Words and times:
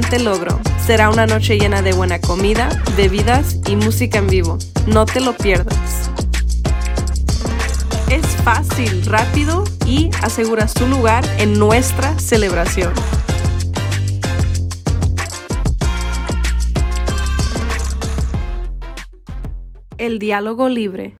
Logro. 0.00 0.58
Será 0.86 1.10
una 1.10 1.26
noche 1.26 1.58
llena 1.58 1.82
de 1.82 1.92
buena 1.92 2.18
comida, 2.18 2.70
bebidas 2.96 3.58
y 3.66 3.76
música 3.76 4.18
en 4.18 4.26
vivo. 4.26 4.56
No 4.86 5.04
te 5.04 5.20
lo 5.20 5.36
pierdas. 5.36 6.10
Es 8.08 8.24
fácil, 8.42 9.04
rápido 9.04 9.64
y 9.86 10.08
aseguras 10.22 10.72
tu 10.72 10.86
lugar 10.86 11.24
en 11.38 11.58
nuestra 11.58 12.18
celebración. 12.18 12.94
El 19.98 20.18
diálogo 20.18 20.70
libre. 20.70 21.16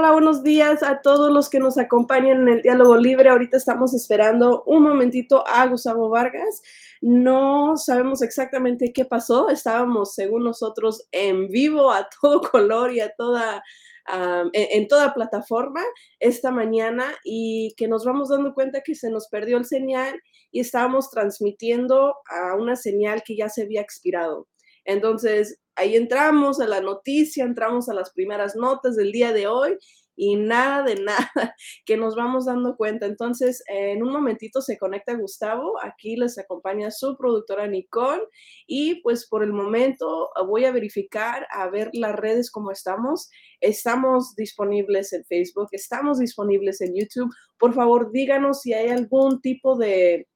Hola, 0.00 0.12
buenos 0.12 0.44
días 0.44 0.84
a 0.84 1.00
todos 1.02 1.32
los 1.32 1.50
que 1.50 1.58
nos 1.58 1.76
acompañan 1.76 2.42
en 2.42 2.48
el 2.48 2.62
diálogo 2.62 2.96
libre. 2.96 3.30
Ahorita 3.30 3.56
estamos 3.56 3.94
esperando 3.94 4.62
un 4.64 4.84
momentito 4.84 5.44
a 5.44 5.66
Gustavo 5.66 6.08
Vargas. 6.08 6.62
No 7.00 7.76
sabemos 7.76 8.22
exactamente 8.22 8.92
qué 8.92 9.04
pasó. 9.04 9.48
Estábamos, 9.48 10.14
según 10.14 10.44
nosotros, 10.44 11.08
en 11.10 11.48
vivo 11.48 11.90
a 11.90 12.08
todo 12.22 12.42
color 12.42 12.92
y 12.92 13.00
a 13.00 13.12
toda, 13.12 13.60
en, 14.06 14.50
en, 14.52 14.86
toda 14.86 15.14
plataforma 15.14 15.82
esta 16.20 16.52
mañana 16.52 17.12
y 17.24 17.74
que 17.76 17.88
nos 17.88 18.04
vamos 18.04 18.28
dando 18.28 18.54
cuenta 18.54 18.82
que 18.82 18.94
se 18.94 19.10
nos 19.10 19.26
perdió 19.26 19.56
el 19.56 19.64
señal 19.64 20.22
y 20.52 20.60
estábamos 20.60 21.10
transmitiendo 21.10 22.14
a 22.30 22.54
una 22.54 22.76
señal 22.76 23.24
que 23.24 23.36
ya 23.36 23.48
se 23.48 23.62
había 23.62 23.80
expirado. 23.80 24.46
Entonces, 24.84 25.58
ahí 25.78 25.96
entramos 25.96 26.60
a 26.60 26.66
la 26.66 26.80
noticia, 26.80 27.44
entramos 27.44 27.88
a 27.88 27.94
las 27.94 28.10
primeras 28.10 28.56
notas 28.56 28.96
del 28.96 29.12
día 29.12 29.32
de 29.32 29.46
hoy 29.46 29.78
y 30.18 30.34
nada 30.34 30.82
de 30.82 30.96
nada 31.02 31.54
que 31.86 31.96
nos 31.96 32.16
vamos 32.16 32.46
dando 32.46 32.76
cuenta. 32.76 33.06
Entonces, 33.06 33.62
en 33.68 34.02
un 34.02 34.12
momentito 34.12 34.60
se 34.60 34.76
conecta 34.76 35.14
Gustavo, 35.14 35.74
aquí 35.82 36.16
les 36.16 36.36
acompaña 36.38 36.90
su 36.90 37.16
productora 37.16 37.66
Nicole 37.68 38.24
y 38.66 39.00
pues 39.02 39.26
por 39.28 39.42
el 39.42 39.52
momento 39.52 40.30
voy 40.46 40.64
a 40.64 40.72
verificar 40.72 41.46
a 41.50 41.70
ver 41.70 41.90
las 41.92 42.16
redes 42.16 42.50
cómo 42.50 42.72
estamos. 42.72 43.30
Estamos 43.60 44.34
disponibles 44.34 45.12
en 45.12 45.24
Facebook, 45.24 45.68
estamos 45.72 46.18
disponibles 46.18 46.80
en 46.80 46.94
YouTube. 46.94 47.32
Por 47.58 47.72
favor, 47.72 48.10
díganos 48.12 48.62
si 48.62 48.74
hay 48.74 48.88
algún 48.88 49.40
tipo 49.40 49.76
de 49.76 50.26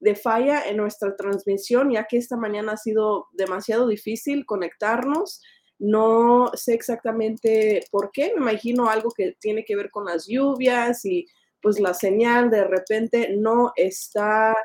de 0.00 0.14
falla 0.14 0.68
en 0.68 0.76
nuestra 0.76 1.16
transmisión, 1.16 1.90
ya 1.90 2.04
que 2.04 2.18
esta 2.18 2.36
mañana 2.36 2.72
ha 2.72 2.76
sido 2.76 3.26
demasiado 3.32 3.88
difícil 3.88 4.46
conectarnos. 4.46 5.42
No 5.78 6.50
sé 6.54 6.74
exactamente 6.74 7.82
por 7.90 8.10
qué, 8.12 8.32
me 8.34 8.42
imagino 8.42 8.88
algo 8.88 9.10
que 9.10 9.36
tiene 9.40 9.64
que 9.64 9.76
ver 9.76 9.90
con 9.90 10.06
las 10.06 10.26
lluvias 10.26 11.04
y 11.04 11.26
pues 11.62 11.80
la 11.80 11.94
señal 11.94 12.50
de 12.50 12.64
repente 12.64 13.36
no 13.36 13.72
está, 13.76 14.56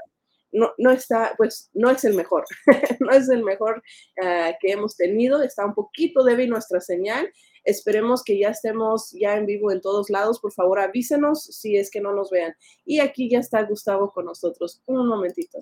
no, 0.52 0.72
no 0.78 0.92
está, 0.92 1.34
pues 1.38 1.70
no 1.74 1.90
es 1.90 2.04
el 2.04 2.16
mejor, 2.16 2.46
no 3.00 3.12
es 3.12 3.30
el 3.30 3.44
mejor 3.44 3.84
uh, 4.22 4.54
que 4.60 4.72
hemos 4.72 4.96
tenido, 4.96 5.42
está 5.42 5.66
un 5.66 5.74
poquito 5.74 6.24
débil 6.24 6.50
nuestra 6.50 6.80
señal 6.80 7.32
Esperemos 7.64 8.24
que 8.24 8.38
ya 8.38 8.50
estemos 8.50 9.12
ya 9.12 9.36
en 9.36 9.46
vivo 9.46 9.72
en 9.72 9.82
todos 9.82 10.10
lados. 10.10 10.40
Por 10.40 10.52
favor, 10.52 10.80
avísenos 10.80 11.44
si 11.44 11.78
es 11.78 11.90
que 11.90 12.02
no 12.02 12.14
nos 12.14 12.30
vean. 12.30 12.56
Y 12.86 13.00
aquí 13.00 13.30
ya 13.30 13.40
está 13.40 13.64
Gustavo 13.64 14.12
con 14.12 14.26
nosotros. 14.26 14.82
Un 14.86 15.08
momentito. 15.08 15.60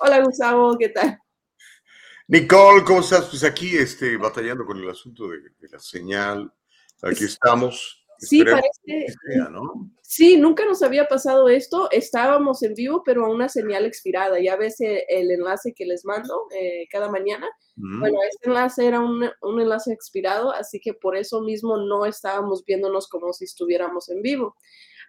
Hola, 0.00 0.22
Gustavo, 0.22 0.76
¿qué 0.78 0.88
tal? 0.90 1.18
Nicole, 2.28 2.84
¿cómo 2.84 3.00
estás? 3.00 3.26
Pues 3.26 3.42
aquí 3.42 3.76
este, 3.76 4.16
batallando 4.16 4.64
con 4.64 4.78
el 4.78 4.88
asunto 4.88 5.28
de, 5.28 5.38
de 5.58 5.68
la 5.70 5.78
señal. 5.78 6.52
Aquí 7.02 7.24
estamos. 7.24 7.97
Sí, 8.18 8.44
parece. 8.44 9.06
Sea, 9.32 9.48
¿no? 9.48 9.90
Sí, 10.02 10.36
nunca 10.36 10.64
nos 10.64 10.82
había 10.82 11.06
pasado 11.06 11.48
esto. 11.48 11.88
Estábamos 11.90 12.62
en 12.62 12.74
vivo, 12.74 13.02
pero 13.04 13.24
a 13.24 13.30
una 13.30 13.48
señal 13.48 13.86
expirada. 13.86 14.40
Ya 14.40 14.56
ves 14.56 14.80
el, 14.80 15.02
el 15.08 15.30
enlace 15.30 15.72
que 15.74 15.86
les 15.86 16.04
mando 16.04 16.46
eh, 16.58 16.86
cada 16.90 17.10
mañana. 17.10 17.48
Mm. 17.76 18.00
Bueno, 18.00 18.18
este 18.28 18.48
enlace 18.48 18.86
era 18.86 19.00
un, 19.00 19.30
un, 19.42 19.60
enlace 19.60 19.92
expirado, 19.92 20.50
así 20.52 20.80
que 20.80 20.94
por 20.94 21.16
eso 21.16 21.42
mismo 21.42 21.76
no 21.76 22.04
estábamos 22.06 22.64
viéndonos 22.64 23.08
como 23.08 23.32
si 23.32 23.44
estuviéramos 23.44 24.08
en 24.08 24.22
vivo. 24.22 24.56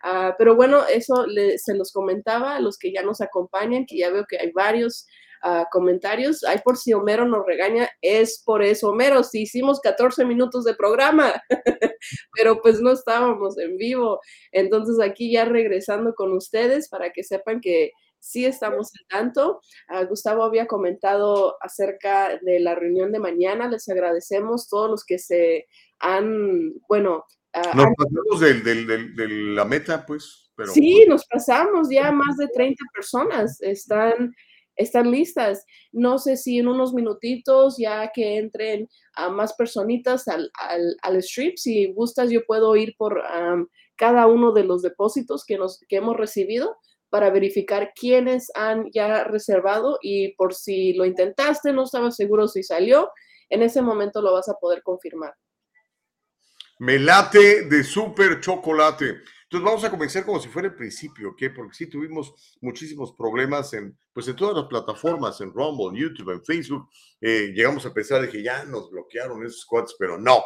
Uh, 0.04 0.34
pero 0.38 0.56
bueno, 0.56 0.86
eso 0.86 1.26
le, 1.26 1.58
se 1.58 1.76
los 1.76 1.92
comentaba 1.92 2.56
a 2.56 2.62
los 2.62 2.78
que 2.78 2.94
ya 2.94 3.02
nos 3.02 3.22
acompañan, 3.22 3.86
que 3.86 3.98
ya 3.98 4.12
veo 4.12 4.26
que 4.26 4.38
hay 4.38 4.52
varios 4.52 5.08
uh, 5.44 5.64
comentarios. 5.72 6.44
Ay, 6.44 6.60
por 6.64 6.78
si 6.78 6.94
Homero 6.94 7.26
nos 7.26 7.46
regaña, 7.46 7.90
es 8.02 8.42
por 8.46 8.64
eso, 8.64 8.90
Homero, 8.90 9.24
si 9.24 9.44
hicimos 9.44 9.80
14 9.80 10.26
minutos 10.26 10.64
de 10.64 10.76
programa, 10.76 11.34
pero 12.34 12.62
pues 12.62 12.82
no 12.82 12.92
estábamos 12.92 13.58
en 13.58 13.78
vivo. 13.78 14.20
Entonces 14.52 15.00
aquí 15.00 15.32
ya 15.32 15.46
regresando 15.46 16.14
con 16.14 16.34
ustedes 16.34 16.90
para 16.90 17.12
que 17.12 17.24
sepan 17.24 17.62
que 17.62 17.92
sí 18.20 18.46
estamos 18.46 18.92
al 19.00 19.20
tanto. 19.20 19.62
Uh, 19.90 20.06
Gustavo 20.06 20.44
había 20.44 20.68
comentado 20.68 21.56
acerca 21.62 22.38
de 22.42 22.60
la 22.60 22.76
reunión 22.76 23.12
de 23.12 23.20
mañana. 23.20 23.70
Les 23.70 23.88
agradecemos 23.90 24.68
todos 24.68 24.90
los 24.90 25.06
que 25.06 25.20
se 25.20 25.68
han, 26.00 26.74
bueno, 26.88 27.26
Uh, 27.52 27.76
nos 27.76 27.88
pasamos 27.98 28.40
de, 28.42 28.54
de, 28.62 28.86
de, 28.86 29.10
de, 29.16 29.28
la 29.28 29.66
meta, 29.66 30.06
pues. 30.06 30.52
Pero, 30.56 30.72
sí, 30.72 31.06
nos 31.08 31.26
pasamos, 31.26 31.90
ya 31.90 32.12
más 32.12 32.38
de 32.38 32.48
30 32.50 32.84
personas 32.94 33.60
están 33.62 34.36
están 34.80 35.12
listas. 35.12 35.66
No 35.92 36.18
sé 36.18 36.38
si 36.38 36.58
en 36.58 36.68
unos 36.68 36.94
minutitos, 36.94 37.76
ya 37.78 38.12
que 38.14 38.38
entren 38.38 38.88
a 39.14 39.30
más 39.30 39.54
personitas 39.54 40.28
al, 40.28 40.50
al, 40.58 40.96
al, 41.02 41.18
strip, 41.18 41.58
si 41.58 41.92
gustas, 41.92 42.32
yo 42.32 42.46
puedo 42.46 42.76
ir 42.76 42.96
por 42.98 43.22
cada 43.96 44.26
uno 44.28 44.54
de 44.54 44.64
los 44.64 44.82
depósitos 44.82 45.44
que, 45.46 45.58
nos, 45.58 45.80
que 45.88 45.98
hemos 45.98 46.16
recibido 46.16 46.78
para 47.10 47.30
verificar 47.30 47.92
quiénes 47.94 48.52
han 48.56 48.90
ya 48.94 49.26
reservado 49.26 50.00
y 50.02 50.36
por 50.36 50.54
si 50.54 50.94
lo 50.94 51.06
intentaste, 51.06 51.74
no 51.74 51.84
estaba 51.84 52.12
seguro 52.12 52.48
si 52.48 52.64
salió, 52.64 53.12
en 53.50 53.64
ese 53.64 53.82
momento 53.82 54.22
lo 54.22 54.34
vas 54.34 54.48
a 54.48 54.54
poder 54.54 54.82
confirmar. 54.84 55.34
Me 56.78 56.98
late 56.98 57.64
de 57.64 57.84
súper 57.84 58.40
chocolate. 58.40 59.18
Entonces 59.52 59.66
vamos 59.66 59.84
a 59.84 59.90
comenzar 59.90 60.24
como 60.26 60.40
si 60.40 60.48
fuera 60.48 60.68
el 60.68 60.76
principio, 60.76 61.30
¿ok? 61.30 61.42
Porque 61.56 61.74
sí 61.74 61.88
tuvimos 61.88 62.36
muchísimos 62.62 63.14
problemas 63.14 63.74
en, 63.74 63.98
pues 64.14 64.28
en 64.28 64.36
todas 64.36 64.56
las 64.56 64.68
plataformas, 64.68 65.42
en 65.42 65.52
Rumble, 65.52 65.88
en 65.88 65.96
YouTube, 65.96 66.34
en 66.34 66.46
Facebook. 66.46 66.88
Eh, 67.20 67.52
llegamos 67.56 67.84
a 67.88 67.92
pensar 67.92 68.22
de 68.22 68.30
que 68.30 68.44
ya 68.44 68.64
nos 68.66 68.92
bloquearon 68.92 69.44
esos 69.44 69.62
squads, 69.62 69.96
pero 69.98 70.20
no. 70.20 70.44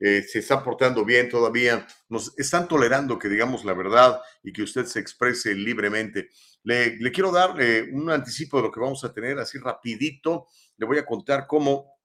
Eh, 0.00 0.22
se 0.22 0.38
están 0.38 0.64
portando 0.64 1.04
bien 1.04 1.28
todavía, 1.28 1.86
nos 2.08 2.32
están 2.38 2.66
tolerando 2.66 3.18
que 3.18 3.28
digamos 3.28 3.62
la 3.66 3.74
verdad 3.74 4.22
y 4.42 4.54
que 4.54 4.62
usted 4.62 4.86
se 4.86 5.00
exprese 5.00 5.54
libremente. 5.54 6.30
Le, 6.62 6.96
le 6.96 7.12
quiero 7.12 7.30
dar 7.30 7.60
eh, 7.60 7.86
un 7.92 8.10
anticipo 8.10 8.56
de 8.56 8.62
lo 8.62 8.72
que 8.72 8.80
vamos 8.80 9.04
a 9.04 9.12
tener 9.12 9.38
así 9.38 9.58
rapidito. 9.58 10.46
Le 10.78 10.86
voy 10.86 10.96
a 10.96 11.04
contar 11.04 11.46
cómo 11.46 11.95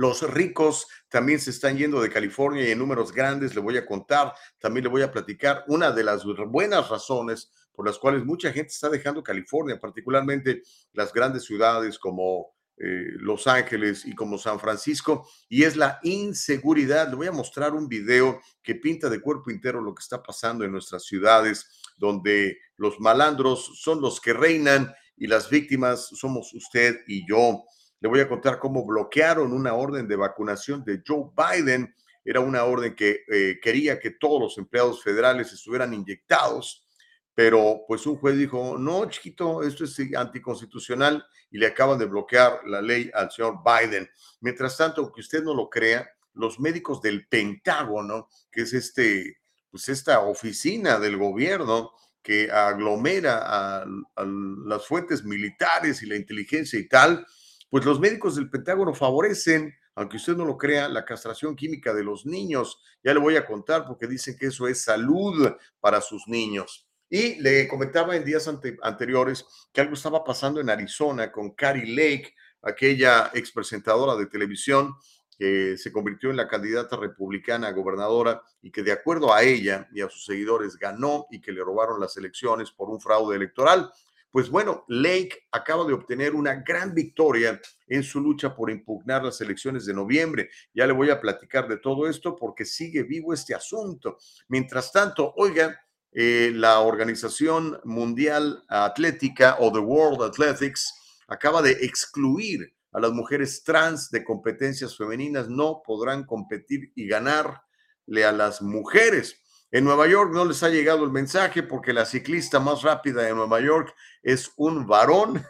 los 0.00 0.22
ricos 0.22 0.86
también 1.10 1.38
se 1.40 1.50
están 1.50 1.76
yendo 1.76 2.00
de 2.00 2.08
California 2.08 2.66
y 2.66 2.70
en 2.70 2.78
números 2.78 3.12
grandes, 3.12 3.54
le 3.54 3.60
voy 3.60 3.76
a 3.76 3.84
contar, 3.84 4.32
también 4.58 4.84
le 4.84 4.88
voy 4.88 5.02
a 5.02 5.12
platicar 5.12 5.62
una 5.68 5.90
de 5.90 6.02
las 6.02 6.24
buenas 6.24 6.88
razones 6.88 7.52
por 7.70 7.84
las 7.84 7.98
cuales 7.98 8.24
mucha 8.24 8.50
gente 8.50 8.68
está 8.68 8.88
dejando 8.88 9.22
California, 9.22 9.78
particularmente 9.78 10.62
las 10.94 11.12
grandes 11.12 11.44
ciudades 11.44 11.98
como 11.98 12.54
eh, 12.78 13.12
Los 13.18 13.46
Ángeles 13.46 14.06
y 14.06 14.14
como 14.14 14.38
San 14.38 14.58
Francisco, 14.58 15.28
y 15.50 15.64
es 15.64 15.76
la 15.76 16.00
inseguridad. 16.02 17.10
Le 17.10 17.16
voy 17.16 17.26
a 17.26 17.32
mostrar 17.32 17.74
un 17.74 17.86
video 17.86 18.40
que 18.62 18.76
pinta 18.76 19.10
de 19.10 19.20
cuerpo 19.20 19.50
entero 19.50 19.82
lo 19.82 19.94
que 19.94 20.00
está 20.00 20.22
pasando 20.22 20.64
en 20.64 20.72
nuestras 20.72 21.04
ciudades, 21.04 21.66
donde 21.98 22.56
los 22.78 22.98
malandros 23.00 23.78
son 23.82 24.00
los 24.00 24.18
que 24.18 24.32
reinan 24.32 24.94
y 25.18 25.26
las 25.26 25.50
víctimas 25.50 26.06
somos 26.06 26.54
usted 26.54 27.00
y 27.06 27.28
yo. 27.28 27.64
Le 28.00 28.08
voy 28.08 28.20
a 28.20 28.28
contar 28.28 28.58
cómo 28.58 28.84
bloquearon 28.84 29.52
una 29.52 29.74
orden 29.74 30.08
de 30.08 30.16
vacunación 30.16 30.82
de 30.84 31.02
Joe 31.06 31.30
Biden. 31.36 31.94
Era 32.24 32.40
una 32.40 32.64
orden 32.64 32.94
que 32.94 33.24
eh, 33.30 33.60
quería 33.62 33.98
que 33.98 34.12
todos 34.12 34.40
los 34.40 34.58
empleados 34.58 35.02
federales 35.02 35.52
estuvieran 35.52 35.92
inyectados, 35.92 36.86
pero 37.34 37.82
pues 37.86 38.06
un 38.06 38.16
juez 38.16 38.36
dijo, 38.36 38.78
no, 38.78 39.04
chiquito, 39.08 39.62
esto 39.62 39.84
es 39.84 39.98
anticonstitucional 40.16 41.24
y 41.50 41.58
le 41.58 41.66
acaban 41.66 41.98
de 41.98 42.06
bloquear 42.06 42.60
la 42.66 42.80
ley 42.80 43.10
al 43.12 43.30
señor 43.30 43.58
Biden. 43.64 44.08
Mientras 44.40 44.76
tanto, 44.76 45.02
aunque 45.02 45.20
usted 45.20 45.42
no 45.42 45.54
lo 45.54 45.68
crea, 45.68 46.08
los 46.34 46.58
médicos 46.58 47.02
del 47.02 47.26
Pentágono, 47.28 48.28
que 48.50 48.62
es 48.62 48.72
este, 48.72 49.38
pues 49.70 49.88
esta 49.88 50.20
oficina 50.20 50.98
del 50.98 51.16
gobierno 51.16 51.92
que 52.22 52.50
aglomera 52.50 53.38
a, 53.42 53.82
a 53.82 54.24
las 54.24 54.86
fuentes 54.86 55.24
militares 55.24 56.02
y 56.02 56.06
la 56.06 56.16
inteligencia 56.16 56.78
y 56.78 56.88
tal, 56.88 57.26
pues 57.70 57.84
los 57.84 58.00
médicos 58.00 58.34
del 58.34 58.50
Pentágono 58.50 58.92
favorecen, 58.94 59.74
aunque 59.94 60.16
usted 60.16 60.36
no 60.36 60.44
lo 60.44 60.58
crea, 60.58 60.88
la 60.88 61.04
castración 61.04 61.54
química 61.54 61.94
de 61.94 62.04
los 62.04 62.26
niños. 62.26 62.80
Ya 63.02 63.14
le 63.14 63.20
voy 63.20 63.36
a 63.36 63.46
contar 63.46 63.86
porque 63.86 64.06
dicen 64.06 64.36
que 64.36 64.46
eso 64.46 64.66
es 64.66 64.82
salud 64.82 65.50
para 65.80 66.00
sus 66.00 66.26
niños. 66.26 66.86
Y 67.08 67.40
le 67.40 67.66
comentaba 67.66 68.16
en 68.16 68.24
días 68.24 68.48
anteriores 68.82 69.44
que 69.72 69.80
algo 69.80 69.94
estaba 69.94 70.22
pasando 70.22 70.60
en 70.60 70.70
Arizona 70.70 71.32
con 71.32 71.50
Carrie 71.50 71.94
Lake, 71.94 72.34
aquella 72.62 73.30
expresentadora 73.34 74.16
de 74.16 74.26
televisión 74.26 74.94
que 75.40 75.78
se 75.78 75.90
convirtió 75.90 76.30
en 76.30 76.36
la 76.36 76.46
candidata 76.46 76.96
republicana 76.96 77.68
a 77.68 77.72
gobernadora 77.72 78.42
y 78.60 78.70
que 78.70 78.82
de 78.82 78.92
acuerdo 78.92 79.32
a 79.32 79.42
ella 79.42 79.88
y 79.92 80.02
a 80.02 80.08
sus 80.10 80.26
seguidores 80.26 80.76
ganó 80.76 81.26
y 81.30 81.40
que 81.40 81.50
le 81.50 81.64
robaron 81.64 81.98
las 81.98 82.16
elecciones 82.16 82.70
por 82.70 82.90
un 82.90 83.00
fraude 83.00 83.36
electoral. 83.36 83.90
Pues 84.30 84.48
bueno, 84.48 84.84
Lake 84.86 85.48
acaba 85.50 85.84
de 85.84 85.92
obtener 85.92 86.34
una 86.34 86.54
gran 86.54 86.94
victoria 86.94 87.60
en 87.88 88.02
su 88.04 88.20
lucha 88.20 88.54
por 88.54 88.70
impugnar 88.70 89.24
las 89.24 89.40
elecciones 89.40 89.86
de 89.86 89.94
noviembre. 89.94 90.50
Ya 90.72 90.86
le 90.86 90.92
voy 90.92 91.10
a 91.10 91.20
platicar 91.20 91.66
de 91.66 91.78
todo 91.78 92.08
esto 92.08 92.36
porque 92.36 92.64
sigue 92.64 93.02
vivo 93.02 93.34
este 93.34 93.54
asunto. 93.54 94.18
Mientras 94.46 94.92
tanto, 94.92 95.34
oiga, 95.36 95.80
eh, 96.12 96.52
la 96.54 96.80
Organización 96.80 97.80
Mundial 97.84 98.62
Atlética 98.68 99.56
o 99.58 99.72
The 99.72 99.80
World 99.80 100.22
Athletics 100.22 100.94
acaba 101.26 101.60
de 101.60 101.72
excluir 101.72 102.72
a 102.92 103.00
las 103.00 103.12
mujeres 103.12 103.64
trans 103.64 104.10
de 104.10 104.24
competencias 104.24 104.96
femeninas. 104.96 105.48
No 105.48 105.82
podrán 105.84 106.24
competir 106.24 106.92
y 106.94 107.08
ganarle 107.08 108.24
a 108.24 108.30
las 108.30 108.62
mujeres. 108.62 109.40
En 109.72 109.84
Nueva 109.84 110.08
York 110.08 110.32
no 110.32 110.44
les 110.44 110.64
ha 110.64 110.68
llegado 110.68 111.04
el 111.04 111.12
mensaje 111.12 111.62
porque 111.62 111.92
la 111.92 112.04
ciclista 112.04 112.58
más 112.58 112.82
rápida 112.82 113.22
de 113.22 113.34
Nueva 113.34 113.60
York 113.60 113.94
es 114.20 114.52
un 114.56 114.84
varón. 114.84 115.44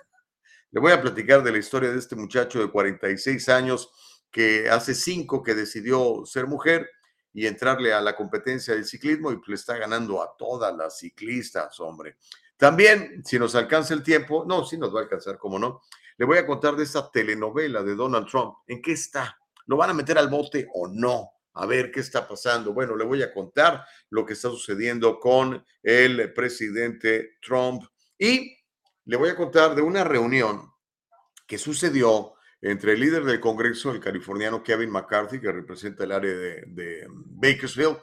Le 0.71 0.81
voy 0.81 0.93
a 0.93 1.01
platicar 1.01 1.43
de 1.43 1.53
la 1.53 1.59
historia 1.59 1.91
de 1.91 1.99
este 1.99 2.17
muchacho 2.17 2.61
de 2.61 2.71
46 2.71 3.49
años 3.49 3.91
que 4.31 4.69
hace 4.69 4.95
cinco 4.95 5.43
que 5.43 5.55
decidió 5.55 6.27
ser 6.27 6.47
mujer 6.47 6.91
y 7.33 7.47
entrarle 7.47 7.95
a 7.95 8.01
la 8.03 8.15
competencia 8.15 8.75
del 8.75 8.85
ciclismo 8.85 9.33
y 9.33 9.41
le 9.47 9.55
está 9.55 9.79
ganando 9.79 10.23
a 10.23 10.37
todas 10.37 10.77
las 10.77 10.99
ciclistas, 10.99 11.81
hombre. 11.81 12.17
También, 12.59 13.23
si 13.25 13.39
nos 13.39 13.55
alcanza 13.55 13.95
el 13.95 14.03
tiempo, 14.03 14.45
no, 14.47 14.67
sí 14.67 14.77
nos 14.77 14.95
va 14.95 15.01
a 15.01 15.03
alcanzar, 15.05 15.39
como 15.39 15.59
no, 15.59 15.81
le 16.19 16.27
voy 16.27 16.37
a 16.37 16.47
contar 16.47 16.77
de 16.77 16.85
esta 16.85 17.11
telenovela 17.11 17.83
de 17.83 17.95
Donald 17.95 18.29
Trump. 18.29 18.57
¿En 18.67 18.83
qué 18.83 18.93
está? 18.93 19.39
¿Lo 19.65 19.79
van 19.79 19.91
a 19.91 19.95
meter 19.95 20.19
al 20.19 20.29
bote 20.29 20.69
o 20.75 20.87
no? 20.89 21.31
A 21.55 21.67
ver 21.67 21.91
qué 21.91 22.01
está 22.01 22.27
pasando. 22.27 22.73
Bueno, 22.73 22.97
le 22.97 23.05
voy 23.05 23.23
a 23.23 23.33
contar 23.33 23.85
lo 24.11 24.25
que 24.25 24.35
está 24.35 24.49
sucediendo 24.49 25.19
con 25.19 25.65
el 25.83 26.33
presidente 26.33 27.39
Trump 27.43 27.85
y 28.19 28.57
le 29.05 29.17
voy 29.17 29.31
a 29.31 29.37
contar 29.37 29.75
de 29.75 29.83
una 29.83 30.05
reunión 30.05 30.71
que 31.47 31.59
sucedió 31.59 32.35
entre 32.63 32.93
el 32.93 33.01
líder 33.01 33.25
del 33.25 33.41
Congreso, 33.41 33.91
el 33.91 34.01
californiano 34.01 34.63
Kevin 34.63 34.91
McCarthy, 34.91 35.41
que 35.41 35.51
representa 35.51 36.05
el 36.05 36.13
área 36.13 36.31
de, 36.31 37.07
Bakersfield, 37.09 37.99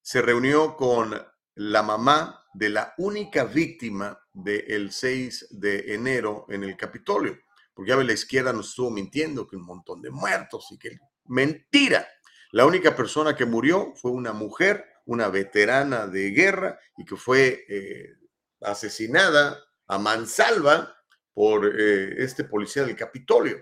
se 0.00 0.22
reunió 0.22 0.74
con 0.74 1.14
la 1.56 1.82
mamá 1.82 2.42
de 2.54 2.70
la 2.70 2.94
única 2.98 3.44
víctima 3.44 4.18
del 4.32 4.90
6 4.90 5.48
de 5.50 5.94
enero 5.94 6.46
en 6.48 6.64
el 6.64 6.76
Capitolio. 6.76 7.38
Porque 7.72 7.90
ya 7.90 7.96
la 7.96 8.12
izquierda 8.12 8.52
nos 8.52 8.70
estuvo 8.70 8.90
mintiendo 8.90 9.46
que 9.46 9.56
un 9.56 9.64
montón 9.66 10.00
de 10.00 10.10
muertos 10.10 10.66
y 10.70 10.78
que 10.78 10.98
mentira. 11.26 12.06
La 12.54 12.66
única 12.66 12.94
persona 12.94 13.34
que 13.34 13.46
murió 13.46 13.94
fue 13.96 14.12
una 14.12 14.32
mujer, 14.32 14.84
una 15.06 15.28
veterana 15.28 16.06
de 16.06 16.30
guerra 16.30 16.78
y 16.96 17.04
que 17.04 17.16
fue 17.16 17.64
eh, 17.68 18.12
asesinada 18.60 19.58
a 19.88 19.98
mansalva 19.98 20.94
por 21.32 21.66
eh, 21.66 22.14
este 22.22 22.44
policía 22.44 22.84
del 22.84 22.94
Capitolio. 22.94 23.56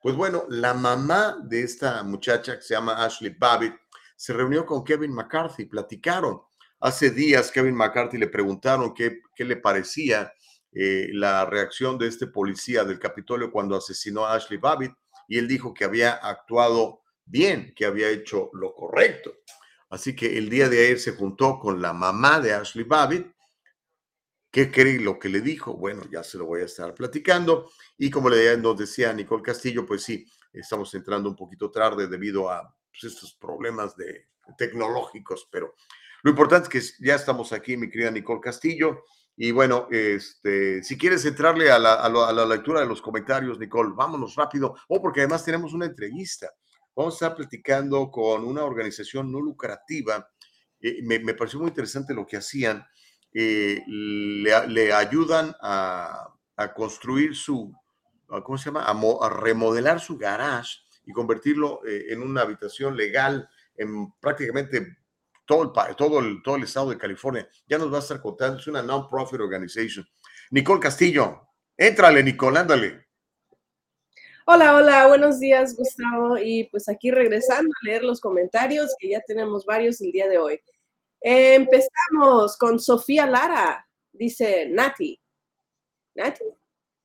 Pues 0.00 0.14
bueno, 0.14 0.44
la 0.48 0.74
mamá 0.74 1.36
de 1.42 1.62
esta 1.62 2.04
muchacha 2.04 2.54
que 2.54 2.62
se 2.62 2.74
llama 2.74 3.04
Ashley 3.04 3.34
Babbitt 3.36 3.74
se 4.14 4.32
reunió 4.32 4.64
con 4.64 4.84
Kevin 4.84 5.12
McCarthy, 5.12 5.64
platicaron. 5.64 6.40
Hace 6.78 7.10
días 7.10 7.50
Kevin 7.50 7.74
McCarthy 7.74 8.16
le 8.16 8.28
preguntaron 8.28 8.94
qué, 8.94 9.22
qué 9.34 9.44
le 9.44 9.56
parecía 9.56 10.32
eh, 10.70 11.08
la 11.14 11.46
reacción 11.46 11.98
de 11.98 12.06
este 12.06 12.28
policía 12.28 12.84
del 12.84 13.00
Capitolio 13.00 13.50
cuando 13.50 13.74
asesinó 13.74 14.24
a 14.24 14.34
Ashley 14.34 14.60
Babbitt 14.60 14.92
y 15.26 15.36
él 15.36 15.48
dijo 15.48 15.74
que 15.74 15.84
había 15.84 16.12
actuado 16.12 17.02
bien, 17.26 17.74
que 17.74 17.84
había 17.84 18.08
hecho 18.08 18.50
lo 18.54 18.74
correcto. 18.74 19.34
Así 19.90 20.16
que 20.16 20.38
el 20.38 20.48
día 20.48 20.68
de 20.68 20.84
ayer 20.84 20.98
se 20.98 21.12
juntó 21.12 21.58
con 21.58 21.80
la 21.80 21.92
mamá 21.92 22.40
de 22.40 22.54
Ashley 22.54 22.84
Babbitt. 22.84 23.26
¿Qué 24.50 24.70
cree 24.70 24.98
lo 25.00 25.18
que 25.18 25.28
le 25.28 25.40
dijo? 25.40 25.74
Bueno, 25.74 26.02
ya 26.10 26.22
se 26.22 26.38
lo 26.38 26.46
voy 26.46 26.62
a 26.62 26.64
estar 26.64 26.94
platicando. 26.94 27.70
Y 27.98 28.10
como 28.10 28.30
le 28.30 28.56
nos 28.56 28.78
decía 28.78 29.12
Nicole 29.12 29.42
Castillo, 29.42 29.84
pues 29.84 30.02
sí, 30.02 30.26
estamos 30.52 30.94
entrando 30.94 31.28
un 31.28 31.36
poquito 31.36 31.70
tarde 31.70 32.06
debido 32.06 32.50
a 32.50 32.74
pues, 32.90 33.12
estos 33.12 33.34
problemas 33.34 33.96
de, 33.96 34.28
tecnológicos, 34.56 35.48
pero 35.50 35.74
lo 36.22 36.30
importante 36.30 36.78
es 36.78 36.96
que 36.96 37.04
ya 37.04 37.14
estamos 37.14 37.52
aquí, 37.52 37.76
mi 37.76 37.88
querida 37.88 38.10
Nicole 38.10 38.40
Castillo. 38.40 39.04
Y 39.36 39.50
bueno, 39.50 39.86
este, 39.90 40.82
si 40.82 40.96
quieres 40.96 41.24
entrarle 41.26 41.70
a 41.70 41.78
la, 41.78 41.94
a 41.94 42.32
la 42.32 42.46
lectura 42.46 42.80
de 42.80 42.86
los 42.86 43.02
comentarios, 43.02 43.58
Nicole, 43.58 43.92
vámonos 43.94 44.34
rápido. 44.34 44.74
Oh, 44.88 45.00
porque 45.00 45.20
además 45.20 45.44
tenemos 45.44 45.74
una 45.74 45.86
entrevista. 45.86 46.50
Vamos 46.96 47.12
a 47.12 47.16
estar 47.16 47.36
platicando 47.36 48.10
con 48.10 48.42
una 48.42 48.64
organización 48.64 49.30
no 49.30 49.38
lucrativa. 49.38 50.30
Eh, 50.80 51.02
me, 51.02 51.34
pareció 51.34 51.60
muy 51.60 51.68
interesante 51.68 52.14
lo 52.14 52.26
que 52.26 52.38
hacían. 52.38 52.86
Eh, 53.34 53.82
le, 53.86 54.92
ayudan 54.94 55.54
a, 55.60 56.32
construir 56.74 57.36
su, 57.36 57.70
¿cómo 58.26 58.56
se 58.56 58.70
llama? 58.70 58.86
A, 58.86 59.28
remodelar 59.28 60.00
su 60.00 60.16
garage 60.16 60.78
y 61.04 61.12
convertirlo 61.12 61.82
eh, 61.86 62.06
en 62.08 62.22
una 62.22 62.40
habitación 62.40 62.96
legal 62.96 63.46
en 63.76 64.10
prácticamente 64.18 64.96
todo 65.44 65.64
el, 65.64 65.96
todo, 65.96 66.20
el, 66.20 66.42
todo 66.42 66.56
el 66.56 66.62
estado 66.62 66.88
de 66.88 66.96
California. 66.96 67.46
Ya 67.68 67.76
nos 67.76 67.92
va 67.92 67.98
a 67.98 68.00
estar 68.00 68.22
contando, 68.22 68.58
es 68.58 68.66
una 68.68 68.82
non-profit 68.82 69.38
organization. 69.38 70.08
Nicole 70.50 70.80
Castillo, 70.80 71.42
éntrale, 71.76 72.22
Nicole, 72.22 72.58
ándale. 72.58 73.05
Hola, 74.48 74.76
hola, 74.76 75.08
buenos 75.08 75.40
días, 75.40 75.74
Gustavo. 75.76 76.38
Y 76.38 76.68
pues 76.70 76.88
aquí 76.88 77.10
regresando 77.10 77.68
a 77.68 77.84
leer 77.84 78.04
los 78.04 78.20
comentarios, 78.20 78.94
que 78.96 79.08
ya 79.08 79.20
tenemos 79.22 79.66
varios 79.66 80.00
el 80.00 80.12
día 80.12 80.28
de 80.28 80.38
hoy. 80.38 80.60
empezamos 81.20 82.56
con 82.56 82.78
Sofía 82.78 83.26
Lara, 83.26 83.84
dice 84.12 84.68
Nati. 84.68 85.20
¿Nati? 86.14 86.44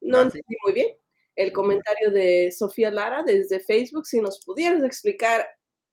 No 0.02 0.22
entendí 0.22 0.56
muy 0.64 0.74
bien 0.74 0.90
el 1.36 1.52
comentario 1.52 2.12
de 2.12 2.52
Sofía 2.52 2.92
Lara 2.92 3.24
desde 3.24 3.60
Facebook. 3.60 4.06
Si 4.06 4.22
nos 4.22 4.46
pudieras 4.46 4.84
explicar 4.84 5.44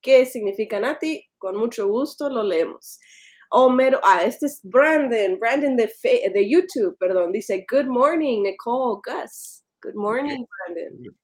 qué 0.03 0.27
significa 0.27 0.79
Nati, 0.79 1.25
con 1.39 1.57
mucho 1.57 1.89
gusto 1.89 2.29
lo 2.29 2.43
leemos. 2.43 3.01
Homero, 3.51 4.01
ah, 4.03 4.23
este 4.23 4.45
es 4.47 4.61
Brandon, 4.63 5.39
Brandon 5.39 5.77
de, 5.77 5.91
de 6.03 6.47
YouTube, 6.47 6.99
perdón, 6.99 7.33
dice, 7.33 7.65
Good 7.67 7.87
morning, 7.87 8.43
Nicole, 8.43 9.01
Gus. 9.03 9.65
Good 9.81 9.95
morning, 9.95 10.45
Brandon. 10.67 11.17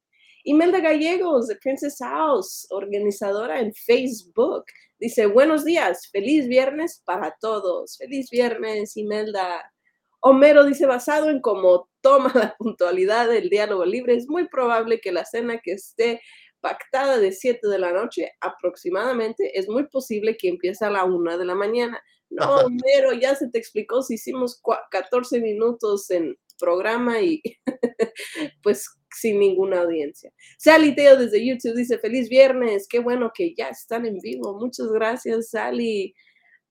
Imelda 0.46 0.78
Gallegos 0.80 1.48
de 1.48 1.56
Princess 1.56 1.96
House, 2.00 2.66
organizadora 2.68 3.60
en 3.60 3.72
Facebook, 3.72 4.64
dice, 4.98 5.24
buenos 5.24 5.64
días, 5.64 6.10
feliz 6.12 6.46
viernes 6.48 7.02
para 7.06 7.34
todos. 7.40 7.96
Feliz 7.96 8.28
viernes, 8.28 8.94
Imelda. 8.98 9.72
Homero 10.20 10.64
dice, 10.64 10.84
basado 10.84 11.30
en 11.30 11.40
cómo 11.40 11.88
toma 12.02 12.30
la 12.34 12.54
puntualidad 12.58 13.28
del 13.28 13.48
diálogo 13.48 13.86
libre, 13.86 14.16
es 14.16 14.28
muy 14.28 14.46
probable 14.46 15.00
que 15.00 15.12
la 15.12 15.24
cena 15.24 15.60
que 15.62 15.72
esté 15.72 16.20
pactada 16.60 17.18
de 17.18 17.32
7 17.32 17.66
de 17.66 17.78
la 17.78 17.92
noche 17.92 18.32
aproximadamente, 18.40 19.58
es 19.58 19.66
muy 19.66 19.86
posible 19.88 20.36
que 20.36 20.48
empiece 20.48 20.84
a 20.84 20.90
la 20.90 21.04
1 21.04 21.38
de 21.38 21.44
la 21.46 21.54
mañana. 21.54 22.02
No, 22.28 22.44
Homero, 22.66 23.14
ya 23.14 23.34
se 23.34 23.48
te 23.48 23.58
explicó 23.58 24.02
si 24.02 24.14
hicimos 24.14 24.60
14 24.90 25.40
minutos 25.40 26.10
en 26.10 26.36
programa 26.58 27.20
y 27.20 27.42
pues 28.62 28.88
sin 29.14 29.38
ninguna 29.38 29.80
audiencia. 29.80 30.32
Sally 30.58 30.94
Teo 30.94 31.16
desde 31.16 31.44
YouTube 31.44 31.76
dice, 31.76 31.98
feliz 31.98 32.28
viernes, 32.28 32.86
qué 32.88 32.98
bueno 32.98 33.32
que 33.34 33.54
ya 33.54 33.68
están 33.68 34.06
en 34.06 34.18
vivo. 34.20 34.58
Muchas 34.58 34.88
gracias, 34.88 35.50
Sally. 35.50 36.14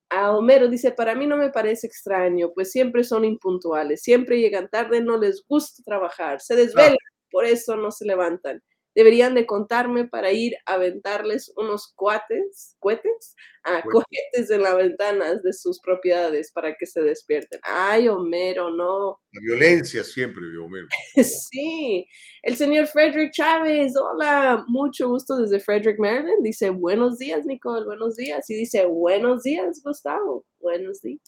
A 0.09 0.31
Homero 0.31 0.67
dice, 0.67 0.91
para 0.91 1.15
mí 1.15 1.25
no 1.25 1.37
me 1.37 1.49
parece 1.49 1.87
extraño, 1.87 2.51
pues 2.53 2.71
siempre 2.71 3.03
son 3.03 3.25
impuntuales, 3.25 4.03
siempre 4.03 4.39
llegan 4.39 4.69
tarde, 4.69 5.01
no 5.01 5.17
les 5.17 5.43
gusta 5.47 5.81
trabajar, 5.83 6.39
se 6.39 6.55
desvelan, 6.55 6.97
por 7.31 7.45
eso 7.45 7.75
no 7.75 7.89
se 7.89 8.05
levantan. 8.05 8.61
Deberían 8.95 9.33
de 9.33 9.45
contarme 9.45 10.07
para 10.07 10.31
ir 10.31 10.55
a 10.65 10.73
aventarles 10.73 11.51
unos 11.55 11.91
cuates, 11.95 12.75
cohetes, 12.79 13.35
a 13.63 13.81
Cohetes. 13.81 13.91
cohetes 13.91 14.51
en 14.51 14.61
las 14.61 14.75
ventanas 14.75 15.41
de 15.41 15.53
sus 15.53 15.79
propiedades 15.79 16.51
para 16.51 16.75
que 16.75 16.85
se 16.85 17.01
despierten. 17.01 17.59
Ay, 17.63 18.07
Homero, 18.07 18.69
no. 18.69 19.19
La 19.31 19.41
violencia 19.41 20.03
siempre, 20.03 20.43
Homero. 20.57 20.87
Sí, 21.23 22.07
el 22.43 22.55
señor 22.55 22.87
Frederick 22.87 23.31
Chávez, 23.31 23.93
hola, 23.95 24.63
mucho 24.67 25.09
gusto 25.09 25.37
desde 25.37 25.59
Frederick, 25.59 25.99
Maryland. 25.99 26.43
Dice, 26.43 26.69
buenos 26.69 27.17
días, 27.17 27.45
Nicole, 27.45 27.85
buenos 27.85 28.15
días. 28.15 28.49
Y 28.49 28.55
dice, 28.55 28.85
buenos 28.85 29.43
días, 29.43 29.81
Gustavo, 29.83 30.45
buenos 30.59 31.01
días. 31.01 31.21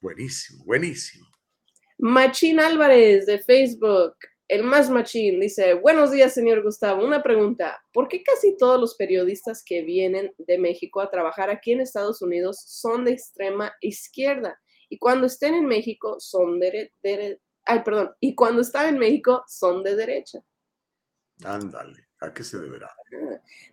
Buenísimo, 0.00 0.64
buenísimo. 0.64 1.26
Machín 1.98 2.60
Álvarez 2.60 3.26
de 3.26 3.40
Facebook, 3.40 4.14
el 4.48 4.62
más 4.62 4.88
machín, 4.88 5.40
dice, 5.40 5.74
buenos 5.74 6.10
días, 6.10 6.32
señor 6.32 6.62
Gustavo. 6.62 7.04
Una 7.04 7.22
pregunta, 7.22 7.82
¿por 7.92 8.08
qué 8.08 8.22
casi 8.22 8.56
todos 8.56 8.80
los 8.80 8.94
periodistas 8.96 9.62
que 9.62 9.82
vienen 9.82 10.32
de 10.38 10.56
México 10.58 11.00
a 11.02 11.10
trabajar 11.10 11.50
aquí 11.50 11.72
en 11.72 11.82
Estados 11.82 12.22
Unidos 12.22 12.62
son 12.66 13.04
de 13.04 13.12
extrema 13.12 13.74
izquierda? 13.82 14.58
Y 14.88 14.98
cuando 14.98 15.26
estén 15.26 15.54
en 15.54 15.66
México 15.66 16.18
son 16.18 16.58
de, 16.60 16.92
de- 17.02 17.40
ay, 17.66 17.80
perdón, 17.84 18.10
y 18.20 18.34
cuando 18.34 18.62
están 18.62 18.88
en 18.88 18.98
México 18.98 19.44
son 19.46 19.82
de 19.82 19.94
derecha. 19.94 20.40
Ándale, 21.44 22.08
¿a 22.20 22.32
qué 22.32 22.42
se 22.42 22.58
deberá? 22.58 22.90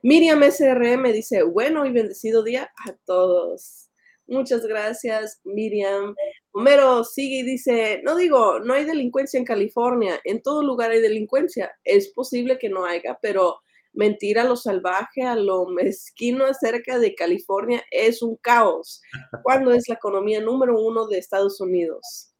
Miriam 0.04 0.44
SRM 0.44 1.12
dice, 1.14 1.44
bueno 1.44 1.86
y 1.86 1.94
bendecido 1.94 2.44
día 2.44 2.70
a 2.86 2.94
todos. 3.06 3.90
Muchas 4.28 4.66
gracias, 4.66 5.40
Miriam. 5.46 6.14
Homero 6.58 7.04
sigue 7.04 7.40
y 7.40 7.44
dice, 7.44 8.00
no 8.06 8.16
digo, 8.16 8.60
no 8.60 8.74
hay 8.74 8.86
delincuencia 8.86 9.38
en 9.38 9.44
California, 9.44 10.22
en 10.24 10.42
todo 10.42 10.64
lugar 10.64 10.92
hay 10.92 11.02
delincuencia. 11.02 11.70
Es 11.84 12.14
posible 12.14 12.58
que 12.58 12.70
no 12.70 12.86
haya, 12.86 13.20
pero 13.22 13.60
mentir 13.92 14.40
a 14.40 14.46
lo 14.46 14.56
salvaje, 14.56 15.24
a 15.24 15.36
lo 15.36 15.66
mezquino 15.66 16.46
acerca 16.46 16.98
de 16.98 17.14
California 17.14 17.84
es 17.92 18.22
un 18.22 18.38
caos. 18.38 19.02
¿Cuándo 19.44 19.74
es 19.74 19.90
la 19.90 19.96
economía 19.96 20.40
número 20.40 20.80
uno 20.82 21.08
de 21.08 21.18
Estados 21.18 21.60
Unidos? 21.60 22.32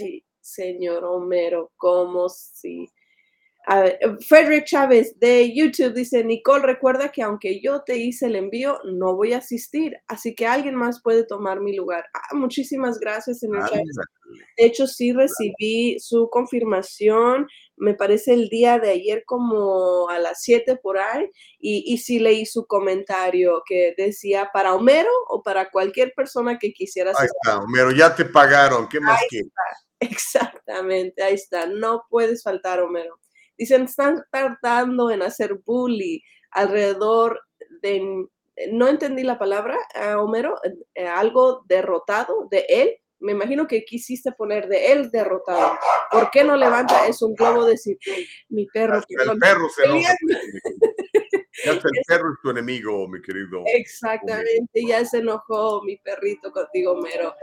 Ay, 0.00 0.24
señor 0.40 1.04
Homero, 1.04 1.70
¿cómo 1.76 2.28
si? 2.28 2.90
A 3.70 3.82
ver, 3.82 4.00
Frederick 4.26 4.64
Chávez 4.64 5.16
de 5.20 5.54
YouTube 5.54 5.94
dice, 5.94 6.24
Nicole, 6.24 6.66
recuerda 6.66 7.12
que 7.12 7.22
aunque 7.22 7.60
yo 7.60 7.82
te 7.82 7.98
hice 7.98 8.26
el 8.26 8.34
envío, 8.34 8.80
no 8.82 9.14
voy 9.14 9.32
a 9.32 9.38
asistir, 9.38 9.96
así 10.08 10.34
que 10.34 10.44
alguien 10.44 10.74
más 10.74 11.00
puede 11.00 11.24
tomar 11.24 11.60
mi 11.60 11.76
lugar. 11.76 12.04
Ah, 12.12 12.34
muchísimas 12.34 12.98
gracias, 12.98 13.38
señor 13.38 13.60
Chávez. 13.68 13.96
Ándale. 13.96 14.44
De 14.56 14.66
hecho, 14.66 14.88
sí 14.88 15.12
recibí 15.12 16.00
su 16.00 16.28
confirmación, 16.30 17.46
me 17.76 17.94
parece 17.94 18.32
el 18.34 18.48
día 18.48 18.80
de 18.80 18.90
ayer 18.90 19.22
como 19.24 20.08
a 20.10 20.18
las 20.18 20.42
7 20.42 20.74
por 20.82 20.98
ahí, 20.98 21.30
y, 21.60 21.84
y 21.86 21.98
sí 21.98 22.18
leí 22.18 22.46
su 22.46 22.66
comentario 22.66 23.62
que 23.64 23.94
decía 23.96 24.50
para 24.52 24.74
Homero 24.74 25.12
o 25.28 25.44
para 25.44 25.70
cualquier 25.70 26.12
persona 26.16 26.58
que 26.58 26.72
quisiera 26.72 27.10
Ahí 27.10 27.18
asistir. 27.18 27.38
está, 27.44 27.60
Homero, 27.60 27.92
ya 27.92 28.16
te 28.16 28.24
pagaron. 28.24 28.88
¿Qué 28.88 28.98
más 28.98 29.20
Ahí 29.20 29.28
quieres? 29.28 29.52
Exactamente, 30.00 31.22
ahí 31.22 31.34
está, 31.34 31.66
no 31.66 32.02
puedes 32.10 32.42
faltar, 32.42 32.80
Homero. 32.80 33.20
Dicen, 33.60 33.82
están 33.82 34.24
tardando 34.30 35.10
en 35.10 35.20
hacer 35.20 35.52
bully 35.66 36.24
alrededor 36.50 37.42
de, 37.82 38.26
no 38.72 38.88
entendí 38.88 39.22
la 39.22 39.38
palabra, 39.38 39.76
ah, 39.94 40.18
Homero, 40.18 40.56
eh, 40.94 41.06
algo 41.06 41.62
derrotado 41.66 42.48
de 42.50 42.64
él. 42.70 42.96
Me 43.18 43.32
imagino 43.32 43.66
que 43.66 43.84
quisiste 43.84 44.32
poner 44.32 44.66
de 44.66 44.92
él 44.92 45.10
derrotado. 45.10 45.78
¿Por 46.10 46.30
qué 46.30 46.42
no 46.42 46.56
levanta? 46.56 47.06
Es 47.06 47.20
un 47.20 47.34
globo 47.34 47.66
de 47.66 47.72
decir, 47.72 47.98
mi 48.48 48.64
perro. 48.64 48.96
Hasta 48.96 49.30
el 49.30 49.38
perro 49.38 49.68
se 49.68 49.84
enoja. 49.84 50.16
peleando". 50.18 50.50
Ya 51.62 51.72
hasta 51.72 51.88
el 51.88 52.00
perro 52.08 52.32
es 52.32 52.38
tu 52.42 52.48
enemigo, 52.48 53.06
mi 53.08 53.20
querido. 53.20 53.62
Exactamente, 53.66 54.86
ya 54.86 55.04
se 55.04 55.18
enojó 55.18 55.82
mi 55.82 55.98
perrito 55.98 56.50
contigo, 56.50 56.92
Homero. 56.92 57.34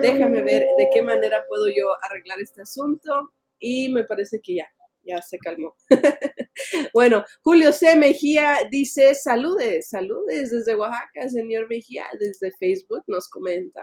Déjame 0.00 0.42
ver 0.42 0.64
de 0.78 0.88
qué 0.94 1.02
manera 1.02 1.44
puedo 1.48 1.66
yo 1.66 1.88
arreglar 2.02 2.40
este 2.40 2.62
asunto 2.62 3.32
y 3.58 3.88
me 3.88 4.04
parece 4.04 4.40
que 4.40 4.54
ya, 4.56 4.68
ya 5.06 5.22
se 5.22 5.38
calmó. 5.38 5.74
bueno, 6.92 7.24
Julio 7.42 7.72
C. 7.72 7.96
Mejía 7.96 8.58
dice, 8.70 9.14
saludes, 9.14 9.88
saludes 9.88 10.50
desde 10.50 10.74
Oaxaca, 10.74 11.28
señor 11.28 11.68
Mejía, 11.68 12.06
desde 12.18 12.52
Facebook 12.52 13.04
nos 13.06 13.28
comenta. 13.28 13.82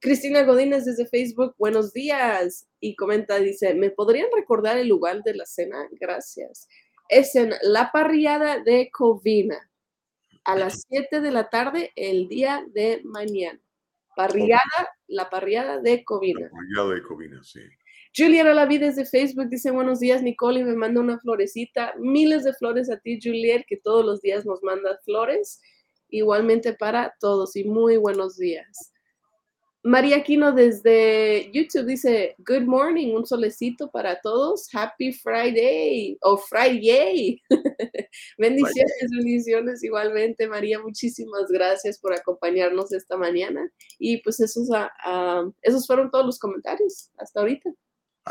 Cristina 0.00 0.44
Godínez 0.44 0.86
desde 0.86 1.06
Facebook, 1.06 1.54
buenos 1.58 1.92
días. 1.92 2.66
Y 2.80 2.96
comenta, 2.96 3.38
dice, 3.38 3.74
¿me 3.74 3.90
podrían 3.90 4.28
recordar 4.34 4.78
el 4.78 4.88
lugar 4.88 5.22
de 5.22 5.34
la 5.34 5.44
cena? 5.44 5.88
Gracias. 5.92 6.68
Es 7.08 7.34
en 7.34 7.52
la 7.62 7.90
parrillada 7.92 8.60
de 8.60 8.90
Covina 8.90 9.70
a 10.44 10.56
las 10.56 10.84
7 10.88 11.20
de 11.20 11.30
la 11.30 11.50
tarde 11.50 11.92
el 11.96 12.28
día 12.28 12.64
de 12.72 13.02
mañana. 13.04 13.60
Parrillada, 14.16 14.88
la 15.06 15.28
parrillada 15.28 15.78
de 15.80 16.04
Covina. 16.04 16.48
Cuidado 16.48 16.90
de 16.90 17.02
Covina, 17.02 17.42
sí. 17.42 17.60
Juliana 18.16 18.52
Laví 18.52 18.78
desde 18.78 19.06
Facebook 19.06 19.48
dice 19.48 19.70
buenos 19.70 20.00
días 20.00 20.20
Nicole 20.20 20.60
y 20.60 20.64
me 20.64 20.74
manda 20.74 21.00
una 21.00 21.20
florecita. 21.20 21.94
Miles 21.96 22.42
de 22.42 22.52
flores 22.54 22.90
a 22.90 22.98
ti 22.98 23.20
Juliet 23.22 23.64
que 23.68 23.76
todos 23.76 24.04
los 24.04 24.20
días 24.20 24.44
nos 24.44 24.62
manda 24.64 24.98
flores. 25.04 25.60
Igualmente 26.08 26.72
para 26.72 27.14
todos 27.20 27.54
y 27.54 27.62
muy 27.64 27.98
buenos 27.98 28.36
días. 28.36 28.92
María 29.84 30.16
Aquino 30.16 30.52
desde 30.52 31.50
YouTube 31.52 31.86
dice 31.86 32.34
good 32.38 32.66
morning, 32.66 33.14
un 33.14 33.24
solecito 33.24 33.88
para 33.92 34.20
todos. 34.20 34.68
Happy 34.74 35.12
Friday 35.12 36.18
o 36.20 36.36
Friday. 36.36 37.40
bendiciones, 38.38 39.08
bendiciones 39.16 39.84
igualmente 39.84 40.48
María. 40.48 40.80
Muchísimas 40.80 41.48
gracias 41.48 41.98
por 42.00 42.12
acompañarnos 42.12 42.92
esta 42.92 43.16
mañana. 43.16 43.70
Y 44.00 44.16
pues 44.18 44.40
esos, 44.40 44.68
ah, 44.72 44.90
ah, 45.04 45.48
esos 45.62 45.86
fueron 45.86 46.10
todos 46.10 46.26
los 46.26 46.40
comentarios 46.40 47.12
hasta 47.16 47.38
ahorita. 47.38 47.70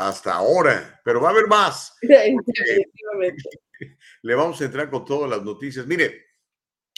Hasta 0.00 0.32
ahora, 0.32 0.98
pero 1.04 1.20
va 1.20 1.28
a 1.28 1.32
haber 1.32 1.46
más. 1.46 1.94
Definitivamente. 2.00 3.42
Le 4.22 4.34
vamos 4.34 4.58
a 4.58 4.64
entrar 4.64 4.88
con 4.88 5.04
todas 5.04 5.28
las 5.28 5.42
noticias. 5.42 5.86
Mire, 5.86 6.24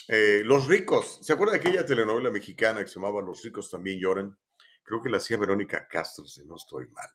eh, 0.07 0.41
los 0.45 0.67
ricos, 0.67 1.19
¿se 1.21 1.33
acuerda 1.33 1.51
de 1.51 1.59
aquella 1.59 1.85
telenovela 1.85 2.31
mexicana 2.31 2.79
que 2.81 2.87
se 2.87 2.95
llamaba 2.95 3.21
Los 3.21 3.43
ricos 3.43 3.69
también 3.69 3.99
lloran? 3.99 4.37
Creo 4.81 5.01
que 5.01 5.09
la 5.09 5.17
hacía 5.17 5.35
Verónica 5.35 5.85
Castro, 5.85 6.25
si 6.25 6.45
no 6.45 6.55
estoy 6.55 6.87
mal. 6.87 7.09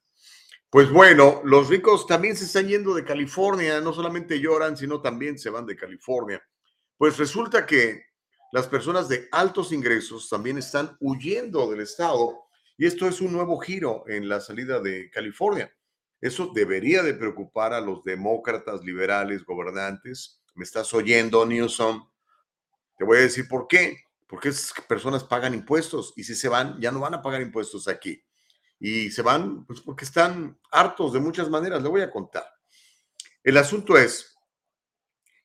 Pues 0.68 0.90
bueno, 0.90 1.40
los 1.44 1.70
ricos 1.70 2.06
también 2.06 2.36
se 2.36 2.44
están 2.44 2.68
yendo 2.68 2.94
de 2.94 3.02
California, 3.02 3.80
no 3.80 3.94
solamente 3.94 4.38
lloran, 4.38 4.76
sino 4.76 5.00
también 5.00 5.38
se 5.38 5.48
van 5.48 5.64
de 5.64 5.74
California. 5.74 6.46
Pues 6.98 7.16
resulta 7.16 7.64
que 7.64 8.04
las 8.52 8.66
personas 8.66 9.08
de 9.08 9.26
altos 9.32 9.72
ingresos 9.72 10.28
también 10.28 10.58
están 10.58 10.98
huyendo 11.00 11.70
del 11.70 11.80
estado 11.80 12.44
y 12.76 12.84
esto 12.84 13.08
es 13.08 13.22
un 13.22 13.32
nuevo 13.32 13.58
giro 13.58 14.04
en 14.06 14.28
la 14.28 14.40
salida 14.40 14.80
de 14.80 15.10
California. 15.10 15.74
Eso 16.20 16.50
debería 16.54 17.02
de 17.02 17.14
preocupar 17.14 17.72
a 17.72 17.80
los 17.80 18.02
demócratas, 18.04 18.82
liberales, 18.82 19.44
gobernantes. 19.44 20.42
¿Me 20.54 20.64
estás 20.64 20.92
oyendo, 20.92 21.46
Newsom? 21.46 22.08
Te 22.96 23.04
voy 23.04 23.18
a 23.18 23.22
decir 23.22 23.46
por 23.48 23.68
qué. 23.68 23.98
Porque 24.26 24.50
esas 24.50 24.72
personas 24.86 25.24
pagan 25.24 25.54
impuestos 25.54 26.12
y 26.16 26.24
si 26.24 26.34
se 26.34 26.48
van, 26.48 26.78
ya 26.80 26.92
no 26.92 27.00
van 27.00 27.14
a 27.14 27.22
pagar 27.22 27.40
impuestos 27.40 27.88
aquí. 27.88 28.22
Y 28.78 29.10
se 29.10 29.22
van 29.22 29.64
pues 29.64 29.80
porque 29.80 30.04
están 30.04 30.58
hartos 30.70 31.14
de 31.14 31.20
muchas 31.20 31.48
maneras. 31.48 31.82
Le 31.82 31.88
voy 31.88 32.02
a 32.02 32.10
contar. 32.10 32.44
El 33.42 33.56
asunto 33.56 33.96
es 33.96 34.36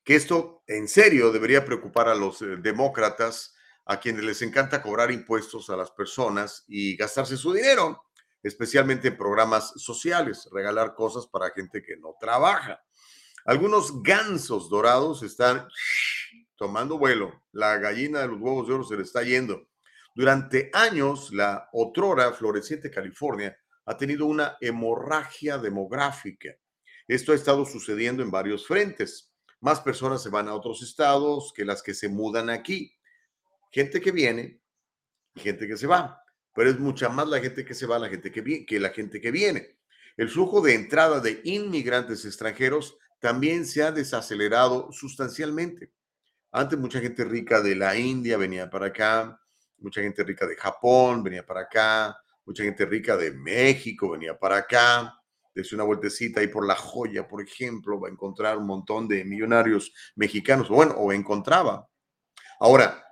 que 0.04 0.16
esto 0.16 0.62
en 0.66 0.86
serio 0.86 1.32
debería 1.32 1.64
preocupar 1.64 2.08
a 2.08 2.14
los 2.14 2.42
eh, 2.42 2.56
demócratas, 2.58 3.54
a 3.86 3.98
quienes 3.98 4.24
les 4.24 4.42
encanta 4.42 4.82
cobrar 4.82 5.10
impuestos 5.10 5.70
a 5.70 5.76
las 5.76 5.90
personas 5.90 6.64
y 6.68 6.96
gastarse 6.96 7.36
su 7.36 7.52
dinero, 7.52 8.04
especialmente 8.44 9.08
en 9.08 9.16
programas 9.16 9.72
sociales, 9.76 10.48
regalar 10.52 10.94
cosas 10.94 11.26
para 11.26 11.50
gente 11.50 11.82
que 11.82 11.96
no 11.96 12.14
trabaja. 12.20 12.84
Algunos 13.46 14.02
gansos 14.02 14.68
dorados 14.68 15.22
están 15.22 15.66
tomando 16.54 16.98
vuelo. 16.98 17.42
La 17.52 17.78
gallina 17.78 18.20
de 18.20 18.28
los 18.28 18.40
huevos 18.40 18.68
de 18.68 18.74
oro 18.74 18.84
se 18.84 18.96
le 18.96 19.02
está 19.02 19.22
yendo. 19.22 19.68
Durante 20.14 20.70
años, 20.74 21.32
la 21.32 21.68
otrora 21.72 22.32
floreciente 22.34 22.90
California 22.90 23.56
ha 23.86 23.96
tenido 23.96 24.26
una 24.26 24.56
hemorragia 24.60 25.58
demográfica. 25.58 26.54
Esto 27.08 27.32
ha 27.32 27.34
estado 27.34 27.64
sucediendo 27.64 28.22
en 28.22 28.30
varios 28.30 28.66
frentes. 28.66 29.32
Más 29.60 29.80
personas 29.80 30.22
se 30.22 30.28
van 30.28 30.48
a 30.48 30.54
otros 30.54 30.82
estados 30.82 31.52
que 31.54 31.64
las 31.64 31.82
que 31.82 31.94
se 31.94 32.08
mudan 32.08 32.50
aquí. 32.50 32.94
Gente 33.72 34.00
que 34.00 34.12
viene 34.12 34.60
y 35.34 35.40
gente 35.40 35.66
que 35.66 35.76
se 35.78 35.86
va. 35.86 36.23
Pero 36.54 36.70
es 36.70 36.78
mucha 36.78 37.08
más 37.08 37.28
la 37.28 37.40
gente 37.40 37.64
que 37.64 37.74
se 37.74 37.86
va 37.86 37.98
la 37.98 38.08
gente 38.08 38.30
que, 38.30 38.40
vi 38.40 38.64
que 38.64 38.78
la 38.80 38.90
gente 38.90 39.20
que 39.20 39.30
viene. 39.30 39.76
El 40.16 40.28
flujo 40.28 40.60
de 40.60 40.74
entrada 40.74 41.20
de 41.20 41.40
inmigrantes 41.44 42.24
extranjeros 42.24 42.96
también 43.20 43.66
se 43.66 43.82
ha 43.82 43.90
desacelerado 43.90 44.92
sustancialmente. 44.92 45.92
Antes 46.52 46.78
mucha 46.78 47.00
gente 47.00 47.24
rica 47.24 47.60
de 47.60 47.74
la 47.74 47.96
India 47.96 48.36
venía 48.36 48.70
para 48.70 48.86
acá, 48.86 49.40
mucha 49.78 50.00
gente 50.00 50.22
rica 50.22 50.46
de 50.46 50.54
Japón 50.54 51.22
venía 51.22 51.44
para 51.44 51.62
acá, 51.62 52.16
mucha 52.44 52.62
gente 52.62 52.86
rica 52.86 53.16
de 53.16 53.32
México 53.32 54.10
venía 54.10 54.38
para 54.38 54.58
acá. 54.58 55.18
desde 55.54 55.76
una 55.76 55.84
vueltecita 55.84 56.40
ahí 56.40 56.48
por 56.48 56.66
La 56.66 56.74
Joya, 56.74 57.28
por 57.28 57.40
ejemplo, 57.40 58.00
va 58.00 58.08
a 58.08 58.10
encontrar 58.10 58.58
un 58.58 58.66
montón 58.66 59.06
de 59.06 59.24
millonarios 59.24 59.92
mexicanos, 60.16 60.68
bueno, 60.68 60.94
o 60.94 61.12
encontraba. 61.12 61.88
Ahora, 62.58 63.04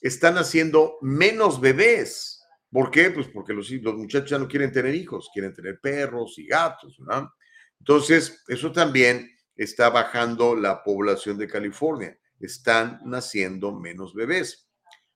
están 0.00 0.38
haciendo 0.38 0.98
menos 1.00 1.60
bebés. 1.60 2.43
¿Por 2.74 2.90
qué? 2.90 3.12
Pues 3.12 3.28
porque 3.28 3.52
los, 3.52 3.70
los 3.70 3.94
muchachos 3.94 4.30
ya 4.30 4.36
no 4.36 4.48
quieren 4.48 4.72
tener 4.72 4.92
hijos, 4.96 5.30
quieren 5.32 5.54
tener 5.54 5.78
perros 5.80 6.36
y 6.40 6.48
gatos, 6.48 6.98
¿no? 6.98 7.32
Entonces, 7.78 8.42
eso 8.48 8.72
también 8.72 9.30
está 9.54 9.90
bajando 9.90 10.56
la 10.56 10.82
población 10.82 11.38
de 11.38 11.46
California. 11.46 12.18
Están 12.40 12.98
naciendo 13.04 13.78
menos 13.78 14.12
bebés. 14.12 14.68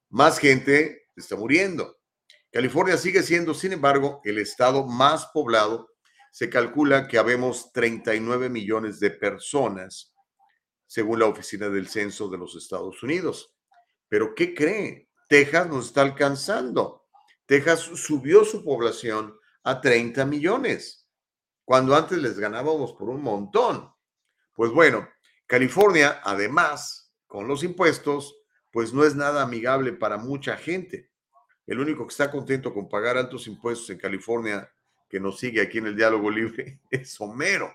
Más 0.08 0.38
gente 0.38 1.08
está 1.16 1.34
muriendo. 1.34 1.98
California 2.52 2.96
sigue 2.96 3.24
siendo, 3.24 3.52
sin 3.54 3.72
embargo, 3.72 4.20
el 4.22 4.38
estado 4.38 4.86
más 4.86 5.26
poblado. 5.34 5.88
Se 6.30 6.48
calcula 6.48 7.08
que 7.08 7.18
habemos 7.18 7.72
39 7.72 8.50
millones 8.50 9.00
de 9.00 9.10
personas, 9.10 10.14
según 10.86 11.18
la 11.18 11.26
Oficina 11.26 11.68
del 11.68 11.88
Censo 11.88 12.28
de 12.28 12.38
los 12.38 12.54
Estados 12.54 13.02
Unidos. 13.02 13.52
Pero 14.08 14.32
¿qué 14.36 14.54
cree? 14.54 15.08
Texas 15.28 15.66
nos 15.66 15.86
está 15.86 16.02
alcanzando. 16.02 17.07
Texas 17.48 17.80
subió 17.80 18.44
su 18.44 18.62
población 18.62 19.34
a 19.62 19.80
30 19.80 20.26
millones, 20.26 21.08
cuando 21.64 21.96
antes 21.96 22.18
les 22.18 22.38
ganábamos 22.38 22.92
por 22.92 23.08
un 23.08 23.22
montón. 23.22 23.90
Pues 24.52 24.70
bueno, 24.70 25.08
California, 25.46 26.20
además, 26.24 27.10
con 27.26 27.48
los 27.48 27.64
impuestos, 27.64 28.36
pues 28.70 28.92
no 28.92 29.02
es 29.02 29.14
nada 29.14 29.42
amigable 29.42 29.94
para 29.94 30.18
mucha 30.18 30.58
gente. 30.58 31.10
El 31.66 31.80
único 31.80 32.06
que 32.06 32.12
está 32.12 32.30
contento 32.30 32.74
con 32.74 32.86
pagar 32.86 33.16
altos 33.16 33.46
impuestos 33.46 33.88
en 33.88 33.98
California, 33.98 34.70
que 35.08 35.18
nos 35.18 35.38
sigue 35.38 35.62
aquí 35.62 35.78
en 35.78 35.86
el 35.86 35.96
diálogo 35.96 36.30
libre, 36.30 36.82
es 36.90 37.18
Homero. 37.18 37.74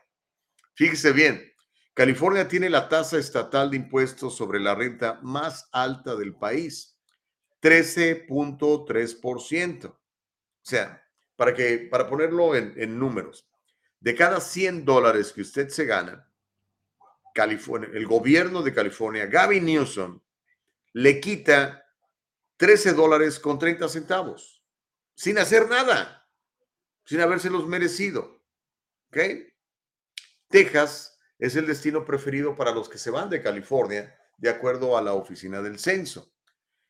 Fíjese 0.76 1.12
bien, 1.14 1.52
California 1.96 2.48
tiene 2.48 2.70
la 2.70 2.88
tasa 2.88 3.18
estatal 3.18 3.72
de 3.72 3.78
impuestos 3.78 4.38
sobre 4.38 4.60
la 4.60 4.76
renta 4.76 5.20
más 5.24 5.68
alta 5.72 6.16
del 6.16 6.36
país, 6.36 6.93
13.3%. 7.64 9.86
O 9.86 9.98
sea, 10.62 11.04
para, 11.38 11.54
que, 11.54 11.88
para 11.90 12.08
ponerlo 12.08 12.56
en, 12.56 13.00
números, 13.00 13.48
de 14.02 14.16
cada 14.16 14.42
100 14.42 14.84
dólares 14.84 15.32
que 15.32 15.40
usted 15.42 15.70
se 15.70 15.86
gana, 15.86 16.30
California, 17.34 17.90
el 17.94 18.06
gobierno 18.06 18.62
de 18.62 18.74
California, 18.74 19.28
Gavin 19.28 19.64
Newsom, 19.66 20.20
le 20.92 21.22
quita 21.22 21.86
13 22.58 22.94
dólares 22.94 23.40
con 23.40 23.58
30 23.58 23.88
centavos, 23.88 24.62
sin 25.16 25.40
hacer 25.40 25.70
nada, 25.70 26.30
sin 27.06 27.22
habérselos 27.22 27.66
merecido. 27.66 28.44
¿Ok? 29.08 29.20
Texas 30.50 31.18
es 31.40 31.56
el 31.56 31.66
destino 31.66 32.06
preferido 32.06 32.56
para 32.56 32.72
los 32.72 32.90
que 32.90 32.98
se 32.98 33.10
van 33.10 33.30
de 33.30 33.42
California, 33.42 34.20
de 34.38 34.50
acuerdo 34.50 34.98
a 34.98 35.02
la 35.02 35.14
oficina 35.14 35.62
del 35.62 35.80
censo. 35.80 36.33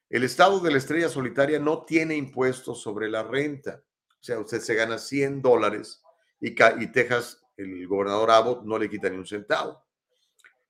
El 0.09 0.23
estado 0.23 0.59
de 0.59 0.71
la 0.71 0.77
estrella 0.77 1.09
solitaria 1.09 1.59
no 1.59 1.83
tiene 1.83 2.15
impuestos 2.15 2.81
sobre 2.81 3.09
la 3.09 3.23
renta. 3.23 3.83
O 4.09 4.23
sea, 4.23 4.39
usted 4.39 4.61
se 4.61 4.75
gana 4.75 4.97
100 4.97 5.41
dólares 5.41 6.01
y, 6.39 6.53
Texas, 6.91 7.41
el 7.57 7.87
gobernador 7.87 8.31
Abbott, 8.31 8.63
no 8.63 8.77
le 8.77 8.89
quita 8.89 9.09
ni 9.09 9.17
un 9.17 9.25
centavo. 9.25 9.83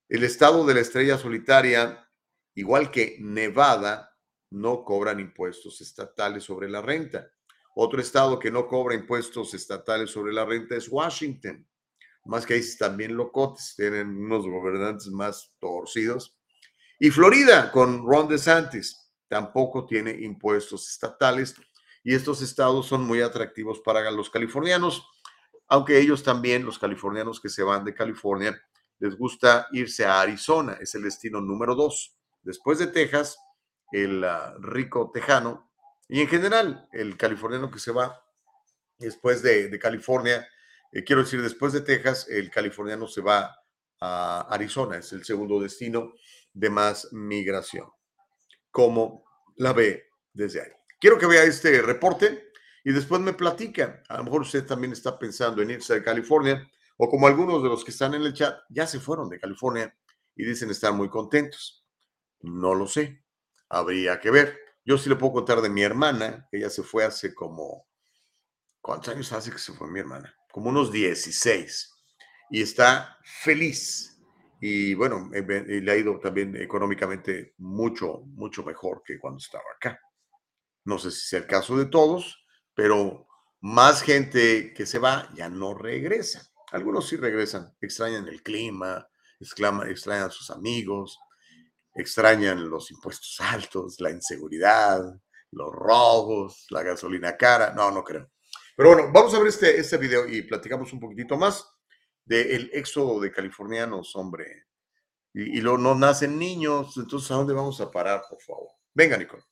El 0.08 0.24
estado 0.24 0.66
de 0.66 0.76
la 0.76 0.82
estrella 0.82 1.18
solitaria, 1.18 2.08
igual 2.56 2.92
que 2.92 3.18
Nevada, 3.20 4.16
no 4.52 4.84
cobran 4.84 5.20
impuestos 5.20 5.82
estatales 5.82 6.44
sobre 6.44 6.70
la 6.70 6.82
renta. 6.82 7.32
Otro 7.76 8.00
estado 8.00 8.38
que 8.38 8.52
no 8.52 8.68
cobra 8.68 8.94
impuestos 8.94 9.54
estatales 9.56 10.12
sobre 10.12 10.32
la 10.32 10.46
renta 10.46 10.76
es 10.76 10.88
Washington. 10.90 11.68
Más 12.26 12.46
que 12.46 12.54
ahí 12.54 12.62
también 12.78 13.18
locotes, 13.18 13.74
tienen 13.76 14.10
unos 14.10 14.46
gobernantes 14.46 15.08
más 15.08 15.52
torcidos. 15.60 16.38
Y 17.00 17.10
Florida, 17.10 17.72
con 17.72 18.06
Ron 18.06 18.28
DeSantis, 18.28 19.03
tampoco 19.34 19.88
tiene 19.88 20.12
impuestos 20.12 20.88
estatales. 20.88 21.56
Y 22.04 22.14
estos 22.14 22.44
estados 22.44 22.86
son 22.86 23.04
muy 23.04 23.20
atractivos 23.20 23.80
para 23.80 24.12
los 24.12 24.30
californianos, 24.30 25.08
aunque 25.68 25.98
ellos 25.98 26.22
también, 26.22 26.64
los 26.64 26.78
californianos 26.78 27.42
que 27.42 27.50
se 27.50 27.64
van 27.64 27.84
de 27.84 27.96
California, 27.96 28.56
les 29.00 29.18
gusta 29.18 29.66
irse 29.72 30.06
a 30.06 30.22
Arizona, 30.22 30.78
es 30.80 30.94
el 30.94 31.02
destino 31.02 31.42
número 31.42 31.74
dos. 31.74 32.16
Después 32.44 32.78
de 32.78 32.86
Texas, 32.86 33.40
el 33.92 34.24
ah, 34.24 34.54
rico 34.60 35.10
tejano 35.12 35.72
y 36.08 36.22
en 36.22 36.28
general 36.28 36.88
el 36.92 37.18
californiano 37.18 37.72
que 37.72 37.80
se 37.80 37.92
va 37.92 38.24
después 39.00 39.42
de, 39.42 39.80
California, 39.80 40.48
eh, 40.92 41.04
quiero 41.04 41.24
decir, 41.24 41.42
después 41.42 41.74
de 41.74 41.82
Texas, 41.82 42.28
el 42.30 42.52
californiano 42.52 43.08
se 43.08 43.22
va 43.22 43.58
a 44.00 44.42
Arizona, 44.42 44.98
es 44.98 45.12
el 45.12 45.26
segundo 45.26 45.60
destino 45.60 46.14
de 46.54 46.70
más 46.70 47.12
migración. 47.14 47.88
Como 48.74 49.24
la 49.56 49.72
ve 49.72 50.10
desde 50.34 50.64
ahí? 50.64 50.72
Quiero 51.00 51.18
que 51.18 51.28
vea 51.28 51.44
este 51.46 51.82
reporte 51.82 52.52
y 52.84 52.92
después 52.92 53.22
me 53.22 53.32
platica. 53.32 54.04
A 54.10 54.18
lo 54.18 54.26
mejor 54.26 54.42
usted 54.42 54.66
también 54.66 54.92
está 54.92 55.18
pensando 55.18 55.62
en 55.62 55.72
irse 55.72 55.94
a 55.94 56.04
California 56.04 56.70
o 56.98 57.10
como 57.10 57.28
algunos 57.28 57.64
de 57.64 57.70
los 57.70 57.86
que 57.86 57.92
están 57.92 58.14
en 58.14 58.24
el 58.24 58.34
chat 58.34 58.60
ya 58.70 58.86
se 58.86 59.00
fueron 59.00 59.30
de 59.30 59.40
California 59.40 59.96
y 60.36 60.44
dicen 60.44 60.70
estar 60.70 60.92
muy 60.92 61.08
contentos. 61.08 61.86
No 62.42 62.76
lo 62.76 62.86
sé 62.88 63.24
habría 63.74 64.20
que 64.20 64.32
ver. 64.32 64.58
Yo 64.86 64.98
sí 64.98 65.10
le 65.10 65.16
puedo 65.16 65.34
contar 65.34 65.62
de 65.62 65.70
mi 65.70 65.82
hermana, 65.82 66.48
ella 66.52 66.70
se 66.70 66.84
fue 66.84 67.06
hace 67.06 67.34
como, 67.34 67.88
¿cuántos 68.82 69.14
años 69.14 69.32
hace 69.32 69.52
que 69.52 69.58
se 69.58 69.74
fue 69.74 69.90
mi 69.90 70.00
hermana? 70.00 70.34
Como 70.52 70.70
unos 70.70 70.92
16. 70.92 71.92
Y 72.52 72.62
está 72.62 73.18
feliz. 73.24 74.13
Y 74.66 74.94
bueno, 74.94 75.30
le 75.30 75.92
ha 75.92 75.98
ido 75.98 76.18
también 76.20 76.56
económicamente 76.56 77.54
mucho, 77.58 78.22
mucho 78.28 78.64
mejor 78.64 79.04
que 79.06 79.20
cuando 79.20 79.40
estaba 79.40 79.66
acá. 79.76 80.00
No 80.86 80.98
sé 80.98 81.12
si 81.12 81.28
sea 81.28 81.40
el 81.40 81.48
caso 81.48 81.76
de 81.76 81.88
todos, 81.88 82.46
pero 82.74 83.28
más 83.60 84.02
gente 84.02 84.74
que 84.74 84.86
se 84.86 85.00
va 85.00 85.30
ya 85.36 85.50
no 85.50 85.74
regresa. 85.74 86.50
Algunos 86.72 87.10
sí 87.10 87.18
regresan, 87.18 87.76
extrañan 87.82 88.30
el 88.30 88.42
clima, 88.42 89.06
extrañan 89.38 90.28
a 90.28 90.32
sus 90.32 90.50
amigos, 90.50 91.20
extrañan 91.94 92.70
los 92.70 92.90
impuestos 92.90 93.42
altos, 93.42 94.00
la 94.00 94.12
inseguridad, 94.12 95.02
los 95.52 95.74
robos, 95.74 96.68
la 96.70 96.84
gasolina 96.84 97.36
cara. 97.36 97.74
No, 97.74 97.92
no 97.92 98.02
creo. 98.02 98.32
Pero 98.78 98.94
bueno, 98.94 99.12
vamos 99.12 99.34
a 99.34 99.40
ver 99.40 99.50
este, 99.50 99.78
este 99.78 99.98
video 99.98 100.26
y 100.26 100.44
platicamos 100.44 100.94
un 100.94 101.02
poquitito 101.02 101.36
más 101.36 101.68
del 102.26 102.70
éxodo 102.74 103.20
de 103.20 103.32
californianos, 103.32 104.16
hombre. 104.16 104.66
Y, 105.34 105.60
y 105.60 105.62
no 105.62 105.96
nacen 105.96 106.38
niños, 106.38 106.96
entonces 106.98 107.32
¿a 107.32 107.36
dónde 107.36 107.54
vamos 107.54 107.82
a 107.82 107.90
parar, 107.92 108.24
por 108.30 108.42
favor? 108.42 108.70
Venga, 108.94 109.18
Nicole. 109.18 109.44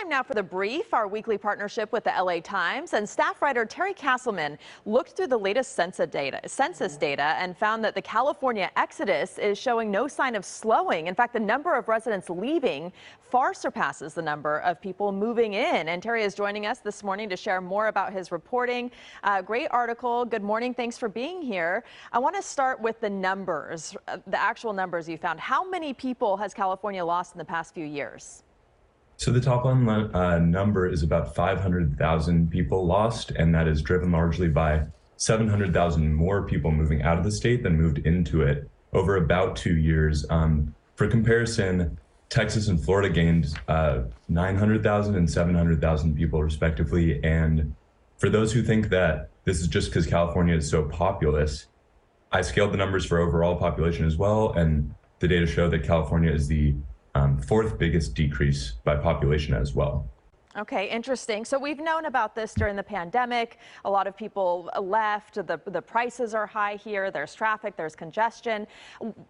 Time 0.00 0.08
now 0.08 0.24
for 0.24 0.34
the 0.34 0.42
brief, 0.42 0.92
our 0.92 1.06
weekly 1.06 1.38
partnership 1.38 1.92
with 1.92 2.02
the 2.02 2.10
LA 2.10 2.40
Times. 2.40 2.94
And 2.94 3.08
staff 3.08 3.40
writer 3.40 3.64
Terry 3.64 3.94
Castleman 3.94 4.58
looked 4.86 5.12
through 5.12 5.28
the 5.28 5.38
latest 5.38 5.76
census 5.76 6.10
data, 6.10 6.40
census 6.48 6.96
data 6.96 7.36
and 7.38 7.56
found 7.56 7.84
that 7.84 7.94
the 7.94 8.02
California 8.02 8.72
exodus 8.76 9.38
is 9.38 9.56
showing 9.56 9.92
no 9.92 10.08
sign 10.08 10.34
of 10.34 10.44
slowing. 10.44 11.06
In 11.06 11.14
fact, 11.14 11.32
the 11.32 11.38
number 11.38 11.74
of 11.74 11.86
residents 11.86 12.28
leaving 12.28 12.92
far 13.20 13.54
surpasses 13.54 14.14
the 14.14 14.22
number 14.22 14.58
of 14.60 14.80
people 14.80 15.12
moving 15.12 15.54
in. 15.54 15.88
And 15.88 16.02
Terry 16.02 16.24
is 16.24 16.34
joining 16.34 16.66
us 16.66 16.80
this 16.80 17.04
morning 17.04 17.28
to 17.28 17.36
share 17.36 17.60
more 17.60 17.86
about 17.86 18.12
his 18.12 18.32
reporting. 18.32 18.90
Uh, 19.22 19.42
great 19.42 19.68
article. 19.70 20.24
Good 20.24 20.42
morning. 20.42 20.74
Thanks 20.74 20.98
for 20.98 21.08
being 21.08 21.40
here. 21.40 21.84
I 22.10 22.18
want 22.18 22.34
to 22.34 22.42
start 22.42 22.80
with 22.80 23.00
the 23.00 23.10
numbers, 23.10 23.96
uh, 24.08 24.18
the 24.26 24.40
actual 24.40 24.72
numbers 24.72 25.08
you 25.08 25.18
found. 25.18 25.38
How 25.38 25.68
many 25.68 25.92
people 25.92 26.36
has 26.38 26.52
California 26.52 27.04
lost 27.04 27.34
in 27.34 27.38
the 27.38 27.44
past 27.44 27.74
few 27.74 27.86
years? 27.86 28.43
So 29.16 29.30
the 29.30 29.40
top 29.40 29.64
line 29.64 29.88
uh, 29.88 30.38
number 30.38 30.88
is 30.88 31.02
about 31.02 31.34
500,000 31.34 32.50
people 32.50 32.86
lost, 32.86 33.30
and 33.30 33.54
that 33.54 33.68
is 33.68 33.80
driven 33.80 34.10
largely 34.10 34.48
by 34.48 34.86
700,000 35.16 36.12
more 36.12 36.42
people 36.42 36.70
moving 36.70 37.02
out 37.02 37.18
of 37.18 37.24
the 37.24 37.30
state 37.30 37.62
than 37.62 37.76
moved 37.76 37.98
into 37.98 38.42
it 38.42 38.68
over 38.92 39.16
about 39.16 39.56
two 39.56 39.76
years. 39.76 40.26
Um, 40.30 40.74
for 40.96 41.06
comparison, 41.08 41.98
Texas 42.28 42.68
and 42.68 42.82
Florida 42.82 43.08
gained 43.08 43.54
uh, 43.68 44.02
900,000 44.28 45.14
and 45.14 45.30
700,000 45.30 46.16
people 46.16 46.42
respectively. 46.42 47.22
And 47.22 47.74
for 48.18 48.28
those 48.28 48.52
who 48.52 48.62
think 48.62 48.88
that 48.88 49.30
this 49.44 49.60
is 49.60 49.68
just 49.68 49.90
because 49.90 50.06
California 50.06 50.56
is 50.56 50.68
so 50.68 50.84
populous, 50.84 51.66
I 52.32 52.42
scaled 52.42 52.72
the 52.72 52.76
numbers 52.76 53.06
for 53.06 53.18
overall 53.18 53.56
population 53.56 54.04
as 54.06 54.16
well, 54.16 54.52
and 54.54 54.92
the 55.20 55.28
data 55.28 55.46
show 55.46 55.68
that 55.70 55.84
California 55.84 56.32
is 56.32 56.48
the 56.48 56.74
um, 57.14 57.38
fourth 57.38 57.78
biggest 57.78 58.14
decrease 58.14 58.72
by 58.84 58.96
population 58.96 59.54
as 59.54 59.74
well. 59.74 60.08
Okay, 60.56 60.88
interesting. 60.88 61.44
So 61.44 61.58
we've 61.58 61.80
known 61.80 62.04
about 62.04 62.36
this 62.36 62.54
during 62.54 62.76
the 62.76 62.82
pandemic. 62.82 63.58
A 63.84 63.90
lot 63.90 64.06
of 64.06 64.16
people 64.16 64.70
left. 64.80 65.34
The, 65.34 65.60
the 65.66 65.82
prices 65.82 66.32
are 66.32 66.46
high 66.46 66.76
here. 66.76 67.10
There's 67.10 67.34
traffic, 67.34 67.76
there's 67.76 67.96
congestion. 67.96 68.68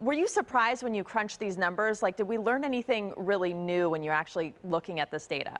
Were 0.00 0.12
you 0.12 0.28
surprised 0.28 0.82
when 0.82 0.92
you 0.92 1.02
crunched 1.02 1.40
these 1.40 1.56
numbers? 1.56 2.02
Like, 2.02 2.18
did 2.18 2.28
we 2.28 2.36
learn 2.36 2.62
anything 2.62 3.14
really 3.16 3.54
new 3.54 3.88
when 3.88 4.02
you're 4.02 4.12
actually 4.12 4.54
looking 4.64 5.00
at 5.00 5.10
this 5.10 5.26
data? 5.26 5.56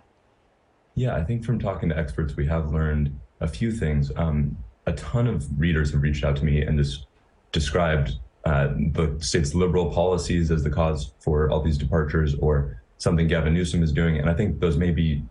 Yeah, 0.96 1.16
I 1.16 1.24
think 1.24 1.44
from 1.44 1.58
talking 1.58 1.88
to 1.88 1.98
experts, 1.98 2.37
we 2.37 2.46
have 2.46 2.70
learned 2.70 3.18
a 3.40 3.48
few 3.48 3.72
things. 3.72 4.12
Um, 4.16 4.56
a 4.87 4.92
ton 4.92 5.26
of 5.26 5.48
readers 5.58 5.92
have 5.92 6.02
reached 6.02 6.24
out 6.24 6.37
to 6.37 6.44
me 6.44 6.60
and 6.60 6.78
just 6.78 7.06
described 7.52 8.18
uh, 8.44 8.68
the 8.92 9.16
state's 9.20 9.54
liberal 9.54 9.90
policies 9.90 10.50
as 10.50 10.62
the 10.62 10.70
cause 10.70 11.12
for 11.20 11.50
all 11.50 11.62
these 11.62 11.78
departures 11.78 12.35
or 12.37 12.83
something 12.98 13.26
Gavin 13.26 13.54
Newsom 13.54 13.83
is 13.83 13.92
doing. 13.92 14.18
And 14.18 14.28
I 14.28 14.35
think 14.35 14.61
those 14.61 14.76
may 14.76 14.90
be 14.90 15.22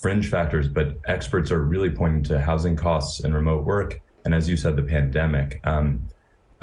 fringe 0.00 0.28
factors, 0.28 0.68
but 0.68 0.96
experts 1.06 1.50
are 1.50 1.62
really 1.62 1.90
pointing 1.90 2.22
to 2.24 2.40
housing 2.40 2.76
costs 2.76 3.20
and 3.20 3.34
remote 3.34 3.64
work. 3.64 4.00
And 4.24 4.34
as 4.34 4.48
you 4.48 4.56
said, 4.56 4.76
the 4.76 4.82
pandemic. 4.82 5.60
Um, 5.64 6.08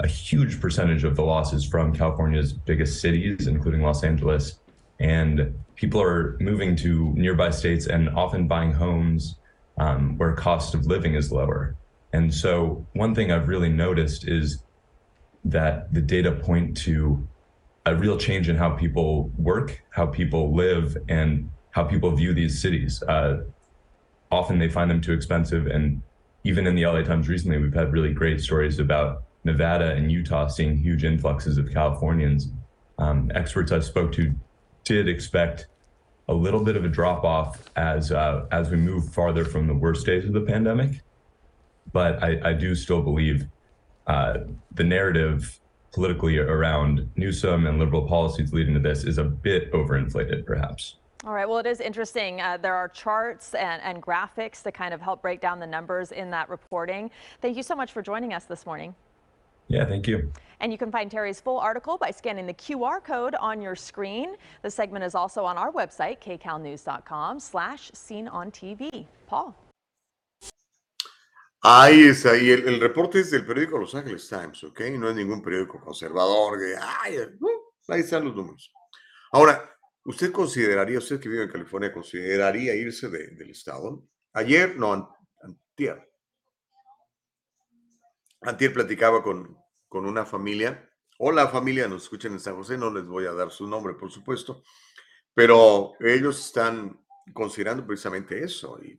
a 0.00 0.06
huge 0.06 0.60
percentage 0.60 1.04
of 1.04 1.14
the 1.14 1.22
losses 1.22 1.64
from 1.64 1.94
California's 1.94 2.52
biggest 2.52 3.00
cities, 3.00 3.46
including 3.46 3.82
Los 3.82 4.02
Angeles. 4.02 4.58
And 4.98 5.54
people 5.76 6.02
are 6.02 6.36
moving 6.40 6.74
to 6.76 7.12
nearby 7.14 7.50
states 7.50 7.86
and 7.86 8.08
often 8.10 8.48
buying 8.48 8.72
homes 8.72 9.36
um, 9.78 10.16
where 10.18 10.32
cost 10.32 10.74
of 10.74 10.86
living 10.86 11.14
is 11.14 11.30
lower. 11.30 11.76
And 12.12 12.32
so, 12.32 12.86
one 12.92 13.14
thing 13.14 13.32
I've 13.32 13.48
really 13.48 13.70
noticed 13.70 14.28
is 14.28 14.62
that 15.44 15.92
the 15.92 16.00
data 16.00 16.32
point 16.32 16.76
to 16.78 17.26
a 17.86 17.94
real 17.94 18.16
change 18.16 18.48
in 18.48 18.56
how 18.56 18.70
people 18.70 19.30
work, 19.36 19.82
how 19.90 20.06
people 20.06 20.54
live, 20.54 20.96
and 21.08 21.50
how 21.70 21.82
people 21.84 22.10
view 22.12 22.32
these 22.32 22.60
cities. 22.60 23.02
Uh, 23.02 23.42
often 24.30 24.58
they 24.58 24.68
find 24.68 24.90
them 24.90 25.00
too 25.00 25.12
expensive. 25.12 25.66
And 25.66 26.00
even 26.44 26.66
in 26.66 26.74
the 26.74 26.86
LA 26.86 27.02
Times 27.02 27.28
recently, 27.28 27.58
we've 27.58 27.74
had 27.74 27.92
really 27.92 28.12
great 28.12 28.40
stories 28.40 28.78
about 28.78 29.24
Nevada 29.44 29.92
and 29.92 30.12
Utah 30.12 30.46
seeing 30.46 30.76
huge 30.76 31.04
influxes 31.04 31.58
of 31.58 31.70
Californians. 31.72 32.48
Um, 32.98 33.32
experts 33.34 33.72
I 33.72 33.80
spoke 33.80 34.12
to 34.12 34.32
did 34.84 35.08
expect 35.08 35.66
a 36.28 36.34
little 36.34 36.62
bit 36.62 36.76
of 36.76 36.84
a 36.84 36.88
drop 36.88 37.24
off 37.24 37.64
as 37.76 38.12
uh, 38.12 38.46
as 38.52 38.70
we 38.70 38.76
move 38.76 39.12
farther 39.12 39.44
from 39.44 39.66
the 39.66 39.74
worst 39.74 40.06
days 40.06 40.24
of 40.24 40.32
the 40.32 40.40
pandemic, 40.40 41.00
but 41.92 42.22
I, 42.22 42.50
I 42.50 42.52
do 42.52 42.74
still 42.74 43.02
believe 43.02 43.46
uh, 44.06 44.38
the 44.74 44.84
narrative 44.84 45.58
politically 45.92 46.38
around 46.38 47.08
Newsom 47.16 47.66
and 47.66 47.78
liberal 47.78 48.06
policies 48.08 48.52
leading 48.52 48.74
to 48.74 48.80
this 48.80 49.04
is 49.04 49.18
a 49.18 49.24
bit 49.24 49.70
overinflated, 49.72 50.46
perhaps. 50.46 50.96
All 51.24 51.32
right. 51.32 51.48
Well, 51.48 51.58
it 51.58 51.66
is 51.66 51.80
interesting. 51.80 52.40
Uh, 52.40 52.56
there 52.56 52.74
are 52.74 52.88
charts 52.88 53.54
and, 53.54 53.80
and 53.82 54.02
graphics 54.02 54.62
to 54.64 54.72
kind 54.72 54.92
of 54.92 55.00
help 55.00 55.22
break 55.22 55.40
down 55.40 55.60
the 55.60 55.66
numbers 55.66 56.10
in 56.10 56.30
that 56.30 56.48
reporting. 56.48 57.10
Thank 57.40 57.56
you 57.56 57.62
so 57.62 57.76
much 57.76 57.92
for 57.92 58.02
joining 58.02 58.32
us 58.32 58.44
this 58.44 58.66
morning. 58.66 58.94
Yeah, 59.68 59.84
thank 59.84 60.08
you. 60.08 60.32
And 60.58 60.72
you 60.72 60.78
can 60.78 60.90
find 60.90 61.10
Terry's 61.10 61.40
full 61.40 61.58
article 61.58 61.96
by 61.96 62.10
scanning 62.10 62.46
the 62.46 62.54
QR 62.54 63.02
code 63.02 63.36
on 63.36 63.62
your 63.62 63.76
screen. 63.76 64.34
The 64.62 64.70
segment 64.70 65.04
is 65.04 65.14
also 65.14 65.44
on 65.44 65.56
our 65.56 65.70
website, 65.70 66.20
kcalnews.com 66.20 67.38
slash 67.38 67.90
seen 67.94 68.26
on 68.26 68.50
TV. 68.50 69.06
Paul. 69.26 69.56
Ahí 71.64 72.08
está, 72.08 72.36
y 72.36 72.50
el, 72.50 72.66
el, 72.66 72.80
reporte 72.80 73.20
es 73.20 73.30
del 73.30 73.46
periódico 73.46 73.78
Los 73.78 73.94
Angeles 73.94 74.28
Times, 74.28 74.64
¿ok? 74.64 74.80
No 74.98 75.08
es 75.08 75.14
ningún 75.14 75.40
periódico 75.40 75.80
conservador, 75.80 76.58
que, 76.58 76.74
ay, 76.76 77.18
ahí 77.86 78.00
están 78.00 78.24
los 78.24 78.34
números. 78.34 78.72
Ahora, 79.30 79.72
¿usted 80.04 80.32
consideraría, 80.32 80.98
usted 80.98 81.20
que 81.20 81.28
vive 81.28 81.44
en 81.44 81.52
California, 81.52 81.92
consideraría 81.92 82.74
irse 82.74 83.08
de, 83.08 83.28
del 83.28 83.50
estado? 83.50 84.02
Ayer, 84.32 84.76
no, 84.76 85.16
antier. 85.40 86.10
Antier 88.40 88.72
platicaba 88.72 89.22
con, 89.22 89.56
con 89.86 90.04
una 90.04 90.26
familia. 90.26 90.90
Hola 91.18 91.46
familia, 91.46 91.86
nos 91.86 92.02
escuchan 92.02 92.32
en 92.32 92.40
San 92.40 92.56
José, 92.56 92.76
no 92.76 92.92
les 92.92 93.06
voy 93.06 93.26
a 93.26 93.32
dar 93.32 93.52
su 93.52 93.68
nombre, 93.68 93.94
por 93.94 94.10
supuesto, 94.10 94.64
pero 95.32 95.92
ellos 96.00 96.44
están 96.44 97.00
considerando 97.32 97.86
precisamente 97.86 98.42
eso. 98.42 98.80
Y, 98.82 98.98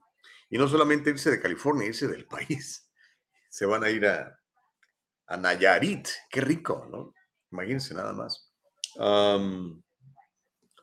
y 0.53 0.57
no 0.59 0.67
solamente 0.67 1.09
irse 1.09 1.31
de 1.31 1.41
California, 1.41 1.87
irse 1.87 2.07
del 2.07 2.25
país. 2.25 2.87
Se 3.49 3.65
van 3.65 3.83
a 3.83 3.89
ir 3.89 4.05
a, 4.05 4.39
a 5.25 5.35
Nayarit. 5.35 6.07
Qué 6.29 6.41
rico, 6.41 6.87
¿no? 6.91 7.11
Imagínense 7.51 7.95
nada 7.95 8.13
más. 8.13 8.53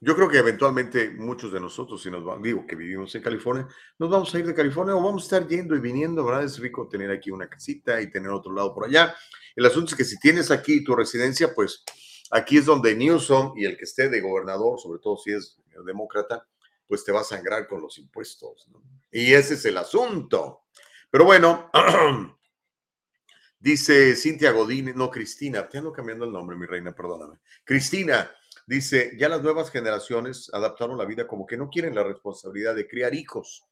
Yo 0.00 0.16
creo 0.16 0.28
que 0.28 0.38
eventualmente 0.38 1.10
muchos 1.10 1.52
de 1.52 1.60
nosotros, 1.60 2.02
si 2.02 2.10
nos 2.10 2.24
van, 2.24 2.42
digo 2.42 2.66
que 2.66 2.74
vivimos 2.74 3.14
en 3.14 3.22
California, 3.22 3.68
nos 3.96 4.10
vamos 4.10 4.34
a 4.34 4.40
ir 4.40 4.46
de 4.46 4.54
California 4.54 4.96
o 4.96 5.02
vamos 5.04 5.22
a 5.22 5.36
estar 5.36 5.48
yendo 5.48 5.76
y 5.76 5.80
viniendo, 5.80 6.24
¿verdad? 6.24 6.42
Es 6.42 6.58
rico 6.58 6.88
tener 6.88 7.12
aquí 7.12 7.30
una 7.30 7.48
casita 7.48 8.00
y 8.00 8.10
tener 8.10 8.30
otro 8.30 8.52
lado 8.52 8.74
por 8.74 8.86
allá. 8.86 9.14
El 9.54 9.66
asunto 9.66 9.92
es 9.92 9.96
que 9.96 10.04
si 10.04 10.18
tienes 10.18 10.50
aquí 10.50 10.82
tu 10.82 10.96
residencia, 10.96 11.54
pues 11.54 11.84
aquí 12.32 12.56
es 12.56 12.66
donde 12.66 12.96
Newsom 12.96 13.52
y 13.56 13.66
el 13.66 13.76
que 13.76 13.84
esté 13.84 14.08
de 14.08 14.20
gobernador, 14.20 14.80
sobre 14.80 14.98
todo 14.98 15.16
si 15.16 15.30
es 15.30 15.56
demócrata, 15.86 16.44
pues 16.90 17.04
te 17.04 17.12
va 17.12 17.20
a 17.20 17.24
sangrar 17.24 17.68
con 17.68 17.80
los 17.80 17.96
impuestos. 17.98 18.66
¿no? 18.72 18.82
Y 19.12 19.32
ese 19.32 19.54
es 19.54 19.64
el 19.64 19.76
asunto. 19.76 20.64
Pero 21.08 21.24
bueno, 21.24 21.70
dice 23.60 24.16
Cintia 24.16 24.50
Godín, 24.50 24.92
no 24.96 25.08
Cristina, 25.08 25.68
te 25.68 25.78
ando 25.78 25.92
cambiando 25.92 26.24
el 26.24 26.32
nombre, 26.32 26.56
mi 26.56 26.66
reina, 26.66 26.92
perdóname. 26.92 27.38
Cristina, 27.62 28.28
Dice, 28.70 29.16
ya 29.18 29.28
las 29.28 29.42
nuevas 29.42 29.68
generaciones 29.68 30.48
adaptaron 30.52 30.96
la 30.96 31.04
vida 31.04 31.26
como 31.26 31.44
que 31.44 31.56
no 31.56 31.68
quieren 31.68 31.92
la 31.92 32.04
responsabilidad 32.04 32.76
de 32.76 32.86
criar 32.86 33.12
hijos. 33.14 33.64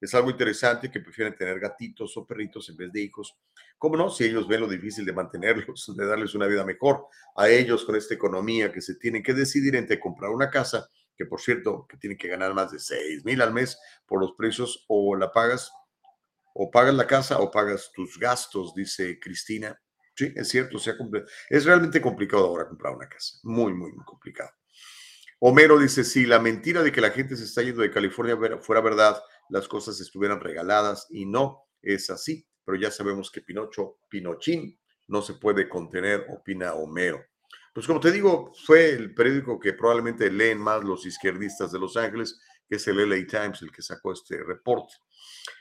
Es 0.00 0.12
algo 0.12 0.28
interesante 0.28 0.90
que 0.90 0.98
prefieren 0.98 1.36
tener 1.36 1.60
gatitos 1.60 2.16
o 2.16 2.26
perritos 2.26 2.68
en 2.68 2.76
vez 2.76 2.92
de 2.92 3.00
hijos. 3.00 3.36
¿Cómo 3.78 3.96
no? 3.96 4.10
Si 4.10 4.24
ellos 4.24 4.48
ven 4.48 4.62
lo 4.62 4.66
difícil 4.66 5.04
de 5.04 5.12
mantenerlos, 5.12 5.92
de 5.96 6.04
darles 6.04 6.34
una 6.34 6.48
vida 6.48 6.64
mejor 6.64 7.06
a 7.36 7.48
ellos 7.48 7.84
con 7.84 7.94
esta 7.94 8.14
economía 8.14 8.72
que 8.72 8.80
se 8.80 8.96
tienen 8.96 9.22
que 9.22 9.34
decidir 9.34 9.76
entre 9.76 10.00
comprar 10.00 10.32
una 10.32 10.50
casa, 10.50 10.90
que 11.20 11.26
por 11.26 11.42
cierto, 11.42 11.86
que 11.86 11.98
tienen 11.98 12.16
que 12.16 12.28
ganar 12.28 12.54
más 12.54 12.72
de 12.72 12.78
6 12.78 13.26
mil 13.26 13.42
al 13.42 13.52
mes 13.52 13.78
por 14.06 14.22
los 14.22 14.32
precios, 14.38 14.86
o 14.88 15.14
la 15.16 15.30
pagas, 15.30 15.70
o 16.54 16.70
pagas 16.70 16.94
la 16.94 17.06
casa 17.06 17.40
o 17.40 17.50
pagas 17.50 17.92
tus 17.94 18.18
gastos, 18.18 18.72
dice 18.74 19.20
Cristina. 19.20 19.78
Sí, 20.16 20.32
es 20.34 20.48
cierto, 20.48 20.78
sea, 20.78 20.94
es 21.50 21.66
realmente 21.66 22.00
complicado 22.00 22.46
ahora 22.46 22.66
comprar 22.66 22.94
una 22.94 23.06
casa, 23.06 23.38
muy, 23.42 23.74
muy, 23.74 23.92
muy 23.92 24.02
complicado. 24.06 24.50
Homero 25.40 25.78
dice, 25.78 26.04
si 26.04 26.24
la 26.24 26.38
mentira 26.38 26.82
de 26.82 26.90
que 26.90 27.02
la 27.02 27.10
gente 27.10 27.36
se 27.36 27.44
está 27.44 27.60
yendo 27.60 27.82
de 27.82 27.90
California 27.90 28.38
fuera 28.62 28.80
verdad, 28.80 29.22
las 29.50 29.68
cosas 29.68 30.00
estuvieran 30.00 30.40
regaladas 30.40 31.06
y 31.10 31.26
no 31.26 31.64
es 31.82 32.08
así, 32.08 32.48
pero 32.64 32.80
ya 32.80 32.90
sabemos 32.90 33.30
que 33.30 33.42
Pinocho, 33.42 33.98
Pinochín, 34.08 34.80
no 35.08 35.20
se 35.20 35.34
puede 35.34 35.68
contener, 35.68 36.24
opina 36.30 36.72
Homero. 36.72 37.22
Pues 37.72 37.86
como 37.86 38.00
te 38.00 38.10
digo, 38.10 38.52
fue 38.66 38.90
el 38.90 39.14
periódico 39.14 39.60
que 39.60 39.74
probablemente 39.74 40.30
leen 40.30 40.58
más 40.58 40.82
los 40.82 41.06
izquierdistas 41.06 41.70
de 41.70 41.78
Los 41.78 41.96
Ángeles, 41.96 42.40
que 42.68 42.76
es 42.76 42.88
el 42.88 43.08
LA 43.08 43.26
Times, 43.26 43.62
el 43.62 43.70
que 43.70 43.80
sacó 43.80 44.12
este 44.12 44.42
reporte. 44.42 44.94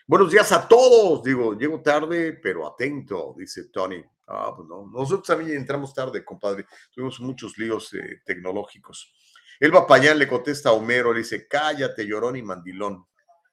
Buenos 0.08 0.32
días 0.32 0.52
a 0.52 0.67
todos, 0.67 1.24
digo, 1.24 1.56
llego 1.56 1.82
tarde, 1.82 2.34
pero 2.34 2.67
atento, 2.67 3.36
dice 3.38 3.69
Tony. 3.69 4.04
Ah, 4.28 4.54
pues 4.56 4.67
no. 4.67 4.88
Nosotros 4.91 5.28
también 5.28 5.58
entramos 5.58 5.93
tarde, 5.93 6.26
compadre. 6.26 6.65
Tuvimos 6.91 7.19
muchos 7.19 7.58
líos 7.60 7.93
eh, 7.93 8.22
tecnológicos. 8.26 9.12
Elba 9.60 9.86
Payán 9.86 10.17
le 10.17 10.28
contesta 10.28 10.69
a 10.69 10.74
Homero, 10.74 11.13
le 11.13 11.19
dice, 11.19 11.48
cállate, 11.48 12.08
llorón 12.08 12.36
y 12.38 12.41
mandilón. 12.41 13.06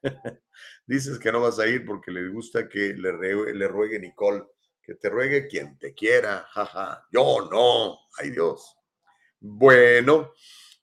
Dices 0.86 1.18
que 1.18 1.30
no 1.32 1.40
vas 1.40 1.58
a 1.58 1.66
ir 1.66 1.84
porque 1.84 2.10
le 2.10 2.28
gusta 2.28 2.68
que 2.68 2.94
le, 2.94 3.12
le 3.54 3.68
ruegue 3.68 3.98
Nicole, 3.98 4.44
que 4.86 4.94
te 4.94 5.10
ruegue 5.10 5.48
quien 5.48 5.76
te 5.78 5.92
quiera, 5.92 6.46
jaja. 6.50 7.04
Yo 7.10 7.48
no, 7.50 7.98
ay 8.18 8.30
Dios. 8.30 8.76
Bueno, 9.40 10.32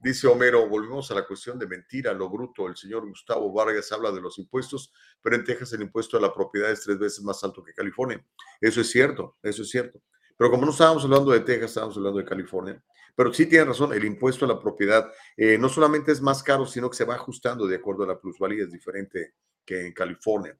Dice 0.03 0.27
Homero, 0.27 0.67
volvemos 0.67 1.09
a 1.11 1.15
la 1.15 1.25
cuestión 1.25 1.57
de 1.57 1.65
mentira, 1.65 2.11
lo 2.11 2.29
bruto. 2.29 2.67
El 2.67 2.75
señor 2.75 3.07
Gustavo 3.07 3.53
Vargas 3.53 3.89
habla 3.93 4.11
de 4.11 4.19
los 4.19 4.37
impuestos, 4.37 4.91
pero 5.21 5.37
en 5.37 5.45
Texas 5.45 5.71
el 5.71 5.81
impuesto 5.81 6.17
a 6.17 6.19
la 6.19 6.33
propiedad 6.33 6.69
es 6.69 6.81
tres 6.81 6.99
veces 6.99 7.23
más 7.23 7.41
alto 7.41 7.63
que 7.63 7.73
California. 7.73 8.21
Eso 8.59 8.81
es 8.81 8.91
cierto, 8.91 9.37
eso 9.41 9.61
es 9.61 9.69
cierto. 9.69 10.01
Pero 10.35 10.51
como 10.51 10.65
no 10.65 10.71
estábamos 10.71 11.05
hablando 11.05 11.31
de 11.31 11.39
Texas, 11.39 11.69
estábamos 11.71 11.95
hablando 11.95 12.19
de 12.19 12.25
California. 12.25 12.83
Pero 13.15 13.33
sí 13.33 13.45
tiene 13.45 13.63
razón, 13.63 13.93
el 13.93 14.03
impuesto 14.03 14.43
a 14.43 14.49
la 14.49 14.59
propiedad 14.59 15.09
eh, 15.37 15.57
no 15.57 15.69
solamente 15.69 16.11
es 16.11 16.19
más 16.19 16.43
caro, 16.43 16.65
sino 16.65 16.89
que 16.89 16.97
se 16.97 17.05
va 17.05 17.15
ajustando 17.15 17.65
de 17.65 17.77
acuerdo 17.77 18.03
a 18.03 18.07
la 18.07 18.19
plusvalía, 18.19 18.65
es 18.65 18.71
diferente 18.73 19.35
que 19.63 19.85
en 19.87 19.93
California. 19.93 20.57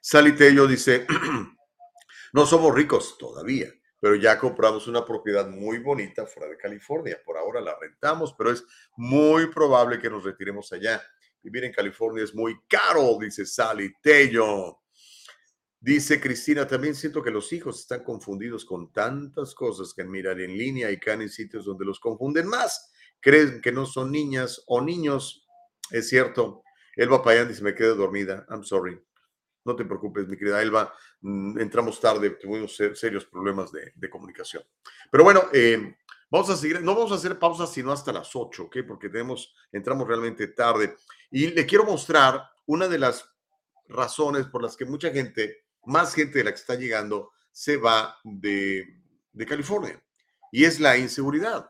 Sally 0.00 0.36
Tello 0.36 0.64
dice, 0.68 1.08
no 2.32 2.46
somos 2.46 2.74
ricos 2.74 3.16
todavía, 3.18 3.72
pero 4.00 4.14
ya 4.14 4.38
compramos 4.38 4.86
una 4.88 5.04
propiedad 5.04 5.48
muy 5.48 5.78
bonita 5.78 6.26
fuera 6.26 6.48
de 6.48 6.56
California. 6.56 7.20
Por 7.24 7.36
ahora 7.36 7.60
la 7.60 7.76
rentamos, 7.78 8.34
pero 8.36 8.50
es 8.50 8.64
muy 8.96 9.46
probable 9.46 9.98
que 9.98 10.10
nos 10.10 10.24
retiremos 10.24 10.72
allá. 10.72 11.02
Vivir 11.42 11.64
en 11.64 11.72
California 11.72 12.24
es 12.24 12.34
muy 12.34 12.58
caro, 12.68 13.16
dice 13.20 13.46
Sally 13.46 13.92
Tello. 14.02 14.80
Dice 15.78 16.20
Cristina, 16.20 16.66
también 16.66 16.94
siento 16.96 17.22
que 17.22 17.30
los 17.30 17.52
hijos 17.52 17.78
están 17.80 18.02
confundidos 18.02 18.64
con 18.64 18.92
tantas 18.92 19.54
cosas 19.54 19.94
que 19.94 20.02
miran 20.02 20.40
en 20.40 20.56
línea 20.56 20.90
y 20.90 20.98
caen 20.98 21.22
en 21.22 21.28
sitios 21.28 21.64
donde 21.64 21.84
los 21.84 22.00
confunden 22.00 22.48
más. 22.48 22.90
Creen 23.20 23.60
que 23.60 23.70
no 23.70 23.86
son 23.86 24.10
niñas 24.10 24.62
o 24.66 24.80
niños. 24.80 25.46
Es 25.90 26.08
cierto. 26.08 26.64
Elba 26.96 27.22
Payán 27.22 27.48
dice, 27.48 27.62
me 27.62 27.74
quedé 27.74 27.94
dormida. 27.94 28.44
I'm 28.50 28.64
sorry. 28.64 28.98
No 29.66 29.74
te 29.74 29.84
preocupes, 29.84 30.28
mi 30.28 30.36
querida 30.36 30.62
Elba. 30.62 30.94
Mm, 31.22 31.58
entramos 31.58 32.00
tarde, 32.00 32.30
tuvimos 32.30 32.76
serios 32.76 33.24
problemas 33.26 33.72
de, 33.72 34.08
comunicación. 34.08 34.62
Pero 35.10 35.24
bueno, 35.24 35.42
eh, 35.52 35.96
vamos 36.30 36.48
a 36.50 36.56
seguir, 36.56 36.80
no 36.82 36.94
vamos 36.94 37.10
a 37.10 37.16
hacer 37.16 37.36
pausas 37.36 37.72
sino 37.72 37.90
hasta 37.90 38.12
las 38.12 38.34
8, 38.36 38.62
¿ok? 38.62 38.76
Porque 38.86 39.08
tenemos, 39.08 39.52
entramos 39.72 40.06
realmente 40.06 40.46
tarde. 40.46 40.96
Y 41.32 41.48
le 41.48 41.66
quiero 41.66 41.84
mostrar 41.84 42.48
una 42.66 42.86
de 42.86 42.98
las 43.00 43.28
razones 43.88 44.46
por 44.46 44.62
las 44.62 44.76
que 44.76 44.84
mucha 44.84 45.10
gente, 45.10 45.64
más 45.84 46.14
gente 46.14 46.38
de 46.38 46.44
la 46.44 46.52
que 46.52 46.60
está 46.60 46.76
llegando, 46.76 47.32
se 47.50 47.76
va 47.76 48.16
de, 48.22 49.00
de 49.32 49.46
California. 49.46 50.00
Y 50.52 50.64
es 50.64 50.78
la 50.78 50.96
inseguridad. 50.96 51.68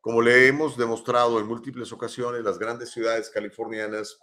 Como 0.00 0.20
le 0.20 0.48
hemos 0.48 0.76
demostrado 0.76 1.38
en 1.38 1.46
múltiples 1.46 1.92
ocasiones, 1.92 2.42
las 2.42 2.58
grandes 2.58 2.90
ciudades 2.90 3.30
californianas 3.30 4.18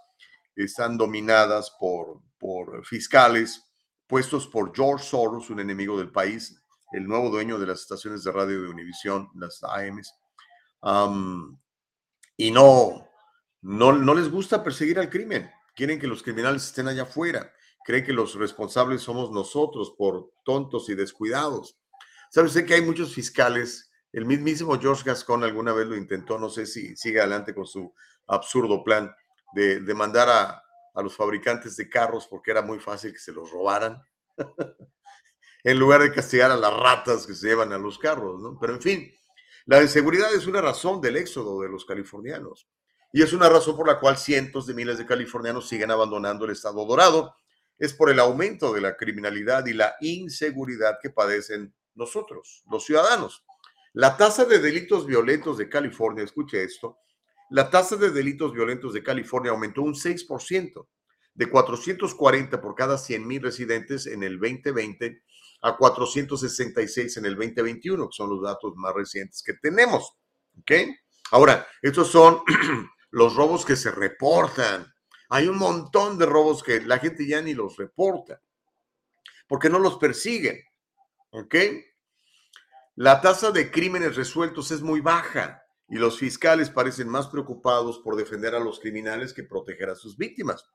están 0.58 0.98
dominadas 0.98 1.72
por, 1.80 2.20
por 2.40 2.86
fiscales 2.86 3.64
puestos 4.08 4.48
por 4.48 4.74
George 4.74 5.06
Soros, 5.06 5.50
un 5.50 5.60
enemigo 5.60 5.98
del 5.98 6.12
país, 6.12 6.60
el 6.94 7.06
nuevo 7.06 7.30
dueño 7.30 7.60
de 7.60 7.68
las 7.68 7.82
estaciones 7.82 8.24
de 8.24 8.32
radio 8.32 8.62
de 8.62 8.70
Univision, 8.70 9.30
las 9.36 9.62
AMs. 9.64 10.14
y 12.38 12.52
no, 12.52 13.08
no, 13.62 13.92
no 13.92 14.14
les 14.14 14.32
gusta 14.32 14.64
perseguir 14.64 15.00
al 15.00 15.10
crimen. 15.10 15.52
Quieren 15.76 16.00
que 16.00 16.08
los 16.08 16.24
criminales 16.24 16.66
estén 16.66 16.88
allá 16.88 17.04
afuera. 17.04 17.52
Creen 17.84 18.06
que 18.06 18.14
los 18.14 18.36
responsables 18.36 19.02
somos 19.02 19.32
nosotros 19.32 19.94
por 19.98 20.32
tontos 20.44 20.90
y 20.90 20.96
descuidados. 20.96 21.78
¿Sabe 22.32 22.48
usted 22.48 22.66
que 22.66 22.76
hay 22.76 22.82
muchos 22.82 23.14
fiscales? 23.14 23.92
El 24.12 24.26
mismísimo 24.26 24.80
George 24.80 25.04
Gascon 25.06 25.44
alguna 25.44 25.74
vez 25.74 25.88
lo 25.88 25.96
intentó, 25.96 26.40
no 26.40 26.50
sé 26.50 26.66
si 26.66 26.96
sigue 26.96 27.20
adelante 27.20 27.54
con 27.54 27.66
su 27.68 27.94
absurdo 28.28 28.84
plan 28.84 29.14
de, 29.54 29.82
demandar 29.82 30.30
a, 30.30 30.64
a 30.98 31.04
los 31.04 31.16
fabricantes 31.16 31.78
de 31.78 31.88
carros 31.88 32.28
porque 32.28 32.50
era 32.50 32.64
muy 32.64 32.80
fácil 32.80 33.14
que 33.14 33.20
se 33.20 33.32
los 33.32 33.52
robaran, 33.52 34.02
en 35.64 35.78
lugar 35.78 36.02
de 36.02 36.12
castigar 36.12 36.50
a 36.50 36.58
las 36.58 36.74
ratas 36.74 37.28
que 37.28 37.36
se 37.36 37.48
llevan 37.48 37.72
a 37.72 37.78
los 37.78 38.00
carros, 38.00 38.42
¿no? 38.42 38.58
Pero 38.60 38.74
en 38.74 38.82
fin, 38.82 39.14
la 39.68 39.80
inseguridad 39.80 40.34
es 40.34 40.48
una 40.48 40.60
razón 40.60 41.00
del 41.00 41.18
éxodo 41.18 41.62
de 41.62 41.70
los 41.70 41.86
californianos 41.86 42.68
y 43.14 43.22
es 43.22 43.32
una 43.32 43.48
razón 43.48 43.78
por 43.78 43.88
la 43.88 44.00
cual 44.00 44.18
cientos 44.18 44.66
de 44.66 44.74
miles 44.74 44.98
de 44.98 45.06
californianos 45.06 45.70
siguen 45.70 45.92
abandonando 45.92 46.46
el 46.46 46.52
estado 46.52 46.84
dorado. 46.84 47.36
Es 47.78 47.94
por 47.94 48.10
el 48.10 48.20
aumento 48.20 48.74
de 48.74 48.82
la 48.82 48.98
criminalidad 48.98 49.68
y 49.68 49.74
la 49.74 49.96
inseguridad 50.02 50.98
que 51.00 51.12
padecen 51.12 51.76
nosotros, 51.94 52.64
los 52.72 52.86
ciudadanos. 52.86 53.46
La 53.94 54.18
tasa 54.18 54.46
de 54.46 54.58
delitos 54.58 55.06
violentos 55.06 55.60
de 55.60 55.70
California, 55.70 56.24
escuche 56.24 56.64
esto, 56.64 56.98
la 57.50 57.70
tasa 57.70 57.96
de 57.96 58.12
delitos 58.12 58.54
violentos 58.54 58.94
de 58.94 59.04
California 59.04 59.52
aumentó 59.52 59.82
un 59.82 59.94
6%, 59.94 60.88
de 61.34 61.50
440 61.50 62.60
por 62.60 62.74
cada 62.74 62.98
100 62.98 63.28
mil 63.28 63.42
residentes 63.42 64.08
en 64.08 64.24
el 64.24 64.40
2020 64.40 65.22
a 65.62 65.78
466 65.78 67.18
en 67.18 67.26
el 67.26 67.36
2021, 67.36 68.10
que 68.10 68.16
son 68.16 68.30
los 68.30 68.42
datos 68.42 68.74
más 68.76 68.94
recientes 68.94 69.44
que 69.44 69.54
tenemos. 69.54 70.14
Ahora, 71.32 71.68
estos 71.82 72.10
son 72.10 72.42
los 73.12 73.36
robos 73.36 73.66
que 73.66 73.76
se 73.76 73.92
reportan. 73.92 74.92
Hay 75.30 75.48
un 75.48 75.58
montón 75.58 76.18
de 76.18 76.26
robos 76.26 76.64
que 76.64 76.82
la 76.82 76.98
gente 76.98 77.28
ya 77.28 77.42
ni 77.42 77.54
los 77.54 77.78
reporta, 77.78 78.42
porque 79.48 79.70
no 79.70 79.78
los 79.78 79.98
persiguen. 79.98 80.60
La 82.96 83.22
tasa 83.22 83.52
de 83.52 83.70
crímenes 83.70 84.16
resueltos 84.16 84.72
es 84.72 84.82
muy 84.82 85.02
baja 85.02 85.67
y 85.90 85.98
los 85.98 86.20
fiscales 86.20 86.70
parecen 86.70 87.08
más 87.08 87.28
preocupados 87.28 88.00
por 88.00 88.16
defender 88.16 88.56
a 88.56 88.60
los 88.60 88.80
criminales 88.80 89.34
que 89.34 89.44
proteger 89.44 89.90
a 89.90 89.96
sus 89.96 90.18
víctimas. 90.18 90.66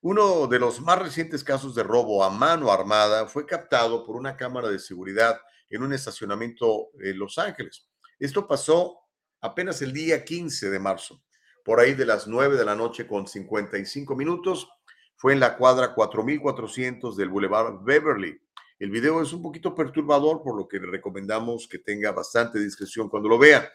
Uno 0.00 0.46
de 0.46 0.58
los 0.58 0.80
más 0.80 0.98
recientes 0.98 1.44
casos 1.44 1.74
de 1.74 1.82
robo 1.82 2.24
a 2.24 2.30
mano 2.30 2.72
armada 2.72 3.26
fue 3.26 3.44
captado 3.44 4.06
por 4.06 4.16
una 4.16 4.36
cámara 4.36 4.68
de 4.68 4.78
seguridad 4.78 5.38
en 5.68 5.82
un 5.82 5.92
estacionamiento 5.92 6.90
en 7.00 7.18
Los 7.18 7.36
Ángeles. 7.36 7.88
Esto 8.18 8.46
pasó 8.46 9.00
apenas 9.40 9.82
el 9.82 9.92
día 9.92 10.24
15 10.24 10.70
de 10.70 10.78
marzo, 10.78 11.22
por 11.64 11.80
ahí 11.80 11.94
de 11.94 12.06
las 12.06 12.26
9 12.26 12.56
de 12.56 12.64
la 12.64 12.74
noche 12.74 13.06
con 13.06 13.26
55 13.26 14.16
minutos. 14.16 14.68
Fue 15.16 15.32
en 15.32 15.40
la 15.40 15.56
cuadra 15.56 15.94
4400 15.94 17.16
del 17.16 17.28
Boulevard 17.28 17.82
Beverly. 17.82 18.40
El 18.78 18.90
video 18.90 19.20
es 19.20 19.32
un 19.32 19.42
poquito 19.42 19.74
perturbador, 19.74 20.42
por 20.42 20.56
lo 20.56 20.68
que 20.68 20.78
le 20.78 20.86
recomendamos 20.86 21.66
que 21.68 21.80
tenga 21.80 22.12
bastante 22.12 22.60
discreción 22.60 23.08
cuando 23.08 23.28
lo 23.28 23.36
vea 23.36 23.68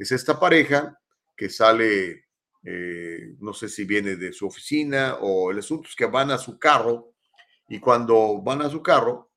es 0.00 0.12
esta 0.12 0.40
pareja 0.40 0.98
que 1.36 1.50
sale, 1.50 2.24
eh, 2.64 3.34
no 3.38 3.52
sé 3.52 3.68
si 3.68 3.84
viene 3.84 4.16
de 4.16 4.32
su 4.32 4.46
oficina 4.46 5.16
o 5.20 5.50
el 5.50 5.58
asunto 5.58 5.88
es 5.90 5.94
que 5.94 6.06
van 6.06 6.30
a 6.30 6.38
su 6.38 6.58
carro 6.58 7.12
y 7.68 7.78
cuando 7.80 8.40
van 8.40 8.62
a 8.62 8.70
su 8.70 8.82
carro 8.82 9.30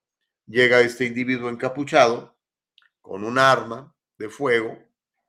llega 0.48 0.80
este 0.80 1.04
individuo 1.04 1.50
encapuchado 1.50 2.38
con 3.02 3.26
un 3.26 3.38
arma 3.38 3.94
de 4.18 4.30
fuego, 4.30 4.80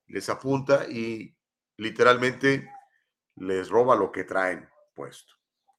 les 0.07 0.29
apunta 0.29 0.87
y 0.89 1.37
literalmente 1.79 2.71
les 3.35 3.69
roba 3.69 3.97
lo 3.97 4.13
que 4.13 4.23
traen 4.23 4.69
puesto. 4.95 5.35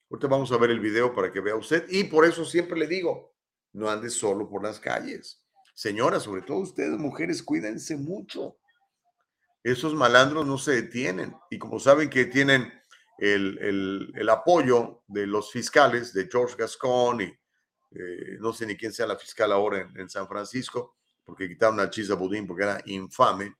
Ahorita 0.10 0.28
vamos 0.28 0.52
a 0.52 0.58
ver 0.58 0.72
el 0.72 0.82
video 0.82 1.15
para 1.15 1.32
que 1.32 1.39
vea 1.39 1.56
usted 1.56 1.86
y 1.88 2.04
por 2.04 2.26
eso 2.26 2.44
siempre 2.44 2.78
le 2.78 2.88
digo, 2.88 3.34
no 3.72 3.89
ande 3.89 4.10
solo 4.10 4.50
por 4.50 4.62
las 4.62 4.82
calles. 4.82 5.41
Señoras, 5.74 6.24
sobre 6.24 6.41
todo 6.41 6.58
ustedes, 6.58 7.00
mujeres, 7.00 7.41
cuídense 7.41 7.96
mucho 7.96 8.58
esos 9.65 9.95
malandros 9.95 10.45
no 10.45 10.60
se 10.60 10.73
detienen. 10.84 11.36
Y 11.49 11.58
como 11.58 11.80
saben 11.80 12.08
que 12.08 12.25
tienen 12.25 12.71
el, 13.17 14.30
apoyo 14.30 15.01
de 15.08 15.25
los 15.25 15.51
fiscales, 15.51 16.13
de 16.13 16.30
George 16.32 16.56
Gascon 16.56 17.21
y 17.21 17.23
eh, 17.23 18.38
no 18.39 18.54
sé 18.54 18.67
ni 18.67 18.78
quién 18.78 18.93
sea 18.93 19.08
la 19.08 19.15
fiscal 19.15 19.51
ahora 19.51 19.89
en, 19.95 20.08
San 20.08 20.28
Francisco, 20.28 20.97
porque 21.23 21.47
quitaron 21.47 21.80
a 21.80 21.89
Chisa 21.89 22.13
Budín 22.13 22.45
porque 22.45 22.62
era 22.62 22.80
infame. 22.86 23.56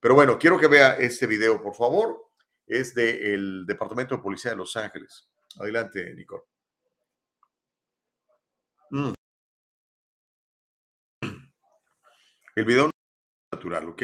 Pero 0.00 0.14
bueno, 0.14 0.38
quiero 0.38 0.58
que 0.58 0.66
vea 0.66 0.96
este 0.96 1.26
video, 1.26 1.62
por 1.62 1.74
favor. 1.74 2.30
Es 2.66 2.94
del 2.94 3.66
Departamento 3.66 4.16
de 4.16 4.22
Policía 4.22 4.52
de 4.52 4.56
Los 4.56 4.74
Ángeles. 4.78 5.28
Adelante, 5.60 6.14
Nicole. 6.14 6.44
Mm. 8.90 9.12
El 12.56 12.64
video 12.64 12.90
natural, 13.52 13.90
¿ok? 13.90 14.02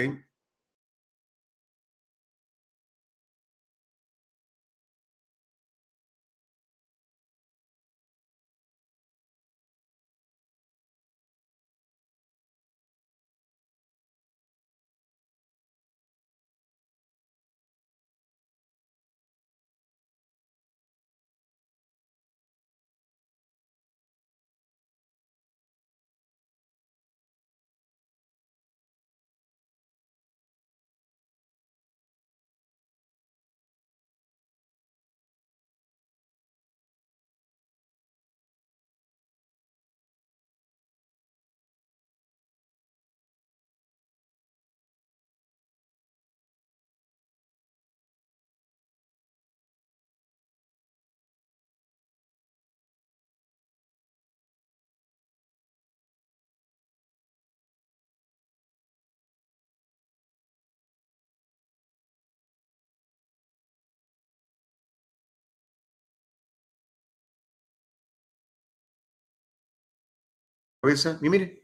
Y 70.82 71.28
mire, 71.28 71.62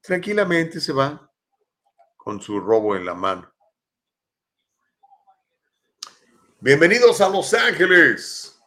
tranquilamente 0.00 0.80
se 0.80 0.92
va 0.92 1.32
con 2.16 2.40
su 2.40 2.58
robo 2.58 2.96
en 2.96 3.06
la 3.06 3.14
mano. 3.14 3.52
Bienvenidos 6.58 7.20
a 7.20 7.28
Los 7.28 7.54
Ángeles. 7.54 8.60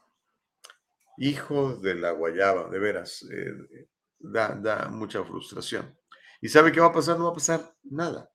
Hijo 1.17 1.75
de 1.75 1.95
la 1.95 2.11
guayaba, 2.11 2.69
de 2.69 2.79
veras, 2.79 3.23
eh, 3.29 3.89
da, 4.17 4.55
da 4.55 4.87
mucha 4.87 5.25
frustración. 5.25 5.93
¿Y 6.39 6.47
sabe 6.47 6.71
qué 6.71 6.79
va 6.79 6.87
a 6.87 6.93
pasar? 6.93 7.17
No 7.17 7.25
va 7.25 7.31
a 7.31 7.35
pasar 7.35 7.75
nada. 7.83 8.31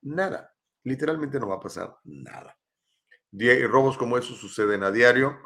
Nada. 0.00 0.56
Literalmente 0.84 1.38
no 1.38 1.48
va 1.48 1.56
a 1.56 1.60
pasar 1.60 1.94
nada. 2.04 2.58
Robos 3.68 3.98
como 3.98 4.16
esos 4.16 4.38
suceden 4.38 4.82
a 4.82 4.90
diario, 4.90 5.38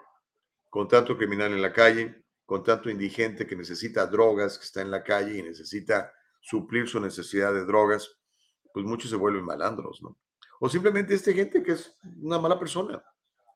con 0.70 0.86
tanto 0.86 1.18
criminal 1.18 1.52
en 1.52 1.62
la 1.62 1.72
calle, 1.72 2.25
con 2.46 2.62
tanto 2.62 2.88
indigente 2.88 3.46
que 3.46 3.56
necesita 3.56 4.06
drogas, 4.06 4.56
que 4.56 4.64
está 4.64 4.80
en 4.80 4.90
la 4.90 5.02
calle 5.02 5.38
y 5.38 5.42
necesita 5.42 6.12
suplir 6.40 6.88
su 6.88 7.00
necesidad 7.00 7.52
de 7.52 7.64
drogas, 7.64 8.08
pues 8.72 8.86
muchos 8.86 9.10
se 9.10 9.16
vuelven 9.16 9.44
malandros, 9.44 10.00
¿no? 10.00 10.16
O 10.60 10.68
simplemente 10.68 11.14
esta 11.14 11.32
gente 11.32 11.62
que 11.62 11.72
es 11.72 11.94
una 12.22 12.38
mala 12.38 12.58
persona 12.58 13.02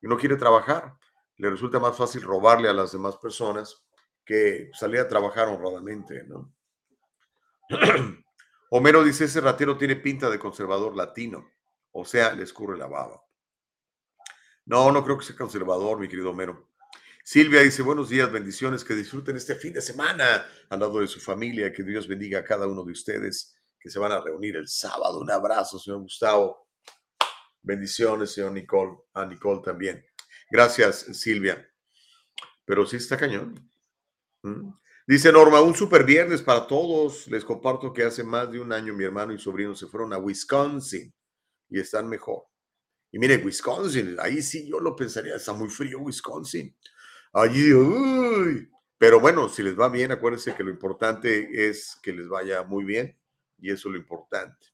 y 0.02 0.08
no 0.08 0.18
quiere 0.18 0.36
trabajar. 0.36 0.94
le 1.36 1.48
resulta 1.48 1.78
más 1.78 1.96
fácil 1.96 2.20
robarle 2.20 2.68
a 2.68 2.74
las 2.74 2.92
demás 2.92 3.16
personas 3.16 3.82
que 4.26 4.70
salir 4.74 5.00
a 5.00 5.08
trabajar 5.08 5.48
honradamente, 5.48 6.24
¿no? 6.24 6.52
Homero 8.70 9.02
dice, 9.02 9.24
ese 9.24 9.40
ratero 9.40 9.78
tiene 9.78 9.96
pinta 9.96 10.28
de 10.28 10.38
conservador 10.38 10.94
latino, 10.94 11.48
o 11.92 12.04
sea, 12.04 12.32
le 12.32 12.42
escurre 12.42 12.76
la 12.76 12.86
baba. 12.86 13.22
No, 14.66 14.92
no 14.92 15.02
creo 15.02 15.16
que 15.16 15.24
sea 15.24 15.36
conservador, 15.36 15.98
mi 15.98 16.08
querido 16.08 16.30
Homero. 16.30 16.69
Silvia 17.32 17.60
dice, 17.60 17.82
buenos 17.82 18.08
días, 18.08 18.32
bendiciones, 18.32 18.82
que 18.82 18.92
disfruten 18.92 19.36
este 19.36 19.54
fin 19.54 19.72
de 19.72 19.80
semana 19.80 20.44
al 20.68 20.80
lado 20.80 20.98
de 20.98 21.06
su 21.06 21.20
familia, 21.20 21.72
que 21.72 21.84
Dios 21.84 22.08
bendiga 22.08 22.40
a 22.40 22.44
cada 22.44 22.66
uno 22.66 22.82
de 22.82 22.90
ustedes 22.90 23.54
que 23.78 23.88
se 23.88 24.00
van 24.00 24.10
a 24.10 24.20
reunir 24.20 24.56
el 24.56 24.66
sábado. 24.66 25.20
Un 25.20 25.30
abrazo, 25.30 25.78
señor 25.78 26.00
Gustavo. 26.00 26.66
Bendiciones, 27.62 28.32
señor 28.32 28.50
Nicole, 28.50 28.96
a 29.14 29.24
Nicole 29.26 29.60
también. 29.62 30.04
Gracias, 30.50 31.06
Silvia. 31.12 31.64
Pero 32.64 32.84
sí 32.84 32.96
está 32.96 33.16
cañón. 33.16 33.54
¿Mm? 34.42 34.72
Dice 35.06 35.30
Norma, 35.30 35.60
un 35.60 35.76
super 35.76 36.02
viernes 36.02 36.42
para 36.42 36.66
todos. 36.66 37.28
Les 37.28 37.44
comparto 37.44 37.92
que 37.92 38.02
hace 38.02 38.24
más 38.24 38.50
de 38.50 38.58
un 38.58 38.72
año 38.72 38.92
mi 38.92 39.04
hermano 39.04 39.32
y 39.32 39.38
sobrino 39.38 39.76
se 39.76 39.86
fueron 39.86 40.12
a 40.12 40.18
Wisconsin 40.18 41.14
y 41.68 41.78
están 41.78 42.08
mejor. 42.08 42.42
Y 43.12 43.20
mire, 43.20 43.36
Wisconsin, 43.36 44.16
ahí 44.18 44.42
sí 44.42 44.68
yo 44.68 44.80
lo 44.80 44.96
pensaría, 44.96 45.36
está 45.36 45.52
muy 45.52 45.68
frío 45.68 46.00
Wisconsin. 46.00 46.76
Allí, 47.32 47.72
uy. 47.72 48.68
Pero 48.98 49.20
bueno, 49.20 49.48
si 49.48 49.62
les 49.62 49.78
va 49.78 49.88
bien, 49.88 50.12
acuérdense 50.12 50.54
que 50.54 50.64
lo 50.64 50.70
importante 50.70 51.68
es 51.68 51.96
que 52.02 52.12
les 52.12 52.28
vaya 52.28 52.62
muy 52.64 52.84
bien 52.84 53.16
y 53.58 53.70
eso 53.70 53.88
es 53.88 53.94
lo 53.94 53.98
importante. 53.98 54.66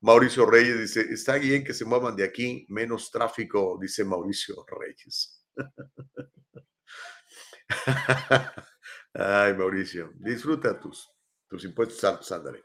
Mauricio 0.00 0.46
Reyes 0.46 0.78
dice, 0.78 1.00
está 1.12 1.36
bien 1.38 1.64
que 1.64 1.74
se 1.74 1.84
muevan 1.84 2.14
de 2.14 2.24
aquí, 2.24 2.64
menos 2.68 3.10
tráfico, 3.10 3.76
dice 3.80 4.04
Mauricio 4.04 4.64
Reyes. 4.68 5.44
Ay, 9.12 9.54
Mauricio, 9.54 10.12
disfruta 10.14 10.78
tus, 10.78 11.10
tus 11.48 11.64
impuestos 11.64 12.02
altos, 12.04 12.30
ándale. 12.30 12.62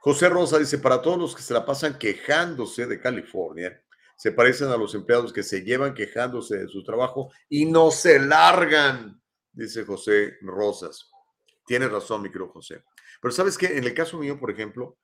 José 0.00 0.28
Rosa 0.28 0.58
dice, 0.58 0.78
para 0.78 1.02
todos 1.02 1.18
los 1.18 1.34
que 1.34 1.42
se 1.42 1.52
la 1.52 1.66
pasan 1.66 1.98
quejándose 1.98 2.86
de 2.86 3.00
California, 3.00 3.82
se 4.18 4.32
parecen 4.32 4.68
a 4.68 4.76
los 4.76 4.96
empleados 4.96 5.32
que 5.32 5.44
se 5.44 5.62
llevan 5.62 5.94
quejándose 5.94 6.58
de 6.58 6.68
su 6.68 6.82
trabajo 6.82 7.30
y 7.48 7.66
no 7.66 7.92
se 7.92 8.18
largan, 8.18 9.22
dice 9.52 9.84
José 9.84 10.38
Rosas. 10.42 11.08
Tienes 11.64 11.92
razón, 11.92 12.22
mi 12.22 12.28
querido 12.28 12.48
José. 12.48 12.82
Pero 13.22 13.32
sabes 13.32 13.56
que 13.56 13.66
en 13.78 13.84
el 13.84 13.94
caso 13.94 14.18
mío, 14.18 14.36
por 14.36 14.50
ejemplo, 14.50 14.98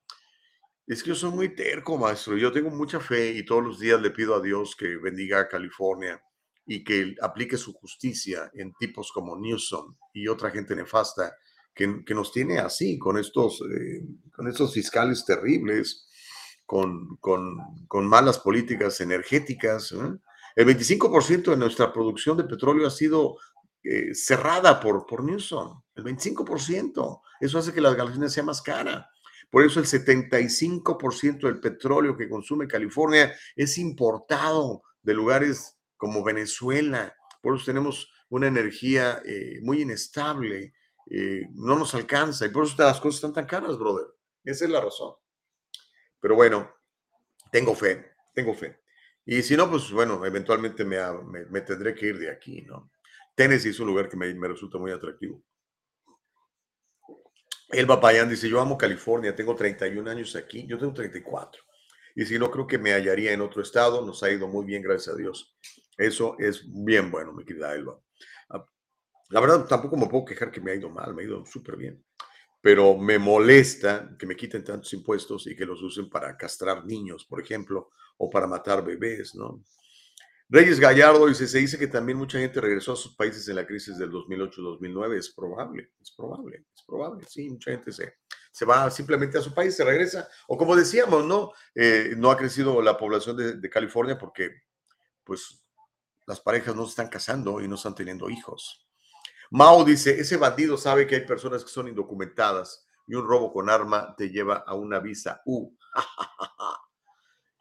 es 0.85 1.01
que 1.01 1.11
yo 1.11 1.15
soy 1.15 1.31
muy 1.31 1.55
terco, 1.55 1.97
maestro. 1.97 2.37
Yo 2.37 2.51
tengo 2.51 2.71
mucha 2.71 2.99
fe 2.99 3.31
y 3.31 3.45
todos 3.45 3.63
los 3.63 3.79
días 3.79 4.03
le 4.03 4.11
pido 4.11 4.35
a 4.35 4.43
Dios 4.43 4.75
que 4.75 4.97
bendiga 4.97 5.39
a 5.39 5.49
California 5.49 6.21
y 6.67 6.83
que 6.83 7.15
aplique 7.23 7.57
su 7.57 7.73
justicia 7.73 8.51
en 8.53 8.73
tipos 8.75 9.13
como 9.13 9.39
Newsom 9.39 9.97
y 10.13 10.27
otra 10.27 10.51
gente 10.51 10.75
nefasta 10.75 11.37
que, 11.73 12.03
que 12.05 12.15
nos 12.15 12.33
tiene 12.33 12.59
así, 12.59 12.99
con 12.99 13.17
estos, 13.17 13.61
eh, 13.61 14.03
con 14.33 14.49
estos 14.49 14.75
fiscales 14.75 15.25
terribles, 15.25 16.09
con, 16.67 17.17
con, 17.17 17.87
con 17.89 18.07
malas 18.07 18.39
políticas 18.39 19.01
energéticas. 19.01 19.93
¿eh? 19.93 20.19
El 20.57 20.67
25% 20.67 21.51
de 21.51 21.57
nuestra 21.57 21.93
producción 21.93 22.37
de 22.37 22.45
petróleo 22.45 22.87
ha 22.87 22.91
sido 22.91 23.37
eh, 23.83 24.15
cerrada 24.15 24.81
por, 24.81 25.05
por 25.07 25.23
Newsom, 25.23 25.83
el 25.95 26.05
25%. 26.05 27.21
Eso 27.41 27.59
hace 27.59 27.73
que 27.73 27.81
la 27.81 27.95
gasolina 27.95 28.29
sea 28.29 28.43
más 28.43 28.63
cara. 28.63 29.11
Por 29.51 29.65
eso 29.65 29.79
el 29.79 29.87
75% 29.87 31.41
del 31.43 31.61
petróleo 31.61 32.17
que 32.17 32.29
consume 32.29 32.67
California 32.67 33.35
es 33.55 33.79
importado 33.79 34.83
de 35.03 35.15
lugares 35.15 35.79
como 35.97 36.25
Venezuela. 36.25 37.15
Por 37.43 37.57
eso 37.57 37.67
tenemos 37.67 38.11
una 38.31 38.49
energía 38.49 39.23
eh, 39.25 39.61
muy 39.63 39.83
inestable, 39.83 40.75
eh, 41.11 41.47
no 41.53 41.79
nos 41.79 41.95
alcanza 41.95 42.47
y 42.47 42.49
por 42.49 42.65
eso 42.65 42.75
las 42.79 43.01
cosas 43.01 43.17
están 43.17 43.33
tan 43.33 43.47
caras, 43.47 43.79
brother. 43.79 44.07
Esa 44.43 44.65
es 44.65 44.71
la 44.71 44.81
razón. 44.81 45.13
Pero 46.25 46.37
bueno, 46.37 46.75
tengo 47.51 47.75
fe, 47.75 48.13
tengo 48.33 48.55
fe. 48.55 48.81
Y 49.27 49.43
si 49.43 49.59
no, 49.59 49.69
pues 49.69 49.93
bueno, 49.93 50.25
eventualmente 50.25 50.83
me, 50.83 50.97
me 51.51 51.61
tendré 51.61 51.95
que 51.95 52.07
ir 52.07 52.19
de 52.19 52.31
aquí, 52.31 52.63
¿no? 52.63 52.91
Tennessee 53.35 53.69
es 53.69 53.81
un 53.81 53.89
lugar 53.89 54.09
que 54.09 54.17
me, 54.17 54.49
resulta 54.49 54.79
muy 54.79 54.91
atractivo. 54.91 55.43
El 57.69 57.87
Payán 57.87 58.31
dice, 58.31 58.49
yo 58.49 58.59
amo 58.59 58.79
California, 58.79 59.37
tengo 59.37 59.55
31 59.55 60.11
años 60.11 60.35
aquí, 60.35 60.67
yo 60.67 60.79
tengo 60.79 60.95
34. 60.95 61.63
Y 62.17 62.25
si 62.25 62.39
no, 62.39 62.51
creo 62.51 62.67
que 62.67 62.79
me 62.79 62.95
hallaría 62.95 63.33
en 63.33 63.43
otro 63.43 63.61
estado, 63.61 64.01
nos 64.01 64.23
ha 64.23 64.31
ido 64.31 64.49
muy 64.49 64.65
bien, 64.65 64.83
gracias 64.83 65.15
a 65.15 65.19
Dios. 65.19 65.55
Eso 65.99 66.37
es 66.39 66.65
bien 66.67 67.11
bueno, 67.11 67.35
mi 67.35 67.45
querida 67.45 67.75
Elba. 67.75 68.01
Ah, 68.49 68.65
la 69.29 69.41
verdad, 69.41 69.67
tampoco 69.67 69.99
me 69.99 70.07
puedo 70.07 70.25
quejar 70.25 70.51
que 70.51 70.63
me 70.63 70.71
ha 70.71 70.75
ido 70.75 70.89
mal, 70.89 71.15
me 71.15 71.21
ha 71.21 71.27
ido 71.27 71.45
súper 71.45 71.77
bien. 71.77 72.03
Pero 72.65 72.97
me 72.97 73.19
molesta 73.19 74.17
que 74.19 74.25
me 74.25 74.35
quiten 74.35 74.65
tantos 74.65 74.91
impuestos 74.95 75.47
y 75.47 75.55
que 75.55 75.67
los 75.67 75.83
usen 75.83 76.09
para 76.09 76.35
castrar 76.35 76.87
niños, 76.87 77.27
por 77.27 77.43
ejemplo, 77.43 77.91
o 78.17 78.31
para 78.31 78.47
matar 78.47 78.83
bebés, 78.83 79.35
¿no? 79.35 79.63
Reyes 80.49 80.81
Gallardo 80.81 81.27
dice, 81.27 81.47
se 81.47 81.59
dice 81.59 81.79
que 81.79 81.89
también 81.89 82.17
mucha 82.17 82.39
gente 82.39 82.63
regresó 82.63 82.93
a 82.93 82.97
sus 82.97 83.15
países 83.17 83.47
en 83.49 83.57
la 83.57 83.67
crisis 83.67 83.99
del 83.99 84.11
2008-2009. 84.11 85.19
Es 85.19 85.29
probable, 85.35 85.91
es 86.01 86.11
probable, 86.13 86.65
es 86.75 86.83
probable. 86.87 87.27
Sí, 87.29 87.51
mucha 87.51 87.73
gente 87.73 87.93
se, 87.93 88.15
se 88.51 88.65
va 88.65 88.91
simplemente 88.91 89.37
a 89.37 89.43
su 89.43 89.53
país, 89.53 89.77
se 89.77 89.85
regresa. 89.85 90.27
O 90.49 90.57
como 90.57 90.75
decíamos, 90.75 91.27
¿no? 91.27 91.53
Eh, 91.75 92.15
no 92.17 92.31
ha 92.31 92.39
crecido 92.39 92.81
la 92.81 92.97
población 92.97 93.37
de, 93.37 93.69
California 93.69 94.17
porque, 94.17 94.63
pues, 95.23 95.63
las 96.27 96.41
parejas 96.41 96.75
no 96.75 96.85
se 96.85 96.91
están 96.91 97.09
casando 97.09 97.61
y 97.61 97.69
no 97.69 97.75
están 97.75 97.95
teniendo 97.95 98.31
hijos. 98.31 98.89
Mao 99.51 99.85
dice, 99.85 100.19
ese 100.19 100.37
bandido 100.37 100.77
sabe 100.77 101.07
que 101.07 101.17
hay 101.17 101.27
personas 101.27 101.63
que 101.65 101.71
son 101.71 101.89
indocumentadas 101.89 102.87
y 103.07 103.15
un 103.15 103.27
robo 103.27 103.53
con 103.53 103.69
arma 103.69 104.15
te 104.17 104.31
lleva 104.31 104.65
a 104.67 104.75
una 104.75 104.99
visa 104.99 105.43
U. 105.45 105.77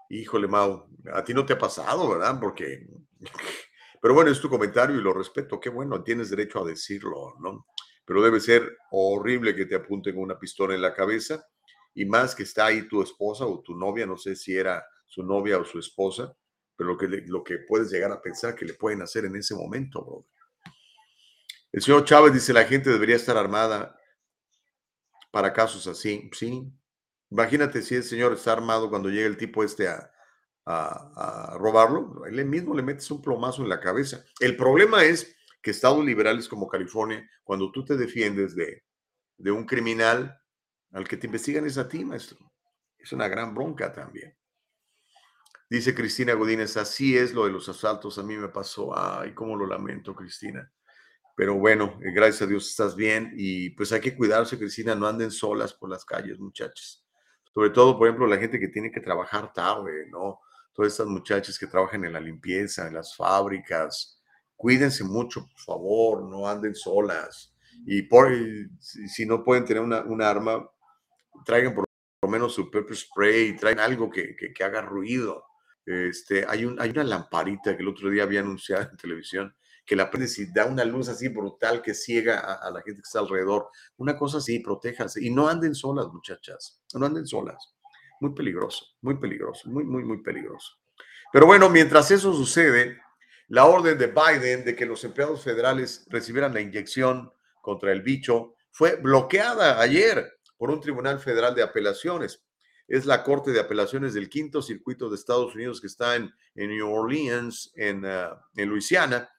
Híjole, 0.09 0.47
Mau, 0.47 0.87
a 1.11 1.23
ti 1.23 1.33
no 1.33 1.45
te 1.45 1.53
ha 1.53 1.57
pasado, 1.57 2.09
¿verdad? 2.09 2.39
Porque, 2.39 2.87
pero 4.01 4.13
bueno, 4.13 4.31
es 4.31 4.39
tu 4.39 4.49
comentario 4.49 4.97
y 4.97 5.01
lo 5.01 5.13
respeto. 5.13 5.59
Qué 5.59 5.69
bueno, 5.69 6.03
tienes 6.03 6.29
derecho 6.29 6.63
a 6.63 6.67
decirlo, 6.67 7.35
¿no? 7.39 7.67
Pero 8.05 8.21
debe 8.21 8.39
ser 8.39 8.77
horrible 8.91 9.55
que 9.55 9.65
te 9.65 9.75
apunten 9.75 10.17
una 10.17 10.37
pistola 10.37 10.75
en 10.75 10.81
la 10.81 10.93
cabeza 10.93 11.45
y 11.93 12.05
más 12.05 12.35
que 12.35 12.43
está 12.43 12.67
ahí 12.67 12.87
tu 12.87 13.01
esposa 13.01 13.45
o 13.45 13.61
tu 13.61 13.75
novia, 13.75 14.05
no 14.05 14.17
sé 14.17 14.35
si 14.35 14.55
era 14.55 14.83
su 15.07 15.23
novia 15.23 15.57
o 15.57 15.65
su 15.65 15.79
esposa, 15.79 16.35
pero 16.75 16.91
lo 16.91 16.97
que, 16.97 17.07
lo 17.07 17.43
que 17.43 17.59
puedes 17.59 17.91
llegar 17.91 18.11
a 18.11 18.21
pensar 18.21 18.55
que 18.55 18.65
le 18.65 18.73
pueden 18.73 19.01
hacer 19.01 19.25
en 19.25 19.35
ese 19.35 19.55
momento, 19.55 20.03
bro. 20.03 20.25
El 21.73 21.81
señor 21.81 22.05
Chávez 22.05 22.33
dice, 22.33 22.53
la 22.53 22.63
gente 22.63 22.89
debería 22.89 23.17
estar 23.17 23.35
armada 23.35 23.99
para 25.31 25.51
casos 25.51 25.87
así. 25.87 26.29
Sí, 26.33 26.71
Imagínate 27.33 27.81
si 27.81 27.95
el 27.95 28.03
señor 28.03 28.33
está 28.33 28.53
armado 28.53 28.91
cuando 28.91 29.09
llega 29.09 29.25
el 29.25 29.37
tipo 29.37 29.63
este 29.63 29.87
a, 29.87 30.11
a, 30.65 31.57
robarlo, 31.57 32.25
él 32.27 32.45
mismo 32.45 32.75
le 32.75 32.83
metes 32.83 33.09
un 33.09 33.23
plomazo 33.23 33.63
en 33.63 33.69
la 33.69 33.79
cabeza. 33.79 34.23
El 34.39 34.55
problema 34.55 35.03
es 35.03 35.35
que 35.59 35.71
estados 35.71 36.05
liberales 36.05 36.47
como 36.47 36.67
California, 36.67 37.27
cuando 37.43 37.71
tú 37.71 37.83
te 37.83 37.97
defiendes 37.97 38.55
de, 38.55 38.83
de 39.35 39.51
un 39.51 39.65
criminal, 39.65 40.39
al 40.91 41.07
que 41.07 41.17
te 41.17 41.25
investigan 41.25 41.65
es 41.65 41.79
a 41.79 41.89
ti, 41.89 42.05
maestro. 42.05 42.37
Es 42.99 43.11
una 43.11 43.27
gran 43.27 43.55
bronca 43.55 43.91
también. 43.91 44.37
Dice 45.67 45.95
Cristina 45.95 46.33
Godínez, 46.33 46.77
así 46.77 47.17
es 47.17 47.33
lo 47.33 47.45
de 47.45 47.51
los 47.51 47.67
asaltos, 47.67 48.19
a 48.19 48.23
mí 48.23 48.37
me 48.37 48.49
pasó. 48.49 48.95
Ay, 48.95 49.33
cómo 49.33 49.55
lo 49.55 49.65
lamento, 49.65 50.13
Cristina. 50.13 50.71
Pero 51.35 51.55
bueno, 51.55 51.99
eh, 52.03 52.11
gracias 52.11 52.43
a 52.43 52.47
Dios 52.47 52.69
estás 52.69 52.95
bien 52.95 53.33
y 53.35 53.71
pues 53.71 53.91
hay 53.91 54.01
que 54.01 54.15
cuidarse, 54.15 54.57
Cristina, 54.57 54.95
no 54.95 55.07
anden 55.07 55.31
solas 55.31 55.73
por 55.73 55.89
las 55.89 56.05
calles, 56.05 56.39
muchachos 56.39 57.03
sobre 57.53 57.69
todo, 57.69 57.97
por 57.97 58.07
ejemplo, 58.07 58.25
la 58.25 58.37
gente 58.37 58.59
que 58.59 58.67
tiene 58.69 58.91
que 58.91 58.99
trabajar 58.99 59.53
tarde, 59.53 60.07
¿no? 60.09 60.41
Todas 60.73 60.91
estas 60.91 61.05
muchachas 61.05 61.59
que 61.59 61.67
trabajan 61.67 62.03
en 62.03 62.13
la 62.13 62.19
limpieza, 62.19 62.87
en 62.87 62.95
las 62.95 63.15
fábricas, 63.15 64.19
cuídense 64.55 65.03
mucho, 65.03 65.47
por 65.47 65.59
favor, 65.59 66.23
no 66.23 66.47
anden 66.47 66.73
solas. 66.73 67.53
Y 67.85 68.03
por, 68.03 68.31
si 68.79 69.25
no 69.27 69.43
pueden 69.43 69.65
tener 69.65 69.83
una, 69.83 70.01
una 70.01 70.29
arma, 70.29 70.67
traigan 71.45 71.75
por 71.75 71.85
lo 72.23 72.29
menos 72.29 72.55
su 72.55 72.71
pepper 72.71 72.95
spray, 72.95 73.55
traigan 73.55 73.85
algo 73.85 74.09
que, 74.09 74.35
que, 74.35 74.51
que 74.51 74.63
haga 74.63 74.81
ruido. 74.81 75.45
Este, 75.85 76.45
hay, 76.47 76.65
un, 76.65 76.81
hay 76.81 76.89
una 76.89 77.03
lamparita 77.03 77.75
que 77.75 77.83
el 77.83 77.89
otro 77.89 78.09
día 78.09 78.23
había 78.23 78.39
anunciado 78.39 78.89
en 78.89 78.97
televisión 78.97 79.55
que 79.85 79.95
la 79.95 80.09
prendes 80.09 80.37
y 80.39 80.51
da 80.51 80.65
una 80.65 80.85
luz 80.85 81.09
así 81.09 81.27
brutal 81.27 81.81
que 81.81 81.93
ciega 81.93 82.39
a, 82.39 82.71
la 82.71 82.81
gente 82.81 83.01
que 83.01 83.07
está 83.07 83.19
alrededor. 83.19 83.69
Una 83.97 84.17
cosa 84.17 84.37
así, 84.37 84.59
protéjanse. 84.59 85.23
Y 85.23 85.29
no 85.29 85.47
anden 85.47 85.75
solas, 85.75 86.07
muchachas. 86.07 86.81
No 86.93 87.05
anden 87.05 87.27
solas. 87.27 87.73
Muy 88.21 88.33
peligroso, 88.33 88.85
muy 89.01 89.17
peligroso, 89.17 89.69
muy, 89.69 89.83
muy, 89.83 90.03
muy 90.03 90.21
peligroso. 90.21 90.73
Pero 91.31 91.45
bueno, 91.45 91.69
mientras 91.69 92.11
eso 92.11 92.33
sucede, 92.33 93.01
la 93.47 93.65
orden 93.65 93.97
de 93.97 94.07
Biden 94.07 94.63
de 94.63 94.75
que 94.75 94.85
los 94.85 95.03
empleados 95.03 95.43
federales 95.43 96.05
recibieran 96.09 96.53
la 96.53 96.61
inyección 96.61 97.31
contra 97.61 97.91
el 97.91 98.01
bicho 98.01 98.55
fue 98.71 98.95
bloqueada 98.95 99.81
ayer 99.81 100.39
por 100.57 100.71
un 100.71 100.79
tribunal 100.79 101.19
federal 101.19 101.53
de 101.53 101.63
apelaciones. 101.63 102.43
Es 102.87 103.05
la 103.05 103.23
Corte 103.23 103.51
de 103.51 103.59
Apelaciones 103.59 104.13
del 104.13 104.29
Quinto 104.29 104.61
Circuito 104.61 105.09
de 105.09 105.15
Estados 105.15 105.55
Unidos 105.55 105.81
que 105.81 105.87
está 105.87 106.15
en, 106.15 106.33
en 106.55 106.69
New 106.69 106.89
Orleans, 106.89 107.71
en, 107.75 108.05
uh, 108.05 108.35
en 108.55 108.69
Luisiana, 108.69 109.29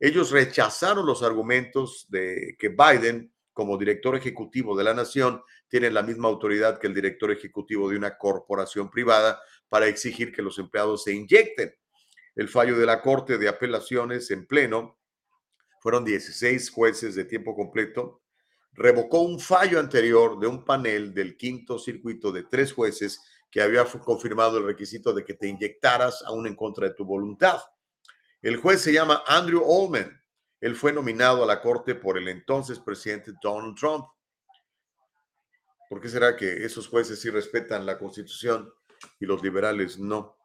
Ellos 0.00 0.30
rechazaron 0.30 1.04
los 1.04 1.22
argumentos 1.22 2.06
de 2.08 2.56
que 2.58 2.70
Biden, 2.70 3.30
como 3.52 3.76
director 3.76 4.16
ejecutivo 4.16 4.74
de 4.74 4.84
la 4.84 4.94
nación, 4.94 5.42
tiene 5.68 5.90
la 5.90 6.02
misma 6.02 6.28
autoridad 6.28 6.78
que 6.78 6.86
el 6.86 6.94
director 6.94 7.30
ejecutivo 7.30 7.90
de 7.90 7.98
una 7.98 8.16
corporación 8.16 8.90
privada 8.90 9.38
para 9.68 9.86
exigir 9.86 10.32
que 10.32 10.40
los 10.40 10.58
empleados 10.58 11.04
se 11.04 11.12
inyecten. 11.12 11.74
El 12.34 12.48
fallo 12.48 12.78
de 12.78 12.86
la 12.86 13.02
Corte 13.02 13.36
de 13.36 13.48
Apelaciones 13.48 14.30
en 14.30 14.46
pleno 14.46 14.98
fueron 15.80 16.02
16 16.02 16.70
jueces 16.70 17.14
de 17.14 17.26
tiempo 17.26 17.54
completo, 17.54 18.22
revocó 18.72 19.20
un 19.20 19.38
fallo 19.38 19.78
anterior 19.78 20.40
de 20.40 20.46
un 20.46 20.64
panel 20.64 21.12
del 21.12 21.36
quinto 21.36 21.78
circuito 21.78 22.32
de 22.32 22.44
tres 22.44 22.72
jueces 22.72 23.20
que 23.50 23.60
había 23.60 23.84
confirmado 23.84 24.58
el 24.58 24.64
requisito 24.64 25.12
de 25.12 25.24
que 25.24 25.34
te 25.34 25.48
inyectaras 25.48 26.22
aún 26.24 26.46
en 26.46 26.54
contra 26.54 26.88
de 26.88 26.94
tu 26.94 27.04
voluntad. 27.04 27.60
El 28.42 28.56
juez 28.56 28.80
se 28.80 28.92
llama 28.92 29.22
Andrew 29.26 29.62
Allman. 29.62 30.18
Él 30.60 30.74
fue 30.76 30.92
nominado 30.92 31.42
a 31.42 31.46
la 31.46 31.60
corte 31.60 31.94
por 31.94 32.18
el 32.18 32.28
entonces 32.28 32.78
presidente 32.78 33.32
Donald 33.42 33.76
Trump. 33.76 34.06
¿Por 35.88 36.00
qué 36.00 36.08
será 36.08 36.36
que 36.36 36.64
esos 36.64 36.86
jueces 36.86 37.20
sí 37.20 37.30
respetan 37.30 37.84
la 37.84 37.98
constitución 37.98 38.72
y 39.18 39.26
los 39.26 39.42
liberales 39.42 39.98
no? 39.98 40.36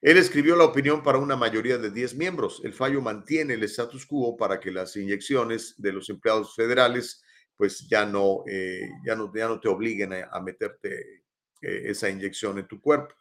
Él 0.00 0.18
escribió 0.18 0.56
la 0.56 0.64
opinión 0.64 1.02
para 1.02 1.18
una 1.18 1.36
mayoría 1.36 1.78
de 1.78 1.90
10 1.90 2.16
miembros. 2.16 2.60
El 2.64 2.74
fallo 2.74 3.00
mantiene 3.00 3.54
el 3.54 3.62
status 3.62 4.04
quo 4.04 4.36
para 4.36 4.58
que 4.58 4.72
las 4.72 4.96
inyecciones 4.96 5.74
de 5.78 5.92
los 5.92 6.10
empleados 6.10 6.54
federales 6.54 7.22
pues 7.56 7.86
ya 7.88 8.04
no, 8.04 8.42
eh, 8.48 8.88
ya 9.04 9.14
no, 9.14 9.32
ya 9.32 9.46
no 9.46 9.60
te 9.60 9.68
obliguen 9.68 10.12
a, 10.12 10.40
meterte 10.40 11.22
eh, 11.60 11.82
esa 11.84 12.10
inyección 12.10 12.58
en 12.58 12.66
tu 12.66 12.80
cuerpo. 12.80 13.14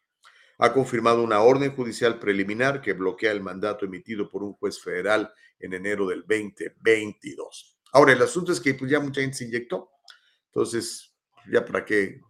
Ha 0.64 0.74
confirmado 0.74 1.24
una 1.24 1.41
orden 1.41 1.76
judicial 1.76 2.20
preliminar 2.20 2.82
que 2.82 2.93
bloquea 2.93 3.32
el 3.32 3.41
mandato 3.41 3.86
emitido 3.86 4.30
por 4.30 4.43
un 4.43 4.53
juez 4.53 4.80
federal 4.80 5.34
en 5.59 5.74
enero 5.74 6.07
del 6.07 6.22
2022. 6.22 7.80
Ahora, 7.93 8.14
el 8.14 8.22
asunto 8.22 8.51
es 8.51 8.62
que 8.62 8.76
pues, 8.76 8.91
ya 8.91 8.99
mucha 8.99 9.22
gente 9.22 9.38
se 9.38 9.45
inyectó. 9.45 9.89
Entonces, 10.45 11.16
ya 11.51 11.66
para 11.66 11.84
qué, 11.84 12.22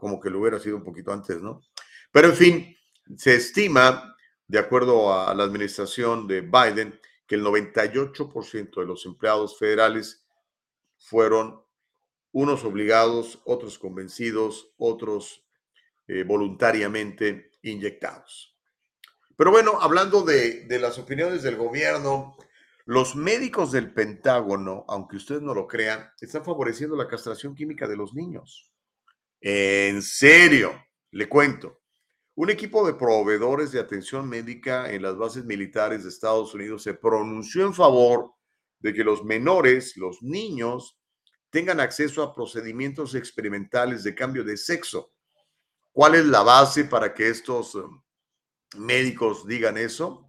Como 0.00 0.18
que 0.18 0.30
lo 0.30 0.40
hubiera 0.40 0.58
sido 0.58 0.76
un 0.76 0.84
poquito 0.84 1.12
antes, 1.12 1.42
¿no? 1.42 1.60
Pero 2.10 2.28
en 2.28 2.34
fin, 2.34 2.76
se 3.14 3.34
estima, 3.34 4.16
de 4.46 4.58
acuerdo 4.58 5.12
a 5.12 5.34
la 5.34 5.44
administración 5.44 6.26
de 6.26 6.40
Biden, 6.40 6.98
que 7.26 7.34
el 7.34 7.44
98% 7.44 8.80
de 8.80 8.86
los 8.86 9.04
empleados 9.04 9.58
federales 9.58 10.24
fueron 10.96 11.60
unos 12.32 12.64
obligados, 12.64 13.38
otros 13.44 13.78
convencidos, 13.78 14.72
otros 14.78 15.44
eh, 16.08 16.22
voluntariamente 16.22 17.50
inyectados. 17.70 18.56
Pero 19.36 19.50
bueno, 19.50 19.78
hablando 19.80 20.22
de, 20.22 20.66
las 20.80 20.98
opiniones 20.98 21.42
del 21.42 21.56
gobierno, 21.56 22.36
los 22.86 23.14
médicos 23.16 23.72
del 23.72 23.92
Pentágono, 23.92 24.84
aunque 24.88 25.16
usted 25.16 25.40
no 25.40 25.54
lo 25.54 25.66
crea, 25.66 26.14
están 26.20 26.44
favoreciendo 26.44 26.96
la 26.96 27.08
castración 27.08 27.54
química 27.54 27.86
de 27.86 27.96
los 27.96 28.14
niños. 28.14 28.72
En 29.40 30.00
serio, 30.02 30.72
le 31.10 31.28
cuento. 31.28 31.80
Un 32.34 32.50
equipo 32.50 32.86
de 32.86 32.94
proveedores 32.94 33.72
de 33.72 33.80
atención 33.80 34.28
médica 34.28 34.90
en 34.90 35.02
las 35.02 35.16
bases 35.16 35.44
militares 35.44 36.02
de 36.02 36.10
Estados 36.10 36.54
Unidos 36.54 36.82
se 36.82 36.94
pronunció 36.94 37.66
en 37.66 37.74
favor 37.74 38.32
de 38.78 38.92
que 38.94 39.04
los 39.04 39.24
menores, 39.24 39.96
los 39.96 40.22
niños, 40.22 40.98
tengan 41.50 41.80
acceso 41.80 42.22
a 42.22 42.34
procedimientos 42.34 43.14
experimentales 43.14 44.04
de 44.04 44.14
cambio 44.14 44.44
de 44.44 44.56
sexo. 44.56 45.12
¿Cuál 45.96 46.14
es 46.14 46.26
la 46.26 46.42
base 46.42 46.84
para 46.84 47.14
que 47.14 47.26
estos 47.30 47.74
um, 47.74 48.02
médicos 48.76 49.46
digan 49.46 49.78
eso? 49.78 50.28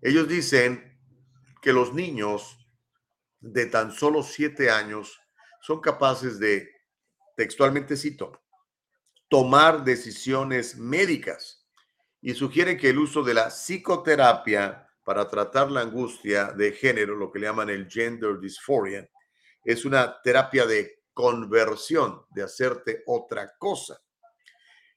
Ellos 0.00 0.26
dicen 0.26 0.98
que 1.60 1.74
los 1.74 1.92
niños 1.92 2.66
de 3.40 3.66
tan 3.66 3.92
solo 3.92 4.22
siete 4.22 4.70
años 4.70 5.20
son 5.60 5.82
capaces 5.82 6.38
de, 6.38 6.66
textualmente 7.36 7.94
cito, 7.94 8.40
tomar 9.28 9.84
decisiones 9.84 10.78
médicas 10.78 11.68
y 12.22 12.32
sugieren 12.32 12.78
que 12.78 12.88
el 12.88 13.00
uso 13.00 13.22
de 13.22 13.34
la 13.34 13.50
psicoterapia 13.50 14.88
para 15.04 15.28
tratar 15.28 15.70
la 15.70 15.82
angustia 15.82 16.52
de 16.52 16.72
género, 16.72 17.16
lo 17.16 17.30
que 17.30 17.40
le 17.40 17.48
llaman 17.48 17.68
el 17.68 17.86
gender 17.86 18.40
dysphoria, 18.40 19.06
es 19.62 19.84
una 19.84 20.22
terapia 20.22 20.64
de 20.64 21.02
conversión, 21.12 22.24
de 22.30 22.44
hacerte 22.44 23.02
otra 23.04 23.58
cosa. 23.58 24.00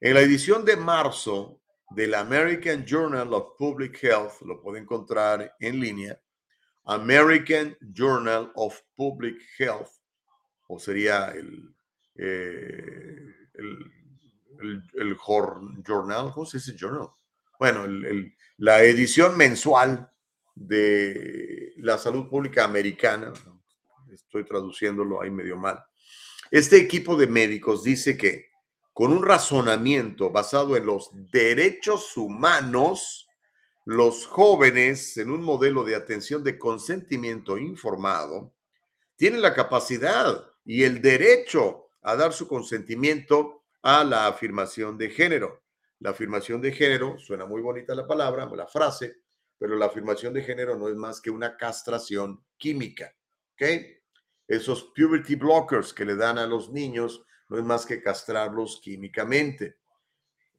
En 0.04 0.16
la 0.16 0.20
edición 0.20 0.66
de 0.66 0.76
marzo 0.76 1.62
del 1.92 2.14
American 2.16 2.86
Journal 2.86 3.34
of 3.34 3.56
Public 3.58 4.04
Health, 4.04 4.42
lo 4.42 4.62
puede 4.62 4.82
encontrar 4.82 5.56
en 5.62 5.80
línea, 5.80 6.20
American 6.84 7.78
Journal 7.80 8.52
of 8.56 8.78
Public 8.98 9.38
Health, 9.58 9.88
o 10.68 10.78
sería 10.78 11.28
el, 11.30 11.74
eh, 12.16 13.34
el, 13.54 15.16
journal, 15.16 16.34
¿cómo 16.34 16.46
se 16.46 16.58
dice 16.58 16.76
journal? 16.78 17.08
Bueno, 17.58 17.86
la 18.58 18.84
edición 18.84 19.38
mensual 19.38 20.12
de 20.54 21.76
la 21.78 21.98
salud 21.98 22.28
pública 22.28 22.66
americana, 22.66 23.32
estoy 24.12 24.44
traduciéndolo 24.44 25.22
ahí 25.22 25.32
medio 25.32 25.56
mal. 25.56 25.82
Este 26.52 26.76
equipo 26.76 27.16
de 27.16 27.28
médicos 27.28 27.86
dice 27.86 28.18
que 28.18 28.52
con 28.94 29.12
un 29.12 29.24
razonamiento 29.24 30.30
basado 30.30 30.78
en 30.78 30.86
los 30.86 31.10
derechos 31.32 32.16
humanos, 32.16 33.28
los 33.86 34.28
jóvenes 34.28 35.18
en 35.18 35.32
un 35.32 35.42
modelo 35.44 35.84
de 35.84 35.96
atención 35.96 36.44
de 36.44 36.58
consentimiento 36.58 37.58
informado 37.58 38.54
tienen 39.18 39.42
la 39.42 39.54
capacidad 39.54 40.46
y 40.66 40.84
el 40.84 41.02
derecho 41.02 41.90
a 42.02 42.16
dar 42.16 42.34
su 42.34 42.48
consentimiento 42.48 43.64
a 43.82 44.04
la 44.04 44.28
afirmación 44.28 44.98
de 44.98 45.10
género. 45.10 45.62
La 46.00 46.12
afirmación 46.12 46.62
de 46.62 46.72
género, 46.72 47.18
suena 47.18 47.46
muy 47.46 47.62
bonita 47.62 47.96
la 47.96 48.08
palabra, 48.08 48.46
la 48.46 48.68
frase, 48.68 49.18
pero 49.58 49.76
la 49.76 49.86
afirmación 49.86 50.34
de 50.34 50.44
género 50.44 50.78
no 50.78 50.88
es 50.90 50.96
más 50.96 51.22
que 51.22 51.30
una 51.30 51.56
castración 51.58 52.44
química. 52.58 53.14
¿Ok? 53.54 53.62
Esos 54.48 54.92
puberty 54.96 55.36
blockers 55.36 55.94
que 55.94 56.06
le 56.06 56.16
dan 56.16 56.38
a 56.38 56.46
los 56.46 56.70
niños 56.70 57.26
no 57.54 57.60
es 57.60 57.66
más 57.66 57.86
que 57.86 58.02
castrarlos 58.02 58.82
químicamente. 58.84 59.78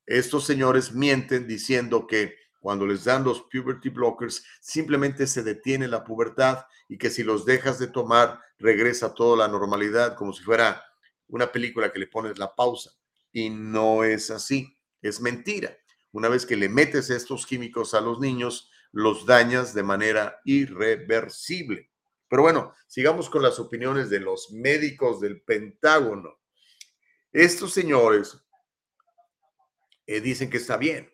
Estos 0.07 0.45
señores 0.45 0.93
mienten 0.93 1.45
diciendo 1.49 2.07
que 2.07 2.37
cuando 2.61 2.87
les 2.87 3.03
dan 3.03 3.25
los 3.25 3.43
puberty 3.53 3.89
blockers 3.89 4.45
simplemente 4.61 5.27
se 5.27 5.43
detiene 5.43 5.89
la 5.89 6.05
pubertad 6.05 6.67
y 6.89 6.97
que 6.97 7.11
si 7.11 7.25
los 7.25 7.45
dejas 7.45 7.81
de 7.81 7.89
tomar 7.89 8.39
regresa 8.61 9.13
toda 9.13 9.37
la 9.37 9.49
normalidad 9.49 10.15
como 10.15 10.33
si 10.33 10.45
fuera 10.45 10.85
una 11.27 11.51
película 11.51 11.91
que 11.91 11.99
le 11.99 12.07
pones 12.07 12.39
la 12.39 12.55
pausa. 12.55 12.93
Y 13.33 13.51
no 13.51 14.05
es 14.05 14.31
así, 14.31 14.79
es 15.03 15.21
mentira. 15.21 15.77
Una 16.13 16.29
vez 16.29 16.47
que 16.47 16.55
le 16.55 16.69
metes 16.69 17.11
estos 17.11 17.45
químicos 17.45 17.95
a 17.95 18.01
los 18.01 18.21
niños, 18.21 18.71
los 18.93 19.27
dañas 19.27 19.75
de 19.75 19.83
manera 19.83 20.41
irreversible. 20.45 21.91
Pero 22.29 22.43
bueno, 22.43 22.73
sigamos 22.87 23.29
con 23.29 23.43
las 23.43 23.59
opiniones 23.59 24.11
de 24.11 24.21
los 24.21 24.53
médicos 24.53 25.21
del 25.21 25.43
Pentágono. 25.43 26.39
Estos 27.35 27.73
señores 27.73 28.39
eh, 30.07 30.21
dicen 30.21 30.49
que 30.49 30.59
está 30.59 30.77
bien. 30.77 31.13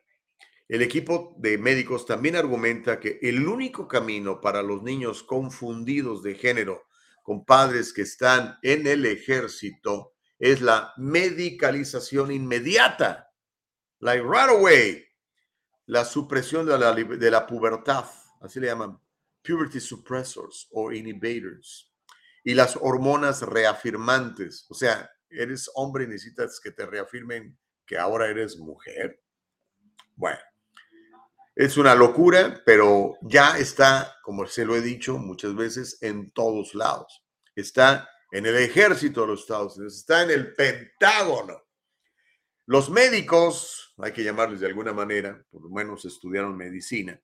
El 0.68 0.82
equipo 0.82 1.34
de 1.38 1.56
médicos 1.56 2.04
también 2.04 2.36
argumenta 2.36 3.00
que 3.00 3.18
el 3.22 3.48
único 3.48 3.88
camino 3.88 4.38
para 4.38 4.62
los 4.62 4.82
niños 4.82 5.22
confundidos 5.22 6.22
de 6.22 6.34
género 6.34 6.84
con 7.22 7.46
padres 7.46 7.94
que 7.94 8.02
están 8.02 8.58
en 8.60 8.86
el 8.86 9.06
ejército 9.06 10.12
es 10.38 10.60
la 10.60 10.92
medicalización 10.98 12.32
inmediata, 12.32 13.32
like 14.00 14.22
right 14.22 14.50
away, 14.50 15.02
la 15.86 16.04
supresión 16.04 16.66
de 16.66 16.78
la, 16.78 16.92
de 16.92 17.30
la 17.30 17.46
pubertad, 17.46 18.04
así 18.42 18.60
le 18.60 18.66
llaman 18.66 19.00
puberty 19.42 19.80
suppressors 19.80 20.68
o 20.70 20.92
inhibitors 20.92 21.90
y 22.44 22.52
las 22.52 22.76
hormonas 22.76 23.40
reafirmantes. 23.40 24.66
O 24.68 24.74
sea, 24.74 25.10
eres 25.30 25.70
hombre 25.74 26.04
y 26.04 26.08
necesitas 26.08 26.60
que 26.60 26.70
te 26.70 26.86
reafirmen 26.86 27.58
que 27.86 27.98
ahora 27.98 28.28
eres 28.28 28.58
mujer. 28.58 29.22
Bueno, 30.16 30.38
es 31.54 31.76
una 31.76 31.94
locura, 31.94 32.62
pero 32.64 33.16
ya 33.22 33.58
está, 33.58 34.16
como 34.22 34.46
se 34.46 34.64
lo 34.64 34.76
he 34.76 34.80
dicho 34.80 35.18
muchas 35.18 35.54
veces, 35.54 35.98
en 36.02 36.30
todos 36.30 36.74
lados. 36.74 37.24
Está 37.54 38.08
en 38.30 38.46
el 38.46 38.56
ejército 38.56 39.22
de 39.22 39.26
los 39.28 39.40
Estados 39.40 39.76
Unidos, 39.76 39.96
está 39.96 40.22
en 40.22 40.30
el 40.30 40.54
Pentágono. 40.54 41.62
Los 42.66 42.88
médicos, 42.88 43.94
hay 43.98 44.12
que 44.12 44.22
llamarles 44.22 44.60
de 44.60 44.68
alguna 44.68 44.92
manera, 44.92 45.44
por 45.50 45.62
lo 45.62 45.70
menos 45.70 46.04
estudiaron 46.04 46.56
medicina, 46.56 47.20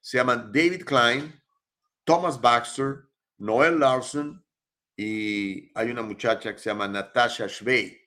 se 0.00 0.18
llaman 0.18 0.50
David 0.52 0.84
Klein, 0.84 1.40
Thomas 2.04 2.40
Baxter, 2.40 3.04
Noel 3.38 3.78
Larson 3.78 4.44
y 5.02 5.72
hay 5.74 5.90
una 5.90 6.02
muchacha 6.02 6.52
que 6.52 6.58
se 6.58 6.68
llama 6.68 6.86
Natasha 6.86 7.48
Schwey. 7.48 7.98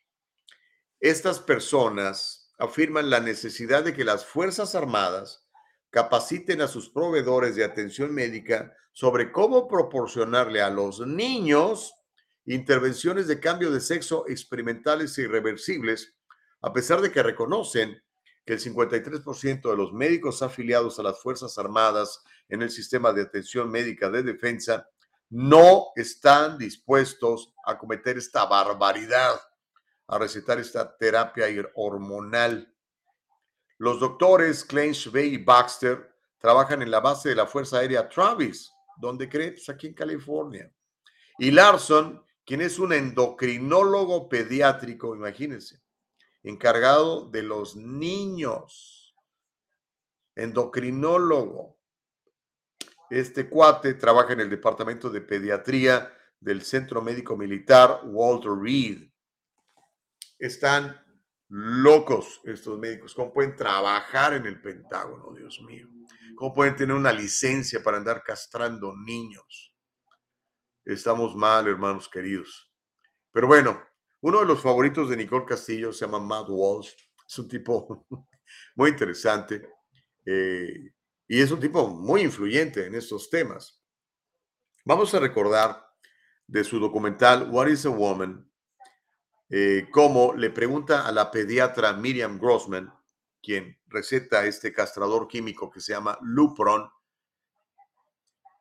Estas 0.99 1.39
personas 1.39 2.53
afirman 2.59 3.09
la 3.09 3.19
necesidad 3.19 3.83
de 3.83 3.95
que 3.95 4.03
las 4.03 4.27
Fuerzas 4.27 4.75
Armadas 4.75 5.49
capaciten 5.89 6.61
a 6.61 6.67
sus 6.67 6.91
proveedores 6.91 7.55
de 7.55 7.63
atención 7.63 8.13
médica 8.13 8.77
sobre 8.91 9.31
cómo 9.31 9.67
proporcionarle 9.67 10.61
a 10.61 10.69
los 10.69 10.99
niños 10.99 11.95
intervenciones 12.45 13.27
de 13.27 13.39
cambio 13.39 13.71
de 13.71 13.81
sexo 13.81 14.27
experimentales 14.27 15.17
e 15.17 15.23
irreversibles, 15.23 16.13
a 16.61 16.71
pesar 16.73 17.01
de 17.01 17.11
que 17.11 17.23
reconocen 17.23 18.03
que 18.45 18.53
el 18.53 18.59
53% 18.59 19.67
de 19.67 19.77
los 19.77 19.93
médicos 19.93 20.43
afiliados 20.43 20.99
a 20.99 21.03
las 21.03 21.19
Fuerzas 21.19 21.57
Armadas 21.57 22.21
en 22.49 22.61
el 22.61 22.69
sistema 22.69 23.13
de 23.13 23.23
atención 23.23 23.71
médica 23.71 24.11
de 24.11 24.21
defensa 24.21 24.87
no 25.33 25.87
están 25.95 26.59
dispuestos 26.59 27.55
a 27.65 27.75
cometer 27.75 28.19
esta 28.19 28.45
barbaridad, 28.45 29.41
a 30.05 30.19
recetar 30.19 30.59
esta 30.59 30.95
terapia 30.95 31.47
hormonal. 31.73 32.71
Los 33.79 33.99
doctores 33.99 34.63
Clench 34.63 35.11
Bay 35.11 35.33
y 35.33 35.43
Baxter 35.43 36.13
trabajan 36.37 36.83
en 36.83 36.91
la 36.91 36.99
base 36.99 37.29
de 37.29 37.35
la 37.35 37.47
Fuerza 37.47 37.79
Aérea 37.79 38.07
Travis, 38.07 38.71
donde 38.95 39.27
crees, 39.27 39.67
aquí 39.69 39.87
en 39.87 39.95
California. 39.95 40.71
Y 41.39 41.49
Larson, 41.49 42.23
quien 42.45 42.61
es 42.61 42.77
un 42.77 42.93
endocrinólogo 42.93 44.29
pediátrico, 44.29 45.15
imagínense, 45.15 45.81
encargado 46.43 47.27
de 47.31 47.41
los 47.41 47.75
niños, 47.75 49.15
endocrinólogo. 50.35 51.79
Este 53.13 53.47
cuate 53.47 53.93
trabaja 53.93 54.33
en 54.33 54.39
el 54.39 54.49
departamento 54.49 55.07
de 55.07 55.21
pediatría 55.21 56.11
del 56.39 56.63
Centro 56.63 56.99
Médico 56.99 57.37
Militar 57.37 58.01
Walter 58.05 58.53
Reed. 58.59 59.07
Están 60.39 60.99
locos 61.47 62.41
estos 62.43 62.79
médicos. 62.79 63.13
¿Cómo 63.13 63.31
pueden 63.31 63.55
trabajar 63.55 64.33
en 64.33 64.47
el 64.47 64.59
Pentágono, 64.59 65.31
Dios 65.31 65.61
mío? 65.61 65.87
¿Cómo 66.35 66.55
pueden 66.55 66.75
tener 66.75 66.95
una 66.95 67.13
licencia 67.13 67.83
para 67.83 67.97
andar 67.97 68.23
castrando 68.23 68.95
niños? 68.97 69.75
Estamos 70.83 71.35
mal, 71.35 71.67
hermanos 71.67 72.09
queridos. 72.09 72.73
Pero 73.31 73.45
bueno, 73.45 73.79
uno 74.21 74.39
de 74.39 74.47
los 74.47 74.59
favoritos 74.59 75.07
de 75.07 75.17
Nicole 75.17 75.45
Castillo 75.45 75.93
se 75.93 76.07
llama 76.07 76.19
Matt 76.19 76.47
Walsh. 76.49 76.95
Es 77.27 77.37
un 77.37 77.47
tipo 77.47 78.07
muy 78.75 78.89
interesante 78.89 79.69
eh, 80.25 80.95
y 81.33 81.41
es 81.41 81.49
un 81.49 81.59
tipo 81.59 81.87
muy 81.87 82.21
influyente 82.21 82.85
en 82.85 82.93
estos 82.93 83.27
temas. 83.27 83.81
Vamos 84.85 85.15
a 85.15 85.19
recordar 85.19 85.83
de 86.45 86.63
su 86.63 86.79
documental 86.79 87.49
What 87.49 87.69
is 87.69 87.87
a 87.87 87.89
Woman, 87.89 88.47
eh, 89.49 89.87
cómo 89.89 90.35
le 90.35 90.51
pregunta 90.51 91.07
a 91.07 91.11
la 91.11 91.31
pediatra 91.31 91.93
Miriam 91.93 92.37
Grossman, 92.37 92.93
quien 93.41 93.81
receta 93.87 94.45
este 94.45 94.71
castrador 94.71 95.27
químico 95.27 95.71
que 95.71 95.79
se 95.79 95.93
llama 95.93 96.19
Lupron, 96.21 96.87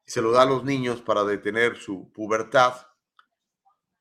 se 0.06 0.22
lo 0.22 0.32
da 0.32 0.40
a 0.40 0.46
los 0.46 0.64
niños 0.64 1.02
para 1.02 1.24
detener 1.24 1.76
su 1.76 2.10
pubertad 2.10 2.86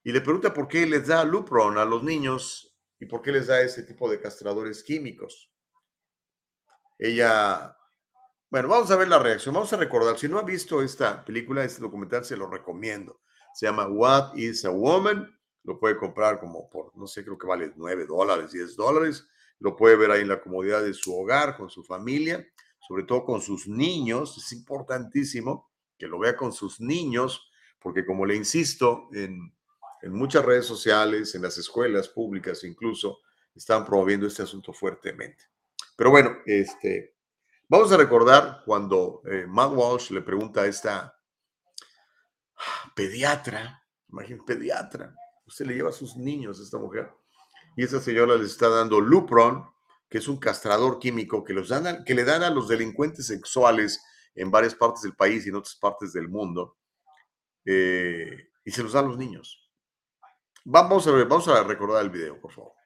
y 0.02 0.14
le 0.14 0.22
pregunta 0.22 0.54
por 0.54 0.70
qué 0.70 0.86
les 0.86 1.08
da 1.08 1.26
Lupron 1.26 1.78
a 1.78 1.84
los 1.84 2.04
niños 2.04 2.74
y 3.02 3.06
por 3.06 3.22
qué 3.22 3.34
les 3.34 3.48
da 3.48 3.60
ese 3.60 3.84
tipo 3.84 4.10
de 4.10 4.22
castradores 4.22 4.82
químicos. 4.82 5.52
Ella, 6.98 7.76
bueno, 8.52 8.68
vamos 8.68 8.92
a 8.92 8.96
ver 8.96 9.08
la 9.08 9.18
reacción, 9.18 9.56
vamos 9.56 9.74
a 9.74 9.78
recordar, 9.78 10.20
si 10.20 10.28
no 10.28 10.38
ha 10.38 10.44
visto 10.44 10.84
esta 10.84 11.26
película, 11.26 11.64
este 11.64 11.82
documental, 11.82 12.24
se 12.24 12.38
lo 12.38 12.48
recomiendo. 12.48 13.22
Se 13.56 13.66
llama 13.66 13.88
What 13.88 14.36
is 14.36 14.64
a 14.66 14.70
Woman, 14.70 15.36
lo 15.64 15.80
puede 15.80 15.98
comprar 15.98 16.40
como 16.40 16.70
por, 16.70 16.96
no 16.96 17.08
sé, 17.08 17.24
creo 17.24 17.38
que 17.38 17.48
vale 17.48 17.74
9 17.76 18.06
dólares, 18.06 18.52
10 18.52 18.76
dólares, 18.76 19.28
lo 19.60 19.76
puede 19.76 19.96
ver 19.96 20.12
ahí 20.12 20.22
en 20.22 20.28
la 20.28 20.42
comodidad 20.42 20.84
de 20.84 20.94
su 20.94 21.18
hogar, 21.18 21.58
con 21.58 21.72
su 21.72 21.84
familia, 21.84 22.46
sobre 22.88 23.04
todo 23.04 23.26
con 23.26 23.42
sus 23.42 23.68
niños, 23.68 24.38
es 24.38 24.52
importantísimo 24.52 25.72
que 25.98 26.08
lo 26.08 26.20
vea 26.20 26.36
con 26.36 26.54
sus 26.54 26.80
niños, 26.80 27.50
porque 27.80 28.06
como 28.06 28.26
le 28.26 28.36
insisto, 28.36 29.08
en 29.14 29.52
en 30.02 30.14
muchas 30.14 30.44
redes 30.44 30.66
sociales, 30.66 31.36
en 31.36 31.44
las 31.44 31.58
escuelas 31.58 32.10
públicas 32.10 32.64
incluso, 32.64 33.20
están 33.56 33.86
promoviendo 33.86 34.28
este 34.28 34.44
asunto 34.44 34.74
fuertemente. 34.74 35.44
Pero 35.96 36.10
bueno, 36.10 36.38
este, 36.46 37.16
vamos 37.72 37.90
a 37.94 37.96
recordar 37.96 38.64
cuando 38.66 39.22
eh, 39.26 39.46
Matt 39.48 39.72
Walsh 39.74 40.12
le 40.12 40.22
pregunta 40.22 40.62
a 40.62 40.68
esta 40.68 41.18
pediatra, 42.94 43.82
imagínate, 44.10 44.44
pediatra, 44.56 45.16
usted 45.46 45.66
le 45.66 45.76
lleva 45.76 45.90
a 45.90 45.94
sus 45.94 46.18
niños 46.18 46.60
a 46.60 46.64
esta 46.64 46.78
mujer, 46.78 47.10
y 47.78 47.86
esta 47.86 48.02
señora 48.02 48.36
les 48.36 48.52
está 48.52 48.68
dando 48.68 49.00
Lupron, 49.00 49.66
que 50.10 50.18
es 50.18 50.28
un 50.28 50.36
castrador 50.36 51.00
químico 51.00 51.46
que, 51.46 51.54
los 51.54 51.70
dan 51.70 52.04
que 52.04 52.14
le 52.14 52.26
dan 52.26 52.44
a 52.44 52.50
los 52.50 52.68
delincuentes 52.68 53.28
sexuales 53.28 54.04
en 54.36 54.52
varias 54.52 54.76
partes 54.76 55.04
del 55.04 55.16
país 55.16 55.46
y 55.46 55.50
en 55.50 55.56
otras 55.56 55.76
partes 55.76 56.12
del 56.12 56.28
mundo, 56.28 56.78
eh, 57.64 58.50
y 58.66 58.72
se 58.72 58.84
los 58.84 58.92
dan 58.92 59.06
a 59.06 59.08
los 59.08 59.18
niños. 59.18 59.72
Vamos 60.66 61.08
a 61.08 61.12
vamos 61.12 61.48
a 61.48 61.64
recordar 61.64 62.04
el 62.04 62.10
video, 62.10 62.38
por 62.38 62.52
favor. 62.52 62.81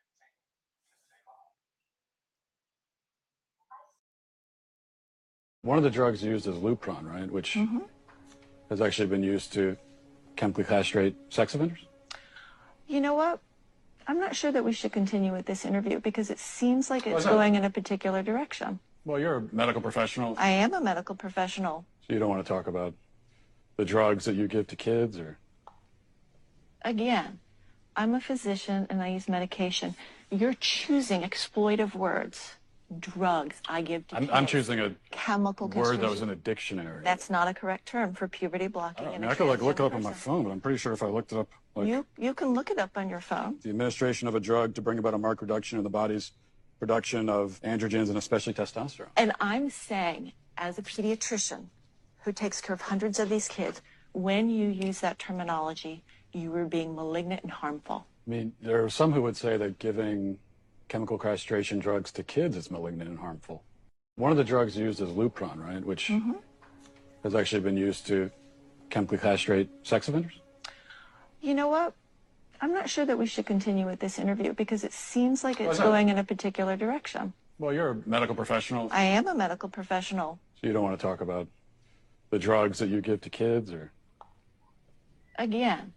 One 5.65 5.79
of 5.79 5.83
the 5.83 5.89
drugs 5.89 6.23
used 6.23 6.45
is 6.45 6.57
Lupron, 6.57 7.11
right? 7.11 7.29
Which 7.29 7.55
mm 7.55 7.67
-hmm. 7.67 7.83
has 8.69 8.81
actually 8.81 9.09
been 9.09 9.23
used 9.23 9.51
to 9.53 9.75
chemically 10.35 10.63
castrate 10.63 11.15
sex 11.29 11.55
offenders? 11.55 11.83
You 12.87 12.99
know 12.99 13.15
what? 13.15 13.39
I'm 14.07 14.19
not 14.19 14.35
sure 14.35 14.51
that 14.51 14.63
we 14.63 14.73
should 14.73 14.93
continue 14.93 15.33
with 15.33 15.45
this 15.45 15.65
interview 15.65 15.99
because 15.99 16.29
it 16.33 16.39
seems 16.39 16.89
like 16.91 17.09
it's 17.09 17.25
going 17.25 17.55
in 17.55 17.63
a 17.63 17.69
particular 17.69 18.21
direction. 18.21 18.79
Well, 19.05 19.19
you're 19.19 19.37
a 19.37 19.45
medical 19.51 19.81
professional. 19.81 20.35
I 20.37 20.51
am 20.63 20.73
a 20.73 20.81
medical 20.81 21.15
professional. 21.15 21.75
So 22.01 22.13
you 22.13 22.19
don't 22.19 22.29
want 22.29 22.45
to 22.45 22.53
talk 22.55 22.67
about 22.67 22.93
the 23.75 23.85
drugs 23.85 24.23
that 24.25 24.35
you 24.35 24.47
give 24.47 24.65
to 24.67 24.75
kids 24.75 25.17
or? 25.17 25.37
Again, 26.81 27.39
I'm 27.95 28.13
a 28.13 28.21
physician 28.21 28.85
and 28.89 29.01
I 29.01 29.07
use 29.17 29.27
medication. 29.31 29.95
You're 30.29 30.59
choosing 30.59 31.21
exploitive 31.23 31.95
words. 31.95 32.37
Drugs 32.99 33.55
I 33.67 33.81
give 33.81 34.07
to 34.07 34.15
I'm, 34.15 34.29
I'm 34.31 34.45
choosing 34.45 34.79
a 34.79 34.93
chemical 35.09 35.67
word 35.69 36.01
that 36.01 36.09
was 36.09 36.21
in 36.21 36.29
a 36.29 36.35
dictionary. 36.35 37.01
That's 37.03 37.31
not 37.31 37.47
a 37.47 37.53
correct 37.53 37.87
term 37.87 38.13
for 38.13 38.27
puberty 38.27 38.67
blocking. 38.67 39.07
I, 39.07 39.11
mean, 39.17 39.23
I 39.23 39.33
could 39.33 39.47
like 39.47 39.61
look 39.61 39.79
it 39.79 39.83
up 39.83 39.95
on 39.95 40.03
my 40.03 40.13
phone, 40.13 40.43
but 40.43 40.51
I'm 40.51 40.61
pretty 40.61 40.77
sure 40.77 40.93
if 40.93 41.01
I 41.01 41.07
looked 41.07 41.31
it 41.31 41.39
up, 41.39 41.49
like 41.73 41.87
you 41.87 42.05
you 42.17 42.35
can 42.35 42.53
look 42.53 42.69
it 42.69 42.77
up 42.77 42.91
on 42.95 43.09
your 43.09 43.21
phone. 43.21 43.57
The 43.63 43.69
administration 43.69 44.27
of 44.27 44.35
a 44.35 44.39
drug 44.39 44.75
to 44.75 44.81
bring 44.81 44.99
about 44.99 45.15
a 45.15 45.17
marked 45.17 45.41
reduction 45.41 45.79
in 45.79 45.83
the 45.83 45.89
body's 45.89 46.31
production 46.79 47.27
of 47.27 47.59
androgens 47.63 48.09
and 48.09 48.17
especially 48.17 48.53
testosterone. 48.53 49.07
And 49.17 49.31
I'm 49.39 49.69
saying, 49.69 50.33
as 50.57 50.77
a 50.77 50.83
pediatrician 50.83 51.65
who 52.23 52.31
takes 52.31 52.61
care 52.61 52.73
of 52.73 52.81
hundreds 52.81 53.19
of 53.19 53.29
these 53.29 53.47
kids, 53.47 53.81
when 54.11 54.49
you 54.49 54.67
use 54.69 54.99
that 54.99 55.17
terminology, 55.17 56.03
you 56.33 56.51
were 56.51 56.65
being 56.65 56.95
malignant 56.95 57.41
and 57.43 57.51
harmful. 57.51 58.05
I 58.27 58.29
mean, 58.29 58.53
there 58.61 58.83
are 58.83 58.89
some 58.89 59.13
who 59.13 59.21
would 59.23 59.37
say 59.37 59.57
that 59.57 59.79
giving 59.79 60.37
chemical 60.87 61.17
castration 61.17 61.79
drugs 61.79 62.11
to 62.13 62.23
kids 62.23 62.55
is 62.55 62.71
malignant 62.71 63.09
and 63.09 63.19
harmful. 63.19 63.63
One 64.15 64.31
of 64.31 64.37
the 64.37 64.43
drugs 64.43 64.77
used 64.77 65.01
is 65.01 65.09
Lupron, 65.09 65.57
right? 65.57 65.83
Which 65.83 66.07
mm 66.07 66.21
-hmm. 66.21 66.41
has 67.23 67.35
actually 67.35 67.63
been 67.63 67.77
used 67.77 68.07
to 68.07 68.29
chemically 68.89 69.17
castrate 69.17 69.69
sex 69.83 70.07
offenders. 70.07 70.39
You 71.41 71.53
know 71.53 71.69
what? 71.69 71.93
I'm 72.61 72.73
not 72.73 72.89
sure 72.89 73.05
that 73.05 73.17
we 73.17 73.25
should 73.25 73.45
continue 73.45 73.85
with 73.85 73.99
this 73.99 74.17
interview 74.17 74.53
because 74.53 74.83
it 74.83 74.93
seems 74.93 75.43
like 75.43 75.59
it's 75.59 75.79
going 75.79 76.09
in 76.09 76.17
a 76.17 76.23
particular 76.23 76.77
direction. 76.77 77.33
Well, 77.59 77.73
you're 77.73 77.91
a 77.91 77.97
medical 78.05 78.35
professional. 78.35 78.89
I 78.91 79.03
am 79.03 79.27
a 79.27 79.35
medical 79.35 79.69
professional. 79.69 80.39
So 80.55 80.67
you 80.67 80.73
don't 80.73 80.83
want 80.83 80.99
to 80.99 81.05
talk 81.05 81.21
about 81.21 81.47
the 82.29 82.39
drugs 82.39 82.79
that 82.79 82.89
you 82.89 83.01
give 83.01 83.21
to 83.21 83.29
kids 83.29 83.71
or? 83.71 83.91
Again, 85.37 85.93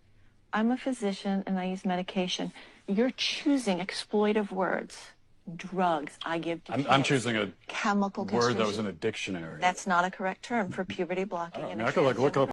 I'm 0.53 0.71
a 0.71 0.77
physician 0.77 1.45
and 1.47 1.59
I 1.59 1.67
use 1.67 1.85
medication. 1.85 2.53
You're 2.89 3.11
choosing 3.11 3.79
exploitive 3.81 4.51
words. 4.51 4.97
Drugs 5.57 6.13
I 6.25 6.39
give 6.39 6.63
to 6.65 6.73
I'm, 6.73 6.87
I'm 6.89 7.03
choosing 7.03 7.37
a 7.37 7.51
chemical 7.69 8.25
word 8.27 8.57
that 8.59 8.67
was 8.67 8.79
in 8.79 8.87
a 8.87 8.93
dictionary. 8.93 9.61
That's 9.61 9.87
not 9.87 10.05
a 10.05 10.11
correct 10.11 10.43
term 10.43 10.71
for 10.71 10.85
puberty 10.85 11.25
blocking. 11.25 11.65
I, 11.65 11.69
mean, 11.69 11.81
I 11.81 11.91
could 11.91 12.05
like 12.05 12.19
look 12.19 12.37
up. 12.37 12.51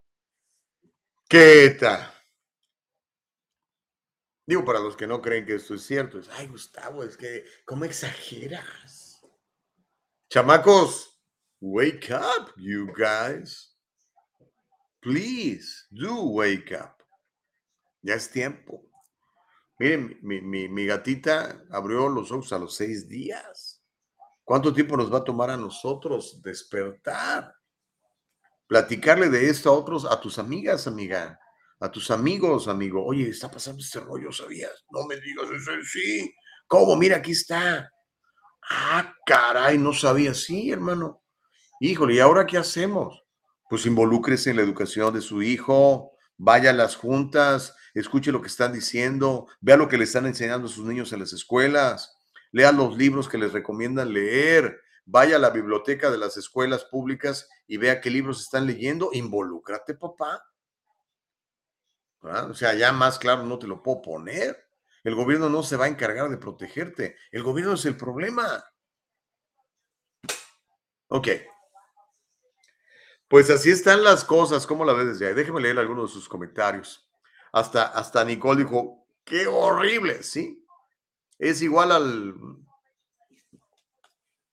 ¿Qué 1.30 1.78
tal? 1.78 2.00
Digo, 4.48 4.64
para 4.64 4.80
los 4.80 4.96
que 4.96 5.08
no 5.08 5.20
creen 5.22 5.46
que 5.46 5.56
esto 5.56 5.74
es 5.74 5.86
cierto, 5.86 6.20
es, 6.20 6.30
ay, 6.38 6.48
Gustavo, 6.48 7.04
es 7.04 7.18
que, 7.18 7.44
¿cómo 7.66 7.84
exageras? 7.84 9.20
Chamacos, 10.32 11.08
wake 11.62 12.12
up, 12.12 12.52
you 12.58 12.94
guys. 12.96 13.72
Please 15.02 15.88
do 15.92 16.30
wake 16.30 16.72
up. 16.72 17.02
Ya 18.04 18.14
es 18.14 18.30
tiempo. 18.30 18.84
Miren, 19.78 20.18
mi, 20.22 20.86
gatita 20.86 21.64
abrió 21.70 22.08
los 22.08 22.32
ojos 22.32 22.54
a 22.54 22.60
los 22.60 22.76
seis 22.76 23.10
días. 23.10 23.82
¿Cuánto 24.44 24.74
tiempo 24.74 24.96
nos 24.96 25.14
va 25.14 25.18
a 25.20 25.24
tomar 25.24 25.50
a 25.50 25.58
nosotros 25.58 26.42
despertar? 26.42 27.54
Platicarle 28.68 29.30
de 29.30 29.50
esto 29.50 29.70
a 29.70 29.74
otros, 29.74 30.06
a 30.06 30.20
tus 30.20 30.40
amigas, 30.40 30.88
amiga, 30.88 31.40
a 31.80 31.92
tus 31.92 32.10
amigos, 32.10 32.68
amigo. 32.68 33.06
Oye, 33.06 33.30
está 33.30 33.52
pasando 33.52 33.82
este 33.82 34.00
rollo, 34.00 34.32
¿sabías? 34.32 34.86
No 34.92 35.06
me 35.06 35.20
digas 35.20 35.50
eso. 35.52 35.72
Sí. 35.84 36.34
¿Cómo? 36.68 36.96
Mira, 36.96 37.18
aquí 37.18 37.32
está. 37.32 37.92
Ah, 38.70 39.14
caray, 39.26 39.78
no 39.78 39.94
sabía. 39.94 40.34
Sí, 40.34 40.72
hermano. 40.72 41.22
Híjole, 41.80 42.16
¿y 42.16 42.20
ahora 42.20 42.46
qué 42.46 42.58
hacemos? 42.58 43.24
Pues 43.70 43.86
involúcrese 43.86 44.52
en 44.52 44.58
la 44.58 44.62
educación 44.62 45.14
de 45.14 45.22
su 45.22 45.42
hijo, 45.42 46.15
vaya 46.38 46.72
a 46.72 46.74
las 46.74 46.96
juntas, 46.96 47.76
escuche 47.94 48.32
lo 48.32 48.42
que 48.42 48.48
están 48.48 48.74
diciendo, 48.74 49.48
vea 49.62 49.78
lo 49.78 49.88
que 49.88 49.98
le 49.98 50.04
están 50.04 50.26
enseñando 50.26 50.68
a 50.68 50.72
sus 50.72 50.86
niños 50.86 51.12
en 51.14 51.20
las 51.20 51.34
escuelas, 51.34 52.18
lea 52.52 52.72
los 52.72 52.98
libros 52.98 53.30
que 53.30 53.38
les 53.38 53.54
recomiendan 53.54 54.14
leer, 54.14 54.82
vaya 55.06 55.38
a 55.38 55.40
la 55.40 55.50
biblioteca 55.50 56.10
de 56.12 56.18
las 56.18 56.38
escuelas 56.38 56.86
públicas 56.86 57.50
y 57.68 57.78
vea 57.78 58.02
qué 58.02 58.10
libros 58.10 58.42
están 58.42 58.66
leyendo, 58.66 59.10
involúcrate, 59.14 59.96
papá. 59.96 60.44
O 62.22 62.54
sea, 62.54 62.74
ya 62.74 62.92
más 62.92 63.20
claro 63.20 63.44
no 63.44 63.60
te 63.60 63.68
lo 63.68 63.84
puedo 63.84 64.02
poner. 64.02 64.66
El 65.04 65.14
gobierno 65.14 65.50
no 65.50 65.62
se 65.62 65.78
va 65.78 65.86
a 65.86 65.90
encargar 65.90 66.30
de 66.30 66.38
protegerte. 66.38 67.16
El 67.32 67.44
gobierno 67.44 67.74
es 67.74 67.86
el 67.86 67.96
problema. 67.96 68.66
Ok. 71.10 71.28
Pues 73.28 73.50
así 73.50 73.72
están 73.72 74.04
las 74.04 74.24
cosas. 74.24 74.68
¿Cómo 74.68 74.86
la 74.86 74.94
ves 74.94 75.08
desde 75.08 75.28
ahí? 75.28 75.34
Déjeme 75.34 75.62
leer 75.62 75.80
algunos 75.80 76.12
de 76.12 76.14
sus 76.14 76.30
comentarios. 76.30 77.10
Hasta, 77.52 77.88
hasta 77.88 78.24
Nicole 78.24 78.64
dijo, 78.64 79.08
qué 79.24 79.48
horrible, 79.48 80.24
¿sí? 80.24 80.66
Es 81.40 81.62
igual 81.62 81.92
al 81.92 82.36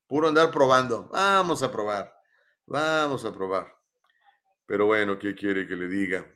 puro 0.06 0.28
andar 0.28 0.50
probando. 0.50 1.08
Vamos 1.08 1.62
a 1.62 1.70
probar. 1.70 2.14
Vamos 2.66 3.24
a 3.24 3.32
probar. 3.32 3.74
Pero 4.66 4.86
bueno, 4.86 5.18
¿qué 5.18 5.34
quiere 5.34 5.66
que 5.66 5.76
le 5.76 5.88
diga? 5.88 6.26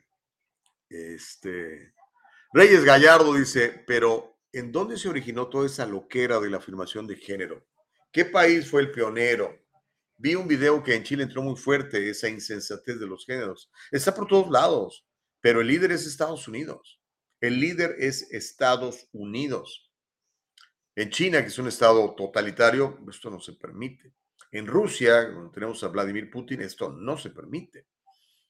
Este, 0.89 1.93
Reyes 2.53 2.83
Gallardo 2.83 3.33
dice, 3.33 3.83
pero 3.87 4.39
¿en 4.51 4.71
dónde 4.71 4.97
se 4.97 5.09
originó 5.09 5.47
toda 5.47 5.65
esa 5.65 5.85
loquera 5.85 6.39
de 6.39 6.49
la 6.49 6.57
afirmación 6.57 7.07
de 7.07 7.15
género? 7.15 7.65
¿Qué 8.11 8.25
país 8.25 8.69
fue 8.69 8.81
el 8.81 8.91
pionero? 8.91 9.57
Vi 10.19 10.33
un 10.33 10.47
video 10.47 10.81
que 10.81 10.95
en 10.95 11.03
Chile 11.03 11.23
entró 11.23 11.43
muy 11.43 11.55
fuerte 11.55 12.09
esa 12.09 12.27
insensatez 12.27 12.99
de 12.99 13.05
los 13.05 13.25
géneros. 13.25 13.69
Está 13.91 14.15
por 14.15 14.27
todos 14.27 14.49
lados, 14.49 15.05
pero 15.41 15.61
el 15.61 15.67
líder 15.67 15.91
es 15.91 16.07
Estados 16.07 16.47
Unidos. 16.47 16.99
El 17.39 17.59
líder 17.59 17.95
es 17.99 18.31
Estados 18.31 19.07
Unidos. 19.11 19.91
En 20.95 21.11
China, 21.11 21.41
que 21.43 21.49
es 21.49 21.59
un 21.59 21.67
estado 21.67 22.15
totalitario, 22.15 22.99
esto 23.07 23.29
no 23.29 23.39
se 23.39 23.53
permite. 23.53 24.13
En 24.51 24.65
Rusia, 24.65 25.29
donde 25.29 25.53
tenemos 25.53 25.83
a 25.83 25.89
Vladimir 25.89 26.31
Putin, 26.31 26.61
esto 26.61 26.89
no 26.89 27.15
se 27.15 27.29
permite. 27.29 27.85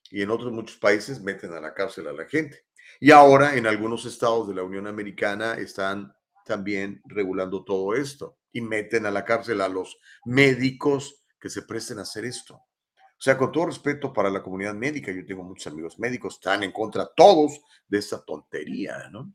Y 0.09 0.21
en 0.21 0.29
otros 0.29 0.53
muchos 0.53 0.77
países 0.77 1.21
meten 1.21 1.51
a 1.51 1.59
la 1.59 1.73
cárcel 1.73 2.07
a 2.07 2.13
la 2.13 2.25
gente. 2.25 2.65
Y 3.01 3.11
ahora 3.11 3.57
en 3.57 3.67
algunos 3.67 4.05
estados 4.05 4.47
de 4.47 4.55
la 4.55 4.63
Unión 4.63 4.87
Americana 4.87 5.55
están 5.55 6.13
también 6.45 7.01
regulando 7.03 7.65
todo 7.65 7.93
esto 7.93 8.37
y 8.53 8.61
meten 8.61 9.05
a 9.05 9.11
la 9.11 9.25
cárcel 9.25 9.59
a 9.59 9.67
los 9.67 9.97
médicos 10.23 11.25
que 11.39 11.49
se 11.49 11.63
presten 11.63 11.99
a 11.99 12.03
hacer 12.03 12.25
esto. 12.25 12.55
O 12.55 13.19
sea, 13.19 13.37
con 13.37 13.51
todo 13.51 13.67
respeto 13.67 14.13
para 14.13 14.29
la 14.29 14.43
comunidad 14.43 14.75
médica, 14.75 15.11
yo 15.11 15.25
tengo 15.25 15.43
muchos 15.43 15.71
amigos 15.71 15.97
médicos, 15.97 16.35
están 16.35 16.63
en 16.63 16.71
contra 16.71 17.09
todos 17.15 17.59
de 17.87 17.97
esta 17.97 18.23
tontería, 18.23 19.09
¿no? 19.09 19.33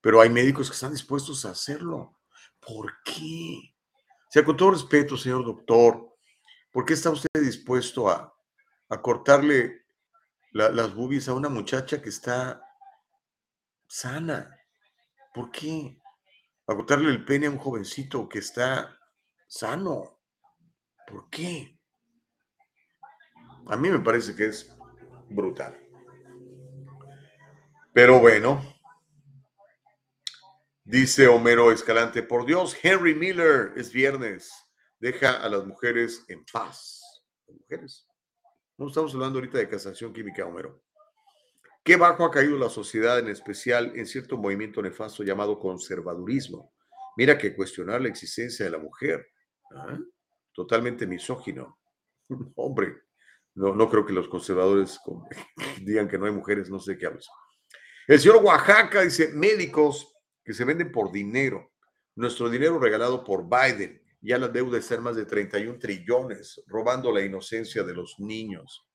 Pero 0.00 0.20
hay 0.20 0.30
médicos 0.30 0.68
que 0.68 0.74
están 0.74 0.92
dispuestos 0.92 1.44
a 1.44 1.50
hacerlo. 1.50 2.20
¿Por 2.60 3.02
qué? 3.04 3.74
O 3.96 4.30
sea, 4.30 4.44
con 4.44 4.56
todo 4.56 4.70
respeto, 4.70 5.16
señor 5.16 5.44
doctor, 5.44 6.16
¿por 6.70 6.84
qué 6.84 6.94
está 6.94 7.10
usted 7.10 7.28
dispuesto 7.40 8.08
a, 8.08 8.32
a 8.88 9.02
cortarle 9.02 9.86
las 10.52 10.94
boobies 10.94 11.28
a 11.28 11.34
una 11.34 11.48
muchacha 11.48 12.00
que 12.00 12.08
está 12.08 12.62
sana. 13.86 14.56
¿Por 15.34 15.50
qué? 15.50 16.00
Agotarle 16.66 17.10
el 17.10 17.24
pene 17.24 17.46
a 17.46 17.50
un 17.50 17.58
jovencito 17.58 18.28
que 18.28 18.40
está 18.40 18.98
sano. 19.46 20.17
¿Por 21.08 21.28
qué? 21.30 21.78
A 23.66 23.76
mí 23.76 23.88
me 23.88 24.00
parece 24.00 24.34
que 24.34 24.46
es 24.46 24.70
brutal. 25.30 25.78
Pero 27.92 28.20
bueno, 28.20 28.62
dice 30.84 31.26
Homero 31.26 31.72
Escalante, 31.72 32.22
por 32.22 32.44
Dios, 32.44 32.76
Henry 32.82 33.14
Miller, 33.14 33.72
es 33.76 33.92
viernes, 33.92 34.52
deja 34.98 35.42
a 35.42 35.48
las 35.48 35.64
mujeres 35.64 36.24
en 36.28 36.44
paz. 36.44 37.02
mujeres. 37.48 38.06
No 38.76 38.88
estamos 38.88 39.14
hablando 39.14 39.38
ahorita 39.38 39.58
de 39.58 39.68
casación 39.68 40.12
química, 40.12 40.44
Homero. 40.44 40.82
Qué 41.82 41.96
bajo 41.96 42.24
ha 42.24 42.30
caído 42.30 42.58
la 42.58 42.68
sociedad, 42.68 43.18
en 43.18 43.28
especial 43.28 43.92
en 43.96 44.06
cierto 44.06 44.36
movimiento 44.36 44.82
nefasto 44.82 45.22
llamado 45.22 45.58
conservadurismo. 45.58 46.74
Mira 47.16 47.38
que 47.38 47.56
cuestionar 47.56 48.02
la 48.02 48.08
existencia 48.08 48.66
de 48.66 48.70
la 48.70 48.78
mujer, 48.78 49.26
¿ah? 49.74 49.98
Totalmente 50.58 51.06
misógino. 51.06 51.78
Hombre, 52.56 53.02
no, 53.54 53.74
no 53.74 53.88
creo 53.88 54.04
que 54.04 54.12
los 54.12 54.28
conservadores 54.28 54.98
digan 55.82 56.08
que 56.08 56.18
no 56.18 56.26
hay 56.26 56.32
mujeres, 56.32 56.68
no 56.68 56.80
sé 56.80 56.98
qué 56.98 57.06
hablas. 57.06 57.28
El 58.08 58.18
señor 58.18 58.42
Oaxaca 58.42 59.02
dice, 59.02 59.28
médicos 59.28 60.12
que 60.42 60.52
se 60.52 60.64
venden 60.64 60.90
por 60.90 61.12
dinero, 61.12 61.70
nuestro 62.16 62.50
dinero 62.50 62.78
regalado 62.78 63.22
por 63.22 63.48
Biden, 63.48 64.02
ya 64.20 64.36
la 64.38 64.48
deuda 64.48 64.78
es 64.78 64.86
ser 64.86 65.00
más 65.00 65.14
de 65.14 65.26
31 65.26 65.78
trillones, 65.78 66.60
robando 66.66 67.12
la 67.12 67.22
inocencia 67.22 67.84
de 67.84 67.94
los 67.94 68.18
niños 68.18 68.88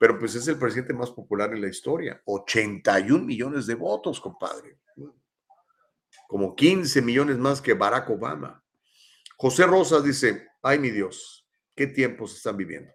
pero 0.00 0.18
pues 0.18 0.34
es 0.34 0.48
el 0.48 0.58
presidente 0.58 0.94
más 0.94 1.10
popular 1.10 1.52
en 1.52 1.60
la 1.60 1.68
historia. 1.68 2.22
81 2.24 3.22
millones 3.22 3.66
de 3.66 3.74
votos, 3.74 4.18
compadre. 4.18 4.78
Como 6.26 6.56
15 6.56 7.02
millones 7.02 7.36
más 7.36 7.60
que 7.60 7.74
Barack 7.74 8.08
Obama. 8.08 8.64
José 9.36 9.66
Rosas 9.66 10.02
dice, 10.02 10.48
ay 10.62 10.78
mi 10.78 10.90
Dios, 10.90 11.46
qué 11.74 11.86
tiempos 11.86 12.36
están 12.36 12.56
viviendo. 12.56 12.92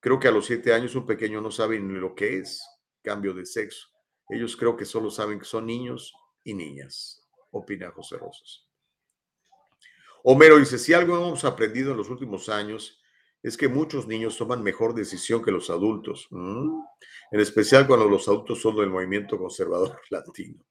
Creo 0.00 0.20
que 0.20 0.28
a 0.28 0.30
los 0.30 0.46
siete 0.46 0.72
años 0.72 0.94
un 0.94 1.06
pequeño 1.06 1.40
no 1.40 1.50
sabe 1.50 1.80
ni 1.80 1.98
lo 1.98 2.14
que 2.14 2.38
es 2.38 2.62
cambio 3.02 3.34
de 3.34 3.44
sexo. 3.44 3.88
Ellos 4.28 4.56
creo 4.56 4.76
que 4.76 4.84
solo 4.84 5.10
saben 5.10 5.38
que 5.38 5.44
son 5.44 5.66
niños 5.66 6.14
y 6.44 6.54
niñas, 6.54 7.26
opina 7.50 7.90
José 7.90 8.18
Rosas. 8.18 8.66
Homero 10.22 10.58
dice, 10.58 10.78
si 10.78 10.92
algo 10.92 11.16
hemos 11.16 11.44
aprendido 11.44 11.92
en 11.92 11.96
los 11.96 12.10
últimos 12.10 12.48
años 12.48 13.00
es 13.42 13.56
que 13.56 13.68
muchos 13.68 14.06
niños 14.06 14.36
toman 14.36 14.62
mejor 14.62 14.94
decisión 14.94 15.42
que 15.42 15.50
los 15.50 15.70
adultos, 15.70 16.28
en 16.30 17.40
especial 17.40 17.86
cuando 17.86 18.08
los 18.08 18.26
adultos 18.28 18.60
son 18.60 18.76
del 18.76 18.90
movimiento 18.90 19.38
conservador 19.38 20.00
latino. 20.10 20.64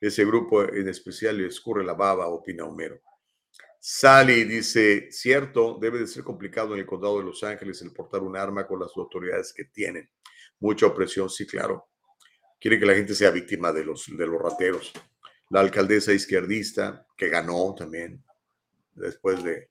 Ese 0.00 0.24
grupo 0.24 0.62
en 0.62 0.88
especial 0.88 1.38
le 1.38 1.46
escurre 1.46 1.84
la 1.84 1.94
baba, 1.94 2.28
opina 2.28 2.64
Homero. 2.64 3.00
Sally 3.84 4.44
dice, 4.44 5.10
cierto, 5.10 5.76
debe 5.80 5.98
de 5.98 6.06
ser 6.06 6.22
complicado 6.22 6.74
en 6.74 6.78
el 6.78 6.86
condado 6.86 7.18
de 7.18 7.24
Los 7.24 7.42
Ángeles 7.42 7.82
el 7.82 7.90
portar 7.90 8.22
un 8.22 8.36
arma 8.36 8.64
con 8.64 8.78
las 8.78 8.96
autoridades 8.96 9.52
que 9.52 9.64
tienen. 9.64 10.08
Mucha 10.60 10.86
opresión, 10.86 11.28
sí, 11.28 11.48
claro. 11.48 11.88
Quiere 12.60 12.78
que 12.78 12.86
la 12.86 12.94
gente 12.94 13.12
sea 13.12 13.32
víctima 13.32 13.72
de 13.72 13.84
los, 13.84 14.06
de 14.06 14.24
los 14.24 14.40
rateros. 14.40 14.92
La 15.50 15.58
alcaldesa 15.58 16.12
izquierdista, 16.12 17.08
que 17.16 17.28
ganó 17.28 17.74
también 17.76 18.22
después 18.94 19.42
de 19.42 19.68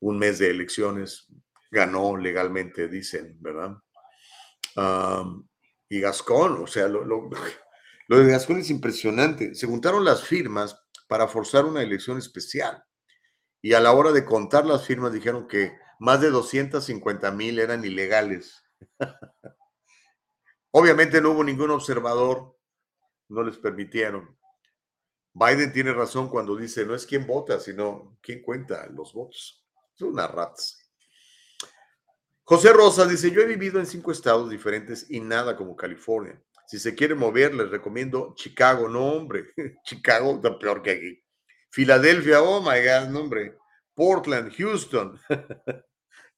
un 0.00 0.18
mes 0.18 0.38
de 0.38 0.50
elecciones, 0.50 1.26
ganó 1.70 2.18
legalmente, 2.18 2.86
dicen, 2.86 3.34
¿verdad? 3.40 3.78
y 5.88 6.00
Gascón, 6.00 6.62
o 6.62 6.66
sea, 6.66 6.86
lo, 6.86 7.02
lo, 7.02 7.30
lo, 8.08 8.18
de 8.18 8.30
Gascón 8.30 8.58
es 8.58 8.68
impresionante. 8.68 9.54
Se 9.54 9.66
juntaron 9.66 10.04
las 10.04 10.22
firmas 10.22 10.78
para 11.08 11.26
forzar 11.26 11.64
una 11.64 11.82
elección 11.82 12.18
especial. 12.18 12.84
Y 13.60 13.72
a 13.74 13.80
la 13.80 13.92
hora 13.92 14.12
de 14.12 14.24
contar 14.24 14.64
las 14.66 14.86
firmas 14.86 15.12
dijeron 15.12 15.48
que 15.48 15.76
más 15.98 16.20
de 16.20 16.30
250 16.30 17.30
mil 17.32 17.58
eran 17.58 17.84
ilegales. 17.84 18.62
Obviamente 20.70 21.20
no 21.20 21.30
hubo 21.30 21.42
ningún 21.42 21.70
observador, 21.70 22.56
no 23.28 23.42
les 23.42 23.56
permitieron. 23.56 24.38
Biden 25.32 25.72
tiene 25.72 25.92
razón 25.92 26.28
cuando 26.28 26.56
dice, 26.56 26.84
no 26.84 26.94
es 26.94 27.06
quién 27.06 27.26
vota, 27.26 27.60
sino 27.60 28.18
quién 28.20 28.42
cuenta 28.42 28.86
los 28.88 29.12
votos. 29.12 29.64
Son 29.94 30.10
unas 30.10 30.30
ratas. 30.30 30.78
José 32.44 32.72
Rosa 32.72 33.06
dice, 33.06 33.30
yo 33.30 33.40
he 33.40 33.46
vivido 33.46 33.78
en 33.78 33.86
cinco 33.86 34.10
estados 34.10 34.48
diferentes 34.48 35.10
y 35.10 35.20
nada 35.20 35.56
como 35.56 35.76
California. 35.76 36.42
Si 36.66 36.78
se 36.78 36.94
quiere 36.94 37.14
mover, 37.14 37.54
les 37.54 37.70
recomiendo 37.70 38.34
Chicago. 38.36 38.88
No, 38.88 39.06
hombre, 39.12 39.52
Chicago 39.84 40.36
está 40.36 40.58
peor 40.58 40.82
que 40.82 40.90
aquí. 40.90 41.22
Filadelfia, 41.70 42.42
oh 42.42 42.60
my 42.60 42.80
God, 42.80 43.08
no, 43.10 43.20
hombre. 43.20 43.58
Portland, 43.94 44.52
Houston. 44.56 45.18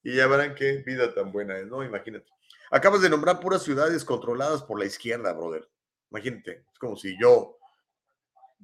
y 0.03 0.15
ya 0.15 0.27
verán 0.27 0.55
qué 0.55 0.83
vida 0.85 1.13
tan 1.13 1.31
buena 1.31 1.57
es, 1.57 1.67
¿no? 1.67 1.83
Imagínate. 1.83 2.25
Acabas 2.71 3.01
de 3.01 3.09
nombrar 3.09 3.39
puras 3.39 3.63
ciudades 3.63 4.03
controladas 4.05 4.63
por 4.63 4.79
la 4.79 4.85
izquierda, 4.85 5.33
brother. 5.33 5.67
Imagínate, 6.09 6.65
es 6.71 6.79
como 6.79 6.95
si 6.95 7.17
yo 7.19 7.57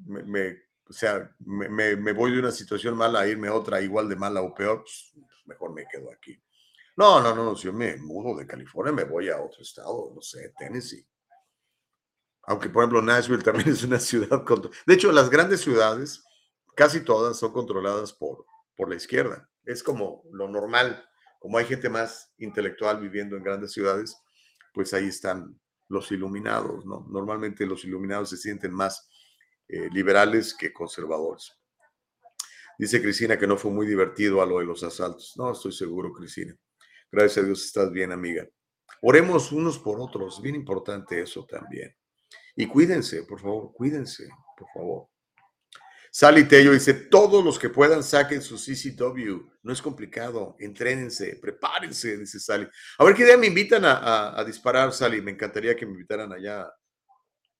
me, 0.06 0.52
o 0.90 0.94
sea, 0.94 1.30
me, 1.40 2.14
voy 2.14 2.32
de 2.32 2.40
una 2.40 2.52
situación 2.52 2.96
mala 2.96 3.22
a 3.22 3.28
irme 3.28 3.48
a 3.48 3.54
otra 3.54 3.82
igual 3.82 4.08
de 4.08 4.16
mala 4.16 4.42
o 4.42 4.54
peor, 4.54 4.82
pues 4.82 5.14
mejor 5.46 5.74
me 5.74 5.86
quedo 5.88 6.12
aquí. 6.12 6.42
No, 6.96 7.22
no, 7.22 7.36
no, 7.36 7.56
si 7.56 7.66
yo 7.66 7.74
me 7.74 7.96
mudo 7.98 8.38
de 8.38 8.48
California, 8.48 8.92
me 8.92 9.04
voy 9.04 9.30
a 9.30 9.40
otro 9.40 9.62
estado, 9.62 10.12
no 10.16 10.22
sé, 10.22 10.54
Tennessee. 10.58 11.06
Aunque, 12.44 12.70
por 12.70 12.84
ejemplo, 12.84 13.02
Nashville 13.02 13.44
también 13.44 13.70
es 13.72 13.84
una 13.84 14.00
ciudad. 14.00 14.44
De 14.86 14.94
hecho, 14.94 15.12
las 15.12 15.30
grandes 15.30 15.62
ciudades, 15.62 16.24
casi 16.78 17.02
todas 17.02 17.38
son 17.38 17.52
controladas 17.52 18.14
por, 18.14 18.46
por 18.76 18.88
la 18.90 18.96
izquierda. 18.96 19.50
Es 19.66 19.84
como 19.84 20.24
lo 20.32 20.48
normal. 20.48 21.04
como 21.40 21.58
hay 21.58 21.66
gente 21.66 21.90
más 21.90 22.34
intelectual 22.38 23.00
viviendo 23.00 23.36
en 23.36 23.44
grandes 23.44 23.72
ciudades, 23.72 24.16
pues 24.74 24.94
ahí 24.94 25.08
están 25.08 25.60
los 25.88 26.12
iluminados, 26.12 26.86
¿no? 26.86 27.06
Normalmente 27.10 27.66
los 27.66 27.84
iluminados 27.86 28.30
se 28.30 28.38
sienten 28.38 28.74
más 28.74 29.08
eh, 29.68 29.90
liberales 29.92 30.56
que 30.56 30.74
conservadores. 30.74 31.54
Dice 32.78 33.02
Cristina 33.02 33.38
que 33.38 33.48
no 33.48 33.58
fue 33.58 33.72
muy 33.72 33.88
divertido 33.88 34.42
a 34.42 34.46
lo 34.46 34.60
de 34.60 34.66
los 34.66 34.84
asaltos. 34.84 35.34
No, 35.36 35.52
estoy 35.52 35.72
seguro, 35.72 36.12
Cristina. 36.12 36.56
Gracias 37.12 37.44
a 37.44 37.48
Dios 37.48 37.66
estás 37.66 37.92
bien, 37.92 38.12
amiga. 38.12 38.48
Oremos 39.02 39.52
unos 39.52 39.80
por 39.80 40.00
otros, 40.00 40.42
bien 40.42 40.56
importante 40.56 41.22
eso 41.22 41.46
también. 41.46 41.96
Y 42.56 42.68
cuídense, 42.68 43.24
por 43.24 43.40
favor, 43.40 43.72
cuídense, 43.74 44.28
por 44.58 44.68
favor. 44.74 45.08
Sally 46.20 46.48
Tello 46.48 46.72
dice, 46.72 46.96
todos 46.96 47.46
los 47.46 47.60
que 47.60 47.70
puedan 47.70 48.02
saquen 48.02 48.42
su 48.42 48.56
CCW. 48.56 49.52
No 49.62 49.72
es 49.72 49.80
complicado, 49.84 50.56
entrénense, 50.58 51.38
prepárense, 51.40 52.18
dice 52.18 52.40
Sally. 52.40 52.68
A 52.98 53.04
ver 53.04 53.14
qué 53.14 53.24
día 53.24 53.38
me 53.38 53.46
invitan 53.46 53.84
a, 53.86 54.44
disparar, 54.44 54.92
Sally. 54.92 55.22
Me 55.22 55.30
encantaría 55.30 55.76
que 55.76 55.86
me 55.86 55.92
invitaran 55.92 56.34
allá 56.34 56.74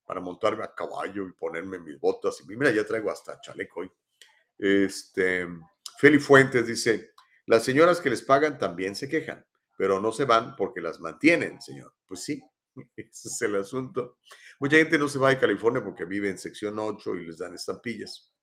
para 0.04 0.22
montarme 0.22 0.64
a 0.64 0.74
caballo 0.74 1.28
y 1.28 1.34
ponerme 1.34 1.78
mis 1.78 2.00
botas. 2.00 2.42
Y 2.42 2.56
mira, 2.56 2.72
ya 2.72 2.84
traigo 2.84 3.12
hasta 3.12 3.40
chaleco 3.40 3.82
hoy. 3.82 3.92
Este, 4.58 5.48
Feli 6.00 6.18
Fuentes 6.18 6.66
dice, 6.66 7.12
las 7.46 7.64
señoras 7.64 8.02
que 8.02 8.10
les 8.10 8.24
pagan 8.24 8.58
también 8.58 8.96
se 8.96 9.08
quejan, 9.08 9.46
pero 9.78 10.02
no 10.02 10.12
se 10.12 10.26
van 10.26 10.56
porque 10.56 10.82
las 10.82 11.00
mantienen, 11.00 11.62
señor. 11.62 11.94
Pues 12.08 12.24
sí, 12.24 12.42
ese 12.96 13.28
es 13.28 13.40
el 13.44 13.56
asunto. 13.56 14.18
Mucha 14.60 14.78
gente 14.78 14.98
no 14.98 15.08
se 15.08 15.20
va 15.20 15.30
de 15.30 15.38
California 15.38 15.84
porque 15.84 16.06
vive 16.06 16.32
en 16.32 16.40
sección 16.40 16.80
8 16.80 17.18
y 17.18 17.28
les 17.28 17.38
dan 17.38 17.54
estampillas. 17.54 18.34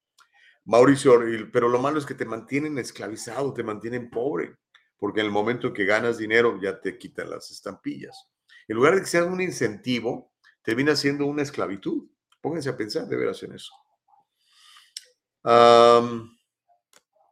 Mauricio, 0.64 1.20
pero 1.52 1.68
lo 1.68 1.78
malo 1.78 1.98
es 1.98 2.06
que 2.06 2.14
te 2.14 2.24
mantienen 2.24 2.78
esclavizado, 2.78 3.52
te 3.52 3.62
mantienen 3.62 4.10
pobre, 4.10 4.56
porque 4.96 5.20
en 5.20 5.26
el 5.26 5.32
momento 5.32 5.72
que 5.72 5.84
ganas 5.84 6.16
dinero 6.16 6.58
ya 6.60 6.80
te 6.80 6.96
quitan 6.96 7.30
las 7.30 7.50
estampillas. 7.50 8.28
En 8.66 8.76
lugar 8.76 8.94
de 8.94 9.02
que 9.02 9.06
sea 9.06 9.24
un 9.24 9.40
incentivo, 9.40 10.32
termina 10.62 10.96
siendo 10.96 11.26
una 11.26 11.42
esclavitud. 11.42 12.08
Pónganse 12.40 12.70
a 12.70 12.76
pensar 12.76 13.06
de 13.06 13.16
veras 13.16 13.42
en 13.42 13.52
eso. 13.52 13.72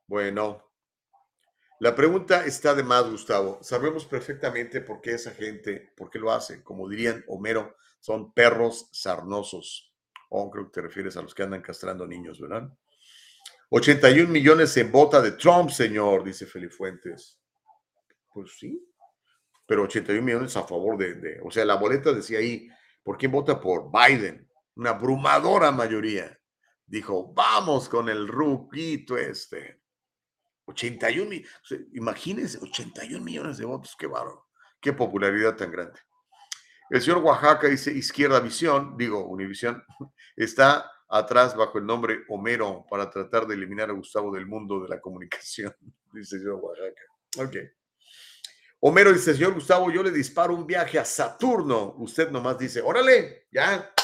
bueno, 0.06 0.72
la 1.80 1.94
pregunta 1.96 2.44
está 2.44 2.74
de 2.74 2.82
más, 2.82 3.10
Gustavo. 3.10 3.58
Sabemos 3.62 4.04
perfectamente 4.04 4.82
por 4.82 5.00
qué 5.00 5.14
esa 5.14 5.32
gente, 5.32 5.92
por 5.96 6.10
qué 6.10 6.18
lo 6.18 6.30
hace. 6.30 6.62
Como 6.62 6.88
dirían 6.88 7.24
Homero, 7.26 7.76
son 7.98 8.32
perros 8.32 8.88
sarnosos. 8.92 9.92
Oh, 10.28 10.50
creo 10.50 10.66
que 10.66 10.72
te 10.72 10.80
refieres 10.82 11.16
a 11.16 11.22
los 11.22 11.34
que 11.34 11.42
andan 11.42 11.62
castrando 11.62 12.06
niños, 12.06 12.40
¿verdad? 12.40 12.72
81 13.74 14.30
millones 14.30 14.76
en 14.76 14.92
vota 14.92 15.22
de 15.22 15.32
Trump, 15.32 15.70
señor, 15.70 16.22
dice 16.22 16.44
Felipe 16.44 16.74
Fuentes. 16.74 17.40
Pues 18.28 18.52
sí, 18.58 18.86
pero 19.64 19.84
81 19.84 20.22
millones 20.22 20.54
a 20.58 20.64
favor 20.64 20.98
de, 20.98 21.40
o 21.42 21.50
sea, 21.50 21.64
la 21.64 21.76
boleta 21.76 22.12
decía 22.12 22.38
ahí, 22.38 22.68
¿por 23.02 23.16
quién 23.16 23.32
vota 23.32 23.58
por 23.58 23.90
Biden? 23.90 24.46
Una 24.76 24.90
abrumadora 24.90 25.70
mayoría. 25.70 26.38
Dijo, 26.84 27.32
vamos 27.32 27.88
con 27.88 28.10
el 28.10 28.28
ruquito 28.28 29.16
este. 29.16 29.80
81 30.66 31.30
millones, 31.30 31.50
imagínense, 31.94 32.58
81 32.58 33.24
millones 33.24 33.56
de 33.56 33.64
votos, 33.64 33.96
qué 33.98 34.06
bárbaro, 34.06 34.48
qué 34.82 34.92
popularidad 34.92 35.56
tan 35.56 35.70
grande. 35.70 35.98
El 36.90 37.00
señor 37.00 37.22
Oaxaca 37.22 37.68
dice, 37.68 37.90
Izquierda 37.90 38.38
Visión, 38.40 38.98
digo, 38.98 39.26
Univisión, 39.26 39.82
está 40.36 40.90
atrás 41.12 41.54
bajo 41.54 41.78
el 41.78 41.84
nombre 41.84 42.24
Homero 42.28 42.86
para 42.88 43.10
tratar 43.10 43.46
de 43.46 43.54
eliminar 43.54 43.90
a 43.90 43.92
Gustavo 43.92 44.32
del 44.32 44.46
mundo 44.46 44.80
de 44.80 44.88
la 44.88 44.98
comunicación, 44.98 45.74
dice 46.12 46.38
señor 46.38 46.54
Oaxaca. 46.54 47.02
Ok. 47.38 47.56
Homero 48.80 49.12
dice, 49.12 49.34
señor 49.34 49.54
Gustavo, 49.54 49.90
yo 49.92 50.02
le 50.02 50.10
disparo 50.10 50.54
un 50.54 50.66
viaje 50.66 50.98
a 50.98 51.04
Saturno. 51.04 51.94
Usted 51.98 52.30
nomás 52.30 52.58
dice, 52.58 52.80
órale, 52.80 53.46
ya. 53.52 53.94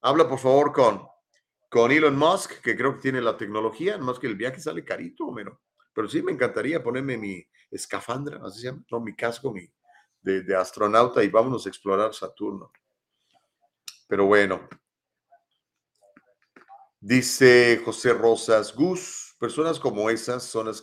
Habla 0.00 0.28
por 0.28 0.38
favor 0.38 0.72
con, 0.72 1.06
con 1.68 1.92
Elon 1.92 2.16
Musk, 2.16 2.60
que 2.62 2.76
creo 2.76 2.94
que 2.94 3.02
tiene 3.02 3.20
la 3.20 3.36
tecnología, 3.36 3.98
más 3.98 4.18
que 4.18 4.28
el 4.28 4.36
viaje 4.36 4.60
sale 4.60 4.84
carito, 4.84 5.26
Homero. 5.26 5.60
Pero 5.92 6.08
sí 6.08 6.22
me 6.22 6.32
encantaría 6.32 6.82
ponerme 6.82 7.18
mi 7.18 7.44
escafandra, 7.70 8.40
así 8.44 8.60
se 8.60 8.66
llama, 8.68 8.84
no, 8.90 9.00
mi 9.00 9.14
casco 9.14 9.52
mi, 9.52 9.68
de, 10.20 10.42
de 10.42 10.56
astronauta 10.56 11.22
y 11.22 11.28
vámonos 11.28 11.66
a 11.66 11.68
explorar 11.68 12.14
Saturno. 12.14 12.72
Pero 14.08 14.26
bueno, 14.26 14.68
Dice 17.04 17.82
José 17.84 18.12
Rosas, 18.12 18.72
Gus, 18.76 19.34
personas 19.40 19.80
como 19.80 20.08
esas 20.08 20.44
son 20.44 20.66
las, 20.66 20.80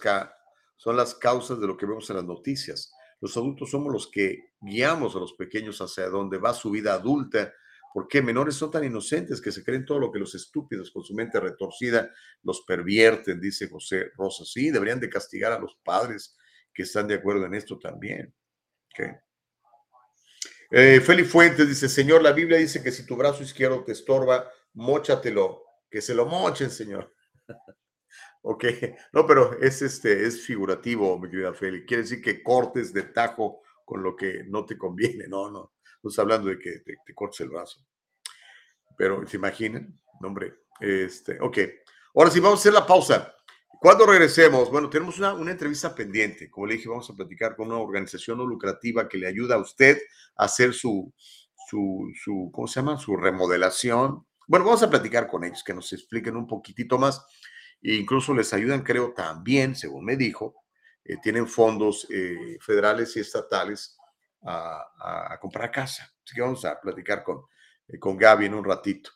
son 0.76 0.98
las 0.98 1.16
causas 1.16 1.62
de 1.62 1.66
lo 1.66 1.78
que 1.78 1.86
vemos 1.86 2.10
en 2.10 2.18
las 2.18 2.26
noticias. 2.26 2.92
Los 3.22 3.38
adultos 3.38 3.72
somos 3.72 3.94
los 3.94 4.12
que 4.12 4.52
guiamos 4.60 5.16
a 5.16 5.20
los 5.20 5.32
pequeños 5.32 5.80
hacia 5.80 6.10
donde 6.10 6.38
va 6.38 6.54
su 6.54 6.72
vida 6.72 6.94
adulta. 6.94 7.54
porque 7.94 8.22
menores 8.22 8.56
son 8.56 8.70
tan 8.70 8.84
inocentes 8.84 9.40
que 9.40 9.52
se 9.54 9.64
creen 9.64 9.86
todo 9.86 9.98
lo 9.98 10.12
que 10.12 10.20
los 10.20 10.36
estúpidos 10.36 10.92
con 10.92 11.04
su 11.04 11.16
mente 11.16 11.40
retorcida 11.40 12.14
los 12.44 12.62
pervierten? 12.68 13.40
Dice 13.40 13.70
José 13.70 14.12
Rosas. 14.18 14.52
Sí, 14.52 14.72
deberían 14.72 15.00
de 15.00 15.10
castigar 15.10 15.54
a 15.54 15.60
los 15.60 15.78
padres 15.86 16.36
que 16.74 16.84
están 16.84 17.08
de 17.08 17.16
acuerdo 17.16 17.46
en 17.46 17.54
esto 17.54 17.80
también. 17.80 18.36
Okay. 18.94 19.12
Eh, 20.70 21.00
Fuentes 21.00 21.68
dice, 21.68 21.88
Señor, 21.88 22.22
la 22.22 22.34
Biblia 22.34 22.58
dice 22.58 22.84
que 22.84 22.92
si 22.92 23.06
tu 23.06 23.16
brazo 23.16 23.42
izquierdo 23.42 23.86
te 23.86 23.94
estorba, 23.94 24.52
móchatelo 24.74 25.69
que 25.90 26.02
se 26.02 26.14
lo 26.14 26.26
mochen, 26.26 26.70
señor. 26.70 27.14
ok, 28.42 28.66
no, 29.14 29.26
pero 29.26 29.60
es, 29.60 29.82
este, 29.82 30.26
es 30.26 30.46
figurativo, 30.46 31.18
mi 31.20 31.30
querida 31.30 31.54
Feli. 31.54 31.86
Quiere 31.86 32.04
decir 32.04 32.22
que 32.22 32.44
cortes 32.44 32.94
de 32.94 33.04
tajo 33.04 33.62
con 33.86 34.04
lo 34.04 34.16
que 34.16 34.44
no 34.48 34.66
te 34.66 34.78
conviene. 34.78 35.28
No, 35.28 35.50
no, 35.50 35.74
no 36.04 36.12
hablando 36.18 36.50
de 36.50 36.60
que 36.60 36.80
te, 36.80 37.14
cortes 37.14 37.42
el 37.42 37.50
brazo. 37.50 37.86
Pero, 38.98 39.26
¿se 39.28 39.38
imaginan? 39.38 40.00
hombre, 40.22 40.62
este, 40.80 41.40
ok. 41.40 41.58
Ahora 42.16 42.30
sí, 42.30 42.40
vamos 42.40 42.60
a 42.60 42.62
hacer 42.62 42.74
la 42.74 42.86
pausa. 42.86 43.34
Cuando 43.80 44.06
regresemos, 44.06 44.70
bueno, 44.70 44.90
tenemos 44.90 45.18
una, 45.20 45.34
una, 45.34 45.52
entrevista 45.52 45.96
pendiente. 45.96 46.50
Como 46.50 46.68
le 46.68 46.76
dije, 46.76 46.90
vamos 46.90 47.10
a 47.10 47.16
platicar 47.16 47.56
con 47.56 47.68
una 47.68 47.78
organización 47.78 48.38
no 48.38 48.46
lucrativa 48.46 49.08
que 49.08 49.18
le 49.18 49.28
ayuda 49.28 49.56
a 49.56 49.60
usted 49.60 49.98
a 50.36 50.46
hacer 50.46 50.74
su, 50.74 51.14
su, 51.70 52.12
su 52.22 52.52
¿cómo 52.52 52.68
se 52.68 52.82
llama? 52.82 52.98
Su 52.98 53.16
remodelación, 53.16 54.26
bueno, 54.50 54.66
vamos 54.66 54.82
a 54.82 54.90
platicar 54.90 55.28
con 55.28 55.44
ellos, 55.44 55.64
que 55.64 55.76
nos 55.76 55.94
expliquen 55.94 56.36
un 56.36 56.48
poquitito 56.48 56.98
más. 56.98 57.24
E 57.84 57.94
incluso 57.94 58.34
les 58.34 58.52
ayudan, 58.52 58.82
creo, 58.82 59.14
también, 59.14 59.76
según 59.76 60.04
me 60.04 60.16
dijo, 60.16 60.56
eh, 61.06 61.18
tienen 61.22 61.48
fondos 61.48 62.08
eh, 62.10 62.58
federales 62.60 63.16
y 63.16 63.20
estatales 63.20 63.96
a, 64.42 65.38
comprar 65.40 65.70
casa. 65.70 66.12
Así 66.26 66.34
que 66.34 66.42
vamos 66.42 66.66
a 66.66 66.82
platicar 66.82 67.24
con, 67.24 67.44
eh, 67.90 68.00
con 68.00 68.18
Gaby 68.18 68.48
en 68.48 68.56
un 68.56 68.66
ratito. 68.66 69.12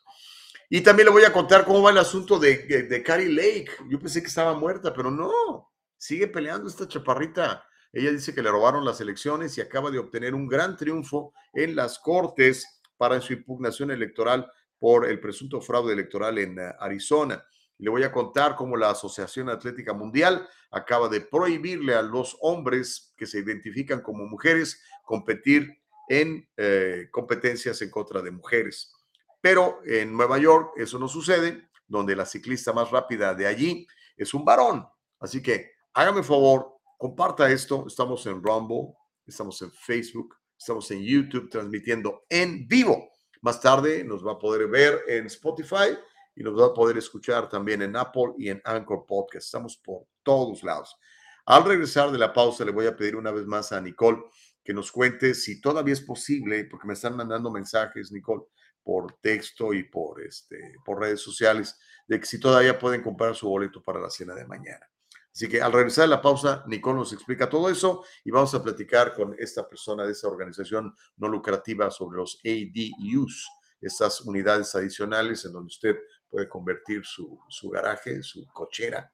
Y 0.70 0.82
también 0.82 1.06
le 1.06 1.12
voy 1.12 1.24
a 1.24 1.32
contar 1.32 1.64
cómo 1.64 1.82
va 1.82 1.90
el 1.90 1.98
asunto 1.98 2.38
de, 2.38 2.86
de, 2.88 3.02
Carrie 3.02 3.28
Lake. 3.28 3.72
Yo 3.90 3.98
pensé 3.98 4.20
que 4.20 4.28
estaba 4.28 4.54
muerta, 4.54 4.94
pero 4.94 5.10
no. 5.10 5.72
Sigue 5.98 6.28
peleando 6.28 6.68
esta 6.68 6.86
chaparrita. 6.86 7.66
Ella 7.92 8.12
dice 8.12 8.32
que 8.32 8.42
le 8.42 8.52
robaron 8.52 8.84
las 8.84 9.00
elecciones 9.00 9.58
y 9.58 9.60
acaba 9.60 9.90
de 9.90 9.98
obtener 9.98 10.32
un 10.32 10.46
gran 10.46 10.76
triunfo 10.76 11.32
en 11.52 11.74
las 11.74 11.98
cortes 11.98 12.80
para 12.96 13.20
su 13.20 13.32
impugnación 13.32 13.90
electoral 13.90 14.48
por 14.84 15.06
el 15.06 15.18
presunto 15.18 15.62
fraude 15.62 15.94
electoral 15.94 16.36
en 16.36 16.58
eh, 16.58 16.70
Arizona. 16.78 17.42
Le 17.78 17.88
voy 17.88 18.02
a 18.02 18.12
contar 18.12 18.54
cómo 18.54 18.76
la 18.76 18.90
Asociación 18.90 19.48
Atlética 19.48 19.94
Mundial 19.94 20.46
acaba 20.70 21.08
de 21.08 21.22
prohibirle 21.22 21.94
a 21.94 22.02
los 22.02 22.36
hombres 22.42 23.14
que 23.16 23.24
se 23.24 23.38
identifican 23.38 24.02
como 24.02 24.26
mujeres 24.26 24.82
competir 25.02 25.80
en 26.06 26.46
eh, 26.58 27.08
competencias 27.10 27.80
en 27.80 27.90
contra 27.90 28.20
de 28.20 28.30
mujeres. 28.30 28.92
Pero 29.40 29.80
en 29.86 30.14
Nueva 30.14 30.36
York 30.36 30.74
eso 30.76 30.98
no 30.98 31.08
sucede, 31.08 31.66
donde 31.88 32.14
la 32.14 32.26
ciclista 32.26 32.74
más 32.74 32.90
rápida 32.90 33.34
de 33.34 33.46
allí 33.46 33.86
es 34.18 34.34
un 34.34 34.44
varón. 34.44 34.86
Así 35.18 35.42
que 35.42 35.70
hágame 35.94 36.22
favor, 36.22 36.76
comparta 36.98 37.50
esto. 37.50 37.86
Estamos 37.86 38.26
en 38.26 38.42
Rumble, 38.42 38.92
estamos 39.26 39.62
en 39.62 39.72
Facebook, 39.72 40.36
estamos 40.58 40.90
en 40.90 41.02
YouTube 41.02 41.48
transmitiendo 41.48 42.26
en 42.28 42.68
vivo. 42.68 43.13
Más 43.44 43.60
tarde 43.60 44.02
nos 44.04 44.26
va 44.26 44.32
a 44.32 44.38
poder 44.38 44.66
ver 44.68 45.02
en 45.06 45.26
Spotify 45.26 45.98
y 46.34 46.42
nos 46.42 46.58
va 46.58 46.68
a 46.68 46.72
poder 46.72 46.96
escuchar 46.96 47.46
también 47.46 47.82
en 47.82 47.94
Apple 47.94 48.32
y 48.38 48.48
en 48.48 48.62
Anchor 48.64 49.04
Podcast. 49.06 49.44
Estamos 49.44 49.76
por 49.76 50.06
todos 50.22 50.62
lados. 50.62 50.96
Al 51.44 51.62
regresar 51.62 52.10
de 52.10 52.16
la 52.16 52.32
pausa, 52.32 52.64
le 52.64 52.72
voy 52.72 52.86
a 52.86 52.96
pedir 52.96 53.16
una 53.16 53.30
vez 53.32 53.44
más 53.44 53.70
a 53.72 53.82
Nicole 53.82 54.22
que 54.64 54.72
nos 54.72 54.90
cuente 54.90 55.34
si 55.34 55.60
todavía 55.60 55.92
es 55.92 56.00
posible, 56.00 56.64
porque 56.64 56.86
me 56.86 56.94
están 56.94 57.16
mandando 57.16 57.50
mensajes, 57.50 58.10
Nicole, 58.10 58.44
por 58.82 59.18
texto 59.20 59.74
y 59.74 59.84
por, 59.84 60.22
este, 60.22 60.76
por 60.82 61.00
redes 61.00 61.20
sociales, 61.20 61.78
de 62.08 62.20
que 62.20 62.24
si 62.24 62.40
todavía 62.40 62.78
pueden 62.78 63.02
comprar 63.02 63.34
su 63.34 63.46
boleto 63.46 63.82
para 63.82 64.00
la 64.00 64.08
cena 64.08 64.34
de 64.34 64.46
mañana. 64.46 64.88
Así 65.34 65.48
que 65.48 65.60
al 65.60 65.72
regresar 65.72 66.04
de 66.04 66.10
la 66.10 66.22
pausa, 66.22 66.62
Nicole 66.68 66.98
nos 66.98 67.12
explica 67.12 67.48
todo 67.48 67.68
eso 67.68 68.04
y 68.22 68.30
vamos 68.30 68.54
a 68.54 68.62
platicar 68.62 69.14
con 69.14 69.34
esta 69.36 69.68
persona 69.68 70.04
de 70.04 70.12
esa 70.12 70.28
organización 70.28 70.94
no 71.16 71.26
lucrativa 71.26 71.90
sobre 71.90 72.18
los 72.18 72.40
ADUs, 72.44 73.48
estas 73.80 74.20
unidades 74.20 74.72
adicionales 74.76 75.44
en 75.44 75.52
donde 75.52 75.66
usted 75.66 75.96
puede 76.28 76.48
convertir 76.48 77.04
su, 77.04 77.40
su 77.48 77.68
garaje, 77.68 78.22
su 78.22 78.46
cochera, 78.52 79.12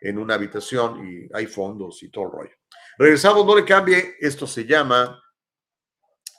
en 0.00 0.18
una 0.18 0.34
habitación 0.34 1.06
y 1.06 1.28
hay 1.32 1.46
fondos 1.46 2.02
y 2.02 2.10
todo 2.10 2.24
el 2.24 2.32
rollo. 2.32 2.56
Regresamos, 2.98 3.46
no 3.46 3.54
le 3.54 3.64
cambie. 3.64 4.16
Esto 4.18 4.46
se 4.46 4.64
llama 4.64 5.22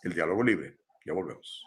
el 0.04 0.14
diálogo 0.14 0.44
libre. 0.44 0.80
Ya 1.06 1.14
volvemos. 1.14 1.64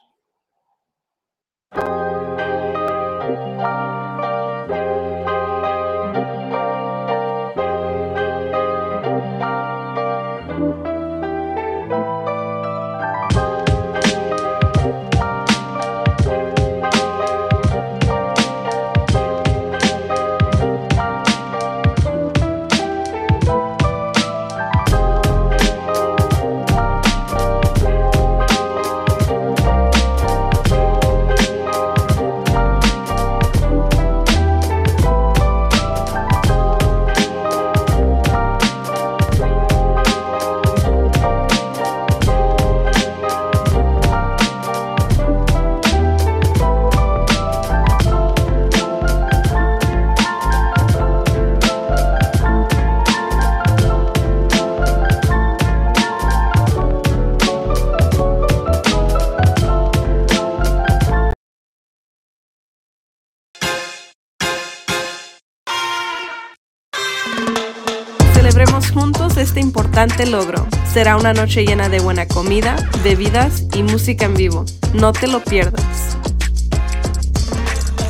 Logro. 70.27 70.67
Será 70.93 71.17
una 71.17 71.33
noche 71.33 71.65
llena 71.65 71.89
de 71.89 71.99
buena 71.99 72.27
comida, 72.29 72.77
bebidas 73.03 73.65
y 73.75 73.83
música 73.83 74.27
en 74.27 74.35
vivo. 74.35 74.65
No 74.93 75.13
te 75.13 75.27
lo 75.27 75.43
pierdas. 75.43 76.17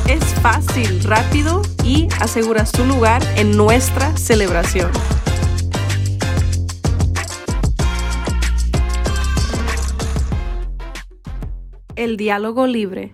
Es 0.07 0.23
fácil, 0.41 1.03
rápido 1.03 1.61
y 1.83 2.07
aseguras 2.19 2.71
tu 2.71 2.83
lugar 2.85 3.23
en 3.37 3.55
nuestra 3.55 4.15
celebración. 4.17 4.91
El 11.95 12.17
diálogo 12.17 12.67
libre. 12.67 13.13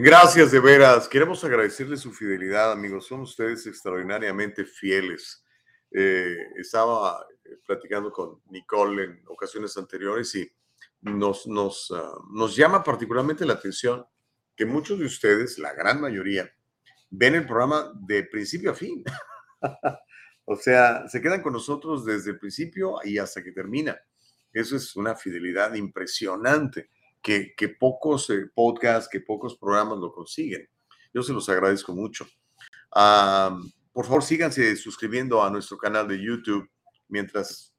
Gracias 0.00 0.52
de 0.52 0.60
veras. 0.60 1.08
Queremos 1.08 1.42
agradecerles 1.42 2.02
su 2.02 2.12
fidelidad, 2.12 2.70
amigos. 2.70 3.08
Son 3.08 3.22
ustedes 3.22 3.66
extraordinariamente 3.66 4.64
fieles. 4.64 5.44
Eh, 5.90 6.36
estaba 6.56 7.26
platicando 7.66 8.12
con 8.12 8.40
Nicole 8.48 9.02
en 9.02 9.22
ocasiones 9.26 9.76
anteriores 9.76 10.32
y 10.36 10.48
nos, 11.00 11.48
nos, 11.48 11.92
ah, 11.92 12.12
nos 12.30 12.54
llama 12.54 12.84
particularmente 12.84 13.44
la 13.44 13.54
atención 13.54 14.06
que 14.54 14.64
muchos 14.64 15.00
de 15.00 15.06
ustedes, 15.06 15.58
la 15.58 15.72
gran 15.72 16.00
mayoría, 16.00 16.48
ven 17.10 17.34
el 17.34 17.44
programa 17.44 17.92
de 18.06 18.22
principio 18.22 18.70
a 18.70 18.74
fin. 18.74 19.02
o 20.44 20.54
sea, 20.54 21.08
se 21.08 21.20
quedan 21.20 21.42
con 21.42 21.54
nosotros 21.54 22.04
desde 22.04 22.30
el 22.30 22.38
principio 22.38 22.98
y 23.02 23.18
hasta 23.18 23.42
que 23.42 23.50
termina. 23.50 23.98
Eso 24.52 24.76
es 24.76 24.94
una 24.94 25.16
fidelidad 25.16 25.74
impresionante 25.74 26.88
que, 27.22 27.76
pocos 27.78 28.30
eh, 28.30 28.46
podcasts, 28.54 29.08
que 29.10 29.20
pocos 29.20 29.56
programas 29.56 29.98
lo 29.98 30.12
consiguen. 30.12 30.68
Yo 31.12 31.22
se 31.22 31.32
los 31.32 31.48
agradezco 31.48 31.94
mucho. 31.94 32.26
Ah, 32.94 33.58
por 33.92 34.04
favor, 34.04 34.22
síganse 34.22 34.76
suscribiendo 34.76 35.42
a 35.42 35.50
nuestro 35.50 35.76
canal 35.76 36.06
de 36.06 36.22
YouTube 36.22 36.68
mientras, 37.08 37.74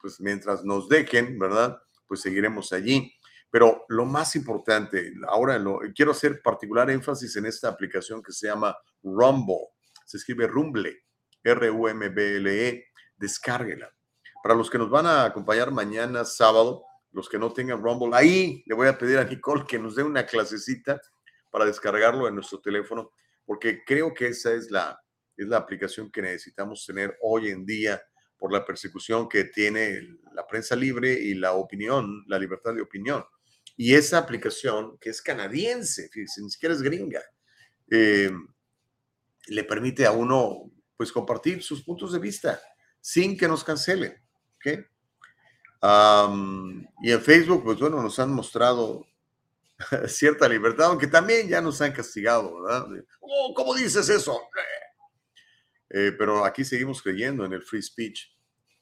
pues, 0.00 0.20
mientras 0.20 0.64
nos 0.64 0.88
dejen, 0.88 1.38
¿verdad? 1.38 1.80
Pues 2.06 2.20
seguiremos 2.20 2.72
allí. 2.72 3.12
Pero 3.50 3.84
lo 3.88 4.04
más 4.04 4.36
importante, 4.36 5.14
ahora 5.28 5.58
lo, 5.58 5.80
quiero 5.94 6.10
hacer 6.10 6.42
particular 6.42 6.90
énfasis 6.90 7.36
en 7.36 7.46
esta 7.46 7.68
aplicación 7.68 8.22
que 8.22 8.32
se 8.32 8.48
llama 8.48 8.76
Rumble. 9.02 9.68
Se 10.04 10.18
escribe 10.18 10.46
Rumble, 10.46 11.04
R-U-M-B-L-E. 11.42 12.84
Descárguela. 13.16 13.90
Para 14.42 14.54
los 14.54 14.68
que 14.68 14.78
nos 14.78 14.90
van 14.90 15.06
a 15.06 15.24
acompañar 15.24 15.70
mañana 15.70 16.24
sábado, 16.24 16.84
los 17.16 17.30
que 17.30 17.38
no 17.38 17.50
tengan 17.50 17.82
Rumble, 17.82 18.14
ahí 18.14 18.62
le 18.66 18.74
voy 18.74 18.88
a 18.88 18.98
pedir 18.98 19.16
a 19.16 19.24
Nicole 19.24 19.64
que 19.66 19.78
nos 19.78 19.96
dé 19.96 20.02
una 20.02 20.26
clasecita 20.26 21.00
para 21.50 21.64
descargarlo 21.64 22.28
en 22.28 22.34
nuestro 22.34 22.60
teléfono, 22.60 23.10
porque 23.46 23.82
creo 23.86 24.12
que 24.12 24.26
esa 24.28 24.52
es 24.52 24.70
la, 24.70 25.02
es 25.34 25.46
la 25.46 25.56
aplicación 25.56 26.12
que 26.12 26.20
necesitamos 26.20 26.84
tener 26.84 27.16
hoy 27.22 27.48
en 27.48 27.64
día 27.64 28.02
por 28.36 28.52
la 28.52 28.66
persecución 28.66 29.30
que 29.30 29.44
tiene 29.44 30.18
la 30.34 30.46
prensa 30.46 30.76
libre 30.76 31.10
y 31.10 31.32
la 31.32 31.54
opinión, 31.54 32.22
la 32.26 32.38
libertad 32.38 32.74
de 32.74 32.82
opinión. 32.82 33.24
Y 33.78 33.94
esa 33.94 34.18
aplicación, 34.18 34.98
que 34.98 35.08
es 35.08 35.22
canadiense, 35.22 36.10
fíjense, 36.10 36.42
ni 36.42 36.50
siquiera 36.50 36.74
es 36.74 36.82
gringa, 36.82 37.22
eh, 37.90 38.30
le 39.46 39.64
permite 39.64 40.04
a 40.04 40.12
uno 40.12 40.70
pues 40.98 41.10
compartir 41.10 41.62
sus 41.62 41.82
puntos 41.82 42.12
de 42.12 42.18
vista 42.18 42.60
sin 43.00 43.38
que 43.38 43.48
nos 43.48 43.64
cancelen. 43.64 44.22
¿ok? 44.56 44.84
Y 45.82 47.12
en 47.12 47.20
Facebook, 47.20 47.62
pues 47.64 47.78
bueno, 47.78 48.02
nos 48.02 48.18
han 48.18 48.32
mostrado 48.32 49.06
cierta 50.06 50.48
libertad, 50.48 50.86
aunque 50.86 51.06
también 51.06 51.48
ya 51.48 51.60
nos 51.60 51.80
han 51.80 51.92
castigado, 51.92 52.62
¿verdad? 52.62 52.86
Oh, 53.20 53.52
¿Cómo 53.54 53.74
dices 53.74 54.08
eso? 54.08 54.40
Eh, 55.90 56.12
pero 56.18 56.44
aquí 56.44 56.64
seguimos 56.64 57.00
creyendo 57.02 57.44
en 57.44 57.52
el 57.52 57.62
free 57.62 57.82
speech 57.82 58.32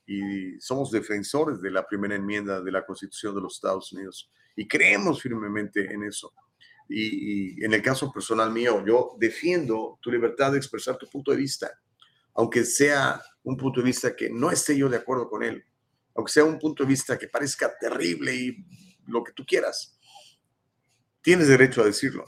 y 0.06 0.58
somos 0.60 0.90
defensores 0.90 1.60
de 1.60 1.70
la 1.70 1.86
primera 1.86 2.14
enmienda 2.14 2.60
de 2.60 2.72
la 2.72 2.84
Constitución 2.84 3.34
de 3.34 3.42
los 3.42 3.56
Estados 3.56 3.92
Unidos 3.92 4.30
y 4.56 4.66
creemos 4.66 5.20
firmemente 5.20 5.92
en 5.92 6.04
eso. 6.04 6.32
Y, 6.88 7.58
y 7.60 7.64
en 7.64 7.72
el 7.72 7.82
caso 7.82 8.12
personal 8.12 8.50
mío, 8.50 8.84
yo 8.86 9.16
defiendo 9.18 9.98
tu 10.02 10.10
libertad 10.10 10.52
de 10.52 10.58
expresar 10.58 10.96
tu 10.96 11.08
punto 11.08 11.30
de 11.30 11.38
vista, 11.38 11.70
aunque 12.34 12.64
sea 12.64 13.20
un 13.42 13.56
punto 13.56 13.80
de 13.80 13.86
vista 13.86 14.14
que 14.14 14.30
no 14.30 14.50
esté 14.50 14.76
yo 14.76 14.88
de 14.88 14.98
acuerdo 14.98 15.28
con 15.28 15.42
él, 15.42 15.64
aunque 16.14 16.32
sea 16.32 16.44
un 16.44 16.58
punto 16.58 16.82
de 16.82 16.88
vista 16.88 17.18
que 17.18 17.28
parezca 17.28 17.76
terrible 17.78 18.34
y 18.34 18.56
lo 19.06 19.22
que 19.22 19.32
tú 19.32 19.44
quieras. 19.44 19.98
Tienes 21.22 21.48
derecho 21.48 21.82
a 21.82 21.86
decirlo. 21.86 22.24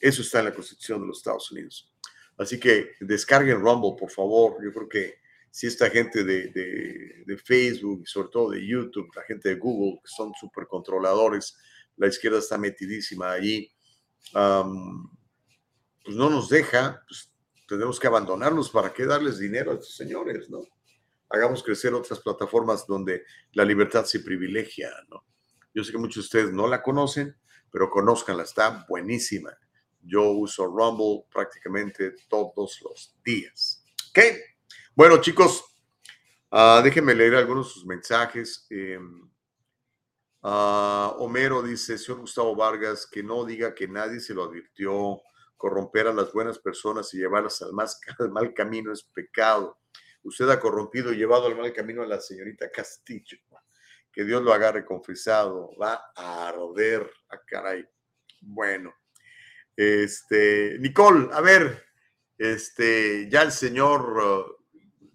Eso 0.00 0.22
está 0.22 0.40
en 0.40 0.46
la 0.46 0.54
Constitución 0.54 1.00
de 1.00 1.06
los 1.06 1.18
Estados 1.18 1.50
Unidos. 1.52 1.92
Así 2.36 2.58
que 2.58 2.92
descarguen 3.00 3.60
Rumble, 3.60 3.94
por 3.98 4.10
favor. 4.10 4.56
Yo 4.64 4.72
creo 4.72 4.88
que 4.88 5.14
si 5.50 5.66
esta 5.66 5.90
gente 5.90 6.24
de, 6.24 6.48
de- 6.48 7.38
Facebook 7.38 8.02
y 8.02 8.06
sobre 8.06 8.28
todo 8.28 8.50
de 8.50 8.66
YouTube, 8.66 9.08
la 9.14 9.22
gente 9.22 9.50
de 9.50 9.56
Google, 9.56 10.00
que 10.02 10.10
son 10.14 10.32
súper 10.38 10.66
controladores, 10.66 11.56
la 11.96 12.08
izquierda 12.08 12.38
está 12.38 12.56
metidísima 12.58 13.32
allí, 13.32 13.70
pues 16.04 16.16
no 16.16 16.30
nos 16.30 16.48
deja, 16.48 17.02
pues 17.06 17.30
tenemos 17.68 18.00
que 18.00 18.06
abandonarlos. 18.06 18.70
¿Para 18.70 18.92
qué 18.92 19.04
darles 19.06 19.38
dinero 19.38 19.72
a 19.72 19.74
estos 19.74 19.94
señores, 19.94 20.48
no? 20.50 20.62
Hagamos 21.32 21.62
crecer 21.62 21.94
otras 21.94 22.20
plataformas 22.20 22.86
donde 22.86 23.24
la 23.52 23.64
libertad 23.64 24.04
se 24.04 24.20
privilegia, 24.20 24.90
¿no? 25.08 25.24
Yo 25.74 25.82
sé 25.82 25.92
que 25.92 25.98
muchos 25.98 26.16
de 26.16 26.26
ustedes 26.26 26.52
no 26.52 26.68
la 26.68 26.82
conocen, 26.82 27.34
pero 27.70 27.88
conózcanla, 27.88 28.42
está 28.42 28.84
buenísima. 28.88 29.56
Yo 30.02 30.30
uso 30.32 30.66
Rumble 30.66 31.24
prácticamente 31.32 32.14
todos 32.28 32.80
los 32.82 33.16
días. 33.24 33.82
¿Ok? 34.10 34.18
Bueno, 34.94 35.18
chicos, 35.22 35.64
ah, 36.50 36.82
déjenme 36.84 37.14
leer 37.14 37.36
algunos 37.36 37.68
de 37.68 37.72
sus 37.72 37.86
mensajes. 37.86 38.66
Em, 38.68 39.30
ah, 40.42 41.14
Homero 41.18 41.62
dice, 41.62 41.96
señor 41.96 42.20
Gustavo 42.20 42.54
Vargas, 42.54 43.06
que 43.10 43.22
no 43.22 43.44
diga 43.44 43.74
que 43.74 43.88
nadie 43.88 44.20
se 44.20 44.34
lo 44.34 44.44
advirtió. 44.44 45.22
Corromper 45.56 46.08
a 46.08 46.12
las 46.12 46.32
buenas 46.32 46.58
personas 46.58 47.14
y 47.14 47.18
llevarlas 47.18 47.62
al, 47.62 47.72
más, 47.72 47.98
al 48.18 48.30
mal 48.30 48.52
camino 48.52 48.92
es 48.92 49.02
pecado. 49.04 49.78
Usted 50.22 50.48
ha 50.48 50.60
corrompido 50.60 51.12
y 51.12 51.16
llevado 51.16 51.46
al 51.46 51.56
mal 51.56 51.72
camino 51.72 52.02
a 52.02 52.06
la 52.06 52.20
señorita 52.20 52.70
Castillo 52.70 53.38
que 54.12 54.24
Dios 54.24 54.42
lo 54.42 54.52
agarre 54.52 54.84
confesado, 54.84 55.74
va 55.80 56.12
a 56.14 56.48
arder 56.48 57.10
a 57.30 57.36
ah, 57.36 57.42
caray. 57.46 57.84
Bueno, 58.42 58.94
este, 59.74 60.76
Nicole, 60.78 61.28
a 61.32 61.40
ver, 61.40 61.82
este, 62.36 63.28
ya 63.30 63.42
el 63.42 63.52
señor 63.52 64.18
uh, 64.22 64.56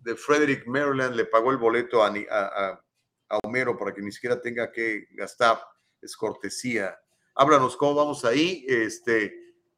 de 0.01 0.15
Frederick, 0.15 0.65
Maryland, 0.65 1.15
le 1.15 1.25
pagó 1.25 1.51
el 1.51 1.57
boleto 1.57 2.03
a, 2.03 2.83
Homero 3.43 3.77
para 3.77 3.93
que 3.93 4.01
ni 4.01 4.11
siquiera 4.11 4.41
tenga 4.41 4.71
que 4.71 5.07
gastar, 5.11 5.59
es 6.01 6.15
cortesía. 6.15 6.97
Háblanos 7.35 7.75
cómo 7.75 7.93
vamos 7.93 8.23
ahí, 8.23 8.65
este, 8.67 9.25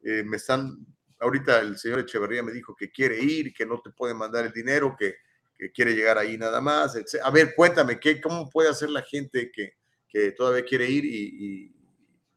eh, 0.02 0.22
me 0.22 0.36
están, 0.36 0.86
ahorita 1.20 1.60
el 1.60 1.78
señor 1.78 2.00
Echeverría 2.00 2.42
me 2.42 2.52
dijo 2.52 2.74
que 2.74 2.90
quiere 2.90 3.18
ir, 3.22 3.54
que 3.54 3.66
no 3.66 3.80
te 3.80 3.90
puede 3.90 4.14
mandar 4.14 4.46
el 4.46 4.52
dinero, 4.52 4.96
que 4.98 5.16
que 5.60 5.70
quiere 5.70 5.94
llegar 5.94 6.16
ahí 6.16 6.38
nada 6.38 6.60
más. 6.60 6.96
A 7.22 7.30
ver, 7.30 7.54
cuéntame, 7.54 8.00
¿qué, 8.00 8.20
¿cómo 8.20 8.48
puede 8.48 8.70
hacer 8.70 8.88
la 8.88 9.02
gente 9.02 9.52
que, 9.52 9.74
que 10.08 10.32
todavía 10.32 10.64
quiere 10.64 10.88
ir 10.88 11.04
y, 11.04 11.76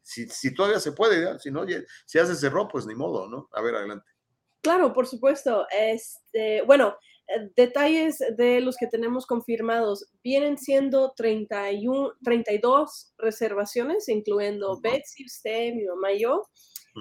si, 0.02 0.28
si, 0.28 0.54
todavía 0.54 0.82
se 0.82 0.92
puede, 0.92 1.40
si 1.40 1.50
no, 1.50 1.66
si 2.06 2.20
hace 2.20 2.36
cerró, 2.36 2.68
pues 2.68 2.86
ni 2.86 2.94
modo, 2.94 3.30
¿no? 3.30 3.48
A 3.54 3.62
ver, 3.62 3.74
adelante. 3.76 4.06
Claro, 4.62 4.92
por 4.92 5.08
supuesto. 5.08 5.66
Este, 5.72 6.62
bueno, 6.64 6.98
eh, 7.28 7.50
detalles 7.56 8.18
de 8.36 8.60
los 8.60 8.76
que 8.76 8.88
tenemos 8.88 9.26
confirmados 9.26 10.10
vienen 10.22 10.58
siendo 10.58 11.14
31, 11.16 12.16
32 12.22 13.14
reservaciones, 13.18 14.10
incluyendo 14.10 14.78
Betsy, 14.82 15.26
usted, 15.26 15.74
mi 15.74 15.86
mamá 15.86 16.12
y 16.12 16.24
yo. 16.24 16.50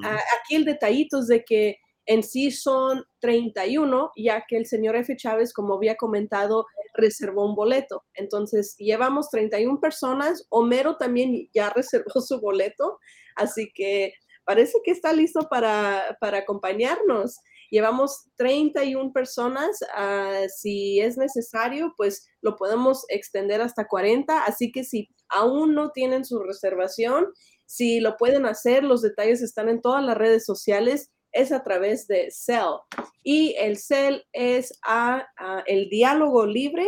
Ah, 0.05 0.21
aquí 0.41 0.55
el 0.55 0.65
detallito 0.65 1.19
es 1.19 1.27
de 1.27 1.45
que 1.45 1.77
en 2.07 2.23
sí 2.23 2.51
son 2.51 3.05
31, 3.21 4.11
ya 4.17 4.45
que 4.49 4.57
el 4.57 4.67
señor 4.67 4.97
F. 4.97 5.15
Chávez, 5.17 5.53
como 5.53 5.75
había 5.75 5.97
comentado, 5.97 6.67
reservó 6.95 7.47
un 7.47 7.55
boleto. 7.55 8.05
Entonces, 8.15 8.75
llevamos 8.79 9.31
31 9.31 9.81
personas. 9.81 10.47
Homero 10.51 10.97
también 10.97 11.49
ya 11.55 11.71
reservó 11.75 12.21
su 12.21 12.41
boleto, 12.41 12.99
así 13.37 13.71
que 13.75 14.15
parece 14.45 14.79
que 14.85 14.91
está 14.91 15.13
listo 15.13 15.49
para, 15.49 16.17
acompañarnos. 16.21 17.39
Llevamos 17.71 18.27
31 18.37 19.13
personas. 19.13 19.79
Ah, 19.95 20.43
si 20.55 21.01
es 21.01 21.17
necesario, 21.17 21.95
pues 21.97 22.29
lo 22.43 22.57
podemos 22.57 23.05
extender 23.09 23.63
hasta 23.63 23.87
40. 23.87 24.45
Así 24.45 24.73
que 24.73 24.85
si 24.85 25.09
aún 25.29 25.75
no 25.75 25.91
tienen 25.93 26.25
su 26.25 26.41
reservación, 26.41 27.29
si 27.73 28.01
lo 28.01 28.19
pueden 28.19 28.45
hacer, 28.45 28.85
los 28.85 29.01
detalles 29.01 29.41
están 29.41 29.71
en 29.71 29.81
todas 29.81 30.05
las 30.05 30.15
redes 30.15 30.45
sociales 30.45 31.11
es 31.33 31.53
a 31.53 31.63
través 31.63 32.07
de 32.07 32.31
Cell. 32.31 32.83
Y 33.23 33.55
el 33.59 33.79
Cell 33.79 34.21
es 34.31 34.79
a, 34.87 35.27
el 35.65 35.89
diálogo 35.89 36.45
libre. 36.45 36.87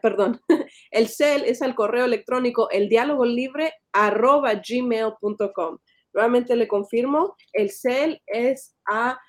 perdón, 0.00 0.40
el 0.90 1.08
cel 1.08 1.44
es 1.44 1.60
al 1.60 1.74
correo 1.74 2.06
electrónico 2.06 2.70
el 2.70 2.88
diálogo 2.88 3.26
libre 3.26 3.74
arroba 3.92 4.54
gmail.com. 4.54 5.78
Nuevamente 6.14 6.56
le 6.56 6.66
confirmo, 6.66 7.36
el 7.52 7.70
cel 7.70 8.22
es 8.26 8.74
a 8.86 9.20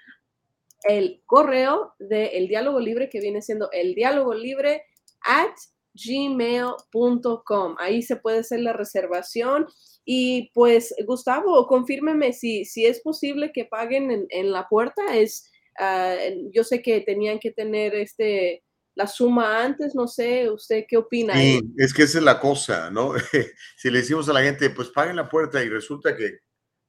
el 0.84 1.22
correo 1.26 1.93
de 1.99 2.38
el 2.38 2.47
diálogo 2.47 2.80
libre 2.80 3.09
que 3.09 3.20
viene 3.20 3.41
siendo 3.41 3.70
el 3.74 3.95
diálogo 3.95 4.34
libre 4.34 4.84
at 5.26 5.51
gmail.com. 5.96 7.76
Ahí 7.80 8.02
se 8.02 8.18
puede 8.18 8.39
hacer 8.39 8.60
la 8.60 8.74
reservación 8.74 9.68
y 10.04 10.52
pues, 10.54 10.93
Gustavo, 11.06 11.66
confírmeme 11.68 12.34
si, 12.34 12.66
si 12.66 12.86
es 12.86 13.00
posible 13.02 13.52
que 13.52 13.66
paguen 13.66 14.28
en, 14.30 14.52
la 14.52 14.68
puerta. 14.68 15.16
Es, 15.16 15.52
ah, 15.80 16.16
yo 16.52 16.64
sé 16.64 16.82
que 16.82 17.02
tenían 17.02 17.39
que 17.39 17.52
tener 17.52 17.96
este 17.96 18.62
la 18.98 19.08
suma 19.08 19.62
antes, 19.62 19.93
no 19.93 20.08
sé, 20.08 20.50
¿usted 20.50 20.86
qué 20.88 20.96
opina? 20.96 21.34
Sí, 21.34 21.60
es 21.78 21.93
que 21.93 22.04
esa 22.04 22.20
es 22.20 22.24
la 22.24 22.39
cosa, 22.39 22.89
¿no? 22.89 23.12
si 23.78 23.91
le 23.91 24.00
decimos 24.00 24.30
a 24.30 24.34
la 24.34 24.41
gente, 24.41 24.70
pues 24.70 24.89
paguen 24.89 25.18
la 25.18 25.28
puerta 25.28 25.62
y 25.62 25.68
resulta 25.68 26.16
que 26.16 26.39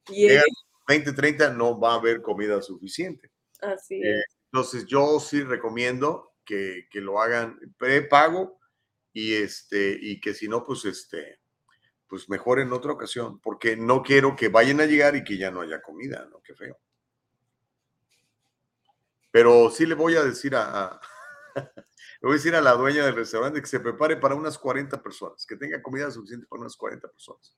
yeah. 0.08 0.40
20, 0.86 1.12
30 1.12 1.52
no 1.54 1.80
va 1.80 1.94
a 1.94 1.96
haber 1.96 2.22
comida 2.22 2.62
suficiente. 2.62 3.32
Así 3.60 3.96
eh, 3.96 4.22
entonces, 4.52 4.86
yo 4.86 5.18
sí 5.18 5.42
recomiendo 5.42 6.36
que, 6.44 6.86
que 6.90 7.00
lo 7.00 7.20
hagan 7.20 7.58
prepago 7.76 8.60
y, 9.16 9.32
este, 9.32 9.98
y 9.98 10.20
que 10.20 10.34
si 10.34 10.46
no, 10.46 10.62
pues 10.62 10.84
este, 10.84 11.40
pues 12.06 12.28
mejor 12.28 12.60
en 12.60 12.70
otra 12.74 12.92
ocasión, 12.92 13.40
porque 13.40 13.74
no 13.74 14.02
quiero 14.02 14.36
que 14.36 14.50
vayan 14.50 14.78
a 14.82 14.84
llegar 14.84 15.16
y 15.16 15.24
que 15.24 15.38
ya 15.38 15.50
no 15.50 15.62
haya 15.62 15.80
comida, 15.80 16.28
¿no? 16.30 16.42
Qué 16.42 16.54
feo. 16.54 16.78
Pero 19.30 19.70
sí 19.70 19.86
le 19.86 19.94
voy 19.94 20.16
a 20.16 20.22
decir 20.22 20.54
a, 20.54 21.00
le 21.56 22.20
voy 22.20 22.32
a 22.32 22.34
decir 22.34 22.54
a 22.54 22.60
la 22.60 22.74
dueña 22.74 23.06
del 23.06 23.16
restaurante 23.16 23.62
que 23.62 23.66
se 23.66 23.80
prepare 23.80 24.18
para 24.18 24.34
unas 24.34 24.58
40 24.58 25.02
personas, 25.02 25.46
que 25.46 25.56
tenga 25.56 25.80
comida 25.80 26.10
suficiente 26.10 26.46
para 26.46 26.60
unas 26.60 26.76
40 26.76 27.08
personas. 27.08 27.56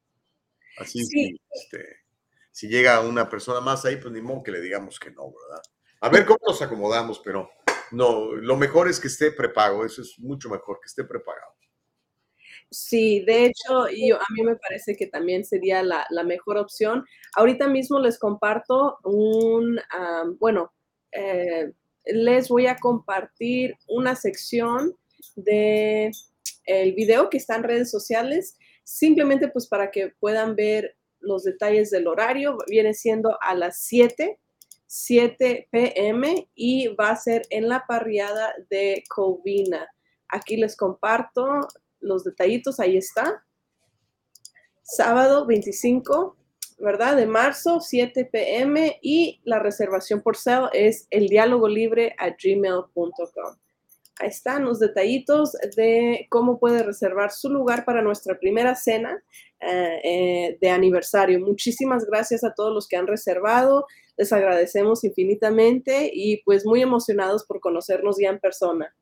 Así 0.79 1.05
sí. 1.07 1.41
este, 1.51 2.05
si 2.53 2.69
llega 2.69 3.01
una 3.01 3.29
persona 3.29 3.61
más 3.61 3.85
ahí, 3.85 3.97
pues 3.97 4.13
ni 4.13 4.23
modo 4.23 4.45
que 4.45 4.53
le 4.53 4.61
digamos 4.61 5.01
que 5.01 5.11
no, 5.11 5.25
¿verdad? 5.33 5.63
A 6.03 6.09
ver 6.09 6.25
cómo 6.25 6.39
nos 6.47 6.63
acomodamos, 6.63 7.19
pero 7.19 7.51
no, 7.93 8.33
lo 8.33 8.57
mejor 8.57 8.89
es 8.89 9.01
que 9.01 9.09
esté 9.09 9.33
prepago, 9.33 9.85
eso 9.85 10.03
es 10.03 10.19
mucho 10.19 10.49
mejor, 10.49 10.79
que 10.81 10.87
esté 10.87 11.05
prepagado. 11.05 11.59
Sí, 12.71 13.21
de 13.21 13.47
hecho, 13.47 13.89
yo, 13.89 14.17
a 14.17 14.27
mí 14.35 14.43
me 14.43 14.57
parece 14.57 14.95
que 14.95 15.07
también 15.07 15.45
sería 15.45 15.83
la, 15.83 16.07
mejor 16.25 16.59
opción. 16.59 17.05
Ahorita 17.35 17.67
mismo 17.67 17.99
les 17.99 18.19
comparto 18.19 18.99
un, 19.05 19.81
bueno, 20.39 20.73
eh, 21.13 21.73
les 22.05 22.49
voy 22.49 22.67
a 22.67 22.77
compartir 22.77 23.75
una 23.89 24.15
sección 24.15 24.95
de 25.35 26.11
el 26.65 26.93
video 26.93 27.31
que 27.31 27.39
está 27.39 27.57
en 27.57 27.63
redes 27.63 27.91
sociales, 27.91 28.59
simplemente 28.85 29.49
pues 29.49 29.67
para 29.67 29.91
que 29.91 30.13
puedan 30.21 30.55
ver 30.55 30.97
los 31.21 31.45
detalles 31.45 31.91
del 31.91 32.07
horario. 32.07 32.59
Viene 32.69 32.93
siendo 32.93 33.39
a 33.41 33.55
las 33.55 33.81
7, 33.81 34.39
7 34.89 35.69
pm 35.71 36.49
y 36.55 36.89
va 36.89 37.11
a 37.11 37.17
ser 37.17 37.43
en 37.51 37.69
la 37.69 37.87
parriada 37.87 38.55
de 38.71 39.05
Covina. 39.09 39.87
Aquí 40.29 40.57
les 40.57 40.77
comparto 40.77 41.47
los 42.01 42.25
detallitos, 42.25 42.81
ahí 42.81 42.97
está. 42.97 43.45
Sábado 44.83 45.45
25, 45.47 46.37
¿verdad? 46.79 47.17
De 47.17 47.27
marzo, 47.27 47.81
7 47.81 48.25
pm 48.25 48.99
y 49.03 49.41
la 49.45 49.59
reservación 49.59 50.23
por 50.23 50.37
sale 50.37 50.69
es 50.73 51.07
el 51.11 51.29
diálogo 51.29 51.69
libre 51.69 52.17
a 52.19 52.31
gmail.com. 52.31 53.57
Ahí 54.21 54.29
están 54.29 54.65
los 54.65 54.81
detallitos 54.81 55.53
de 55.77 56.27
cómo 56.31 56.59
puede 56.59 56.83
reservar 56.83 57.31
su 57.31 57.51
lugar 57.51 57.85
para 57.85 58.01
nuestra 58.01 58.39
primera 58.39 58.75
cena 58.75 59.23
eh, 59.61 60.01
eh, 60.05 60.59
de 60.61 60.71
aniversario. 60.71 61.41
Muchísimas 61.41 62.05
gracias 62.07 62.45
a 62.45 62.55
todos 62.55 62.73
los 62.73 62.87
que 62.87 62.97
han 62.97 63.09
reservado. 63.09 63.87
Les 64.17 64.33
agradecemos 64.33 65.03
infinitamente 65.03 66.11
y 66.13 66.43
pues 66.45 66.65
muy 66.65 66.81
emocionados 66.81 67.45
por 67.45 67.59
conocernos 67.59 68.17
ya 68.21 68.31
en 68.31 68.39
persona. 68.39 68.95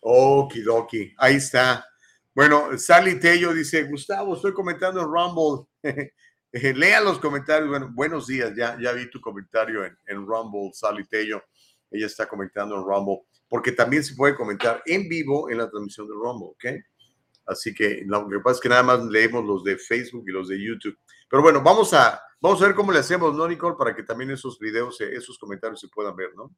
Okidoki, 0.00 1.14
ahí 1.16 1.36
está. 1.36 1.86
Bueno, 2.34 2.78
Sally 2.78 3.18
Tello 3.18 3.52
dice, 3.54 3.84
Gustavo, 3.84 4.36
estoy 4.36 4.52
comentando 4.52 5.00
en 5.00 5.06
Rumble. 5.06 5.66
Lea 6.52 7.00
los 7.00 7.18
comentarios. 7.18 7.68
Bueno, 7.68 7.90
buenos 7.94 8.26
días, 8.26 8.52
ya, 8.54 8.76
ya 8.80 8.92
vi 8.92 9.08
tu 9.10 9.20
comentario 9.20 9.84
en, 9.84 9.96
en 10.06 10.26
Rumble, 10.26 10.70
Sally 10.74 11.06
Tello. 11.08 11.42
Ella 11.90 12.06
está 12.06 12.28
comentando 12.28 12.76
en 12.76 12.84
Rumble, 12.84 13.22
porque 13.48 13.72
también 13.72 14.04
se 14.04 14.14
puede 14.14 14.36
comentar 14.36 14.82
en 14.84 15.08
vivo 15.08 15.50
en 15.50 15.58
la 15.58 15.70
transmisión 15.70 16.06
de 16.06 16.12
Rumble, 16.12 16.48
¿ok? 16.48 16.84
Así 17.48 17.74
que 17.74 18.02
lo 18.04 18.28
que 18.28 18.40
pasa 18.40 18.56
es 18.56 18.60
que 18.60 18.68
nada 18.68 18.82
más 18.82 19.04
leemos 19.04 19.44
los 19.44 19.64
de 19.64 19.78
Facebook 19.78 20.24
y 20.28 20.32
los 20.32 20.48
de 20.48 20.62
YouTube. 20.62 20.98
Pero 21.30 21.42
bueno, 21.42 21.62
vamos 21.62 21.94
a, 21.94 22.20
vamos 22.40 22.60
a 22.62 22.66
ver 22.66 22.74
cómo 22.74 22.92
le 22.92 22.98
hacemos, 22.98 23.34
¿no, 23.34 23.48
Nicole? 23.48 23.76
Para 23.76 23.96
que 23.96 24.02
también 24.02 24.30
esos 24.30 24.58
videos, 24.58 25.00
esos 25.00 25.38
comentarios 25.38 25.80
se 25.80 25.88
puedan 25.88 26.14
ver, 26.14 26.34
¿no? 26.36 26.54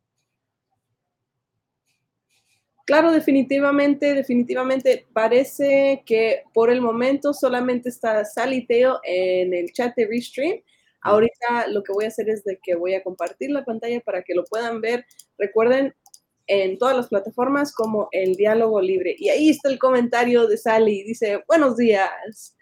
Claro, 2.86 3.12
definitivamente, 3.12 4.14
definitivamente 4.14 5.06
parece 5.12 6.02
que 6.04 6.42
por 6.52 6.70
el 6.70 6.80
momento 6.80 7.32
solamente 7.32 7.88
está 7.88 8.24
Saliteo 8.24 8.98
en 9.04 9.54
el 9.54 9.72
chat 9.72 9.94
de 9.94 10.08
Restream. 10.08 10.60
Ahorita 11.02 11.68
lo 11.68 11.84
que 11.84 11.92
voy 11.92 12.06
a 12.06 12.08
hacer 12.08 12.28
es 12.28 12.42
de 12.42 12.58
que 12.60 12.74
voy 12.74 12.94
a 12.94 13.04
compartir 13.04 13.52
la 13.52 13.64
pantalla 13.64 14.00
para 14.00 14.22
que 14.22 14.34
lo 14.34 14.44
puedan 14.44 14.80
ver. 14.80 15.06
Recuerden, 15.38 15.94
en 16.50 16.78
todas 16.78 16.96
las 16.96 17.06
plataformas 17.06 17.72
como 17.72 18.08
el 18.10 18.34
diálogo 18.34 18.80
libre. 18.80 19.14
Y 19.16 19.28
ahí 19.28 19.50
está 19.50 19.68
el 19.68 19.78
comentario 19.78 20.48
de 20.48 20.56
Sally. 20.56 21.04
Dice, 21.04 21.44
buenos 21.46 21.76
días. 21.76 22.56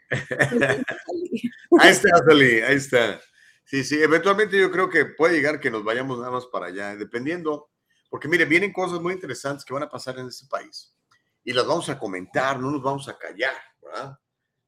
ahí 1.80 1.90
está, 1.90 2.18
Sally, 2.18 2.60
ahí 2.60 2.76
está. 2.76 3.18
Sí, 3.64 3.82
sí, 3.84 4.02
eventualmente 4.02 4.58
yo 4.58 4.70
creo 4.70 4.90
que 4.90 5.06
puede 5.06 5.36
llegar 5.36 5.58
que 5.58 5.70
nos 5.70 5.84
vayamos 5.84 6.18
nada 6.18 6.30
más 6.30 6.46
para 6.46 6.66
allá, 6.66 6.96
dependiendo, 6.96 7.70
porque 8.10 8.28
mire, 8.28 8.44
vienen 8.44 8.72
cosas 8.72 9.00
muy 9.00 9.14
interesantes 9.14 9.64
que 9.64 9.74
van 9.74 9.82
a 9.82 9.90
pasar 9.90 10.18
en 10.18 10.28
este 10.28 10.46
país 10.46 10.94
y 11.44 11.52
las 11.54 11.66
vamos 11.66 11.88
a 11.88 11.98
comentar, 11.98 12.60
no 12.60 12.70
nos 12.70 12.82
vamos 12.82 13.08
a 13.08 13.16
callar. 13.16 13.54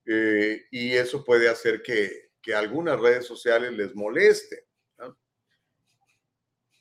Eh, 0.07 0.63
y 0.71 0.93
eso 0.93 1.23
puede 1.23 1.49
hacer 1.49 1.83
que, 1.83 2.31
que 2.41 2.55
algunas 2.55 2.99
redes 2.99 3.27
sociales 3.27 3.73
les 3.73 3.95
moleste. 3.95 4.67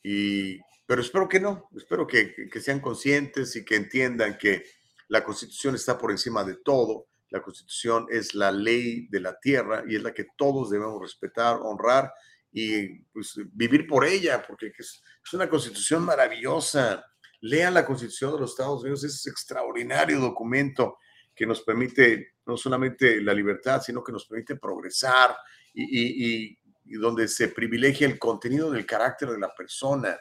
Y, 0.03 0.57
pero 0.89 1.03
espero 1.03 1.29
que 1.29 1.39
no, 1.39 1.69
espero 1.77 2.07
que, 2.07 2.49
sean 2.59 2.79
conscientes 2.79 3.55
y 3.55 3.63
que 3.63 3.75
entiendan 3.75 4.39
que 4.39 4.63
la 5.07 5.23
constitución 5.23 5.75
está 5.75 5.99
por 5.99 6.09
encima 6.09 6.43
de 6.43 6.55
todo 6.55 7.09
la 7.29 7.43
constitución 7.43 8.07
es 8.09 8.33
la 8.33 8.51
ley 8.51 9.07
de 9.11 9.19
la 9.19 9.39
tierra 9.39 9.83
y 9.87 9.97
es 9.97 10.01
la 10.01 10.15
que 10.15 10.25
todos 10.35 10.71
debemos 10.71 10.99
respetar, 10.99 11.59
honrar 11.61 12.11
y 12.51 13.01
pues, 13.13 13.35
vivir 13.53 13.85
por 13.85 14.03
ella, 14.03 14.43
porque 14.47 14.71
es, 14.75 15.03
una 15.31 15.47
constitución 15.47 16.01
maravillosa. 16.01 17.05
Lean 17.41 17.75
la 17.75 17.85
constitución 17.85 18.33
de 18.33 18.39
los 18.39 18.49
Estados 18.49 18.81
Unidos, 18.81 19.03
es 19.03 19.27
extraordinario 19.27 20.19
documento 20.19 20.97
que 21.35 21.45
nos 21.45 21.61
permite 21.61 22.33
no 22.47 22.57
solamente 22.57 23.21
la 23.21 23.35
libertad, 23.35 23.79
sino 23.79 24.03
que 24.03 24.11
nos 24.11 24.25
permite 24.25 24.55
progresar 24.55 25.37
y, 25.71 26.57
y 26.83 26.93
donde 26.93 27.27
se 27.27 27.49
privilegia 27.49 28.07
el 28.07 28.17
contenido 28.17 28.71
del 28.71 28.87
carácter 28.87 29.29
de 29.29 29.37
la 29.37 29.53
persona, 29.53 30.19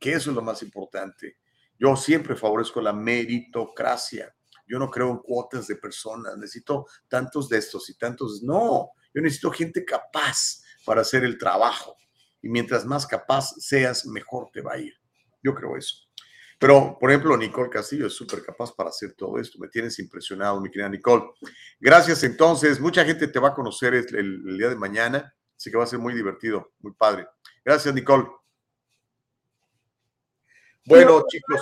que 0.00 0.14
eso 0.14 0.30
es 0.30 0.36
lo 0.36 0.42
más 0.42 0.62
importante. 0.62 1.36
Yo 1.78 1.94
siempre 1.94 2.34
favorezco 2.34 2.80
la 2.80 2.92
meritocracia 2.92 4.34
yo 4.70 4.78
no 4.78 4.88
creo 4.88 5.10
en 5.10 5.18
cuotas 5.18 5.66
de 5.66 5.74
personas, 5.74 6.38
necesito 6.38 6.86
tantos 7.08 7.48
de 7.48 7.58
estos 7.58 7.90
y 7.90 7.98
tantos. 7.98 8.40
No, 8.44 8.90
yo 9.12 9.20
necesito 9.20 9.50
gente 9.50 9.84
capaz 9.84 10.62
para 10.86 11.00
hacer 11.00 11.24
el 11.24 11.36
trabajo. 11.36 11.96
Y 12.40 12.48
mientras 12.48 12.86
más 12.86 13.04
capaz 13.04 13.52
seas, 13.58 14.06
mejor 14.06 14.48
te 14.52 14.60
va 14.60 14.74
a 14.74 14.78
ir. 14.78 14.94
Yo 15.42 15.56
creo 15.56 15.76
eso. 15.76 15.96
Pero, 16.56 16.96
por 17.00 17.10
ejemplo, 17.10 17.36
Nicole 17.36 17.68
Castillo 17.68 18.06
es 18.06 18.12
súper 18.12 18.44
capaz 18.44 18.72
para 18.72 18.90
hacer 18.90 19.14
todo 19.14 19.40
esto. 19.40 19.58
Me 19.58 19.66
tienes 19.66 19.98
impresionado, 19.98 20.60
mi 20.60 20.70
querida 20.70 20.88
Nicole. 20.88 21.24
Gracias 21.80 22.22
entonces. 22.22 22.78
Mucha 22.78 23.04
gente 23.04 23.26
te 23.26 23.40
va 23.40 23.48
a 23.48 23.54
conocer 23.54 23.94
el, 23.94 24.14
el 24.14 24.56
día 24.56 24.68
de 24.68 24.76
mañana. 24.76 25.34
Así 25.56 25.70
que 25.70 25.78
va 25.78 25.84
a 25.84 25.88
ser 25.88 25.98
muy 25.98 26.14
divertido, 26.14 26.74
muy 26.78 26.92
padre. 26.92 27.26
Gracias, 27.64 27.92
Nicole. 27.92 28.28
Bueno, 30.90 31.24
chicos, 31.28 31.60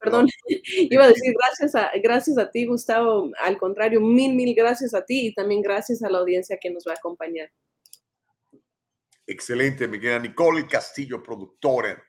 perdón, 0.00 0.28
iba 0.78 1.04
a 1.04 1.08
decir 1.08 1.34
gracias 1.38 1.74
a, 1.74 1.90
gracias 2.02 2.38
a 2.38 2.50
ti, 2.50 2.64
Gustavo. 2.64 3.30
Al 3.38 3.58
contrario, 3.58 4.00
mil, 4.00 4.34
mil 4.34 4.54
gracias 4.54 4.94
a 4.94 5.04
ti 5.04 5.26
y 5.26 5.34
también 5.34 5.60
gracias 5.60 6.02
a 6.02 6.08
la 6.08 6.18
audiencia 6.18 6.56
que 6.58 6.70
nos 6.70 6.84
va 6.86 6.92
a 6.92 6.96
acompañar. 6.96 7.50
Excelente, 9.26 9.86
mi 9.88 10.00
querida 10.00 10.20
Nicole 10.20 10.66
Castillo, 10.66 11.22
productora. 11.22 12.02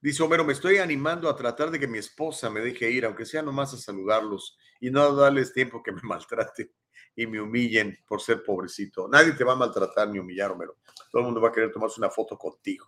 Dice 0.00 0.22
Homero, 0.22 0.44
me 0.44 0.54
estoy 0.54 0.78
animando 0.78 1.28
a 1.28 1.36
tratar 1.36 1.70
de 1.70 1.78
que 1.78 1.86
mi 1.86 1.98
esposa 1.98 2.48
me 2.48 2.60
deje 2.60 2.90
ir, 2.90 3.04
aunque 3.04 3.26
sea 3.26 3.42
nomás 3.42 3.74
a 3.74 3.76
saludarlos 3.76 4.56
y 4.80 4.90
no 4.90 5.14
darles 5.14 5.52
tiempo 5.52 5.82
que 5.82 5.92
me 5.92 6.00
maltraten 6.02 6.72
y 7.16 7.26
me 7.26 7.40
humillen 7.40 7.98
por 8.06 8.22
ser 8.22 8.42
pobrecito. 8.42 9.06
Nadie 9.06 9.32
te 9.32 9.44
va 9.44 9.52
a 9.52 9.56
maltratar 9.56 10.08
ni 10.08 10.18
humillar, 10.18 10.50
Homero. 10.50 10.78
Todo 11.10 11.20
el 11.20 11.26
mundo 11.26 11.40
va 11.40 11.48
a 11.50 11.52
querer 11.52 11.72
tomarse 11.72 12.00
una 12.00 12.10
foto 12.10 12.38
contigo. 12.38 12.86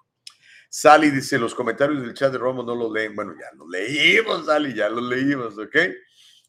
Sally 0.68 1.10
dice, 1.10 1.38
los 1.38 1.54
comentarios 1.54 2.02
del 2.02 2.14
chat 2.14 2.32
de 2.32 2.38
Romo 2.38 2.62
no 2.62 2.74
los 2.74 2.92
leen. 2.92 3.14
Bueno, 3.14 3.34
ya 3.38 3.56
los 3.56 3.68
leímos, 3.68 4.46
Sally, 4.46 4.74
ya 4.74 4.88
los 4.88 5.02
leímos, 5.02 5.56
¿ok? 5.58 5.76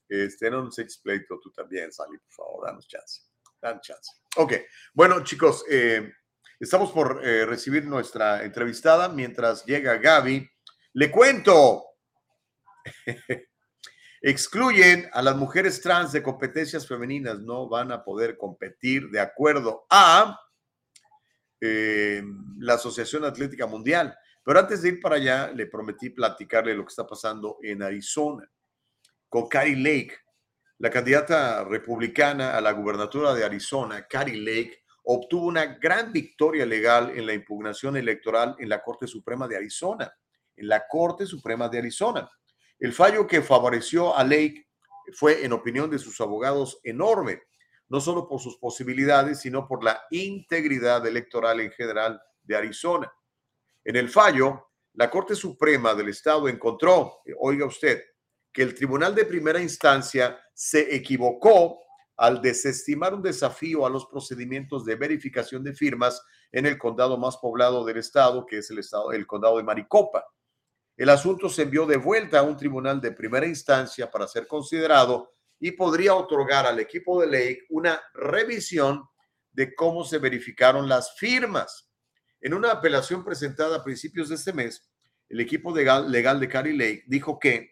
Este, 0.10 0.50
no 0.50 0.64
nos 0.64 0.78
eches 0.80 1.02
tú 1.02 1.52
también, 1.52 1.92
Sally, 1.92 2.18
por 2.18 2.32
favor, 2.32 2.68
danos 2.68 2.88
chance. 2.88 3.22
Danos 3.62 3.82
chance. 3.82 4.12
Ok, 4.38 4.54
bueno, 4.94 5.24
chicos, 5.24 5.66
eh, 5.70 6.14
estamos 6.60 6.92
por 6.92 7.22
eh, 7.24 7.46
recibir 7.46 7.86
nuestra 7.86 8.44
entrevistada. 8.44 9.10
Mientras 9.10 9.66
llega 9.66 9.98
Gaby, 9.98 10.50
le 10.94 11.12
cuento. 11.12 11.84
Excluyen 14.22 15.10
a 15.14 15.22
las 15.22 15.36
mujeres 15.36 15.80
trans 15.82 16.12
de 16.12 16.24
competencias 16.24 16.88
femeninas, 16.88 17.40
no 17.40 17.70
van 17.70 17.92
a 17.92 18.04
poder 18.04 18.38
competir 18.38 19.10
de 19.10 19.20
acuerdo 19.20 19.86
a 19.90 20.40
eh, 21.62 22.24
la 22.60 22.76
Asociación 22.76 23.26
Atlética 23.26 23.66
Mundial. 23.66 24.18
Pero 24.44 24.60
antes 24.60 24.82
de 24.82 24.90
ir 24.90 25.02
para 25.02 25.16
allá, 25.16 25.52
le 25.52 25.68
prometí 25.68 26.10
platicarle 26.10 26.74
lo 26.74 26.84
que 26.84 26.90
está 26.90 27.06
pasando 27.06 27.58
en 27.62 27.84
Arizona 27.84 28.50
con 29.30 29.48
Carrie 29.48 29.76
Lake, 29.76 30.16
la 30.80 30.90
candidata 30.90 31.64
republicana 31.64 32.56
a 32.56 32.62
la 32.62 32.72
gubernatura 32.72 33.34
de 33.34 33.44
Arizona, 33.44 34.08
Carrie 34.08 34.40
Lake, 34.40 34.84
obtuvo 35.04 35.48
una 35.48 35.66
gran 35.66 36.12
victoria 36.12 36.66
legal 36.66 37.12
en 37.16 37.26
la 37.26 37.34
impugnación 37.34 37.98
electoral 37.98 38.56
en 38.60 38.70
la 38.70 38.82
Corte 38.84 39.08
Suprema 39.08 39.48
de 39.48 39.58
Arizona, 39.58 40.14
en 40.56 40.68
la 40.68 40.88
Corte 40.88 41.26
Suprema 41.26 41.68
de 41.70 41.80
Arizona. 41.80 42.30
El 42.80 42.94
fallo 42.94 43.26
que 43.26 43.42
favoreció 43.42 44.16
a 44.16 44.24
Lake 44.24 44.68
fue, 45.14 45.44
en 45.44 45.54
opinión 45.54 45.90
de 45.90 45.98
sus 45.98 46.20
abogados, 46.22 46.80
enorme, 46.84 47.42
no 47.90 48.02
solo 48.02 48.28
por 48.28 48.40
sus 48.40 48.58
posibilidades, 48.58 49.40
sino 49.40 49.68
por 49.68 49.84
la 49.84 50.02
integridad 50.12 51.06
electoral 51.06 51.60
en 51.62 51.72
general 51.72 52.22
de 52.44 52.56
Arizona. 52.56 53.12
En 53.84 53.96
el 53.96 54.10
fallo, 54.10 54.72
la 54.94 55.10
Corte 55.10 55.36
Suprema 55.36 55.94
del 55.94 56.10
Estado 56.10 56.48
encontró, 56.48 57.22
oiga 57.40 57.66
usted, 57.66 58.04
que 58.52 58.64
el 58.64 58.74
Tribunal 58.74 59.14
de 59.14 59.26
Primera 59.26 59.62
Instancia 59.62 60.40
se 60.54 60.96
equivocó 60.96 61.80
al 62.18 62.42
desestimar 62.42 63.14
un 63.14 63.22
desafío 63.22 63.86
a 63.86 63.90
los 63.90 64.08
procedimientos 64.08 64.84
de 64.84 64.96
verificación 64.96 65.64
de 65.64 65.74
firmas 65.74 66.22
en 66.52 66.66
el 66.66 66.78
condado 66.78 67.18
más 67.18 67.38
poblado 67.38 67.86
del 67.86 67.98
estado, 67.98 68.46
que 68.46 68.58
es 68.58 68.72
el 68.72 68.80
estado, 68.80 69.12
el 69.12 69.28
condado 69.28 69.58
de 69.58 69.64
Maricopa. 69.64 70.26
El 70.96 71.10
asunto 71.10 71.48
se 71.48 71.62
envió 71.62 71.86
de 71.86 71.98
vuelta 71.98 72.40
a 72.40 72.44
un 72.44 72.58
tribunal 72.58 73.00
de 73.00 73.12
primera 73.12 73.46
instancia 73.46 74.10
para 74.10 74.28
ser 74.28 74.48
considerado 74.48 75.37
y 75.60 75.72
podría 75.72 76.16
otorgar 76.16 76.66
al 76.66 76.80
equipo 76.80 77.22
de 77.22 77.28
ley 77.28 77.60
una 77.70 78.02
revisión 78.14 79.04
de 79.52 79.74
cómo 79.74 80.04
se 80.04 80.20
verificaron 80.20 80.88
las 80.88 81.16
firmas. 81.18 81.90
En 82.42 82.54
una 82.54 82.72
apelación 82.72 83.24
presentada 83.24 83.78
a 83.78 83.84
principios 83.84 84.30
de 84.30 84.36
este 84.36 84.54
mes, 84.54 84.88
el 85.30 85.40
equipo 85.40 85.76
legal, 85.76 86.40
de 86.40 86.48
Carrie 86.48 86.78
Lake 86.78 87.04
dijo 87.08 87.40
que, 87.40 87.72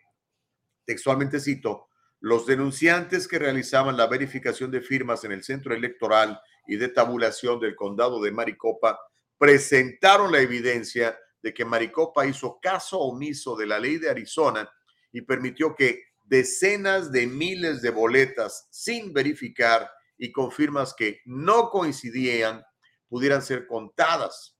textualmente 0.85 1.39
cito, 1.39 1.87
los 2.19 2.45
denunciantes 2.47 3.27
que 3.27 3.37
realizaban 3.37 3.97
la 3.97 4.07
verificación 4.07 4.71
de 4.71 4.81
firmas 4.81 5.23
en 5.23 5.31
el 5.31 5.43
centro 5.43 5.75
electoral 5.75 6.39
y 6.67 6.77
de 6.77 6.89
tabulación 6.89 7.59
del 7.59 7.75
condado 7.75 8.21
de 8.21 8.31
Maricopa 8.31 8.99
presentaron 9.37 10.31
la 10.31 10.39
evidencia 10.39 11.17
de 11.41 11.53
que 11.53 11.65
Maricopa 11.65 12.25
hizo 12.25 12.59
caso 12.59 12.99
omiso 12.99 13.55
de 13.55 13.67
la 13.67 13.77
ley 13.77 13.97
de 13.97 14.09
Arizona 14.09 14.67
y 15.11 15.21
permitió 15.21 15.75
que 15.75 16.03
decenas 16.25 17.11
de 17.11 17.27
miles 17.27 17.81
de 17.81 17.91
boletas 17.91 18.67
sin 18.71 19.13
verificar 19.13 19.89
y 20.17 20.31
con 20.31 20.51
firmas 20.51 20.93
que 20.93 21.21
no 21.25 21.69
coincidían 21.69 22.63
pudieran 23.07 23.41
ser 23.41 23.67
contadas. 23.67 24.57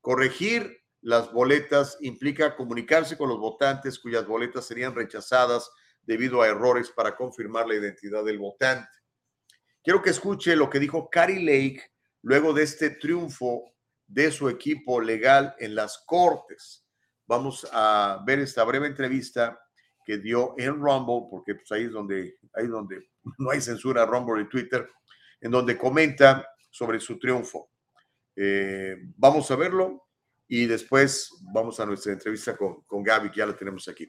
Corregir 0.00 0.82
las 1.00 1.32
boletas 1.32 1.96
implica 2.00 2.56
comunicarse 2.56 3.16
con 3.16 3.28
los 3.28 3.38
votantes 3.38 3.98
cuyas 3.98 4.26
boletas 4.26 4.66
serían 4.66 4.94
rechazadas 4.94 5.70
debido 6.02 6.42
a 6.42 6.48
errores 6.48 6.90
para 6.90 7.16
confirmar 7.16 7.66
la 7.66 7.74
identidad 7.74 8.24
del 8.24 8.38
votante. 8.38 8.88
Quiero 9.82 10.02
que 10.02 10.10
escuche 10.10 10.56
lo 10.56 10.68
que 10.68 10.80
dijo 10.80 11.08
Carrie 11.10 11.40
Lake 11.40 11.82
luego 12.22 12.52
de 12.52 12.64
este 12.64 12.90
triunfo 12.90 13.72
de 14.06 14.32
su 14.32 14.48
equipo 14.48 15.00
legal 15.00 15.54
en 15.58 15.74
las 15.74 16.02
cortes. 16.06 16.84
Vamos 17.26 17.66
a 17.72 18.22
ver 18.26 18.40
esta 18.40 18.64
breve 18.64 18.86
entrevista 18.86 19.60
que 20.06 20.18
dio 20.18 20.54
en 20.56 20.80
Rumble, 20.80 21.26
porque 21.30 21.56
pues 21.56 21.70
ahí 21.72 21.84
es 21.84 21.92
donde, 21.92 22.36
ahí 22.54 22.66
donde 22.68 23.10
no 23.38 23.50
hay 23.50 23.60
censura 23.60 24.06
Rumble 24.06 24.42
y 24.42 24.48
Twitter, 24.48 24.88
en 25.40 25.50
donde 25.50 25.76
comenta 25.76 26.48
sobre 26.70 27.00
su 27.00 27.18
triunfo. 27.18 27.70
Eh, 28.36 28.96
vamos 29.16 29.50
a 29.50 29.56
verlo 29.56 30.06
y 30.46 30.66
después 30.66 31.30
vamos 31.52 31.80
a 31.80 31.86
nuestra 31.86 32.12
entrevista 32.12 32.56
con, 32.56 32.82
con 32.82 33.02
Gaby, 33.02 33.30
que 33.30 33.38
ya 33.38 33.46
la 33.46 33.56
tenemos 33.56 33.88
aquí. 33.88 34.06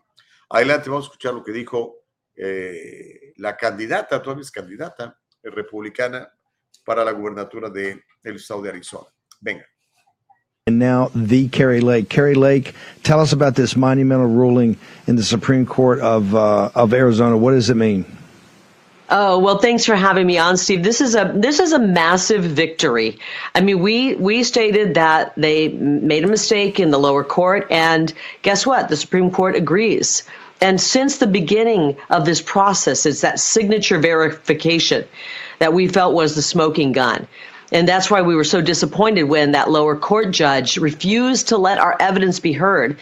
Adelante, 0.50 0.90
vamos 0.90 1.06
a 1.06 1.08
escuchar 1.08 1.34
lo 1.34 1.44
que 1.44 1.52
dijo 1.52 2.08
eh, 2.40 3.34
la 3.38 3.58
candidata, 3.58 4.22
todavía 4.22 4.44
es 4.44 4.52
candidata 4.52 5.20
eh, 5.42 5.50
republicana 5.50 6.32
para 6.86 7.04
la 7.04 7.12
gubernatura 7.12 7.70
de, 7.70 8.04
estado 8.24 8.62
de 8.62 8.70
Arizona. 8.70 9.08
Venga. 9.42 9.66
And 10.68 10.78
now 10.78 11.10
the 11.16 11.48
Kerry 11.48 11.80
Lake. 11.80 12.10
Kerry 12.10 12.36
Lake, 12.36 12.76
tell 13.04 13.22
us 13.22 13.32
about 13.32 13.56
this 13.56 13.76
monumental 13.76 14.28
ruling 14.28 14.78
in 15.08 15.16
the 15.16 15.24
Supreme 15.24 15.66
Court 15.66 16.00
of 16.02 16.36
uh, 16.36 16.70
of 16.76 16.94
Arizona. 16.94 17.38
What 17.38 17.52
does 17.52 17.70
it 17.70 17.78
mean? 17.78 18.06
Oh 19.10 19.40
well, 19.40 19.60
thanks 19.60 19.86
for 19.86 19.96
having 19.96 20.28
me 20.28 20.38
on, 20.38 20.58
Steve. 20.58 20.84
This 20.84 21.00
is 21.00 21.16
a 21.16 21.32
this 21.34 21.60
is 21.62 21.72
a 21.72 21.80
massive 21.80 22.44
victory. 22.44 23.18
I 23.56 23.62
mean, 23.62 23.80
we 23.80 24.16
we 24.16 24.44
stated 24.44 24.94
that 24.96 25.34
they 25.38 25.70
made 25.70 26.26
a 26.26 26.28
mistake 26.28 26.82
in 26.82 26.92
the 26.92 27.00
lower 27.00 27.24
court, 27.24 27.66
and 27.72 28.14
guess 28.42 28.68
what? 28.68 28.90
The 28.90 28.98
Supreme 28.98 29.32
Court 29.32 29.56
agrees. 29.56 30.24
And 30.60 30.82
since 30.82 31.20
the 31.20 31.28
beginning 31.28 31.96
of 32.10 32.26
this 32.26 32.42
process, 32.42 33.06
it's 33.06 33.22
that 33.22 33.40
signature 33.40 34.00
verification 34.00 35.06
that 35.60 35.72
we 35.72 35.88
felt 35.88 36.14
was 36.14 36.36
the 36.36 36.42
smoking 36.42 36.92
gun. 36.92 37.28
And 37.72 37.88
that's 37.88 38.10
why 38.10 38.22
we 38.22 38.36
were 38.36 38.44
so 38.44 38.62
disappointed 38.62 39.24
when 39.24 39.52
that 39.52 39.70
lower 39.70 39.96
court 39.96 40.32
judge 40.32 40.78
refused 40.78 41.48
to 41.50 41.58
let 41.58 41.78
our 41.80 41.98
evidence 42.00 42.40
be 42.40 42.54
heard. 42.54 42.98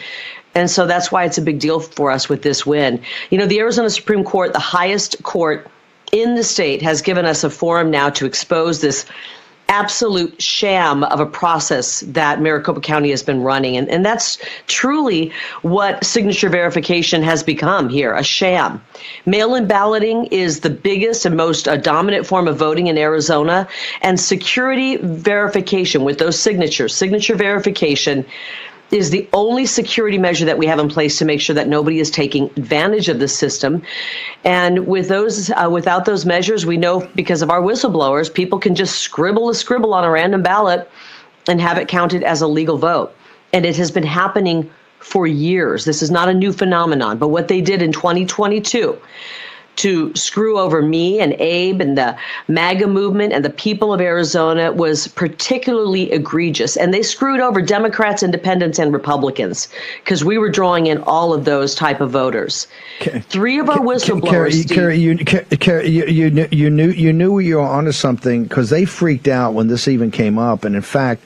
And 0.54 0.70
so 0.70 0.86
that's 0.86 1.12
why 1.12 1.24
it's 1.24 1.38
a 1.38 1.42
big 1.42 1.60
deal 1.60 1.80
for 1.80 2.10
us 2.10 2.28
with 2.28 2.42
this 2.42 2.64
win. 2.64 3.00
You 3.30 3.38
know, 3.38 3.46
the 3.46 3.58
Arizona 3.58 3.90
Supreme 3.90 4.24
Court, 4.24 4.52
the 4.52 4.58
highest 4.58 5.22
court 5.22 5.68
in 6.12 6.34
the 6.34 6.42
state, 6.42 6.82
has 6.82 7.02
given 7.02 7.26
us 7.26 7.44
a 7.44 7.50
forum 7.50 7.90
now 7.90 8.10
to 8.10 8.26
expose 8.26 8.80
this 8.80 9.04
absolute 9.68 10.40
sham 10.40 11.02
of 11.04 11.20
a 11.20 11.26
process 11.26 12.00
that 12.00 12.40
Maricopa 12.40 12.80
County 12.80 13.10
has 13.10 13.22
been 13.22 13.42
running. 13.42 13.76
And, 13.76 13.88
and 13.88 14.04
that's 14.04 14.38
truly 14.66 15.32
what 15.62 16.04
signature 16.04 16.48
verification 16.48 17.22
has 17.22 17.42
become 17.42 17.88
here 17.88 18.14
a 18.14 18.22
sham. 18.22 18.80
Mail 19.26 19.54
in 19.54 19.66
balloting 19.66 20.26
is 20.26 20.60
the 20.60 20.70
biggest 20.70 21.26
and 21.26 21.36
most 21.36 21.66
uh, 21.66 21.76
dominant 21.76 22.26
form 22.26 22.48
of 22.48 22.56
voting 22.56 22.86
in 22.86 22.96
Arizona, 22.96 23.68
and 24.02 24.20
security 24.20 24.96
verification 24.96 26.04
with 26.04 26.18
those 26.18 26.38
signatures, 26.38 26.94
signature 26.94 27.34
verification 27.34 28.24
is 28.90 29.10
the 29.10 29.28
only 29.32 29.66
security 29.66 30.18
measure 30.18 30.44
that 30.44 30.58
we 30.58 30.66
have 30.66 30.78
in 30.78 30.88
place 30.88 31.18
to 31.18 31.24
make 31.24 31.40
sure 31.40 31.54
that 31.54 31.68
nobody 31.68 31.98
is 31.98 32.10
taking 32.10 32.44
advantage 32.56 33.08
of 33.08 33.18
the 33.18 33.28
system. 33.28 33.82
And 34.44 34.86
with 34.86 35.08
those, 35.08 35.50
uh, 35.50 35.68
without 35.70 36.04
those 36.04 36.24
measures, 36.24 36.64
we 36.64 36.76
know 36.76 37.08
because 37.14 37.42
of 37.42 37.50
our 37.50 37.60
whistleblowers, 37.60 38.32
people 38.32 38.58
can 38.58 38.74
just 38.74 38.98
scribble 38.98 39.50
a 39.50 39.54
scribble 39.54 39.92
on 39.92 40.04
a 40.04 40.10
random 40.10 40.42
ballot 40.42 40.88
and 41.48 41.60
have 41.60 41.78
it 41.78 41.88
counted 41.88 42.22
as 42.22 42.40
a 42.42 42.46
legal 42.46 42.78
vote. 42.78 43.14
And 43.52 43.66
it 43.66 43.76
has 43.76 43.90
been 43.90 44.04
happening 44.04 44.70
for 45.00 45.26
years. 45.26 45.84
This 45.84 46.02
is 46.02 46.10
not 46.10 46.28
a 46.28 46.34
new 46.34 46.52
phenomenon. 46.52 47.18
But 47.18 47.28
what 47.28 47.48
they 47.48 47.60
did 47.60 47.82
in 47.82 47.92
2022 47.92 48.98
to 49.76 50.14
screw 50.14 50.58
over 50.58 50.82
me 50.82 51.20
and 51.20 51.34
Abe 51.34 51.80
and 51.80 51.96
the 51.96 52.16
MAGA 52.48 52.86
movement 52.86 53.32
and 53.32 53.44
the 53.44 53.50
people 53.50 53.92
of 53.92 54.00
Arizona 54.00 54.72
was 54.72 55.08
particularly 55.08 56.10
egregious. 56.12 56.76
And 56.76 56.92
they 56.92 57.02
screwed 57.02 57.40
over 57.40 57.60
Democrats, 57.60 58.22
independents, 58.22 58.78
and 58.78 58.92
Republicans 58.92 59.68
because 60.02 60.24
we 60.24 60.38
were 60.38 60.50
drawing 60.50 60.86
in 60.86 60.98
all 61.02 61.32
of 61.32 61.44
those 61.44 61.74
type 61.74 62.00
of 62.00 62.10
voters. 62.10 62.66
Three 63.28 63.58
of 63.58 63.68
our 63.68 63.78
whistleblowers. 63.78 64.68
Carrie, 64.68 64.98
you, 64.98 65.16
Carrie, 65.16 65.88
you, 65.88 66.06
you 66.06 66.70
knew 66.70 66.90
you 66.90 67.12
knew 67.12 67.38
you 67.38 67.56
were 67.56 67.62
onto 67.62 67.92
something 67.92 68.44
because 68.44 68.70
they 68.70 68.84
freaked 68.84 69.28
out 69.28 69.54
when 69.54 69.68
this 69.68 69.88
even 69.88 70.10
came 70.10 70.38
up, 70.38 70.64
and 70.64 70.74
in 70.74 70.82
fact. 70.82 71.22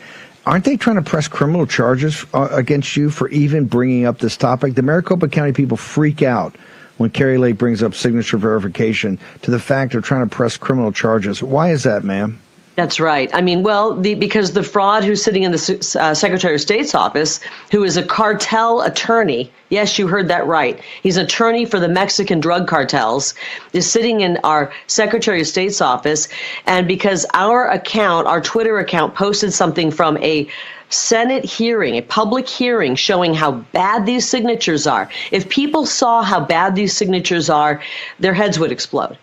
Aren't 0.46 0.64
they 0.64 0.78
trying 0.78 0.96
to 0.96 1.02
press 1.02 1.28
criminal 1.28 1.66
charges 1.66 2.24
uh, 2.32 2.48
against 2.50 2.96
you 2.96 3.10
for 3.10 3.28
even 3.28 3.66
bringing 3.66 4.06
up 4.06 4.18
this 4.18 4.38
topic? 4.38 4.74
The 4.74 4.80
Maricopa 4.80 5.28
County 5.28 5.52
people 5.52 5.76
freak 5.76 6.22
out 6.22 6.56
when 7.00 7.08
Kari 7.08 7.38
Lake 7.38 7.56
brings 7.56 7.82
up 7.82 7.94
signature 7.94 8.36
verification 8.36 9.18
to 9.40 9.50
the 9.50 9.58
fact 9.58 9.94
of 9.94 10.04
trying 10.04 10.28
to 10.28 10.36
press 10.36 10.58
criminal 10.58 10.92
charges. 10.92 11.42
Why 11.42 11.70
is 11.70 11.82
that, 11.84 12.04
ma'am? 12.04 12.38
That's 12.76 13.00
right. 13.00 13.30
I 13.32 13.40
mean, 13.40 13.62
well, 13.62 13.98
the, 13.98 14.14
because 14.14 14.52
the 14.52 14.62
fraud 14.62 15.02
who's 15.02 15.22
sitting 15.22 15.44
in 15.44 15.52
the 15.52 15.96
uh, 15.98 16.12
Secretary 16.12 16.54
of 16.54 16.60
State's 16.60 16.94
office, 16.94 17.40
who 17.72 17.84
is 17.84 17.96
a 17.96 18.02
cartel 18.02 18.82
attorney, 18.82 19.50
yes, 19.70 19.98
you 19.98 20.08
heard 20.08 20.28
that 20.28 20.46
right. 20.46 20.78
He's 21.02 21.16
an 21.16 21.24
attorney 21.24 21.64
for 21.64 21.80
the 21.80 21.88
Mexican 21.88 22.38
drug 22.38 22.68
cartels, 22.68 23.32
is 23.72 23.90
sitting 23.90 24.20
in 24.20 24.36
our 24.44 24.70
Secretary 24.86 25.40
of 25.40 25.46
State's 25.46 25.80
office. 25.80 26.28
And 26.66 26.86
because 26.86 27.24
our 27.32 27.70
account, 27.70 28.26
our 28.26 28.42
Twitter 28.42 28.78
account, 28.78 29.14
posted 29.14 29.54
something 29.54 29.90
from 29.90 30.18
a 30.18 30.46
Senate 30.90 31.44
hearing, 31.44 31.96
a 31.96 32.02
public 32.02 32.48
hearing 32.48 32.96
showing 32.96 33.32
how 33.32 33.52
bad 33.52 34.06
these 34.06 34.28
signatures 34.28 34.86
are. 34.86 35.08
If 35.30 35.48
people 35.48 35.86
saw 35.86 36.22
how 36.22 36.40
bad 36.40 36.74
these 36.74 36.96
signatures 36.96 37.48
are, 37.48 37.80
their 38.18 38.34
heads 38.34 38.58
would 38.58 38.72
explode. 38.72 39.16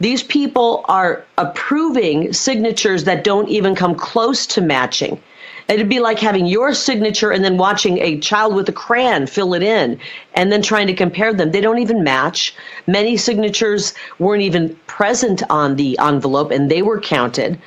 These 0.00 0.24
people 0.24 0.84
are 0.88 1.24
approving 1.38 2.32
signatures 2.32 3.04
that 3.04 3.24
don't 3.24 3.48
even 3.48 3.74
come 3.74 3.94
close 3.94 4.46
to 4.48 4.60
matching. 4.60 5.20
It'd 5.68 5.88
be 5.88 6.00
like 6.00 6.18
having 6.18 6.46
your 6.46 6.72
signature 6.72 7.30
and 7.30 7.44
then 7.44 7.58
watching 7.58 7.98
a 7.98 8.18
child 8.20 8.54
with 8.54 8.68
a 8.68 8.72
crayon 8.72 9.26
fill 9.26 9.54
it 9.54 9.62
in 9.62 10.00
and 10.34 10.50
then 10.50 10.62
trying 10.62 10.86
to 10.86 10.94
compare 10.94 11.34
them. 11.34 11.50
They 11.50 11.60
don't 11.60 11.78
even 11.78 12.02
match. 12.02 12.54
Many 12.86 13.16
signatures 13.16 13.92
weren't 14.18 14.42
even 14.42 14.74
present 14.86 15.42
on 15.50 15.76
the 15.76 15.98
envelope 15.98 16.50
and 16.50 16.70
they 16.70 16.82
were 16.82 17.00
counted 17.00 17.58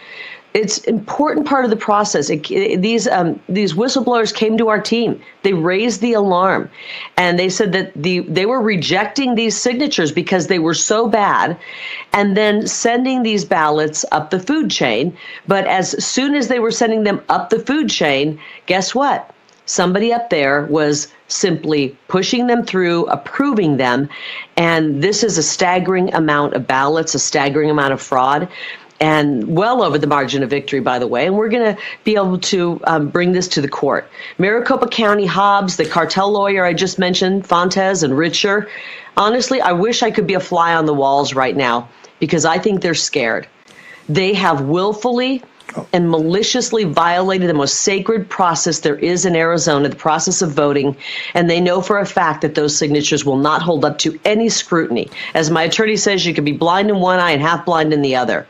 it's 0.54 0.80
important 0.80 1.48
part 1.48 1.64
of 1.64 1.72
the 1.72 1.78
process. 1.78 2.30
It, 2.30 2.82
these 2.82 3.08
um, 3.08 3.40
these 3.48 3.74
whistleblowers 3.74 4.34
came 4.34 4.58
to 4.58 4.68
our 4.68 4.82
team. 4.82 5.22
They 5.44 5.54
raised 5.54 6.02
the 6.02 6.14
alarm, 6.14 6.70
and 7.18 7.40
they 7.40 7.50
said 7.50 7.72
that 7.72 7.92
the 7.96 8.20
they 8.22 8.46
were 8.46 8.62
rejecting 8.62 9.36
these 9.36 9.56
signatures 9.56 10.12
because 10.12 10.48
they 10.48 10.60
were 10.60 10.74
so 10.74 11.08
bad, 11.08 11.58
and 12.12 12.36
then 12.36 12.68
sending 12.68 13.24
these 13.24 13.46
ballots 13.46 14.04
up 14.12 14.30
the 14.30 14.40
food 14.40 14.70
chain. 14.70 15.16
But 15.48 15.68
as 15.68 16.04
soon 16.04 16.36
as 16.36 16.50
they 16.50 16.60
were 16.60 16.72
sending 16.72 17.04
them 17.04 17.22
up 17.30 17.50
the 17.50 17.60
food 17.60 17.90
chain, 17.90 18.40
guess 18.66 18.94
what? 18.94 19.34
Somebody 19.68 20.12
up 20.12 20.30
there 20.32 20.66
was 20.66 21.08
simply 21.30 21.96
pushing 22.10 22.48
them 22.48 22.66
through, 22.66 23.06
approving 23.06 23.78
them, 23.78 24.10
and 24.58 25.02
this 25.02 25.24
is 25.24 25.38
a 25.38 25.44
staggering 25.44 26.14
amount 26.14 26.56
of 26.56 26.68
ballots, 26.68 27.16
a 27.16 27.20
staggering 27.20 27.70
amount 27.70 27.94
of 27.94 28.02
fraud 28.02 28.50
and 29.02 29.58
well 29.58 29.82
over 29.82 29.98
the 29.98 30.08
margin 30.08 30.44
of 30.44 30.50
victory, 30.50 30.80
by 30.80 31.00
the 31.00 31.08
way. 31.08 31.26
And 31.26 31.36
we're 31.36 31.50
going 31.50 31.76
to 31.76 31.82
be 32.04 32.16
able 32.16 32.38
to 32.38 32.80
um, 32.84 33.10
bring 33.10 33.32
this 33.32 33.48
to 33.50 33.62
the 33.62 33.68
court. 33.68 34.08
Maricopa 34.38 34.88
County 34.88 35.26
Hobbs, 35.26 35.76
the 35.76 35.86
cartel 35.86 36.32
lawyer 36.32 36.64
I 36.64 36.74
just 36.74 37.00
mentioned, 37.00 37.48
Fontes 37.48 38.04
and 38.04 38.16
Richer. 38.16 38.70
Honestly, 39.18 39.60
I 39.60 39.72
wish 39.72 40.04
I 40.04 40.12
could 40.12 40.28
be 40.28 40.36
a 40.36 40.40
fly 40.40 40.76
on 40.76 40.86
the 40.86 40.94
walls 40.94 41.34
right 41.34 41.58
now 41.58 41.90
because 42.20 42.46
I 42.46 42.60
think 42.60 42.82
they're 42.82 42.94
scared. 42.94 43.48
They 44.08 44.34
have 44.36 44.62
willfully 44.62 45.44
and 45.94 46.12
maliciously 46.12 46.84
violated 46.84 47.50
the 47.50 47.54
most 47.54 47.80
sacred 47.80 48.30
process 48.30 48.80
there 48.80 48.98
is 48.98 49.26
in 49.26 49.36
Arizona, 49.36 49.90
the 49.90 49.96
process 49.96 50.42
of 50.42 50.52
voting, 50.52 50.96
and 51.34 51.50
they 51.50 51.62
know 51.62 51.82
for 51.82 51.98
a 51.98 52.06
fact 52.06 52.42
that 52.42 52.56
those 52.56 52.76
signatures 52.76 53.26
will 53.26 53.38
not 53.38 53.62
hold 53.62 53.86
up 53.86 53.98
to 54.00 54.20
any 54.26 54.50
scrutiny. 54.50 55.10
As 55.34 55.50
my 55.50 55.64
attorney 55.64 55.96
says, 55.96 56.26
you 56.26 56.34
can 56.34 56.44
be 56.44 56.52
blind 56.52 56.90
in 56.90 57.00
one 57.00 57.20
eye 57.20 57.32
and 57.32 57.42
half 57.42 57.66
blind 57.66 57.94
in 57.94 58.02
the 58.02 58.16
other. 58.16 58.46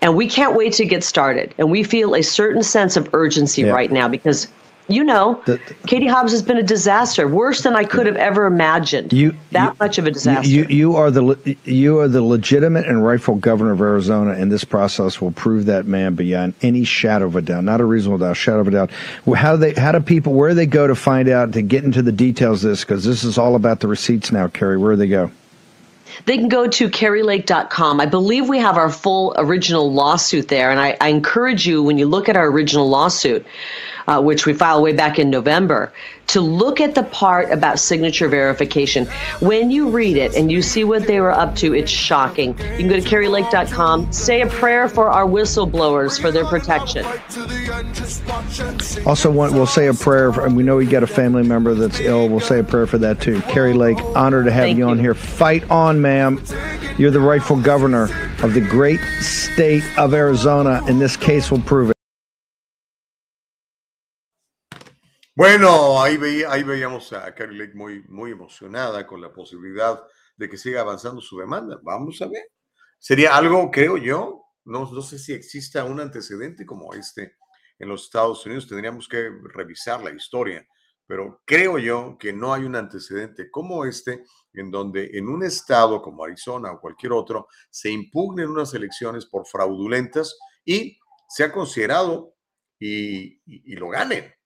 And 0.00 0.16
we 0.16 0.28
can't 0.28 0.54
wait 0.54 0.72
to 0.74 0.84
get 0.84 1.02
started. 1.02 1.54
And 1.58 1.70
we 1.70 1.82
feel 1.82 2.14
a 2.14 2.22
certain 2.22 2.62
sense 2.62 2.96
of 2.96 3.12
urgency 3.12 3.62
yeah. 3.62 3.70
right 3.70 3.90
now 3.90 4.08
because 4.08 4.48
you 4.88 5.04
know, 5.04 5.42
the, 5.44 5.60
Katie 5.86 6.06
Hobbs 6.06 6.32
has 6.32 6.40
been 6.40 6.56
a 6.56 6.62
disaster, 6.62 7.28
worse 7.28 7.62
than 7.62 7.76
I 7.76 7.84
could 7.84 8.06
have 8.06 8.16
ever 8.16 8.46
imagined. 8.46 9.12
You 9.12 9.36
that 9.50 9.72
you, 9.72 9.76
much 9.78 9.98
of 9.98 10.06
a 10.06 10.10
disaster. 10.10 10.48
You, 10.48 10.64
you 10.64 10.96
are 10.96 11.10
the 11.10 11.56
you 11.64 11.98
are 11.98 12.08
the 12.08 12.22
legitimate 12.22 12.86
and 12.86 13.04
rightful 13.04 13.34
governor 13.34 13.72
of 13.72 13.82
Arizona, 13.82 14.32
and 14.32 14.50
this 14.50 14.64
process 14.64 15.20
will 15.20 15.30
prove 15.32 15.66
that 15.66 15.84
man 15.84 16.14
beyond 16.14 16.54
any 16.62 16.84
shadow 16.84 17.26
of 17.26 17.36
a 17.36 17.42
doubt, 17.42 17.64
not 17.64 17.82
a 17.82 17.84
reasonable 17.84 18.18
doubt, 18.18 18.38
shadow 18.38 18.60
of 18.60 18.68
a 18.68 18.70
doubt. 18.70 18.90
How 19.36 19.56
do 19.56 19.58
they? 19.58 19.74
How 19.78 19.92
do 19.92 20.00
people? 20.00 20.32
Where 20.32 20.48
do 20.48 20.54
they 20.54 20.66
go 20.66 20.86
to 20.86 20.94
find 20.94 21.28
out 21.28 21.52
to 21.52 21.60
get 21.60 21.84
into 21.84 22.00
the 22.00 22.12
details 22.12 22.64
of 22.64 22.70
this? 22.70 22.80
Because 22.82 23.04
this 23.04 23.24
is 23.24 23.36
all 23.36 23.56
about 23.56 23.80
the 23.80 23.88
receipts 23.88 24.32
now, 24.32 24.48
Kari. 24.48 24.78
Where 24.78 24.92
do 24.92 24.96
they 24.96 25.08
go? 25.08 25.30
They 26.26 26.36
can 26.36 26.48
go 26.48 26.68
to 26.68 26.88
karilake.com. 26.88 28.00
I 28.00 28.06
believe 28.06 28.48
we 28.48 28.58
have 28.58 28.76
our 28.76 28.90
full 28.90 29.34
original 29.36 29.92
lawsuit 29.92 30.48
there. 30.48 30.70
And 30.70 30.80
I, 30.80 30.96
I 31.00 31.08
encourage 31.08 31.66
you, 31.66 31.82
when 31.82 31.98
you 31.98 32.06
look 32.06 32.28
at 32.28 32.36
our 32.36 32.46
original 32.46 32.88
lawsuit, 32.88 33.46
uh, 34.06 34.20
which 34.20 34.46
we 34.46 34.54
filed 34.54 34.82
way 34.82 34.92
back 34.92 35.18
in 35.18 35.30
November, 35.30 35.92
to 36.28 36.40
look 36.40 36.80
at 36.80 36.94
the 36.94 37.02
part 37.04 37.50
about 37.50 37.78
signature 37.78 38.28
verification. 38.28 39.06
When 39.40 39.70
you 39.70 39.88
read 39.88 40.16
it 40.16 40.34
and 40.36 40.52
you 40.52 40.62
see 40.62 40.84
what 40.84 41.06
they 41.06 41.20
were 41.20 41.32
up 41.32 41.56
to, 41.56 41.74
it's 41.74 41.90
shocking. 41.90 42.50
You 42.50 42.78
can 42.78 42.88
go 42.88 43.00
to 43.00 43.02
karilake.com, 43.02 44.12
say 44.12 44.42
a 44.42 44.46
prayer 44.46 44.88
for 44.88 45.10
our 45.10 45.26
whistleblowers 45.26 46.20
for 46.20 46.30
their 46.30 46.44
protection. 46.44 47.04
Also, 49.06 49.30
we'll 49.30 49.66
say 49.66 49.86
a 49.86 49.94
prayer, 49.94 50.32
for, 50.32 50.44
and 50.44 50.56
we 50.56 50.62
know 50.62 50.76
we 50.76 50.86
got 50.86 51.02
a 51.02 51.06
family 51.06 51.42
member 51.42 51.74
that's 51.74 51.98
ill. 52.00 52.28
We'll 52.28 52.40
say 52.40 52.60
a 52.60 52.64
prayer 52.64 52.86
for 52.86 52.98
that 52.98 53.20
too. 53.20 53.40
Kari 53.42 53.72
Lake, 53.72 53.98
honored 54.14 54.44
to 54.44 54.52
have 54.52 54.68
you, 54.68 54.76
you 54.76 54.88
on 54.88 54.98
here. 54.98 55.14
Fight 55.14 55.68
on, 55.70 56.00
ma'am. 56.00 56.42
You're 56.98 57.10
the 57.10 57.20
rightful 57.20 57.60
governor 57.60 58.04
of 58.42 58.54
the 58.54 58.60
great 58.60 59.00
state 59.20 59.84
of 59.96 60.12
Arizona, 60.12 60.82
and 60.86 61.00
this 61.00 61.16
case 61.16 61.50
will 61.50 61.60
prove 61.60 61.90
it. 61.90 61.97
Bueno, 65.38 66.02
ahí, 66.02 66.16
veía, 66.16 66.50
ahí 66.50 66.64
veíamos 66.64 67.12
a 67.12 67.32
Carrie 67.32 67.56
Lake 67.56 67.72
muy, 67.76 68.32
emocionada 68.32 69.06
con 69.06 69.20
la 69.20 69.32
posibilidad 69.32 70.02
de 70.36 70.50
que 70.50 70.58
siga 70.58 70.80
avanzando 70.80 71.20
su 71.20 71.38
demanda. 71.38 71.78
Vamos 71.84 72.20
a 72.22 72.26
ver. 72.26 72.42
Sería 72.98 73.36
algo, 73.36 73.70
creo 73.70 73.98
yo, 73.98 74.42
no, 74.64 74.90
no 74.90 75.00
sé 75.00 75.16
si 75.16 75.32
exista 75.32 75.84
un 75.84 76.00
antecedente 76.00 76.66
como 76.66 76.92
este 76.92 77.36
en 77.78 77.88
los 77.88 78.02
Estados 78.02 78.44
Unidos. 78.46 78.66
Tendríamos 78.66 79.06
que 79.06 79.30
revisar 79.54 80.02
la 80.02 80.10
historia 80.10 80.66
pero 81.06 81.40
creo 81.46 81.78
yo 81.78 82.18
que 82.18 82.32
no 82.32 82.52
hay 82.52 82.64
un 82.64 82.74
antecedente 82.74 83.48
como 83.50 83.84
este 83.86 84.24
en 84.52 84.72
donde 84.72 85.08
en 85.14 85.28
un 85.28 85.44
estado 85.44 86.02
como 86.02 86.24
Arizona 86.24 86.72
o 86.72 86.80
cualquier 86.80 87.12
otro 87.12 87.46
se 87.70 87.90
impugnen 87.90 88.48
unas 88.48 88.74
elecciones 88.74 89.24
por 89.24 89.46
fraudulentas 89.46 90.36
y 90.64 90.98
se 91.28 91.44
ha 91.44 91.52
considerado 91.52 92.34
y, 92.78 93.40
y 93.46 93.76
lo 93.76 93.88
ganen. 93.88 94.37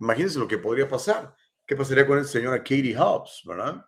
Imagínense 0.00 0.38
lo 0.38 0.48
que 0.48 0.58
podría 0.58 0.88
pasar. 0.88 1.34
¿Qué 1.66 1.76
pasaría 1.76 2.06
con 2.06 2.18
esta 2.18 2.32
señora 2.32 2.58
Katie 2.58 2.96
Hobbs, 2.96 3.42
verdad? 3.44 3.84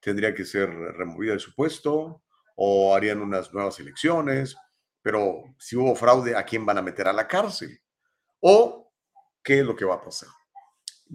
Tendría 0.00 0.34
que 0.34 0.44
ser 0.44 0.68
removida 0.68 1.32
de 1.32 1.38
su 1.38 1.54
puesto 1.54 2.22
o 2.56 2.94
harían 2.94 3.20
unas 3.20 3.52
nuevas 3.52 3.78
elecciones, 3.80 4.56
pero 5.02 5.54
si 5.58 5.76
hubo 5.76 5.94
fraude, 5.94 6.34
¿a 6.34 6.44
quién 6.44 6.66
van 6.66 6.78
a 6.78 6.82
meter 6.82 7.06
a 7.06 7.12
la 7.12 7.28
cárcel? 7.28 7.80
¿O 8.40 8.92
qué 9.42 9.60
es 9.60 9.66
lo 9.66 9.76
que 9.76 9.84
va 9.84 9.94
a 9.94 10.02
pasar? 10.02 10.28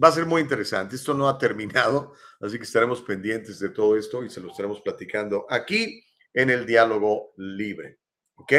Va 0.02 0.08
a 0.08 0.12
ser 0.12 0.24
muy 0.24 0.40
interesante. 0.40 0.96
Esto 0.96 1.12
no 1.12 1.28
ha 1.28 1.36
terminado, 1.36 2.14
así 2.40 2.56
que 2.56 2.64
estaremos 2.64 3.02
pendientes 3.02 3.58
de 3.58 3.68
todo 3.68 3.96
esto 3.96 4.24
y 4.24 4.30
se 4.30 4.40
lo 4.40 4.50
estaremos 4.50 4.80
platicando 4.80 5.46
aquí 5.50 6.02
en 6.32 6.50
el 6.50 6.64
diálogo 6.64 7.32
libre. 7.36 7.98
¿Ok? 8.36 8.52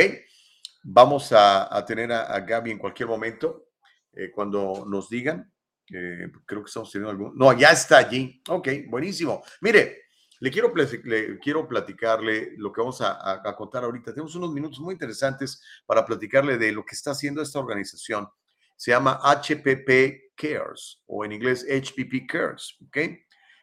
Vamos 0.84 1.32
a, 1.32 1.84
tener 1.88 2.12
a, 2.12 2.40
Gaby 2.42 2.72
en 2.72 2.78
cualquier 2.78 3.08
momento, 3.08 3.70
eh, 4.12 4.30
cuando 4.32 4.86
nos 4.86 5.10
digan. 5.10 5.53
Eh, 5.92 6.32
creo 6.46 6.64
que 6.64 6.68
estamos 6.68 6.92
teniendo 6.92 7.12
algún... 7.12 7.38
No, 7.38 7.58
ya 7.58 7.72
está 7.72 7.98
allí. 7.98 8.42
Ok, 8.50 8.68
buenísimo. 8.88 9.44
Mire, 9.62 10.04
le 10.40 10.52
quiero, 10.52 10.74
le 10.76 11.40
quiero 11.40 11.68
platicarle 11.68 12.54
lo 12.58 12.72
que 12.72 12.82
vamos 12.82 13.02
a, 13.02 13.48
a, 13.48 13.56
contar 13.56 13.84
ahorita. 13.84 14.14
Tenemos 14.14 14.36
unos 14.36 14.52
minutos 14.52 14.80
muy 14.80 14.94
interesantes 14.94 15.62
para 15.86 16.06
platicarle 16.06 16.58
de 16.58 16.72
lo 16.72 16.84
que 16.84 16.96
está 16.96 17.12
haciendo 17.12 17.42
esta 17.42 17.60
organización. 17.60 18.28
Se 18.76 18.92
llama 18.92 19.20
HPP 19.24 20.36
Cares 20.36 21.02
o 21.06 21.24
en 21.24 21.34
inglés 21.34 21.66
HPP 21.70 22.28
Cares. 22.28 22.76
¿ok? 22.88 22.98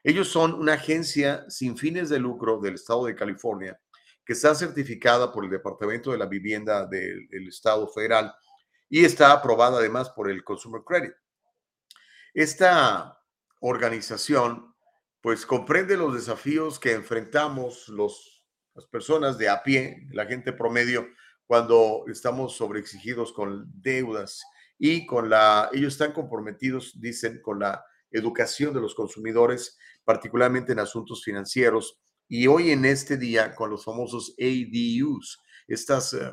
Ellos 0.02 0.28
son 0.28 0.54
una 0.54 0.74
agencia 0.74 1.44
sin 1.48 1.76
fines 1.76 2.08
de 2.08 2.18
lucro 2.18 2.58
del 2.58 2.74
estado 2.74 3.04
de 3.04 3.14
California 3.14 3.78
que 4.24 4.34
está 4.34 4.54
certificada 4.54 5.32
por 5.32 5.44
el 5.44 5.50
Departamento 5.50 6.12
de 6.12 6.18
la 6.18 6.26
Vivienda 6.26 6.86
del 6.86 7.48
Estado 7.48 7.88
Federal 7.88 8.32
y 8.88 9.04
está 9.04 9.32
aprobada 9.32 9.78
además 9.78 10.10
por 10.10 10.30
el 10.30 10.44
Consumer 10.44 10.82
Credit. 10.86 11.12
Esta 12.34 13.18
organización 13.60 14.74
pues 15.20 15.44
comprende 15.44 15.96
los 15.96 16.14
desafíos 16.14 16.78
que 16.78 16.92
enfrentamos 16.92 17.88
los, 17.88 18.46
las 18.74 18.86
personas 18.86 19.36
de 19.36 19.48
a 19.48 19.62
pie, 19.62 20.06
la 20.12 20.26
gente 20.26 20.52
promedio, 20.52 21.06
cuando 21.46 22.04
estamos 22.06 22.56
sobreexigidos 22.56 23.32
con 23.32 23.66
deudas 23.74 24.42
y 24.78 25.04
con 25.04 25.28
la, 25.28 25.68
ellos 25.72 25.94
están 25.94 26.12
comprometidos, 26.12 26.98
dicen, 27.00 27.42
con 27.42 27.58
la 27.58 27.84
educación 28.10 28.72
de 28.72 28.80
los 28.80 28.94
consumidores, 28.94 29.76
particularmente 30.04 30.72
en 30.72 30.78
asuntos 30.78 31.22
financieros, 31.22 32.00
y 32.28 32.46
hoy 32.46 32.70
en 32.70 32.84
este 32.84 33.16
día 33.16 33.54
con 33.54 33.70
los 33.70 33.84
famosos 33.84 34.34
ADUs, 34.38 35.40
estas 35.66 36.14
eh, 36.14 36.32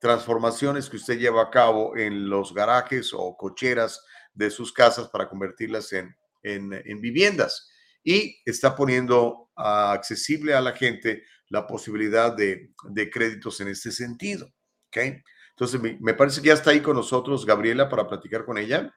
transformaciones 0.00 0.90
que 0.90 0.96
usted 0.96 1.18
lleva 1.18 1.42
a 1.42 1.50
cabo 1.50 1.96
en 1.96 2.28
los 2.28 2.52
garajes 2.52 3.12
o 3.14 3.36
cocheras 3.36 4.04
de 4.38 4.50
sus 4.50 4.72
casas 4.72 5.08
para 5.08 5.28
convertirlas 5.28 5.92
en, 5.92 6.16
en, 6.42 6.72
en 6.72 7.00
viviendas 7.00 7.68
y 8.04 8.40
está 8.46 8.76
poniendo 8.76 9.50
accesible 9.56 10.54
a 10.54 10.60
la 10.60 10.72
gente 10.72 11.24
la 11.48 11.66
posibilidad 11.66 12.32
de, 12.32 12.70
de 12.84 13.10
créditos 13.10 13.60
en 13.60 13.68
este 13.68 13.90
sentido. 13.90 14.48
¿okay? 14.86 15.20
Entonces, 15.50 15.80
me, 16.00 16.14
parece 16.14 16.40
que 16.40 16.48
ya 16.48 16.54
está 16.54 16.70
ahí 16.70 16.80
con 16.80 16.94
nosotros 16.94 17.44
Gabriela 17.44 17.88
para 17.88 18.06
platicar 18.06 18.44
con 18.44 18.58
ella. 18.58 18.94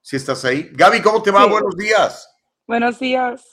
Si 0.00 0.16
estás 0.16 0.44
ahí. 0.44 0.70
Gaby, 0.72 1.02
¿cómo 1.02 1.22
te 1.22 1.30
va? 1.30 1.46
Buenos 1.46 1.76
días. 1.76 2.28
Buenos 2.66 2.98
días. 2.98 3.44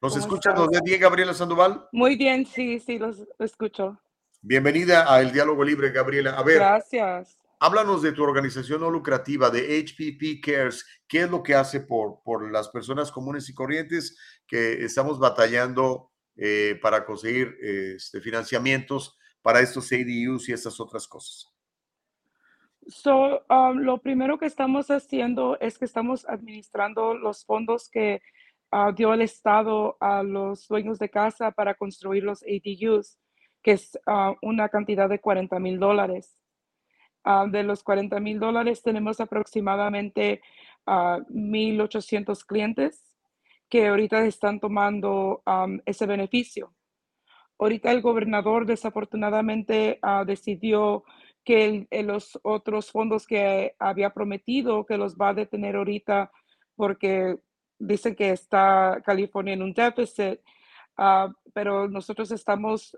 ¿Nos 0.00 0.16
escuchas? 0.16 0.54
¿Nos 0.54 0.68
bien, 0.82 1.00
Gabriela 1.00 1.34
Sandoval? 1.34 1.88
Muy 1.92 2.16
bien, 2.16 2.46
sí, 2.46 2.78
sí, 2.78 2.98
los 2.98 3.18
escucho. 3.38 4.00
Bienvenida 4.40 5.12
a 5.12 5.20
El 5.20 5.32
Diálogo 5.32 5.64
Libre, 5.64 5.90
Gabriela. 5.90 6.32
A 6.32 6.42
ver. 6.42 6.56
Gracias. 6.56 7.36
Háblanos 7.64 8.02
de 8.02 8.10
tu 8.10 8.24
organización 8.24 8.80
no 8.80 8.90
lucrativa, 8.90 9.48
de 9.48 9.78
HPP 9.78 10.44
Cares. 10.44 10.84
¿Qué 11.06 11.20
es 11.20 11.30
lo 11.30 11.44
que 11.44 11.54
hace 11.54 11.78
por, 11.78 12.20
por 12.24 12.50
las 12.50 12.68
personas 12.68 13.12
comunes 13.12 13.48
y 13.48 13.54
corrientes 13.54 14.18
que 14.48 14.84
estamos 14.84 15.20
batallando 15.20 16.10
eh, 16.34 16.76
para 16.82 17.04
conseguir 17.04 17.56
este, 17.62 18.20
financiamientos 18.20 19.16
para 19.42 19.60
estos 19.60 19.92
ADUs 19.92 20.48
y 20.48 20.52
estas 20.52 20.80
otras 20.80 21.06
cosas? 21.06 21.54
So, 22.88 23.44
um, 23.48 23.78
lo 23.78 23.98
primero 23.98 24.40
que 24.40 24.46
estamos 24.46 24.90
haciendo 24.90 25.56
es 25.60 25.78
que 25.78 25.84
estamos 25.84 26.28
administrando 26.28 27.14
los 27.14 27.44
fondos 27.44 27.88
que 27.88 28.22
uh, 28.72 28.92
dio 28.92 29.14
el 29.14 29.22
Estado 29.22 29.96
a 30.00 30.24
los 30.24 30.66
dueños 30.66 30.98
de 30.98 31.10
casa 31.10 31.52
para 31.52 31.74
construir 31.74 32.24
los 32.24 32.42
ADUs, 32.42 33.18
que 33.62 33.70
es 33.70 33.96
uh, 34.08 34.34
una 34.42 34.68
cantidad 34.68 35.08
de 35.08 35.20
40 35.20 35.60
mil 35.60 35.78
dólares. 35.78 36.41
Ah, 37.24 37.46
de 37.48 37.62
los 37.62 37.84
40 37.84 38.18
mil 38.18 38.40
dólares 38.40 38.82
tenemos 38.82 39.20
aproximadamente 39.20 40.40
uh, 40.86 40.90
ah, 40.90 41.18
1.800 41.30 42.44
clientes 42.44 43.14
que 43.68 43.86
ahorita 43.86 44.24
están 44.26 44.60
tomando 44.60 45.42
ese 45.86 46.04
beneficio. 46.04 46.74
Ahorita 47.58 47.90
el 47.92 48.02
gobernador 48.02 48.66
desafortunadamente 48.66 49.98
ah, 50.02 50.24
decidió 50.26 51.04
que 51.44 51.86
los 52.04 52.38
otros 52.42 52.90
fondos 52.90 53.26
que 53.26 53.74
había 53.78 54.10
prometido 54.10 54.84
que 54.84 54.98
los 54.98 55.16
va 55.16 55.30
a 55.30 55.34
detener 55.34 55.76
ahorita 55.76 56.30
porque 56.76 57.38
dicen 57.78 58.14
que 58.14 58.30
está 58.30 59.00
California 59.04 59.54
en 59.54 59.62
un 59.62 59.72
déficit, 59.72 60.40
pero 61.52 61.88
nosotros 61.88 62.30
estamos 62.30 62.96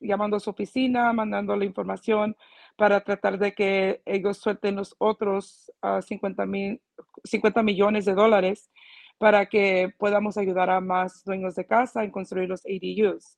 llamando 0.00 0.36
a 0.36 0.40
su 0.40 0.50
oficina, 0.50 1.12
mandando 1.12 1.56
la 1.56 1.64
información 1.64 2.36
para 2.80 3.04
tratar 3.04 3.38
de 3.38 3.52
que 3.52 4.00
ellos 4.06 4.38
suelten 4.38 4.76
los 4.76 4.94
otros 4.96 5.70
50, 6.00 6.42
ah, 6.42 7.62
millones 7.62 8.06
de 8.06 8.14
dólares 8.14 8.70
para 9.18 9.44
que 9.44 9.94
podamos 9.98 10.38
ayudar 10.38 10.70
a 10.70 10.80
más 10.80 11.22
dueños 11.22 11.54
de 11.56 11.66
casa 11.66 12.04
en 12.04 12.10
construir 12.10 12.48
los 12.48 12.62
ADUs. 12.64 13.36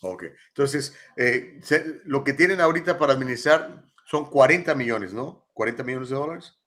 Ok, 0.00 0.24
entonces 0.48 0.96
eh, 1.18 1.60
lo 2.06 2.24
que 2.24 2.32
tienen 2.32 2.62
ahorita 2.62 2.98
para 2.98 3.12
administrar 3.12 3.84
son 4.06 4.24
40 4.24 4.74
millones, 4.74 5.12
¿no? 5.12 5.46
40 5.52 5.82
millones 5.82 6.08
de 6.08 6.16
dólares. 6.16 6.58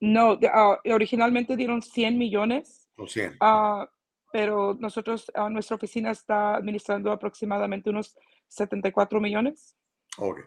No, 0.00 0.40
ah, 0.52 0.80
originalmente 0.86 1.54
dieron 1.54 1.82
100 1.82 2.18
millones. 2.18 2.88
O 2.96 3.06
100. 3.06 3.34
Uh, 3.34 3.86
pero 4.32 4.74
nosotros, 4.74 5.30
nuestra 5.52 5.76
oficina 5.76 6.10
está 6.10 6.56
administrando 6.56 7.12
aproximadamente 7.12 7.90
unos 7.90 8.16
74 8.48 9.20
millones. 9.20 9.76
Ok. 10.18 10.40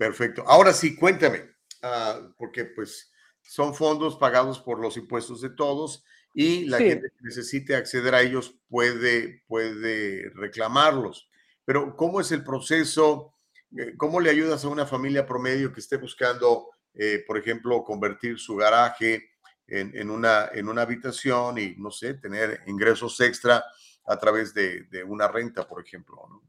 Perfecto. 0.00 0.42
Ahora 0.46 0.72
sí, 0.72 0.96
cuéntame, 0.96 1.42
ah, 1.82 2.18
porque 2.38 2.64
pues 2.64 3.12
son 3.42 3.74
fondos 3.74 4.16
pagados 4.16 4.58
por 4.58 4.80
los 4.80 4.96
impuestos 4.96 5.42
de 5.42 5.50
todos 5.50 6.02
y 6.32 6.64
la 6.64 6.78
gente 6.78 7.10
que 7.10 7.22
necesite 7.22 7.76
acceder 7.76 8.14
a 8.14 8.22
ellos 8.22 8.58
puede, 8.70 9.42
puede 9.46 10.30
reclamarlos. 10.30 11.28
Pero 11.66 11.94
¿cómo 11.96 12.18
es 12.18 12.32
el 12.32 12.42
proceso? 12.42 13.34
Eh, 13.76 13.92
¿Cómo 13.98 14.20
le 14.20 14.30
ayudas 14.30 14.64
a 14.64 14.68
una 14.68 14.86
familia 14.86 15.26
promedio 15.26 15.70
que 15.70 15.80
esté 15.80 15.98
buscando, 15.98 16.70
eh, 16.94 17.22
por 17.26 17.36
ejemplo, 17.36 17.84
convertir 17.84 18.38
su 18.38 18.56
garaje 18.56 19.32
en, 19.66 20.08
una, 20.08 20.48
en 20.54 20.70
una 20.70 20.80
habitación 20.80 21.58
y, 21.58 21.74
no 21.76 21.90
sé, 21.90 22.14
tener 22.14 22.62
ingresos 22.66 23.20
extra 23.20 23.62
a 24.06 24.16
través 24.16 24.54
de, 24.54 25.04
una 25.06 25.28
renta, 25.28 25.68
por 25.68 25.84
ejemplo? 25.84 26.42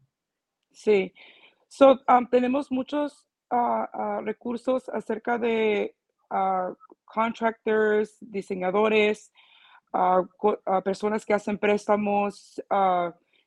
Sí. 0.71 1.13
So, 1.67 1.99
um, 2.07 2.29
tenemos 2.29 2.71
muchos 2.71 3.27
recursos 4.23 4.89
acerca 4.89 5.37
de 5.37 5.95
contractors, 7.05 8.17
diseñadores, 8.21 9.31
personas 10.83 11.25
que 11.25 11.33
hacen 11.33 11.57
préstamos 11.57 12.61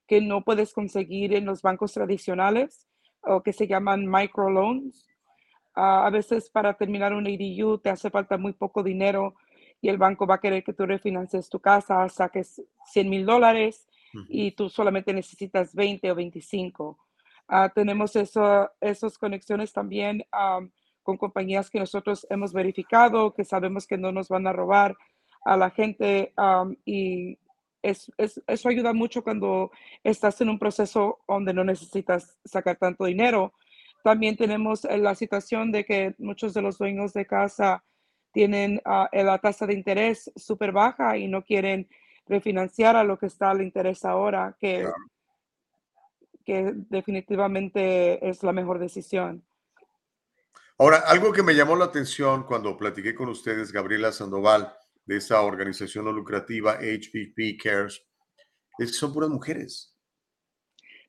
que 0.06 0.20
no 0.20 0.42
puedes 0.42 0.72
conseguir 0.74 1.34
en 1.34 1.46
los 1.46 1.62
bancos 1.62 1.92
tradicionales 1.92 2.86
o 3.22 3.42
que 3.42 3.52
se 3.52 3.66
llaman 3.66 4.06
microloans. 4.06 5.08
a 5.74 6.10
veces 6.10 6.50
para 6.50 6.74
terminar 6.74 7.12
un 7.14 7.26
ADU 7.26 7.78
te 7.78 7.90
hace 7.90 8.10
falta 8.10 8.36
muy 8.36 8.52
poco 8.52 8.82
dinero 8.82 9.34
y 9.80 9.88
el 9.88 9.98
banco 9.98 10.26
va 10.26 10.36
a 10.36 10.40
querer 10.40 10.62
que 10.62 10.72
tú 10.72 10.86
refinancies 10.86 11.48
tu 11.48 11.60
casa, 11.60 12.08
saques 12.08 12.62
100 12.86 13.10
mil 13.10 13.26
dólares 13.26 13.88
y 14.28 14.52
tú 14.52 14.68
solamente 14.68 15.12
necesitas 15.12 15.74
20 15.74 16.12
o 16.12 16.14
25. 16.14 16.98
Ah, 17.48 17.70
tenemos 17.74 18.16
eso, 18.16 18.70
esas 18.80 19.18
conexiones 19.18 19.72
también 19.72 20.24
con 21.02 21.18
compañías 21.18 21.68
que 21.68 21.78
nosotros 21.78 22.26
hemos 22.30 22.52
verificado, 22.52 23.34
que 23.34 23.44
sabemos 23.44 23.86
que 23.86 23.98
no 23.98 24.12
nos 24.12 24.28
van 24.28 24.46
a 24.46 24.52
robar 24.52 24.96
a 25.44 25.56
la 25.56 25.70
gente 25.70 26.32
y 26.84 27.38
es, 27.82 28.10
eso 28.16 28.68
ayuda 28.68 28.94
mucho 28.94 29.22
cuando 29.22 29.70
estás 30.02 30.40
en 30.40 30.48
un 30.48 30.58
proceso 30.58 31.20
donde 31.28 31.52
no 31.52 31.64
necesitas 31.64 32.38
sacar 32.44 32.76
tanto 32.76 33.04
dinero. 33.04 33.52
También 34.02 34.36
tenemos 34.36 34.86
eh, 34.86 34.96
la 34.96 35.14
situación 35.14 35.70
de 35.70 35.84
que 35.84 36.14
muchos 36.18 36.54
de 36.54 36.62
los 36.62 36.78
dueños 36.78 37.12
de 37.12 37.26
casa 37.26 37.84
tienen 38.32 38.80
ah, 38.86 39.08
la 39.12 39.38
tasa 39.38 39.66
de 39.66 39.74
interés 39.74 40.32
súper 40.34 40.72
baja 40.72 41.18
y 41.18 41.28
no 41.28 41.42
quieren 41.42 41.88
refinanciar 42.26 42.96
a 42.96 43.04
lo 43.04 43.18
que 43.18 43.26
está 43.26 43.52
el 43.52 43.62
interés 43.62 44.04
ahora, 44.04 44.56
que, 44.58 44.86
que 46.44 46.72
definitivamente 46.74 48.28
es 48.28 48.42
la 48.42 48.52
mejor 48.52 48.78
decisión. 48.78 49.44
Ahora, 50.78 50.98
algo 51.06 51.32
que 51.32 51.42
me 51.42 51.54
llamó 51.54 51.76
la 51.76 51.84
atención 51.84 52.44
cuando 52.44 52.76
platiqué 52.76 53.14
con 53.14 53.28
ustedes, 53.28 53.72
Gabriela 53.72 54.10
Sandoval, 54.10 54.74
de 55.06 55.18
esa 55.18 55.40
organización 55.42 56.06
no 56.06 56.12
lucrativa 56.12 56.78
HPP 56.80 57.62
Cares, 57.62 58.02
es 58.78 58.90
que 58.90 58.96
son 58.96 59.12
puras 59.12 59.30
mujeres. 59.30 59.94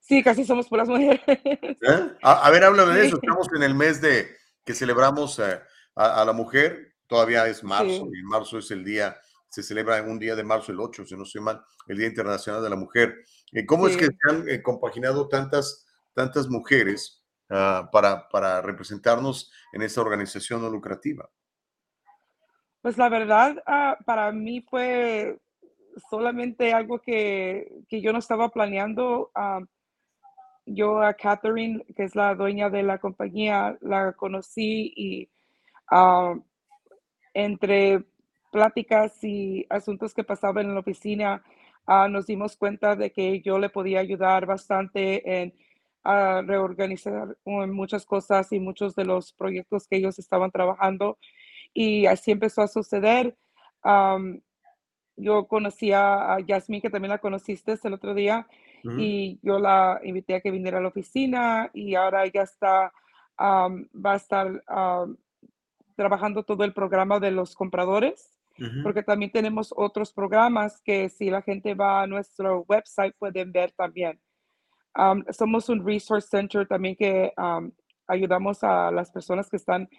Sí, 0.02 0.22
casi 0.22 0.46
somos 0.46 0.68
puras 0.68 0.88
mujeres. 0.88 1.22
¿Eh? 1.28 2.12
A, 2.22 2.50
ver, 2.52 2.64
háblame 2.64 2.94
de 2.94 3.08
eso. 3.08 3.16
Estamos 3.16 3.48
en 3.56 3.64
el 3.64 3.74
mes 3.74 4.02
de 4.02 4.36
que 4.64 4.76
celebramos 4.76 5.40
eh, 5.40 5.60
a, 5.96 6.24
la 6.24 6.34
mujer. 6.34 6.94
Todavía 7.08 7.48
es 7.48 7.64
marzo 7.64 8.08
y 8.14 8.24
marzo 8.24 8.60
es 8.60 8.70
el 8.70 8.84
día, 8.84 9.18
se 9.56 9.64
celebra 9.64 10.02
un 10.02 10.20
día 10.20 10.36
de 10.36 10.44
marzo, 10.44 10.74
el 10.74 10.82
8, 10.82 11.06
si 11.06 11.16
no 11.16 11.24
estoy 11.24 11.40
mal, 11.40 11.64
el 11.88 11.98
Día 11.98 12.08
Internacional 12.08 12.62
de 12.62 12.70
la 12.70 12.76
Mujer. 12.76 13.24
Eh, 13.54 13.66
¿Cómo 13.66 13.88
es 13.88 13.96
que 13.96 14.08
se 14.08 14.30
han 14.30 14.62
compaginado 14.62 15.30
tantas, 15.30 15.88
tantas 16.14 16.50
mujeres 16.50 17.24
ah, 17.50 17.88
para, 17.90 18.28
para 18.28 18.62
representarnos 18.62 19.50
en 19.72 19.82
esta 19.82 20.02
organización 20.02 20.62
no 20.62 20.70
lucrativa? 20.70 21.30
Pues 22.82 22.98
la 22.98 23.08
verdad, 23.08 23.64
ah, 23.66 23.98
para 24.06 24.30
mí 24.34 24.60
fue 24.70 25.40
solamente 26.10 26.74
algo 26.74 27.00
que, 27.00 27.78
que, 27.88 28.02
yo 28.02 28.12
no 28.12 28.20
estaba 28.20 28.50
planeando. 28.50 29.32
Ah, 29.36 29.62
yo 30.66 31.02
a 31.02 31.14
Catherine, 31.14 31.86
que 31.96 32.04
es 32.04 32.14
la 32.14 32.36
dueña 32.36 32.70
de 32.70 32.84
la 32.84 32.98
compañía, 32.98 33.78
la 33.80 34.12
conocí 34.12 34.92
y 34.98 35.32
entre 37.34 38.04
pláticas 38.56 39.22
y 39.22 39.66
asuntos 39.70 40.14
que 40.14 40.24
pasaban 40.24 40.68
en 40.68 40.76
la 40.76 40.80
oficina, 40.80 41.44
nos 42.10 42.26
dimos 42.26 42.56
cuenta 42.56 42.96
de 42.96 43.12
que 43.12 43.42
yo 43.42 43.60
le 43.60 43.70
podía 43.70 44.00
ayudar 44.00 44.46
bastante 44.46 45.42
en 45.42 45.54
reorganizar 46.06 47.36
muchas 47.44 48.06
cosas 48.06 48.54
y 48.54 48.62
muchos 48.62 48.96
de 48.96 49.04
los 49.04 49.34
proyectos 49.34 49.90
que 49.90 49.98
ellos 49.98 50.20
estaban 50.20 50.52
trabajando. 50.52 51.18
Y 51.74 52.06
así 52.06 52.32
empezó 52.32 52.62
a 52.62 52.70
suceder. 52.70 53.36
yo 55.18 55.48
conocí 55.48 55.92
a 55.92 56.38
Yasmin, 56.48 56.80
que 56.80 56.90
también 56.90 57.12
la 57.12 57.18
conociste 57.18 57.76
el 57.84 57.94
otro 57.94 58.14
día, 58.14 58.48
y 58.98 59.38
yo 59.42 59.60
la 59.60 60.00
invité 60.06 60.36
a 60.36 60.40
que 60.40 60.52
viniera 60.52 60.78
a 60.78 60.82
la 60.82 60.88
oficina 60.88 61.72
y 61.74 61.96
ahora 61.96 62.24
ella 62.24 62.44
está, 62.44 62.94
va 63.38 64.14
a 64.14 64.16
estar 64.16 64.62
trabajando 65.98 66.44
todo 66.44 66.64
el 66.64 66.74
programa 66.74 67.20
de 67.20 67.32
los 67.32 67.54
compradores, 67.54 68.35
porque 68.84 69.04
también 69.04 69.32
tenemos 69.32 69.74
otros 69.76 70.14
programas 70.14 70.82
que 70.82 71.10
si 71.10 71.30
la 71.30 71.42
gente 71.42 71.74
va 71.74 72.02
a 72.02 72.08
nuestro 72.08 72.66
website 72.68 73.16
pueden 73.18 73.52
ver 73.52 73.72
también. 73.74 74.20
somos 75.32 75.70
un 75.70 75.86
resource 75.86 76.28
center 76.30 76.68
también 76.68 76.96
que 76.96 77.32
ayudamos 78.08 78.64
a 78.64 78.92
las 78.92 79.12
personas 79.12 79.50
que 79.50 79.58
están 79.58 79.90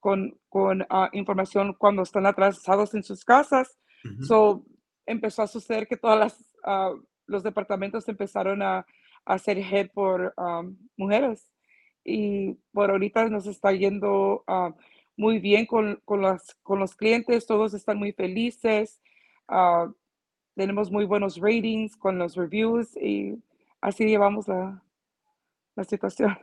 con, 0.00 0.38
con 0.50 0.86
ah, 0.90 1.08
información 1.12 1.74
cuando 1.78 2.02
están 2.02 2.26
atrasados 2.26 2.94
en 2.94 3.02
sus 3.02 3.24
casas. 3.24 3.78
So, 4.20 4.66
empezó 5.06 5.42
a 5.42 5.46
suceder 5.46 5.86
que 5.86 5.96
todos 5.96 6.34
uh, 6.66 7.00
los 7.26 7.42
departamentos 7.42 8.06
empezaron 8.08 8.60
a, 8.60 8.86
a 9.24 9.38
ser 9.38 9.58
head 9.58 9.90
por 9.94 10.34
um, 10.36 10.76
mujeres. 10.96 11.50
Y 12.04 12.52
por 12.72 12.90
ahorita 12.90 13.30
nos 13.30 13.46
está 13.46 13.72
yendo 13.72 14.44
uh, 14.46 14.74
muy 15.16 15.38
bien 15.38 15.66
con, 15.66 16.00
con, 16.04 16.22
las, 16.22 16.54
con 16.62 16.78
los 16.78 16.94
clientes, 16.94 17.46
todos 17.46 17.74
están 17.74 17.98
muy 17.98 18.12
felices. 18.12 19.00
tenemos 20.54 20.90
muy 20.90 21.04
buenos 21.04 21.36
ratings 21.36 21.96
con 21.96 22.18
los 22.18 22.36
reviews 22.36 22.96
y 22.96 23.42
así 23.80 24.04
llevamos 24.04 24.48
la, 24.48 24.82
la 25.76 25.84
situación. 25.84 26.38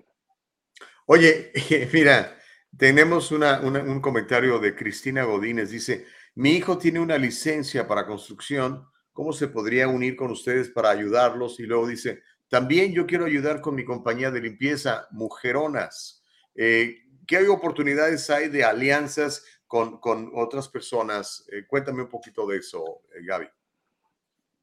Oye, 1.05 1.51
mira, 1.93 2.37
tenemos 2.77 3.31
un 3.31 4.01
comentario 4.01 4.59
de 4.59 4.75
Cristina 4.75 5.23
Godínez. 5.23 5.71
Dice, 5.71 6.05
mi 6.35 6.51
hijo 6.51 6.77
tiene 6.77 6.99
una 6.99 7.17
licencia 7.17 7.87
para 7.87 8.05
construcción. 8.05 8.85
¿Cómo 9.11 9.33
se 9.33 9.49
podría 9.49 9.87
unir 9.87 10.15
con 10.15 10.31
ustedes 10.31 10.69
para 10.69 10.89
ayudarlos? 10.89 11.59
Y 11.59 11.63
luego 11.63 11.87
dice, 11.87 12.21
también 12.47 12.93
yo 12.93 13.05
quiero 13.05 13.25
ayudar 13.25 13.61
con 13.61 13.75
mi 13.75 13.83
compañía 13.83 14.31
de 14.31 14.41
limpieza, 14.41 15.07
Mujeronas. 15.11 16.23
Eh, 16.55 16.97
¿Qué 17.31 17.47
oportunidades 17.47 18.29
hay 18.29 18.49
de 18.49 18.65
alianzas 18.65 19.45
con, 19.65 20.01
otras 20.35 20.67
personas? 20.67 21.47
Eh, 21.49 21.65
cuéntame 21.65 22.01
un 22.01 22.09
poquito 22.09 22.45
de 22.45 22.57
eso, 22.57 23.03
eh, 23.15 23.23
Gaby. 23.25 23.47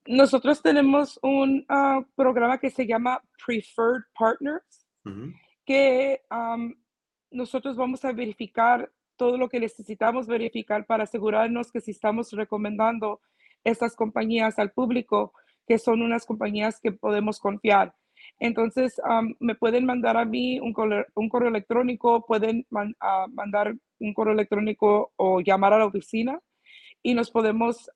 Nosotros 0.08 0.60
tenemos 0.60 1.18
un 1.22 1.64
ah, 1.70 2.04
programa 2.14 2.58
que 2.58 2.68
se 2.68 2.86
llama 2.86 3.22
Preferred 3.46 4.02
Partners, 4.18 4.86
que 5.64 6.20
nosotros 7.30 7.74
vamos 7.74 8.04
a 8.04 8.12
verificar 8.12 8.92
todo 9.16 9.38
lo 9.38 9.48
que 9.48 9.60
necesitamos 9.60 10.26
verificar 10.26 10.84
para 10.84 11.04
asegurarnos 11.04 11.72
que 11.72 11.80
si 11.80 11.92
estamos 11.92 12.32
recomendando 12.32 13.22
estas 13.64 13.96
compañías 13.96 14.58
al 14.58 14.72
público, 14.72 15.32
que 15.66 15.78
son 15.78 16.02
unas 16.02 16.26
compañías 16.26 16.80
que 16.80 16.92
podemos 16.92 17.40
confiar. 17.40 17.94
Entonces, 18.38 19.00
me 19.40 19.54
pueden 19.54 19.84
mandar 19.84 20.16
a 20.16 20.24
mí 20.24 20.60
un 20.60 20.72
correo, 20.72 21.06
un 21.14 21.28
correo 21.28 21.48
electrónico, 21.48 22.24
pueden 22.26 22.66
mandar 22.70 23.74
un 23.98 24.14
correo 24.14 24.34
electrónico 24.34 25.12
o 25.16 25.40
llamar 25.40 25.72
a 25.72 25.78
la 25.78 25.86
oficina 25.86 26.40
y 27.02 27.14
nos 27.14 27.30
podemos 27.30 27.90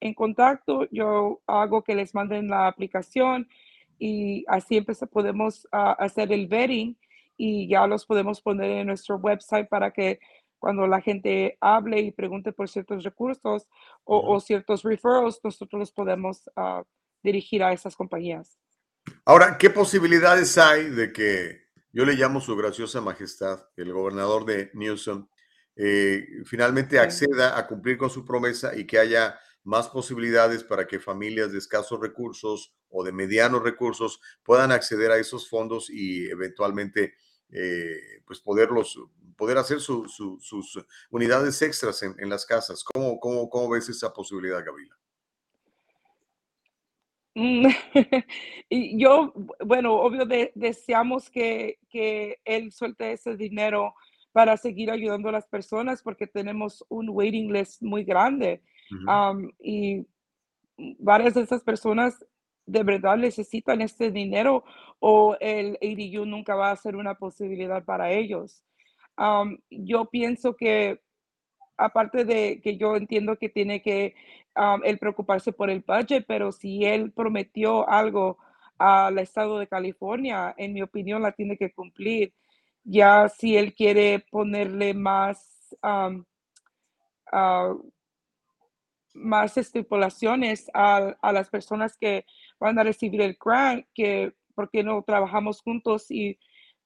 en 0.00 0.14
contacto. 0.14 0.86
Yo 0.90 1.40
hago 1.46 1.82
que 1.82 1.94
les 1.94 2.14
manden 2.14 2.48
la 2.48 2.68
aplicación 2.68 3.48
y 3.98 4.44
así 4.48 4.80
podemos 5.10 5.66
ah, 5.72 5.92
hacer 5.98 6.32
el 6.32 6.46
vetting 6.46 6.96
y 7.36 7.68
ya 7.68 7.86
los 7.86 8.06
podemos 8.06 8.40
poner 8.40 8.70
en 8.70 8.86
nuestro 8.86 9.16
website 9.16 9.68
para 9.68 9.90
que 9.92 10.18
cuando 10.58 10.86
la 10.86 11.00
gente 11.00 11.56
hable 11.60 12.00
y 12.00 12.10
pregunte 12.10 12.52
por 12.52 12.68
ciertos 12.68 13.04
recursos 13.04 13.68
o, 14.04 14.40
ciertos 14.40 14.82
referrals, 14.82 15.40
nosotros 15.44 15.78
los 15.78 15.92
podemos 15.92 16.50
ah, 16.56 16.82
dirigir 17.22 17.62
a 17.62 17.72
esas 17.72 17.94
compañías. 17.94 18.58
Ahora, 19.28 19.58
¿qué 19.58 19.68
posibilidades 19.68 20.56
hay 20.56 20.88
de 20.88 21.12
que 21.12 21.66
yo 21.92 22.06
le 22.06 22.14
llamo 22.14 22.40
su 22.40 22.56
graciosa 22.56 23.02
majestad, 23.02 23.62
el 23.76 23.92
gobernador 23.92 24.46
de 24.46 24.70
Newsom, 24.72 25.28
eh, 25.76 26.24
finalmente 26.46 26.98
acceda 26.98 27.58
a 27.58 27.66
cumplir 27.66 27.98
con 27.98 28.08
su 28.08 28.24
promesa 28.24 28.74
y 28.74 28.86
que 28.86 28.98
haya 28.98 29.38
más 29.64 29.90
posibilidades 29.90 30.64
para 30.64 30.86
que 30.86 30.98
familias 30.98 31.52
de 31.52 31.58
escasos 31.58 32.00
recursos 32.00 32.74
o 32.88 33.04
de 33.04 33.12
medianos 33.12 33.62
recursos 33.62 34.18
puedan 34.42 34.72
acceder 34.72 35.10
a 35.10 35.18
esos 35.18 35.46
fondos 35.46 35.90
y 35.90 36.24
eventualmente 36.30 37.12
eh, 37.50 38.22
pues 38.24 38.40
poderlos, 38.40 38.98
poder 39.36 39.58
hacer 39.58 39.80
sus 39.80 40.86
unidades 41.10 41.60
extras 41.60 42.02
en, 42.02 42.30
las 42.30 42.46
casas. 42.46 42.82
¿Cómo, 42.82 43.20
cómo, 43.20 43.50
cómo 43.50 43.68
ves 43.68 43.90
esa 43.90 44.10
posibilidad, 44.10 44.64
Gabriela? 44.64 44.98
Mm, 47.38 47.68
y 48.68 48.98
yo, 48.98 49.32
bueno, 49.64 49.94
obvio 49.94 50.26
deseamos 50.56 51.30
que, 51.30 51.78
que, 51.88 52.40
él 52.44 52.72
suelte 52.72 53.12
ese 53.12 53.36
dinero 53.36 53.94
para 54.32 54.56
seguir 54.56 54.90
ayudando 54.90 55.28
a 55.28 55.32
las 55.32 55.46
personas 55.46 56.02
porque 56.02 56.26
tenemos 56.26 56.84
un 56.88 57.08
waiting 57.10 57.52
list 57.52 57.80
muy 57.80 58.02
grande 58.02 58.60
y 59.60 60.04
varias 60.98 61.34
de 61.34 61.42
esas 61.42 61.62
personas 61.62 62.26
de 62.66 62.82
verdad 62.82 63.16
necesitan 63.16 63.82
este 63.82 64.10
dinero 64.10 64.64
o 64.98 65.36
el 65.40 65.78
ADU 65.80 66.26
nunca 66.26 66.56
va 66.56 66.72
a 66.72 66.76
ser 66.76 66.96
una 66.96 67.14
posibilidad 67.14 67.84
para 67.84 68.10
ellos. 68.10 68.64
yo 69.70 70.06
pienso 70.06 70.56
que 70.56 71.00
aparte 71.78 72.24
de 72.24 72.60
que 72.60 72.76
yo 72.76 72.96
entiendo 72.96 73.38
que 73.38 73.48
tiene 73.48 73.80
que 73.80 74.14
él 74.84 74.98
preocuparse 74.98 75.52
por 75.52 75.70
el 75.70 75.84
budget, 75.86 76.24
pero 76.26 76.50
si 76.52 76.84
él 76.84 77.12
prometió 77.12 77.88
algo 77.88 78.38
al 78.76 79.18
estado 79.18 79.58
de 79.58 79.68
California, 79.68 80.54
en 80.58 80.72
mi 80.72 80.82
opinión 80.82 81.22
la 81.22 81.32
tiene 81.32 81.56
que 81.56 81.72
cumplir. 81.72 82.34
Ya 82.84 83.28
si 83.28 83.56
él 83.56 83.74
quiere 83.74 84.24
ponerle 84.30 84.94
más 84.94 85.76
más 89.14 89.56
estipulaciones 89.56 90.70
a, 90.72 91.16
a, 91.20 91.32
las 91.32 91.50
personas 91.50 91.96
que 91.96 92.24
van 92.60 92.78
a 92.78 92.84
recibir 92.84 93.20
el 93.20 93.36
grant, 93.38 93.84
que 93.94 94.32
porque 94.54 94.82
no 94.82 95.02
trabajamos 95.02 95.60
juntos 95.60 96.10
y 96.10 96.38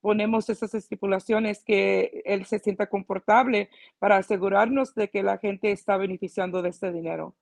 ponemos 0.03 0.49
esas 0.49 0.75
estipulaciones 0.75 1.63
que 1.63 2.21
él 2.25 2.45
se 2.45 2.59
sienta 2.59 2.87
confortable 2.87 3.69
para 3.99 4.17
asegurarnos 4.17 4.93
de 4.95 5.09
que 5.09 5.23
la 5.23 5.37
gente 5.37 5.71
está 5.71 5.95
beneficiando 5.95 6.61
de 6.61 6.69
este 6.69 6.91
dinero. 6.91 7.35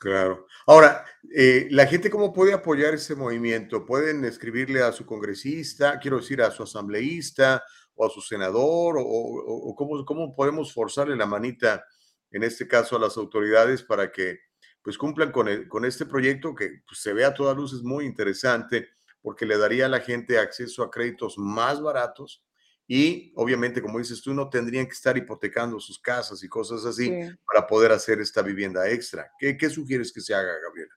Claro. 0.00 0.46
Ahora, 0.66 1.04
eh, 1.36 1.68
¿la 1.70 1.86
gente 1.86 2.08
cómo 2.08 2.32
puede 2.32 2.54
apoyar 2.54 2.94
ese 2.94 3.14
movimiento? 3.14 3.84
¿Pueden 3.84 4.24
escribirle 4.24 4.82
a 4.82 4.92
su 4.92 5.04
congresista, 5.04 5.98
quiero 6.00 6.16
decir, 6.16 6.40
a 6.40 6.50
su 6.50 6.62
asambleísta 6.62 7.62
o 7.94 8.06
a 8.06 8.08
su 8.08 8.22
senador 8.22 8.96
o, 8.96 9.02
o- 9.02 9.68
o 9.70 9.74
cómo, 9.74 10.02
cómo 10.06 10.34
podemos 10.34 10.72
forzarle 10.72 11.16
la 11.16 11.26
manita, 11.26 11.84
en 12.30 12.44
este 12.44 12.66
caso 12.66 12.96
a 12.96 13.00
las 13.00 13.18
autoridades, 13.18 13.82
para 13.82 14.10
que 14.10 14.38
pues 14.82 14.96
cumplan 14.96 15.30
con, 15.32 15.48
el- 15.48 15.68
con 15.68 15.84
este 15.84 16.06
proyecto 16.06 16.54
que 16.54 16.80
pues, 16.88 17.02
se 17.02 17.12
ve 17.12 17.26
a 17.26 17.34
todas 17.34 17.54
luces 17.54 17.82
muy 17.82 18.06
interesante 18.06 18.88
porque 19.22 19.46
le 19.46 19.58
daría 19.58 19.86
a 19.86 19.88
la 19.88 20.00
gente 20.00 20.38
acceso 20.38 20.82
a 20.82 20.90
créditos 20.90 21.36
más 21.38 21.80
baratos 21.80 22.42
y 22.86 23.32
obviamente, 23.36 23.80
como 23.80 23.98
dices 23.98 24.20
tú, 24.20 24.34
no 24.34 24.48
tendrían 24.50 24.86
que 24.86 24.92
estar 24.92 25.16
hipotecando 25.16 25.78
sus 25.78 25.98
casas 26.00 26.42
y 26.42 26.48
cosas 26.48 26.84
así 26.84 27.06
Sí. 27.06 27.36
para 27.46 27.66
poder 27.66 27.92
hacer 27.92 28.18
esta 28.20 28.42
vivienda 28.42 28.88
extra. 28.90 29.30
¿Qué, 29.38 29.56
qué 29.56 29.68
sugieres 29.70 30.12
que 30.12 30.20
se 30.20 30.34
haga, 30.34 30.52
Gabriela? 30.60 30.92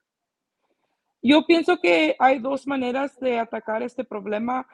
Yo 1.22 1.46
pienso 1.46 1.78
que 1.80 2.16
hay 2.18 2.38
dos 2.40 2.66
maneras 2.66 3.18
de 3.20 3.38
atacar 3.38 3.82
este 3.82 4.04
problema. 4.04 4.66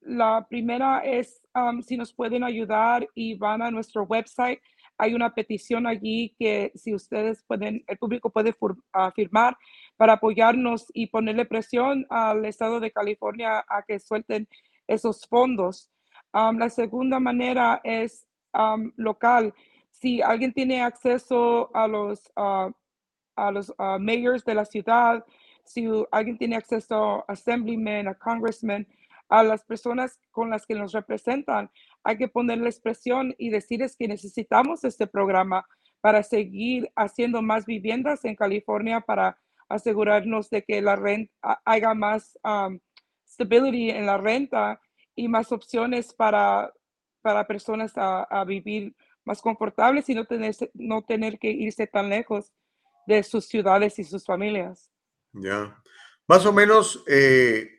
La 0.00 0.46
primera 0.48 0.98
es 1.00 1.40
si 1.86 1.96
nos 1.96 2.12
pueden 2.12 2.44
ayudar 2.44 3.08
y 3.14 3.36
van 3.38 3.62
a 3.62 3.70
nuestro 3.70 4.02
website. 4.02 4.60
Hay 4.98 5.14
una 5.14 5.34
petición 5.34 5.86
allí 5.86 6.34
que 6.38 6.72
si 6.74 6.94
ustedes 6.94 7.42
pueden, 7.46 7.84
el 7.86 7.98
público 7.98 8.30
puede 8.30 8.52
fur- 8.52 8.82
firmar 9.14 9.56
para 9.96 10.14
apoyarnos 10.14 10.86
y 10.92 11.06
ponerle 11.08 11.46
presión 11.46 12.06
al 12.10 12.44
estado 12.44 12.80
de 12.80 12.90
California 12.90 13.64
a 13.68 13.82
que 13.82 13.98
suelten 13.98 14.48
esos 14.86 15.26
fondos. 15.26 15.90
La 16.32 16.68
segunda 16.68 17.18
manera 17.18 17.80
es 17.82 18.26
local. 18.96 19.54
Si 19.90 20.20
alguien 20.20 20.52
tiene 20.52 20.82
acceso 20.82 21.70
a 21.74 21.88
los 21.88 22.30
ah, 22.36 22.70
a 23.36 23.50
los 23.50 23.72
mayors 24.00 24.44
de 24.44 24.54
la 24.54 24.64
ciudad, 24.64 25.24
si 25.64 25.86
alguien 26.10 26.38
tiene 26.38 26.56
acceso 26.56 27.24
a 27.28 27.32
assemblymen, 27.32 28.08
a 28.08 28.14
congressmen, 28.14 28.86
a 29.28 29.42
las 29.42 29.64
personas 29.64 30.20
con 30.30 30.50
las 30.50 30.66
que 30.66 30.74
nos 30.74 30.92
representan, 30.92 31.70
hay 32.04 32.16
que 32.16 32.28
ponerles 32.28 32.80
presión 32.80 33.34
y 33.38 33.50
decirles 33.50 33.96
que 33.96 34.08
necesitamos 34.08 34.84
este 34.84 35.06
programa 35.06 35.66
para 36.00 36.22
seguir 36.22 36.90
haciendo 36.94 37.42
más 37.42 37.66
viviendas 37.66 38.24
en 38.24 38.36
California 38.36 39.00
para 39.00 39.38
asegurarnos 39.68 40.50
de 40.50 40.62
que 40.62 40.80
la 40.80 40.96
renta 40.96 41.60
haya 41.64 41.94
más 41.94 42.38
um, 42.44 42.78
stability 43.26 43.90
en 43.90 44.06
la 44.06 44.18
renta 44.18 44.80
y 45.14 45.28
más 45.28 45.50
opciones 45.52 46.12
para, 46.12 46.72
para 47.22 47.46
personas 47.46 47.92
a, 47.96 48.44
vivir 48.44 48.94
más 49.24 49.40
confortables 49.40 50.08
y 50.08 50.14
no 50.14 50.24
tener, 50.24 50.54
no 50.74 51.02
tener 51.02 51.38
que 51.38 51.50
irse 51.50 51.86
tan 51.86 52.08
lejos 52.08 52.52
de 53.06 53.22
sus 53.22 53.46
ciudades 53.46 53.98
y 53.98 54.04
sus 54.04 54.24
familias. 54.24 54.90
Ya. 55.32 55.76
Más 56.28 56.44
o 56.44 56.52
menos, 56.52 57.02
eh, 57.06 57.70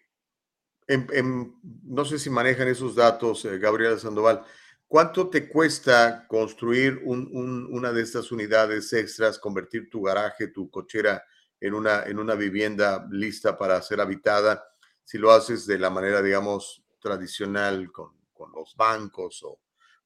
no 1.84 2.06
sé 2.06 2.18
si 2.20 2.30
manejan 2.30 2.68
esos 2.68 2.96
datos, 2.96 3.44
eh, 3.46 3.58
Gabriela 3.60 3.98
Sandoval. 3.98 4.44
¿Cuánto 4.88 5.30
te 5.30 5.50
cuesta 5.50 6.26
construir 6.28 7.02
un- 7.04 7.68
una 7.72 7.92
de 7.92 8.02
estas 8.02 8.32
unidades 8.32 8.94
extras, 8.94 9.38
convertir 9.38 9.90
tu 9.90 10.02
garaje, 10.02 10.48
tu 10.48 10.70
cochera 10.70 11.22
en 11.60 11.74
una, 11.74 12.04
en 12.04 12.20
una 12.20 12.36
vivienda 12.36 13.08
lista 13.10 13.58
para 13.58 13.82
ser 13.82 14.02
habitada? 14.02 14.64
Si 15.04 15.18
lo 15.18 15.32
haces 15.32 15.66
de 15.66 15.80
la 15.80 15.90
manera, 15.90 16.22
digamos, 16.22 16.84
tradicional, 17.00 17.92
con, 17.92 18.12
con 18.34 18.52
los 18.52 18.76
bancos 18.76 19.42
o 19.44 19.60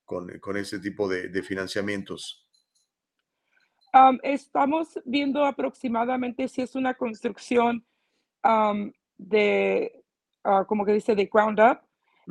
con, 0.06 0.40
con 0.40 0.57
ese 0.57 0.80
tipo 0.80 1.07
de, 1.07 1.30
de 1.30 1.41
financiamientos. 1.44 2.48
Am, 3.94 4.19
estamos 4.23 4.99
viendo 5.06 5.44
aproximadamente 5.44 6.48
si 6.48 6.61
es 6.61 6.76
una 6.76 6.94
construcción 6.94 7.86
am, 8.41 8.94
de, 9.18 10.03
ah, 10.44 10.65
como 10.65 10.86
que 10.86 10.94
dice, 10.94 11.15
de 11.15 11.30
ground 11.32 11.60
up, 11.60 11.80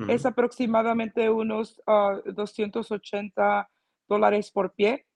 es 0.08 0.24
aproximadamente 0.24 1.28
unos 1.28 1.82
ah, 1.86 2.18
280 2.24 3.68
dólares 4.08 4.50
por 4.50 4.72
pie. 4.72 5.06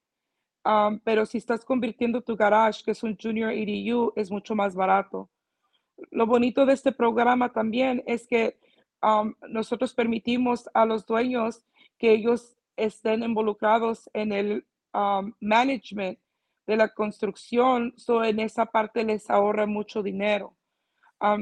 Am, 0.65 0.99
pero 1.01 1.27
si 1.27 1.39
estás 1.39 1.65
convirtiendo 1.65 2.23
tu 2.23 2.36
garage, 2.36 2.82
que 2.82 2.93
es 2.93 3.03
un 3.03 3.16
junior 3.16 3.53
EDU, 3.53 4.12
es 4.16 4.31
mucho 4.31 4.55
más 4.55 4.74
barato. 4.74 5.31
Lo 6.11 6.27
bonito 6.27 6.66
de 6.66 6.73
este 6.73 6.91
programa 6.91 7.53
también 7.53 8.03
es 8.07 8.27
que 8.27 8.59
nosotros 9.49 9.93
permitimos 9.93 10.69
a 10.73 10.86
los 10.86 11.05
dueños 11.05 11.62
que 11.99 12.12
ellos 12.12 12.57
estén 12.74 13.23
involucrados 13.23 14.09
en 14.15 14.32
el 14.32 14.66
am, 14.93 15.35
management 15.41 16.19
de 16.66 16.77
la 16.77 16.89
construcción, 16.89 17.93
so 17.97 18.24
en 18.24 18.41
esa 18.41 18.65
parte 18.65 19.05
les 19.05 19.28
ahorra 19.28 19.66
mucho 19.66 20.03
dinero. 20.03 20.57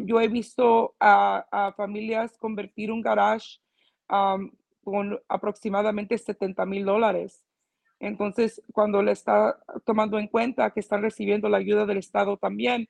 Yo 0.04 0.20
he 0.20 0.28
visto 0.28 0.94
a, 1.00 1.46
a 1.50 1.72
familias 1.72 2.36
convertir 2.38 2.92
un 2.92 3.00
garage 3.00 3.58
con 4.84 5.18
aproximadamente 5.28 6.18
70 6.18 6.66
mil 6.66 6.84
dólares. 6.84 7.42
Entonces, 8.02 8.60
cuando 8.72 9.00
le 9.00 9.12
está 9.12 9.60
tomando 9.84 10.18
en 10.18 10.26
cuenta 10.26 10.72
que 10.72 10.80
están 10.80 11.02
recibiendo 11.02 11.48
la 11.48 11.58
ayuda 11.58 11.86
del 11.86 11.98
Estado 11.98 12.36
también, 12.36 12.88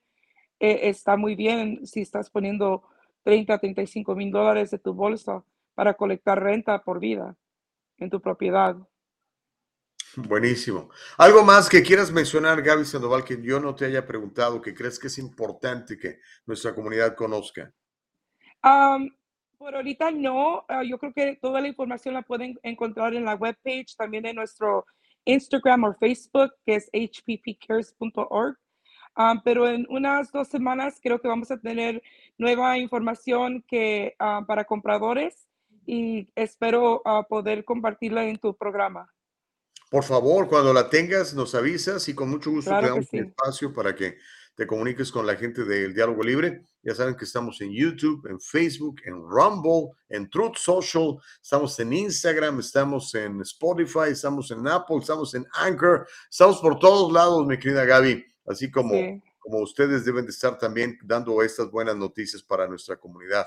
eh, 0.58 0.88
está 0.88 1.18
muy 1.18 1.34
bien 1.34 1.86
si 1.86 2.00
estás 2.00 2.30
poniendo 2.30 2.82
30, 3.22 3.58
35 3.58 4.14
mil 4.14 4.32
dólares 4.32 4.70
de 4.70 4.78
tu 4.78 4.94
bolsa 4.94 5.44
para 5.74 5.92
colectar 5.92 6.42
renta 6.42 6.82
por 6.82 6.98
vida 6.98 7.36
en 7.98 8.08
tu 8.08 8.22
propiedad. 8.22 8.74
Buenísimo. 10.16 10.88
¿Algo 11.18 11.42
más 11.44 11.68
que 11.68 11.82
quieras 11.82 12.10
mencionar, 12.10 12.62
Gaby 12.62 12.86
Sandoval, 12.86 13.22
que 13.22 13.40
yo 13.42 13.60
no 13.60 13.74
te 13.74 13.84
haya 13.84 14.06
preguntado, 14.06 14.62
que 14.62 14.74
crees 14.74 14.98
que 14.98 15.08
es 15.08 15.18
importante 15.18 15.98
que 15.98 16.20
nuestra 16.46 16.74
comunidad 16.74 17.14
conozca? 17.14 17.70
Por 19.58 19.76
ahorita 19.76 20.10
no, 20.10 20.64
ah, 20.68 20.82
yo 20.82 20.98
creo 20.98 21.12
que 21.12 21.36
toda 21.36 21.60
la 21.60 21.68
información 21.68 22.14
la 22.14 22.22
pueden 22.22 22.58
encontrar 22.62 23.14
en 23.14 23.26
la 23.26 23.34
webpage, 23.34 23.94
también 23.96 24.24
en 24.24 24.36
nuestro 24.36 24.86
Instagram 25.24 25.84
o 25.84 25.94
Facebook, 25.94 26.52
que 26.64 26.76
es 26.76 26.90
hppcares.org. 26.92 28.56
Am, 29.14 29.42
pero 29.44 29.68
en 29.68 29.86
unas 29.90 30.32
dos 30.32 30.48
semanas 30.48 30.98
creo 31.02 31.20
que 31.20 31.28
vamos 31.28 31.50
a 31.50 31.60
tener 31.60 32.02
nueva 32.38 32.78
información 32.78 33.62
que, 33.68 34.14
ah, 34.18 34.42
para 34.46 34.64
compradores 34.64 35.46
y 35.86 36.30
espero 36.34 37.02
ah, 37.04 37.26
poder 37.28 37.64
compartirla 37.64 38.24
en 38.24 38.38
tu 38.38 38.56
programa. 38.56 39.12
Por 39.90 40.04
favor, 40.04 40.48
cuando 40.48 40.72
la 40.72 40.88
tengas, 40.88 41.34
nos 41.34 41.54
avisas 41.54 42.08
y 42.08 42.14
con 42.14 42.30
mucho 42.30 42.50
gusto 42.50 42.70
Claro 42.70 42.86
te 42.86 42.90
damos 42.90 43.08
sí. 43.10 43.18
un 43.18 43.26
espacio 43.26 43.74
para 43.74 43.94
que 43.94 44.16
te 44.54 44.66
comuniques 44.66 45.10
con 45.10 45.26
la 45.26 45.36
gente 45.36 45.64
del 45.64 45.94
Diálogo 45.94 46.22
Libre. 46.22 46.62
Ya 46.82 46.94
saben 46.94 47.16
que 47.16 47.24
estamos 47.24 47.60
en 47.60 47.72
YouTube, 47.72 48.26
en 48.28 48.40
Facebook, 48.40 49.00
en 49.04 49.14
Rumble, 49.14 49.90
en 50.08 50.28
Truth 50.28 50.56
Social, 50.56 51.16
estamos 51.40 51.78
en 51.80 51.92
Instagram, 51.92 52.60
estamos 52.60 53.14
en 53.14 53.40
Spotify, 53.40 54.10
estamos 54.10 54.50
en 54.50 54.66
Apple, 54.68 54.98
estamos 54.98 55.34
en 55.34 55.46
Anchor, 55.54 56.06
estamos 56.30 56.60
por 56.60 56.78
todos 56.78 57.12
lados, 57.12 57.46
mi 57.46 57.58
querida 57.58 57.84
Gaby, 57.84 58.24
así 58.46 58.70
como, 58.70 58.94
Sí. 58.94 59.22
como 59.38 59.60
ustedes 59.60 60.04
deben 60.04 60.24
de 60.26 60.32
estar 60.32 60.58
también 60.58 60.98
dando 61.02 61.42
estas 61.42 61.70
buenas 61.70 61.96
noticias 61.96 62.42
para 62.42 62.66
nuestra 62.66 62.96
comunidad. 62.96 63.46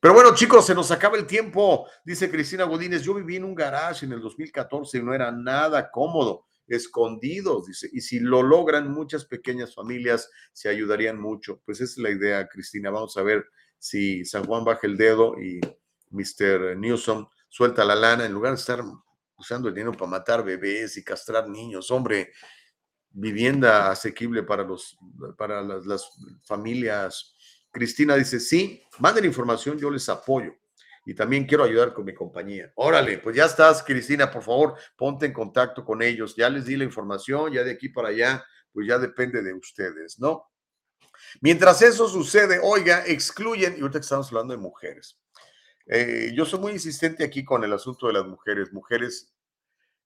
Pero 0.00 0.14
bueno, 0.14 0.34
chicos, 0.34 0.66
se 0.66 0.74
nos 0.74 0.90
acaba 0.90 1.16
el 1.16 1.26
tiempo. 1.26 1.88
Dice 2.04 2.30
Cristina 2.30 2.64
Godínez, 2.64 3.02
yo 3.02 3.14
viví 3.14 3.36
en 3.36 3.44
un 3.44 3.54
garage 3.54 4.04
en 4.04 4.12
el 4.12 4.20
2014 4.20 4.98
y 4.98 5.02
no 5.02 5.14
era 5.14 5.30
nada 5.30 5.90
cómodo 5.90 6.46
escondidos, 6.76 7.66
dice, 7.66 7.88
y 7.92 8.00
si 8.00 8.20
lo 8.20 8.42
logran 8.42 8.90
muchas 8.90 9.24
pequeñas 9.24 9.74
familias 9.74 10.30
se 10.52 10.68
ayudarían 10.68 11.20
mucho. 11.20 11.60
Pues 11.64 11.80
esa 11.80 11.92
es 11.92 11.98
la 11.98 12.10
idea, 12.10 12.48
Cristina. 12.48 12.90
Vamos 12.90 13.16
a 13.16 13.22
ver 13.22 13.46
si 13.78 14.24
San 14.24 14.44
Juan 14.44 14.64
baja 14.64 14.86
el 14.86 14.96
dedo 14.96 15.34
y 15.40 15.60
Mr. 16.10 16.76
Newsom 16.76 17.26
suelta 17.48 17.84
la 17.84 17.94
lana 17.94 18.24
en 18.24 18.32
lugar 18.32 18.52
de 18.52 18.60
estar 18.60 18.82
usando 19.36 19.68
el 19.68 19.74
dinero 19.74 19.92
para 19.92 20.10
matar 20.10 20.44
bebés 20.44 20.96
y 20.96 21.04
castrar 21.04 21.48
niños. 21.48 21.90
Hombre, 21.90 22.32
vivienda 23.10 23.90
asequible 23.90 24.42
para, 24.42 24.62
los, 24.62 24.96
para 25.36 25.62
las, 25.62 25.84
las 25.84 26.10
familias. 26.44 27.34
Cristina 27.70 28.16
dice, 28.16 28.40
sí, 28.40 28.82
manden 28.98 29.24
información, 29.24 29.78
yo 29.78 29.90
les 29.90 30.08
apoyo 30.08 30.54
y 31.04 31.14
también 31.14 31.46
quiero 31.46 31.64
ayudar 31.64 31.92
con 31.92 32.04
mi 32.04 32.14
compañía. 32.14 32.72
Órale, 32.76 33.18
pues 33.18 33.36
ya 33.36 33.46
estás, 33.46 33.82
Cristina, 33.82 34.30
por 34.30 34.42
favor, 34.42 34.76
ponte 34.96 35.26
en 35.26 35.32
contacto 35.32 35.84
con 35.84 36.02
ellos. 36.02 36.36
Ya 36.36 36.48
les 36.48 36.64
di 36.64 36.76
la 36.76 36.84
información, 36.84 37.52
ya 37.52 37.64
de 37.64 37.72
aquí 37.72 37.88
para 37.88 38.08
allá, 38.08 38.44
pues 38.72 38.86
ya 38.86 38.98
depende 38.98 39.42
de 39.42 39.52
ustedes, 39.52 40.18
¿no? 40.18 40.48
Mientras 41.40 41.82
eso 41.82 42.08
sucede, 42.08 42.60
oiga, 42.62 43.04
excluyen, 43.06 43.76
y 43.76 43.80
ahorita 43.80 43.98
estamos 43.98 44.28
hablando 44.28 44.54
de 44.54 44.60
mujeres. 44.60 45.18
Eh, 45.86 46.32
yo 46.34 46.44
soy 46.44 46.60
muy 46.60 46.72
insistente 46.72 47.24
aquí 47.24 47.44
con 47.44 47.64
el 47.64 47.72
asunto 47.72 48.06
de 48.06 48.12
las 48.12 48.26
mujeres. 48.26 48.72
Mujeres, 48.72 49.32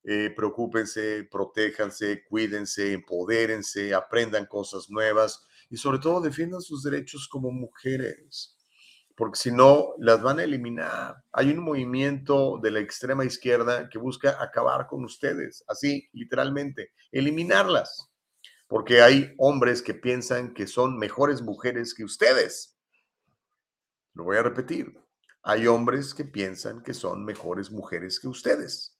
eh, 0.04 0.32
preocúpense, 0.34 1.24
protéjanse, 1.30 2.24
cuídense, 2.24 2.92
empodérense, 2.92 3.92
aprendan 3.92 4.46
cosas 4.46 4.88
nuevas 4.88 5.44
y 5.68 5.76
sobre 5.76 5.98
todo 5.98 6.20
defiendan 6.20 6.62
sus 6.62 6.82
derechos 6.82 7.28
como 7.28 7.50
mujeres 7.50 8.55
porque 9.16 9.38
si 9.38 9.50
no, 9.50 9.94
las 9.98 10.20
van 10.20 10.38
a 10.38 10.44
eliminar. 10.44 11.24
Hay 11.32 11.50
un 11.50 11.60
movimiento 11.60 12.58
de 12.62 12.70
la 12.70 12.80
extrema 12.80 13.24
izquierda 13.24 13.88
que 13.88 13.98
busca 13.98 14.42
acabar 14.42 14.86
con 14.86 15.04
ustedes, 15.04 15.64
así, 15.68 16.06
literalmente, 16.12 16.92
eliminarlas, 17.10 18.10
porque 18.68 19.00
hay 19.00 19.34
hombres 19.38 19.80
que 19.80 19.94
piensan 19.94 20.52
que 20.52 20.66
son 20.66 20.98
mejores 20.98 21.40
mujeres 21.40 21.94
que 21.94 22.04
ustedes. 22.04 22.76
Lo 24.12 24.24
voy 24.24 24.36
a 24.36 24.42
repetir. 24.42 24.94
Hay 25.42 25.66
hombres 25.66 26.12
que 26.12 26.24
piensan 26.24 26.82
que 26.82 26.92
son 26.92 27.24
mejores 27.24 27.70
mujeres 27.70 28.20
que 28.20 28.28
ustedes. 28.28 28.98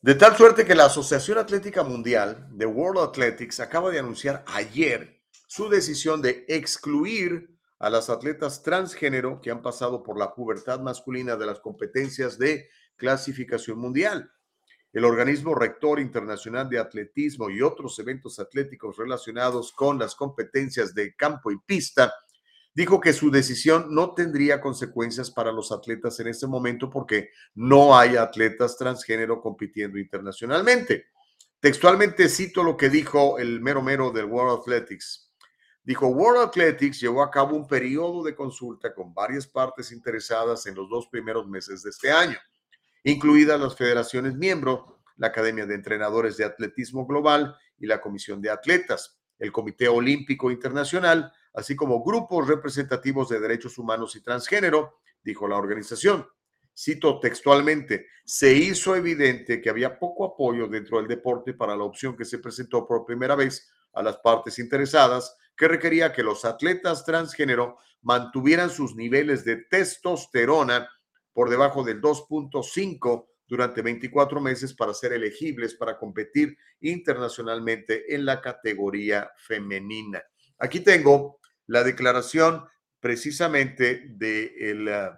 De 0.00 0.14
tal 0.16 0.36
suerte 0.36 0.64
que 0.64 0.74
la 0.74 0.86
Asociación 0.86 1.38
Atlética 1.38 1.84
Mundial 1.84 2.48
de 2.50 2.66
World 2.66 3.00
Athletics 3.00 3.60
acaba 3.60 3.90
de 3.90 4.00
anunciar 4.00 4.44
ayer 4.48 5.22
su 5.46 5.68
decisión 5.68 6.22
de 6.22 6.44
excluir 6.48 7.55
a 7.78 7.90
las 7.90 8.08
atletas 8.10 8.62
transgénero 8.62 9.40
que 9.40 9.50
han 9.50 9.62
pasado 9.62 10.02
por 10.02 10.18
la 10.18 10.34
pubertad 10.34 10.80
masculina 10.80 11.36
de 11.36 11.46
las 11.46 11.60
competencias 11.60 12.38
de 12.38 12.68
clasificación 12.96 13.78
mundial. 13.78 14.30
El 14.92 15.04
organismo 15.04 15.54
rector 15.54 16.00
internacional 16.00 16.70
de 16.70 16.78
atletismo 16.78 17.50
y 17.50 17.60
otros 17.60 17.98
eventos 17.98 18.38
atléticos 18.38 18.96
relacionados 18.96 19.72
con 19.72 19.98
las 19.98 20.14
competencias 20.14 20.94
de 20.94 21.14
campo 21.14 21.50
y 21.50 21.58
pista 21.66 22.14
dijo 22.72 23.00
que 23.00 23.12
su 23.12 23.30
decisión 23.30 23.94
no 23.94 24.14
tendría 24.14 24.60
consecuencias 24.60 25.30
para 25.30 25.50
los 25.50 25.72
atletas 25.72 26.20
en 26.20 26.28
este 26.28 26.46
momento 26.46 26.88
porque 26.90 27.30
no 27.54 27.96
hay 27.96 28.16
atletas 28.16 28.76
transgénero 28.76 29.40
compitiendo 29.40 29.98
internacionalmente. 29.98 31.06
Textualmente 31.58 32.28
cito 32.28 32.62
lo 32.62 32.76
que 32.76 32.90
dijo 32.90 33.38
el 33.38 33.60
mero 33.60 33.82
mero 33.82 34.10
del 34.10 34.26
World 34.26 34.60
Athletics. 34.60 35.25
Dijo, 35.86 36.08
World 36.08 36.48
Athletics 36.48 37.00
llevó 37.00 37.22
a 37.22 37.30
cabo 37.30 37.54
un 37.54 37.68
periodo 37.68 38.24
de 38.24 38.34
consulta 38.34 38.92
con 38.92 39.14
varias 39.14 39.46
partes 39.46 39.92
interesadas 39.92 40.66
en 40.66 40.74
los 40.74 40.90
dos 40.90 41.06
primeros 41.06 41.46
meses 41.46 41.84
de 41.84 41.90
este 41.90 42.10
año, 42.10 42.36
incluidas 43.04 43.60
las 43.60 43.76
federaciones 43.76 44.34
miembros, 44.34 44.80
la 45.16 45.28
Academia 45.28 45.64
de 45.64 45.76
Entrenadores 45.76 46.36
de 46.36 46.44
Atletismo 46.44 47.06
Global 47.06 47.56
y 47.78 47.86
la 47.86 48.00
Comisión 48.00 48.42
de 48.42 48.50
Atletas, 48.50 49.16
el 49.38 49.52
Comité 49.52 49.86
Olímpico 49.86 50.50
Internacional, 50.50 51.32
así 51.54 51.76
como 51.76 52.02
grupos 52.02 52.48
representativos 52.48 53.28
de 53.28 53.38
derechos 53.38 53.78
humanos 53.78 54.16
y 54.16 54.22
transgénero, 54.22 54.98
dijo 55.22 55.46
la 55.46 55.56
organización. 55.56 56.26
Cito 56.76 57.20
textualmente, 57.20 58.08
se 58.24 58.52
hizo 58.52 58.96
evidente 58.96 59.60
que 59.60 59.70
había 59.70 60.00
poco 60.00 60.24
apoyo 60.24 60.66
dentro 60.66 60.98
del 60.98 61.06
deporte 61.06 61.54
para 61.54 61.76
la 61.76 61.84
opción 61.84 62.16
que 62.16 62.24
se 62.24 62.40
presentó 62.40 62.88
por 62.88 63.06
primera 63.06 63.36
vez 63.36 63.70
a 63.92 64.02
las 64.02 64.16
partes 64.16 64.58
interesadas 64.58 65.36
que 65.56 65.68
requería 65.68 66.12
que 66.12 66.22
los 66.22 66.44
atletas 66.44 67.04
transgénero 67.04 67.78
mantuvieran 68.02 68.70
sus 68.70 68.94
niveles 68.94 69.44
de 69.44 69.56
testosterona 69.56 70.88
por 71.32 71.50
debajo 71.50 71.82
del 71.82 72.00
2.5 72.00 73.26
durante 73.46 73.82
24 73.82 74.40
meses 74.40 74.74
para 74.74 74.92
ser 74.92 75.12
elegibles 75.12 75.74
para 75.74 75.98
competir 75.98 76.56
internacionalmente 76.80 78.14
en 78.14 78.24
la 78.24 78.40
categoría 78.40 79.30
femenina. 79.36 80.22
Aquí 80.58 80.80
tengo 80.80 81.40
la 81.66 81.84
declaración 81.84 82.64
precisamente 83.00 84.06
del 84.08 84.88
eh, 84.88 85.10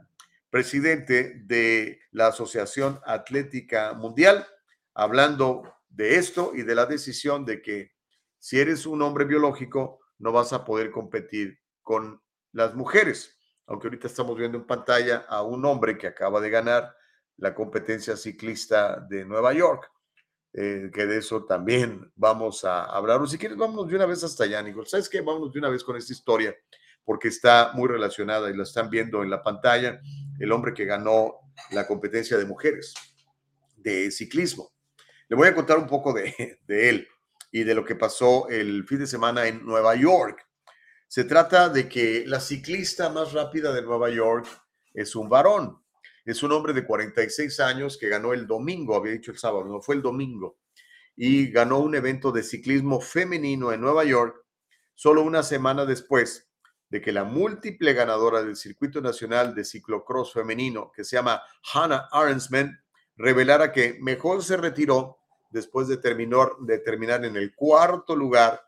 presidente 0.50 1.42
de 1.44 2.00
la 2.12 2.28
Asociación 2.28 3.00
Atlética 3.04 3.94
Mundial, 3.94 4.46
hablando 4.94 5.74
de 5.88 6.16
esto 6.16 6.52
y 6.54 6.62
de 6.62 6.74
la 6.74 6.86
decisión 6.86 7.44
de 7.44 7.62
que 7.62 7.92
si 8.38 8.58
eres 8.58 8.86
un 8.86 9.02
hombre 9.02 9.24
biológico, 9.24 10.00
no 10.18 10.32
vas 10.32 10.52
a 10.52 10.64
poder 10.64 10.90
competir 10.90 11.58
con 11.82 12.20
las 12.52 12.74
mujeres. 12.74 13.36
Aunque 13.66 13.86
ahorita 13.86 14.06
estamos 14.06 14.36
viendo 14.36 14.58
en 14.58 14.66
pantalla 14.66 15.26
a 15.28 15.42
un 15.42 15.64
hombre 15.64 15.98
que 15.98 16.06
acaba 16.06 16.40
de 16.40 16.50
ganar 16.50 16.94
la 17.36 17.54
competencia 17.54 18.16
ciclista 18.16 19.00
de 19.08 19.24
Nueva 19.24 19.52
York, 19.52 19.90
eh, 20.54 20.90
que 20.92 21.06
de 21.06 21.18
eso 21.18 21.44
también 21.44 22.10
vamos 22.16 22.64
a 22.64 22.84
hablar. 22.84 23.20
O 23.20 23.26
si 23.26 23.38
quieres, 23.38 23.56
vámonos 23.56 23.88
de 23.88 23.96
una 23.96 24.06
vez 24.06 24.24
hasta 24.24 24.44
allá, 24.44 24.62
Nicole. 24.62 24.88
¿Sabes 24.88 25.08
qué? 25.08 25.20
Vámonos 25.20 25.52
de 25.52 25.58
una 25.58 25.68
vez 25.68 25.84
con 25.84 25.96
esta 25.96 26.12
historia, 26.12 26.56
porque 27.04 27.28
está 27.28 27.72
muy 27.74 27.88
relacionada 27.88 28.50
y 28.50 28.56
la 28.56 28.62
están 28.62 28.90
viendo 28.90 29.22
en 29.22 29.30
la 29.30 29.42
pantalla. 29.42 30.00
El 30.40 30.50
hombre 30.52 30.72
que 30.72 30.84
ganó 30.84 31.34
la 31.70 31.86
competencia 31.86 32.36
de 32.36 32.46
mujeres 32.46 32.94
de 33.76 34.10
ciclismo. 34.10 34.72
Le 35.28 35.36
voy 35.36 35.48
a 35.48 35.54
contar 35.54 35.78
un 35.78 35.86
poco 35.86 36.12
de, 36.12 36.58
de 36.66 36.88
él 36.88 37.08
y 37.50 37.64
de 37.64 37.74
lo 37.74 37.84
que 37.84 37.96
pasó 37.96 38.48
el 38.48 38.84
fin 38.84 38.98
de 38.98 39.06
semana 39.06 39.46
en 39.46 39.64
Nueva 39.64 39.94
York. 39.94 40.46
Se 41.06 41.24
trata 41.24 41.68
de 41.68 41.88
que 41.88 42.24
la 42.26 42.40
ciclista 42.40 43.08
más 43.08 43.32
rápida 43.32 43.72
de 43.72 43.82
Nueva 43.82 44.10
York 44.10 44.46
es 44.92 45.16
un 45.16 45.28
varón. 45.28 45.82
Es 46.24 46.42
un 46.42 46.52
hombre 46.52 46.74
de 46.74 46.84
46 46.84 47.60
años 47.60 47.96
que 47.96 48.08
ganó 48.08 48.34
el 48.34 48.46
domingo, 48.46 48.94
había 48.94 49.12
dicho 49.12 49.30
el 49.30 49.38
sábado, 49.38 49.64
no 49.64 49.80
fue 49.80 49.94
el 49.94 50.02
domingo, 50.02 50.58
y 51.16 51.50
ganó 51.50 51.78
un 51.78 51.94
evento 51.94 52.30
de 52.30 52.42
ciclismo 52.42 53.00
femenino 53.00 53.72
en 53.72 53.80
Nueva 53.80 54.04
York 54.04 54.44
solo 54.94 55.22
una 55.22 55.42
semana 55.42 55.86
después 55.86 56.48
de 56.90 57.00
que 57.00 57.12
la 57.12 57.24
múltiple 57.24 57.92
ganadora 57.92 58.42
del 58.42 58.56
circuito 58.56 59.00
nacional 59.00 59.54
de 59.54 59.64
ciclocross 59.64 60.32
femenino, 60.32 60.90
que 60.94 61.04
se 61.04 61.16
llama 61.16 61.42
Hannah 61.72 62.08
Arensman, 62.10 62.82
revelara 63.16 63.72
que 63.72 63.98
mejor 64.00 64.42
se 64.42 64.56
retiró 64.56 65.17
después 65.50 65.88
de 65.88 65.96
terminar, 65.96 67.24
en 67.24 67.36
el 67.36 67.54
cuarto 67.54 68.14
lugar, 68.14 68.62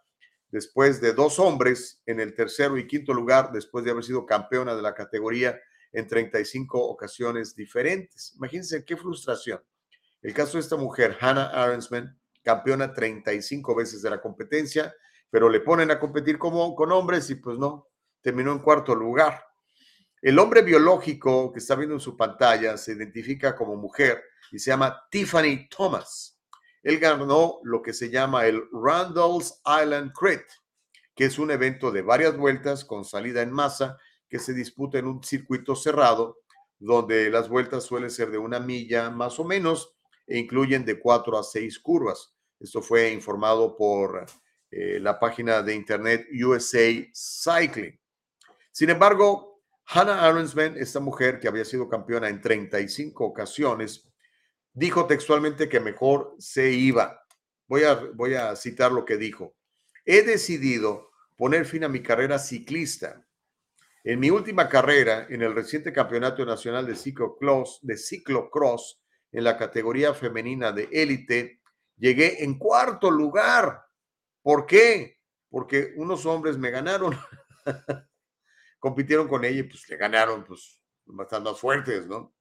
después 0.49 1.01
de 1.01 1.13
dos 1.13 1.39
hombres 1.39 2.03
en 2.07 2.21
el 2.21 2.35
tercero 2.35 2.77
y 2.77 2.87
quinto 2.87 3.15
lugar, 3.15 3.53
después 3.53 3.85
de 3.85 3.91
haber 3.91 4.05
sido 4.05 4.27
campeona 4.27 4.75
de 4.75 4.83
la 4.83 4.95
categoría 4.95 5.61
en 5.93 6.07
35 6.07 6.79
ocasiones 6.79 7.55
diferentes. 7.55 8.35
Imagínense 8.37 8.85
qué 8.85 8.97
frustración. 8.97 9.61
El 10.23 10.35
caso 10.35 10.59
de 10.59 10.61
esta 10.61 10.77
mujer, 10.77 11.17
Hannah 11.21 11.47
Arensman, 11.47 12.19
campeona 12.43 12.93
35 12.93 13.75
veces 13.75 14.03
de 14.03 14.11
la 14.11 14.21
competencia, 14.21 14.95
pero 15.31 15.49
le 15.49 15.61
ponen 15.61 15.91
a 15.91 15.99
competir 15.99 16.39
como, 16.39 16.75
con 16.75 16.93
hombres 16.93 17.31
y 17.31 17.37
pues 17.37 17.59
no, 17.59 17.89
terminó 18.21 18.53
en 18.53 18.59
cuarto 18.59 18.95
lugar. 18.95 19.45
El 20.21 20.39
hombre 20.39 20.63
biológico 20.63 21.51
que 21.53 21.61
está 21.61 21.75
viendo 21.77 21.95
en 21.95 22.01
su 22.01 22.17
pantalla 22.17 22.77
se 22.77 22.93
identifica 22.93 23.57
como 23.57 23.77
mujer 23.77 24.23
y 24.53 24.59
se 24.59 24.71
llama 24.71 25.07
Tiffany 25.11 25.69
Thomas. 25.69 26.40
Él 26.83 26.99
ganó 26.99 27.61
lo 27.63 27.83
que 27.83 27.93
se 27.93 28.11
llama 28.11 28.47
el 28.47 28.63
Randall's 28.73 29.61
Island 29.65 30.13
Crit, 30.13 30.43
que 31.15 31.27
es 31.27 31.39
un 31.39 31.51
evento 31.51 31.91
de 31.91 32.03
varias 32.03 32.37
vueltas 32.37 32.85
con 32.85 33.05
salida 33.05 33.43
en 33.43 33.53
masa 33.53 33.99
que 34.29 34.39
se 34.39 34.55
disputa 34.55 34.99
en 34.99 35.07
un 35.07 35.23
circuito 35.23 35.77
cerrado, 35.77 36.39
donde 36.79 37.29
las 37.31 37.49
vueltas 37.49 37.85
suelen 37.85 38.11
ser 38.11 38.31
de 38.31 38.39
una 38.39 38.61
milla 38.61 39.11
más 39.11 39.39
o 39.39 39.45
menos 39.45 39.95
e 40.27 40.39
incluyen 40.39 40.85
de 40.85 40.99
cuatro 40.99 41.39
a 41.39 41.43
seis 41.43 41.79
curvas. 41.79 42.35
Esto 42.59 42.81
fue 42.81 43.11
informado 43.11 43.77
por 43.77 44.25
eh, 44.71 44.99
la 45.01 45.19
página 45.19 45.63
de 45.63 45.75
internet 45.75 46.27
USA 46.33 46.89
Cycling. 47.13 47.99
Sin 48.71 48.89
embargo, 48.89 49.63
Hannah 49.87 50.25
Arensman, 50.25 50.77
esta 50.77 51.01
mujer 51.01 51.41
que 51.41 51.49
había 51.49 51.65
sido 51.65 51.89
campeona 51.89 52.29
en 52.29 52.41
35 52.41 53.25
ocasiones, 53.25 54.10
dijo 54.73 55.07
textualmente 55.07 55.69
que 55.69 55.81
mejor 55.81 56.35
se 56.39 56.71
iba. 56.71 57.25
Voy 57.67 57.85
a, 57.85 57.95
voy 57.95 58.35
a 58.35 58.55
citar 58.57 58.93
lo 58.93 59.05
que 59.05 59.17
dijo. 59.17 59.55
He 60.05 60.23
decidido 60.23 61.11
poner 61.37 61.65
fin 61.65 61.85
a 61.85 61.89
mi 61.89 62.03
carrera 62.03 62.39
ciclista. 62.39 63.25
En 64.03 64.19
mi 64.19 64.31
última 64.31 64.69
carrera, 64.69 65.27
en 65.29 65.43
el 65.43 65.55
reciente 65.55 65.93
Campeonato 65.93 66.45
Nacional 66.45 66.87
de 66.87 66.97
Ciclocross, 66.97 67.81
de 67.83 67.97
ciclocross 67.97 69.01
en 69.31 69.45
la 69.45 69.59
categoría 69.59 70.15
femenina 70.15 70.73
de 70.73 70.89
élite, 70.91 71.61
llegué 71.97 72.43
en 72.43 72.59
cuarto 72.59 73.11
lugar. 73.11 73.85
¿Por 74.43 74.67
qué? 74.67 75.19
Porque 75.51 75.93
unos 75.97 76.25
hombres 76.25 76.57
me 76.57 76.71
ganaron. 76.71 77.19
Compitieron 78.79 79.29
con 79.29 79.45
ella 79.45 79.61
y 79.61 79.65
pues 79.65 79.87
le 79.89 79.97
ganaron, 79.97 80.45
pues, 80.45 80.81
bastante 81.05 81.55
fuertes, 81.55 82.07
¿no? 82.07 82.35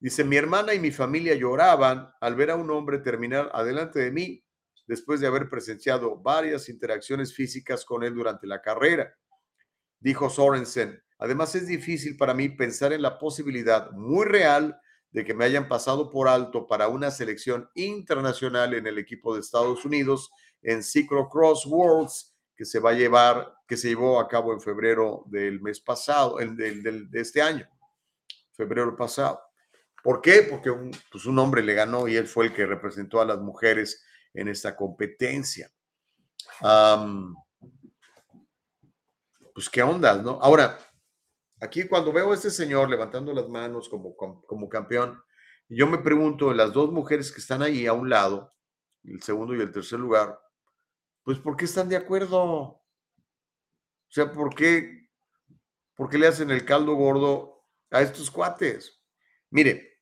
Dice, 0.00 0.22
mi 0.24 0.36
hermana 0.36 0.74
y 0.74 0.78
mi 0.78 0.90
familia 0.90 1.34
lloraban 1.34 2.10
al 2.20 2.36
ver 2.36 2.50
a 2.52 2.56
un 2.56 2.70
hombre 2.70 2.98
terminar 2.98 3.50
adelante 3.52 3.98
de 3.98 4.10
mí. 4.10 4.44
después 4.86 5.20
de 5.20 5.26
haber 5.26 5.50
presenciado 5.50 6.16
varias 6.16 6.70
interacciones 6.70 7.34
físicas 7.34 7.84
con 7.84 8.02
él 8.04 8.14
durante 8.14 8.46
la 8.46 8.62
carrera. 8.62 9.14
Dijo 10.00 10.30
Sorensen, 10.30 11.02
además 11.18 11.54
es 11.54 11.66
difícil 11.66 12.16
para 12.16 12.32
mí 12.32 12.48
pensar 12.48 12.94
en 12.94 13.02
la 13.02 13.18
posibilidad 13.18 13.90
muy 13.90 14.24
real 14.24 14.80
de 15.10 15.26
que 15.26 15.34
me 15.34 15.44
hayan 15.44 15.68
pasado 15.68 16.10
por 16.10 16.26
alto 16.26 16.66
para 16.66 16.88
una 16.88 17.10
selección 17.10 17.68
internacional 17.74 18.72
en 18.72 18.86
el 18.86 18.96
equipo 18.96 19.34
de 19.34 19.40
Estados 19.40 19.84
Unidos 19.84 20.30
en 20.62 20.82
Cyclocross 20.82 21.66
Worlds 21.66 22.34
que 22.56 22.64
se 22.64 22.80
va 22.80 22.90
a 22.90 22.94
llevar, 22.94 23.54
que 23.68 23.76
se 23.76 23.88
llevó 23.88 24.18
a 24.18 24.26
cabo 24.26 24.52
en 24.52 24.60
febrero 24.60 25.22
del 25.26 25.60
mes 25.60 25.80
pasado, 25.80 26.40
el, 26.40 26.56
del, 26.56 27.08
de 27.08 27.20
este 27.20 27.40
año, 27.40 27.68
febrero 28.52 28.96
pasado. 28.96 29.40
¿Por 30.02 30.20
qué? 30.20 30.46
Porque 30.48 30.70
un, 30.70 30.90
pues 31.10 31.26
un 31.26 31.38
hombre 31.38 31.62
le 31.62 31.74
ganó 31.74 32.08
y 32.08 32.16
él 32.16 32.26
fue 32.26 32.46
el 32.46 32.54
que 32.54 32.66
representó 32.66 33.20
a 33.20 33.24
las 33.24 33.38
mujeres 33.38 34.04
en 34.34 34.48
esta 34.48 34.76
competencia. 34.76 35.70
pues 39.54 39.68
qué 39.70 39.82
onda, 39.82 40.22
¿no? 40.22 40.38
Ahora, 40.40 40.78
aquí 41.60 41.86
cuando 41.88 42.12
veo 42.12 42.30
a 42.30 42.34
este 42.34 42.50
señor 42.50 42.88
levantando 42.88 43.32
las 43.32 43.48
manos 43.48 43.88
como, 43.88 44.16
como, 44.16 44.42
como 44.42 44.68
campeón, 44.68 45.20
yo 45.68 45.86
me 45.86 45.98
pregunto, 45.98 46.54
las 46.54 46.72
dos 46.72 46.90
mujeres 46.90 47.30
que 47.30 47.40
están 47.40 47.62
ahí 47.62 47.86
a 47.86 47.92
un 47.92 48.08
lado, 48.08 48.54
el 49.04 49.22
segundo 49.22 49.54
y 49.54 49.60
el 49.60 49.72
tercer 49.72 49.98
lugar, 49.98 50.40
pues 51.22 51.38
¿por 51.38 51.56
qué 51.56 51.66
están 51.66 51.88
de 51.88 51.96
acuerdo? 51.96 52.40
O 52.40 52.84
sea, 54.08 54.32
¿por 54.32 54.54
qué, 54.54 55.10
¿por 55.94 56.08
qué 56.08 56.16
le 56.16 56.26
hacen 56.26 56.50
el 56.50 56.64
caldo 56.64 56.94
gordo 56.94 57.66
a 57.90 58.00
estos 58.00 58.30
cuates? 58.30 58.97
Mire, 59.50 60.00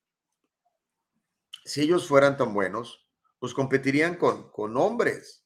si 1.64 1.82
ellos 1.82 2.06
fueran 2.06 2.36
tan 2.36 2.52
buenos, 2.55 3.06
pues 3.39 3.55
competirían 3.55 4.16
con, 4.16 4.51
con 4.51 4.77
hombres, 4.77 5.44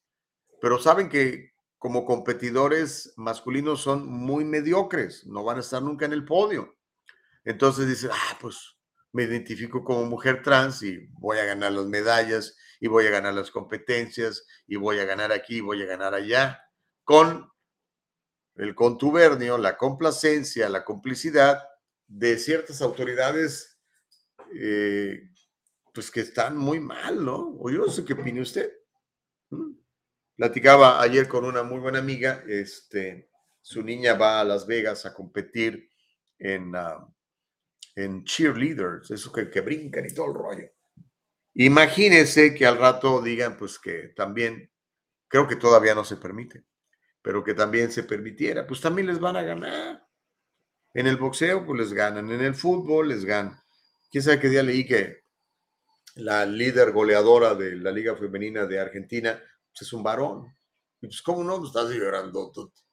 pero 0.61 0.79
saben 0.79 1.09
que 1.09 1.51
como 1.77 2.05
competidores 2.05 3.13
masculinos 3.17 3.81
son 3.81 4.07
muy 4.07 4.45
mediocres, 4.45 5.25
no 5.25 5.43
van 5.43 5.57
a 5.57 5.61
estar 5.61 5.81
nunca 5.81 6.05
en 6.05 6.13
el 6.13 6.25
podio. 6.25 6.77
Entonces 7.43 7.87
dicen, 7.87 8.11
ah, 8.13 8.37
pues 8.39 8.77
me 9.13 9.23
identifico 9.23 9.83
como 9.83 10.05
mujer 10.05 10.41
trans 10.43 10.83
y 10.83 11.07
voy 11.13 11.39
a 11.39 11.45
ganar 11.45 11.71
las 11.71 11.85
medallas 11.85 12.55
y 12.79 12.87
voy 12.87 13.07
a 13.07 13.11
ganar 13.11 13.33
las 13.33 13.51
competencias 13.51 14.45
y 14.67 14.75
voy 14.75 14.99
a 14.99 15.05
ganar 15.05 15.31
aquí, 15.31 15.59
voy 15.59 15.81
a 15.81 15.85
ganar 15.85 16.13
allá, 16.13 16.61
con 17.03 17.51
el 18.55 18.75
contubernio, 18.75 19.57
la 19.57 19.77
complacencia, 19.77 20.69
la 20.69 20.85
complicidad 20.85 21.63
de 22.07 22.37
ciertas 22.37 22.81
autoridades, 22.81 23.70
eh, 24.53 25.29
pues 25.93 26.11
que 26.11 26.21
están 26.21 26.57
muy 26.57 26.79
mal, 26.79 27.23
¿no? 27.23 27.55
O 27.59 27.69
yo 27.69 27.79
no 27.79 27.89
sé 27.89 28.05
qué 28.05 28.13
opine 28.13 28.41
usted. 28.41 28.71
¿Mm? 29.49 29.73
Platicaba 30.35 31.01
ayer 31.01 31.27
con 31.27 31.45
una 31.45 31.63
muy 31.63 31.79
buena 31.79 31.99
amiga, 31.99 32.43
este, 32.47 33.29
su 33.61 33.83
niña 33.83 34.15
va 34.15 34.39
a 34.39 34.43
Las 34.43 34.65
Vegas 34.65 35.05
a 35.05 35.13
competir 35.13 35.89
en, 36.39 36.75
ah, 36.75 37.07
en 37.95 38.23
cheerleaders, 38.23 39.11
eso 39.11 39.31
que, 39.31 39.49
que 39.49 39.61
brincan 39.61 40.05
y 40.05 40.13
todo 40.13 40.27
el 40.27 40.33
rollo. 40.33 40.71
Imagínense 41.53 42.55
que 42.55 42.65
al 42.65 42.77
rato 42.77 43.21
digan, 43.21 43.57
pues 43.57 43.77
que 43.77 44.13
también, 44.15 44.71
creo 45.27 45.47
que 45.47 45.57
todavía 45.57 45.93
no 45.93 46.05
se 46.05 46.17
permite, 46.17 46.63
pero 47.21 47.43
que 47.43 47.53
también 47.53 47.91
se 47.91 48.03
permitiera, 48.03 48.65
pues 48.65 48.81
también 48.81 49.07
les 49.07 49.19
van 49.19 49.35
a 49.35 49.43
ganar. 49.43 50.07
En 50.93 51.07
el 51.07 51.17
boxeo, 51.17 51.65
pues 51.65 51.79
les 51.79 51.93
ganan, 51.93 52.31
en 52.31 52.41
el 52.41 52.55
fútbol 52.55 53.09
les 53.09 53.25
ganan. 53.25 53.61
¿Quién 54.11 54.23
sabe 54.23 54.41
qué 54.41 54.49
día 54.49 54.61
leí 54.61 54.85
que 54.85 55.23
la 56.15 56.45
líder 56.45 56.91
goleadora 56.91 57.55
de 57.55 57.77
la 57.77 57.91
Liga 57.91 58.13
Femenina 58.17 58.65
de 58.65 58.77
Argentina 58.77 59.41
pues 59.71 59.81
es 59.83 59.93
un 59.93 60.03
varón? 60.03 60.53
Y 60.99 61.07
pues, 61.07 61.21
¿cómo 61.21 61.45
no? 61.45 61.57
Pues 61.59 61.69
estás 61.69 61.89
llorando 61.89 62.51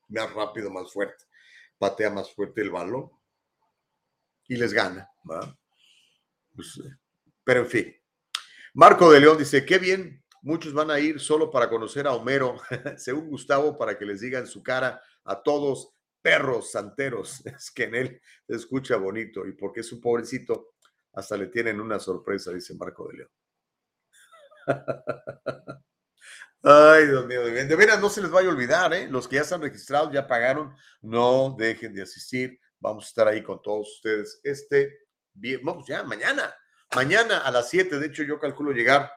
más 0.08 0.32
rápido, 0.32 0.70
más 0.70 0.92
fuerte, 0.92 1.24
patea 1.76 2.10
más 2.10 2.32
fuerte 2.32 2.60
el 2.60 2.70
balón 2.70 3.10
y 4.46 4.56
les 4.56 4.72
gana. 4.72 5.10
Pues, 6.54 6.80
eh, 6.84 6.96
pero 7.42 7.60
en 7.60 7.66
fin, 7.66 7.96
Marco 8.74 9.10
de 9.10 9.18
León 9.18 9.38
dice, 9.38 9.66
qué 9.66 9.78
bien, 9.78 10.22
muchos 10.42 10.72
van 10.72 10.92
a 10.92 11.00
ir 11.00 11.18
solo 11.18 11.50
para 11.50 11.68
conocer 11.68 12.06
a 12.06 12.14
Homero, 12.14 12.56
según 12.96 13.28
Gustavo, 13.28 13.76
para 13.76 13.98
que 13.98 14.04
les 14.04 14.20
digan 14.20 14.46
su 14.46 14.62
cara 14.62 15.02
a 15.24 15.42
todos 15.42 15.94
perros 16.22 16.70
santeros. 16.70 17.42
Es 17.44 17.70
que 17.70 17.84
en 17.84 17.94
él 17.94 18.20
se 18.46 18.54
escucha 18.54 18.96
bonito 18.96 19.46
y 19.46 19.52
porque 19.52 19.80
es 19.80 19.92
un 19.92 20.00
pobrecito, 20.00 20.74
hasta 21.18 21.36
le 21.36 21.46
tienen 21.46 21.80
una 21.80 21.98
sorpresa, 21.98 22.52
dice 22.52 22.74
Marco 22.74 23.08
de 23.08 23.18
León. 23.18 23.30
Ay, 26.62 27.06
Dios 27.06 27.26
mío, 27.26 27.44
de 27.44 27.76
veras 27.76 28.00
no 28.00 28.08
se 28.08 28.20
les 28.20 28.30
vaya 28.30 28.48
a 28.48 28.52
olvidar, 28.52 28.92
¿eh? 28.92 29.08
Los 29.08 29.26
que 29.26 29.36
ya 29.36 29.42
están 29.42 29.62
registrados, 29.62 30.12
ya 30.12 30.26
pagaron, 30.26 30.74
no 31.02 31.54
dejen 31.58 31.94
de 31.94 32.02
asistir. 32.02 32.60
Vamos 32.78 33.04
a 33.04 33.08
estar 33.08 33.28
ahí 33.28 33.42
con 33.42 33.60
todos 33.62 33.88
ustedes 33.96 34.40
este, 34.44 34.98
vamos 35.62 35.86
ya, 35.86 36.02
mañana, 36.04 36.54
Mañana 36.94 37.38
a 37.38 37.50
las 37.50 37.68
7, 37.68 37.98
de 37.98 38.06
hecho 38.06 38.22
yo 38.22 38.40
calculo 38.40 38.72
llegar 38.72 39.12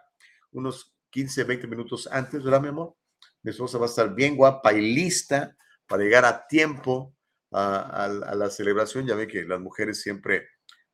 unos 0.51 0.93
15, 1.11 1.45
20 1.45 1.67
minutos 1.67 2.07
antes, 2.11 2.43
¿verdad, 2.43 2.61
mi 2.61 2.67
amor? 2.67 2.95
Mi 3.43 3.51
esposa 3.51 3.77
va 3.77 3.85
a 3.85 3.89
estar 3.89 4.13
bien 4.13 4.35
guapa 4.35 4.73
y 4.73 4.93
lista 4.93 5.55
para 5.87 6.03
llegar 6.03 6.25
a 6.25 6.45
tiempo 6.47 7.15
a, 7.51 8.09
la 8.35 8.49
celebración. 8.49 9.07
Ya 9.07 9.15
ve 9.15 9.27
que 9.27 9.43
las 9.43 9.59
mujeres 9.59 10.01
siempre 10.01 10.49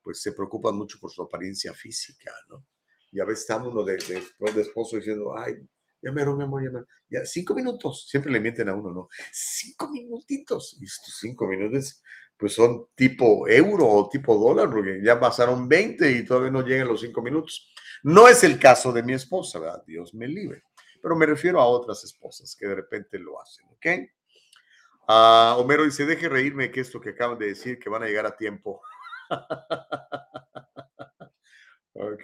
pues 0.08 0.22
se 0.22 0.32
preocupan 0.32 0.74
mucho 0.74 0.98
por 1.02 1.12
su 1.12 1.22
apariencia 1.22 1.74
física, 1.74 2.32
¿no? 2.48 2.66
Y 3.12 3.20
a 3.20 3.26
veces 3.26 3.42
está 3.42 3.58
uno 3.58 3.84
de, 3.84 3.98
de, 3.98 4.62
esposo 4.62 4.96
diciendo, 4.96 5.38
ay, 5.38 5.56
ya 6.02 6.14
me 6.14 6.26
mi 6.26 6.44
amor, 6.44 6.64
ya 6.64 6.70
me 6.70 6.86
Ya, 7.10 7.26
cinco 7.26 7.54
minutos, 7.54 8.08
siempre 8.08 8.32
le 8.32 8.40
mienten 8.40 8.70
a 8.70 8.74
uno, 8.74 8.90
¿no? 8.90 9.10
Cinco 9.34 9.90
minutitos. 9.90 10.78
Y 10.80 10.86
estos 10.86 11.18
cinco 11.20 11.46
minutos 11.46 12.02
pues 12.38 12.54
son 12.54 12.88
tipo 12.96 13.50
euro 13.50 13.86
o 13.86 14.08
tipo 14.08 14.38
dólar, 14.38 14.70
porque 14.70 15.02
ya 15.04 15.20
pasaron 15.20 15.68
20 15.68 16.10
y 16.10 16.24
todavía 16.24 16.52
no 16.52 16.62
llegan 16.62 16.88
los 16.88 17.02
5 17.02 17.22
minutos. 17.22 17.74
No 18.04 18.30
es 18.30 18.46
el 18.46 18.58
caso 18.58 18.94
de 18.94 19.04
mi 19.04 19.12
esposa, 19.12 19.60
¿verdad? 19.60 19.84
Dios 19.86 20.14
me 20.14 20.28
libre. 20.30 20.64
Pero 21.02 21.18
me 21.18 21.26
refiero 21.26 21.60
a 21.60 21.66
otras 21.66 22.02
esposas 22.06 22.56
que 22.56 22.66
de 22.66 22.76
repente 22.76 23.20
lo 23.20 23.42
hacen, 23.42 23.66
¿ok? 23.66 23.86
Uh, 25.10 25.60
Homero 25.60 25.84
dice, 25.84 26.06
deje 26.06 26.30
reírme 26.30 26.70
que 26.70 26.82
esto 26.82 27.02
que 27.02 27.10
acaban 27.10 27.40
de 27.40 27.48
decir, 27.48 27.80
que 27.80 27.90
van 27.90 28.04
a 28.04 28.08
llegar 28.08 28.26
a 28.26 28.38
tiempo. 28.38 28.82
Ok. 31.94 32.24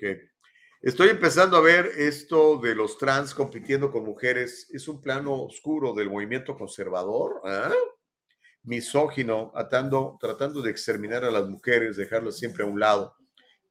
Estoy 0.82 1.10
empezando 1.10 1.58
a 1.58 1.62
ver 1.62 1.86
esto 1.98 2.58
de 2.58 2.76
los 2.76 2.98
trans 2.98 3.34
compitiendo 3.34 3.92
con 3.92 4.04
mujeres. 4.04 4.68
Es 4.72 4.88
un 4.88 5.02
plano 5.02 5.44
oscuro 5.44 5.94
del 5.94 6.10
movimiento 6.10 6.58
conservador. 6.58 7.42
¿eh? 7.46 7.74
misógino, 8.64 9.52
atando, 9.56 10.18
tratando 10.20 10.62
de 10.62 10.72
exterminar 10.72 11.24
a 11.24 11.32
las 11.32 11.48
mujeres, 11.48 11.98
dejarlas 11.98 12.38
siempre 12.38 12.64
a 12.64 12.68
un 12.68 12.80
lado. 12.80 13.16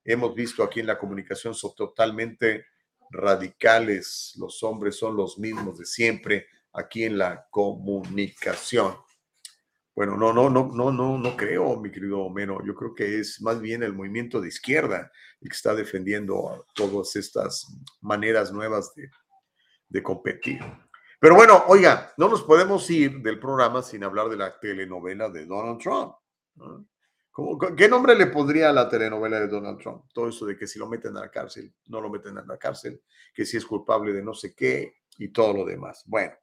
Hemos 0.05 0.35
visto 0.35 0.63
aquí 0.63 0.81
en 0.81 0.87
la 0.87 0.99
comunicación, 0.99 1.55
son 1.55 1.75
totalmente 1.75 2.67
radicales, 3.11 4.35
los 4.39 4.63
hombres 4.63 4.97
son 4.97 5.17
los 5.17 5.39
mismos 5.39 5.79
de 5.79 5.87
siempre 5.87 6.47
aquí 6.73 7.05
en 7.05 7.19
la 7.19 7.47
comunicación. 7.51 8.97
Bueno, 9.95 10.17
no, 10.17 10.33
no, 10.33 10.49
no, 10.49 10.71
no, 10.73 10.91
no, 10.91 11.19
no 11.19 11.37
creo, 11.37 11.79
mi 11.79 11.91
querido 11.91 12.21
Homero. 12.21 12.65
Yo 12.65 12.75
creo 12.75 12.95
que 12.95 13.21
es 13.21 13.43
más 13.43 13.61
bien 13.61 13.83
el 13.83 13.93
movimiento 13.93 14.41
de 14.41 14.49
izquierda 14.49 15.11
el 15.41 15.49
que 15.49 15.55
está 15.55 15.75
defendiendo 15.75 16.67
todas 16.75 17.15
estas 17.17 17.67
maneras 18.01 18.53
nuevas 18.53 18.95
de, 18.95 19.11
de 19.89 20.03
competir. 20.03 20.61
Pero 21.21 21.35
bueno, 21.35 21.65
oiga, 21.69 22.13
no 22.17 22.29
nos 22.29 22.43
podemos 22.43 22.89
ir 22.91 23.21
del 23.21 23.39
programa 23.39 23.83
sin 23.83 24.03
hablar 24.03 24.29
de 24.29 24.37
la 24.37 24.59
telenovela 24.59 25.29
de 25.29 25.47
Donald 25.47 25.79
Trump. 25.79 26.15
¿Qué 27.77 27.89
nombre 27.89 28.15
le 28.15 28.27
pondría 28.27 28.71
a 28.71 28.73
la 28.73 28.89
telenovela 28.89 29.41
de 29.41 29.49
Donald 29.49 29.79
Trump? 29.79 30.05
Todo 30.13 30.29
eso 30.29 30.45
de 30.47 30.57
que 30.57 30.67
si 30.67 30.79
lo 30.79 30.89
meten 30.89 31.17
a 31.17 31.21
la 31.21 31.31
cárcel, 31.31 31.73
no 31.87 32.01
lo 32.01 32.11
meten 32.11 32.37
a 32.39 32.45
la 32.45 32.59
cárcel, 32.59 33.03
que 33.33 33.47
si 33.47 33.57
es 33.57 33.65
culpable 33.65 34.13
de 34.13 34.23
no 34.23 34.35
sé 34.35 34.55
qué 34.55 34.97
y 35.19 35.29
todo 35.29 35.55
lo 35.55 35.65
demás. 35.65 36.03
Bueno, 36.07 36.35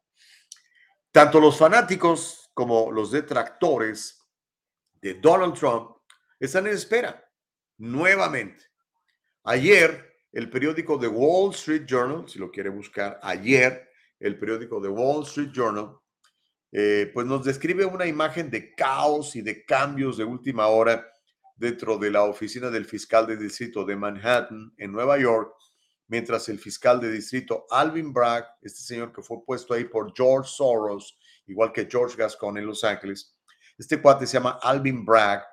tanto 1.11 1.39
los 1.39 1.57
fanáticos 1.57 2.48
como 2.59 2.91
los 2.91 3.09
detractores 3.09 4.21
de 5.01 5.13
Donald 5.13 5.53
Trump 5.53 5.91
están 6.37 6.67
en 6.67 6.73
espera 6.73 7.25
nuevamente. 7.77 8.65
Ayer, 9.45 10.17
el 10.33 10.49
periódico 10.49 10.99
The 10.99 11.07
Wall 11.07 11.51
Street 11.53 11.85
Journal, 11.87 12.27
si 12.27 12.37
lo 12.37 12.51
quiere 12.51 12.67
buscar, 12.67 13.17
ayer 13.23 13.89
el 14.19 14.37
periódico 14.37 14.81
The 14.81 14.89
Wall 14.89 15.23
Street 15.23 15.51
Journal, 15.53 15.97
eh, 16.73 17.09
pues 17.13 17.25
nos 17.25 17.45
describe 17.45 17.85
una 17.85 18.05
imagen 18.05 18.51
de 18.51 18.75
caos 18.75 19.37
y 19.37 19.41
de 19.41 19.63
cambios 19.63 20.17
de 20.17 20.25
última 20.25 20.67
hora 20.67 21.09
dentro 21.55 21.97
de 21.97 22.11
la 22.11 22.23
oficina 22.23 22.69
del 22.69 22.83
fiscal 22.83 23.25
de 23.25 23.37
distrito 23.37 23.85
de 23.85 23.95
Manhattan, 23.95 24.73
en 24.77 24.91
Nueva 24.91 25.17
York, 25.17 25.55
mientras 26.09 26.49
el 26.49 26.59
fiscal 26.59 26.99
de 26.99 27.09
distrito 27.09 27.65
Alvin 27.69 28.11
Bragg, 28.11 28.45
este 28.61 28.81
señor 28.81 29.13
que 29.13 29.21
fue 29.21 29.45
puesto 29.45 29.73
ahí 29.73 29.85
por 29.85 30.13
George 30.13 30.51
Soros, 30.53 31.17
igual 31.49 31.71
que 31.71 31.87
George 31.89 32.15
Gascon 32.15 32.57
en 32.57 32.65
Los 32.65 32.83
Ángeles, 32.83 33.35
este 33.77 34.01
cuate 34.01 34.27
se 34.27 34.33
llama 34.33 34.59
Alvin 34.61 35.05
Bragg, 35.05 35.43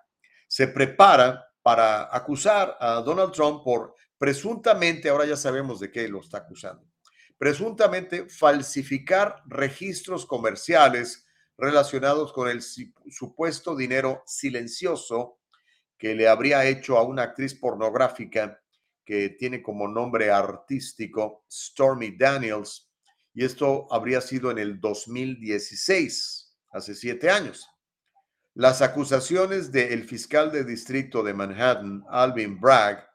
se 0.46 0.68
prepara 0.68 1.44
para 1.62 2.14
acusar 2.14 2.76
a 2.80 3.00
Donald 3.00 3.32
Trump 3.32 3.64
por 3.64 3.94
presuntamente, 4.18 5.08
ahora 5.08 5.26
ya 5.26 5.36
sabemos 5.36 5.80
de 5.80 5.90
qué 5.90 6.08
lo 6.08 6.20
está 6.20 6.38
acusando, 6.38 6.86
presuntamente 7.36 8.28
falsificar 8.28 9.42
registros 9.46 10.24
comerciales 10.26 11.26
relacionados 11.58 12.32
con 12.32 12.48
el 12.48 12.62
supuesto 12.62 13.74
dinero 13.74 14.22
silencioso 14.26 15.40
que 15.98 16.14
le 16.14 16.28
habría 16.28 16.64
hecho 16.66 16.98
a 16.98 17.02
una 17.02 17.22
actriz 17.22 17.54
pornográfica 17.54 18.60
que 19.04 19.30
tiene 19.30 19.62
como 19.62 19.88
nombre 19.88 20.30
artístico 20.30 21.44
Stormy 21.50 22.16
Daniels, 22.16 22.85
y 23.36 23.44
esto 23.44 23.86
habría 23.90 24.22
sido 24.22 24.50
en 24.50 24.56
el 24.56 24.80
2016, 24.80 26.56
hace 26.72 26.94
siete 26.94 27.28
años. 27.28 27.68
Las 28.54 28.80
acusaciones 28.80 29.70
del 29.70 30.04
fiscal 30.04 30.50
de 30.50 30.64
distrito 30.64 31.22
de 31.22 31.34
Manhattan, 31.34 32.02
Alvin 32.08 32.58
Bragg, 32.58 33.06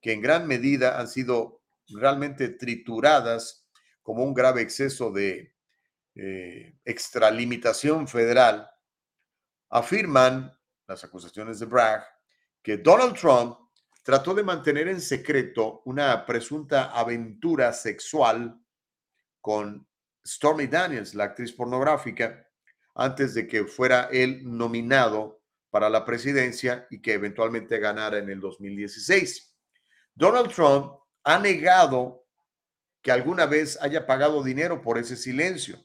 que 0.00 0.12
en 0.12 0.22
gran 0.22 0.46
medida 0.46 1.00
han 1.00 1.08
sido 1.08 1.64
realmente 1.88 2.50
trituradas 2.50 3.66
como 4.04 4.22
un 4.22 4.32
grave 4.32 4.62
exceso 4.62 5.10
de 5.10 5.56
eh, 6.14 6.78
extralimitación 6.84 8.06
federal, 8.06 8.70
afirman 9.70 10.56
las 10.86 11.02
acusaciones 11.02 11.58
de 11.58 11.66
Bragg 11.66 12.04
que 12.62 12.76
Donald 12.76 13.18
Trump 13.18 13.58
trató 14.04 14.34
de 14.34 14.44
mantener 14.44 14.86
en 14.86 15.00
secreto 15.00 15.82
una 15.84 16.24
presunta 16.24 16.92
aventura 16.92 17.72
sexual 17.72 18.60
con 19.44 19.86
Stormy 20.26 20.68
Daniels, 20.68 21.14
la 21.14 21.24
actriz 21.24 21.52
pornográfica, 21.52 22.48
antes 22.94 23.34
de 23.34 23.46
que 23.46 23.66
fuera 23.66 24.08
él 24.10 24.40
nominado 24.42 25.42
para 25.68 25.90
la 25.90 26.06
presidencia 26.06 26.86
y 26.88 27.02
que 27.02 27.12
eventualmente 27.12 27.78
ganara 27.78 28.16
en 28.16 28.30
el 28.30 28.40
2016. 28.40 29.54
Donald 30.14 30.50
Trump 30.50 30.94
ha 31.24 31.38
negado 31.38 32.24
que 33.02 33.12
alguna 33.12 33.44
vez 33.44 33.78
haya 33.82 34.06
pagado 34.06 34.42
dinero 34.42 34.80
por 34.80 34.96
ese 34.96 35.14
silencio. 35.14 35.76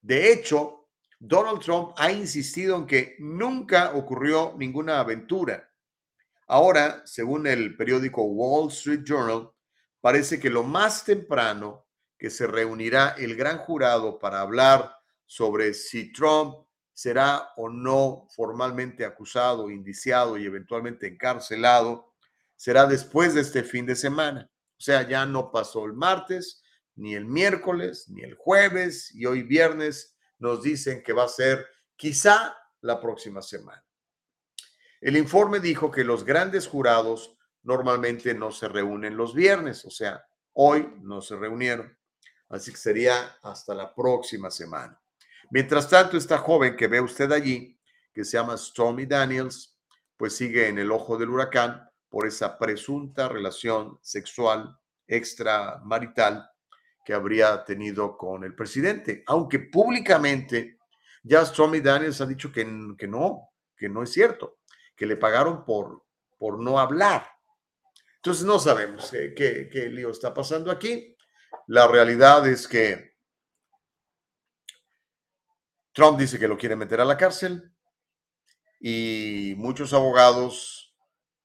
De 0.00 0.32
hecho, 0.32 0.86
Donald 1.18 1.58
Trump 1.62 1.94
ha 1.96 2.12
insistido 2.12 2.76
en 2.76 2.86
que 2.86 3.16
nunca 3.18 3.90
ocurrió 3.96 4.54
ninguna 4.56 5.00
aventura. 5.00 5.68
Ahora, 6.46 7.02
según 7.06 7.48
el 7.48 7.76
periódico 7.76 8.22
Wall 8.22 8.68
Street 8.68 9.02
Journal, 9.02 9.50
parece 10.00 10.38
que 10.38 10.48
lo 10.48 10.62
más 10.62 11.04
temprano 11.04 11.89
que 12.20 12.28
se 12.28 12.46
reunirá 12.46 13.16
el 13.16 13.34
gran 13.34 13.56
jurado 13.58 14.18
para 14.18 14.42
hablar 14.42 14.94
sobre 15.24 15.72
si 15.72 16.12
Trump 16.12 16.54
será 16.92 17.48
o 17.56 17.70
no 17.70 18.28
formalmente 18.36 19.06
acusado, 19.06 19.70
indiciado 19.70 20.36
y 20.36 20.44
eventualmente 20.44 21.06
encarcelado, 21.06 22.12
será 22.56 22.84
después 22.84 23.32
de 23.32 23.40
este 23.40 23.62
fin 23.62 23.86
de 23.86 23.96
semana. 23.96 24.50
O 24.52 24.82
sea, 24.82 25.08
ya 25.08 25.24
no 25.24 25.50
pasó 25.50 25.86
el 25.86 25.94
martes, 25.94 26.62
ni 26.94 27.14
el 27.14 27.24
miércoles, 27.24 28.04
ni 28.10 28.20
el 28.20 28.34
jueves, 28.34 29.14
y 29.14 29.24
hoy 29.24 29.42
viernes 29.42 30.14
nos 30.38 30.62
dicen 30.62 31.02
que 31.02 31.14
va 31.14 31.24
a 31.24 31.28
ser 31.28 31.66
quizá 31.96 32.54
la 32.82 33.00
próxima 33.00 33.40
semana. 33.40 33.82
El 35.00 35.16
informe 35.16 35.58
dijo 35.58 35.90
que 35.90 36.04
los 36.04 36.22
grandes 36.22 36.68
jurados 36.68 37.34
normalmente 37.62 38.34
no 38.34 38.52
se 38.52 38.68
reúnen 38.68 39.16
los 39.16 39.34
viernes, 39.34 39.86
o 39.86 39.90
sea, 39.90 40.22
hoy 40.52 40.86
no 41.00 41.22
se 41.22 41.36
reunieron. 41.36 41.98
Así 42.50 42.72
que 42.72 42.76
sería 42.76 43.38
hasta 43.42 43.74
la 43.74 43.94
próxima 43.94 44.50
semana. 44.50 45.00
Mientras 45.50 45.88
tanto, 45.88 46.16
esta 46.16 46.38
joven 46.38 46.76
que 46.76 46.88
ve 46.88 47.00
usted 47.00 47.30
allí, 47.32 47.78
que 48.12 48.24
se 48.24 48.36
llama 48.36 48.56
Stormy 48.56 49.06
Daniels, 49.06 49.76
pues 50.16 50.36
sigue 50.36 50.68
en 50.68 50.78
el 50.78 50.90
ojo 50.90 51.16
del 51.16 51.30
huracán 51.30 51.88
por 52.08 52.26
esa 52.26 52.58
presunta 52.58 53.28
relación 53.28 53.98
sexual 54.02 54.76
extramarital 55.06 56.50
que 57.04 57.14
habría 57.14 57.64
tenido 57.64 58.16
con 58.16 58.44
el 58.44 58.54
presidente, 58.54 59.22
aunque 59.26 59.60
públicamente 59.60 60.78
ya 61.22 61.44
Stormy 61.46 61.80
Daniels 61.80 62.20
ha 62.20 62.26
dicho 62.26 62.52
que, 62.52 62.64
que 62.98 63.06
no, 63.06 63.50
que 63.76 63.88
no 63.88 64.02
es 64.02 64.12
cierto, 64.12 64.58
que 64.96 65.06
le 65.06 65.16
pagaron 65.16 65.64
por, 65.64 66.04
por 66.36 66.58
no 66.58 66.78
hablar. 66.78 67.26
Entonces 68.16 68.44
no 68.44 68.58
sabemos 68.58 69.10
qué, 69.10 69.34
qué, 69.34 69.68
qué 69.72 69.88
lío 69.88 70.10
está 70.10 70.34
pasando 70.34 70.70
aquí. 70.70 71.16
La 71.70 71.86
realidad 71.86 72.48
es 72.48 72.66
que 72.66 73.14
Trump 75.92 76.18
dice 76.18 76.36
que 76.36 76.48
lo 76.48 76.58
quiere 76.58 76.74
meter 76.74 77.00
a 77.00 77.04
la 77.04 77.16
cárcel 77.16 77.72
y 78.80 79.54
muchos 79.56 79.92
abogados 79.92 80.92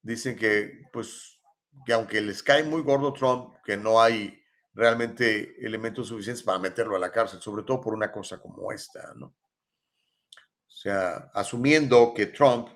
dicen 0.02 0.34
que, 0.34 0.82
pues, 0.92 1.38
que 1.86 1.92
aunque 1.92 2.20
les 2.20 2.42
cae 2.42 2.64
muy 2.64 2.82
gordo 2.82 3.12
Trump, 3.12 3.54
que 3.64 3.76
no 3.76 4.02
hay 4.02 4.42
realmente 4.74 5.64
elementos 5.64 6.08
suficientes 6.08 6.42
para 6.42 6.58
meterlo 6.58 6.96
a 6.96 6.98
la 6.98 7.12
cárcel, 7.12 7.40
sobre 7.40 7.62
todo 7.62 7.80
por 7.80 7.94
una 7.94 8.10
cosa 8.10 8.40
como 8.40 8.72
esta, 8.72 9.14
¿no? 9.14 9.26
O 9.26 10.68
sea, 10.68 11.30
asumiendo 11.34 12.12
que 12.12 12.26
Trump 12.26 12.70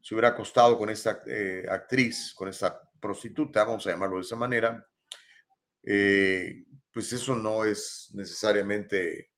se 0.00 0.14
hubiera 0.14 0.28
acostado 0.28 0.78
con 0.78 0.88
esta 0.88 1.22
eh, 1.26 1.66
actriz, 1.68 2.32
con 2.34 2.48
esta 2.48 2.80
prostituta, 2.98 3.64
vamos 3.64 3.86
a 3.86 3.90
llamarlo 3.90 4.16
de 4.16 4.22
esa 4.22 4.36
manera, 4.36 4.88
eh, 5.82 6.64
pues 6.96 7.12
eso 7.12 7.36
no 7.36 7.62
es 7.66 8.08
necesariamente 8.14 9.30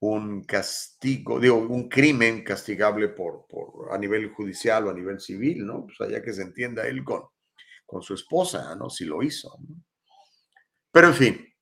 un 0.00 0.42
castigo, 0.44 1.38
digo, 1.38 1.56
un 1.58 1.90
crimen 1.90 2.42
castigable 2.42 3.08
por, 3.08 3.46
por, 3.46 3.92
a 3.92 3.98
nivel 3.98 4.32
judicial 4.32 4.86
o 4.86 4.90
a 4.90 4.94
nivel 4.94 5.20
civil, 5.20 5.66
¿no? 5.66 5.84
Pues 5.84 6.00
allá 6.00 6.22
que 6.22 6.32
se 6.32 6.40
entienda 6.40 6.88
él 6.88 7.04
con, 7.04 7.24
con 7.84 8.00
su 8.00 8.14
esposa, 8.14 8.74
¿no? 8.76 8.88
Si 8.88 9.04
lo 9.04 9.22
hizo. 9.22 9.58
Pero 10.90 11.08
en 11.08 11.14
fin, 11.14 11.54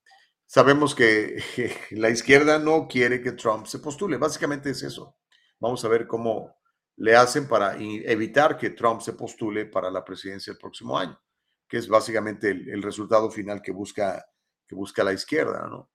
sabemos 0.46 0.94
que, 0.94 1.42
la 1.90 2.08
izquierda 2.08 2.60
no 2.60 2.86
quiere 2.86 3.20
que 3.20 3.32
Trump 3.32 3.66
se 3.66 3.80
postule. 3.80 4.18
Básicamente 4.18 4.70
es 4.70 4.84
eso. 4.84 5.16
Vamos 5.58 5.84
a 5.84 5.88
ver 5.88 6.06
cómo 6.06 6.56
le 6.94 7.16
hacen 7.16 7.48
para 7.48 7.76
evitar 7.76 8.56
que 8.56 8.70
Trump 8.70 9.00
se 9.00 9.14
postule 9.14 9.66
para 9.66 9.90
la 9.90 10.04
presidencia 10.04 10.52
el 10.52 10.58
próximo 10.58 10.96
año, 10.96 11.20
que 11.68 11.78
es 11.78 11.88
básicamente 11.88 12.50
el, 12.50 12.68
el 12.68 12.82
resultado 12.82 13.30
final 13.30 13.62
que 13.62 13.72
busca, 13.72 14.24
que 14.66 14.74
busca 14.74 15.02
la 15.04 15.12
izquierda, 15.12 15.66
¿no? 15.68 15.90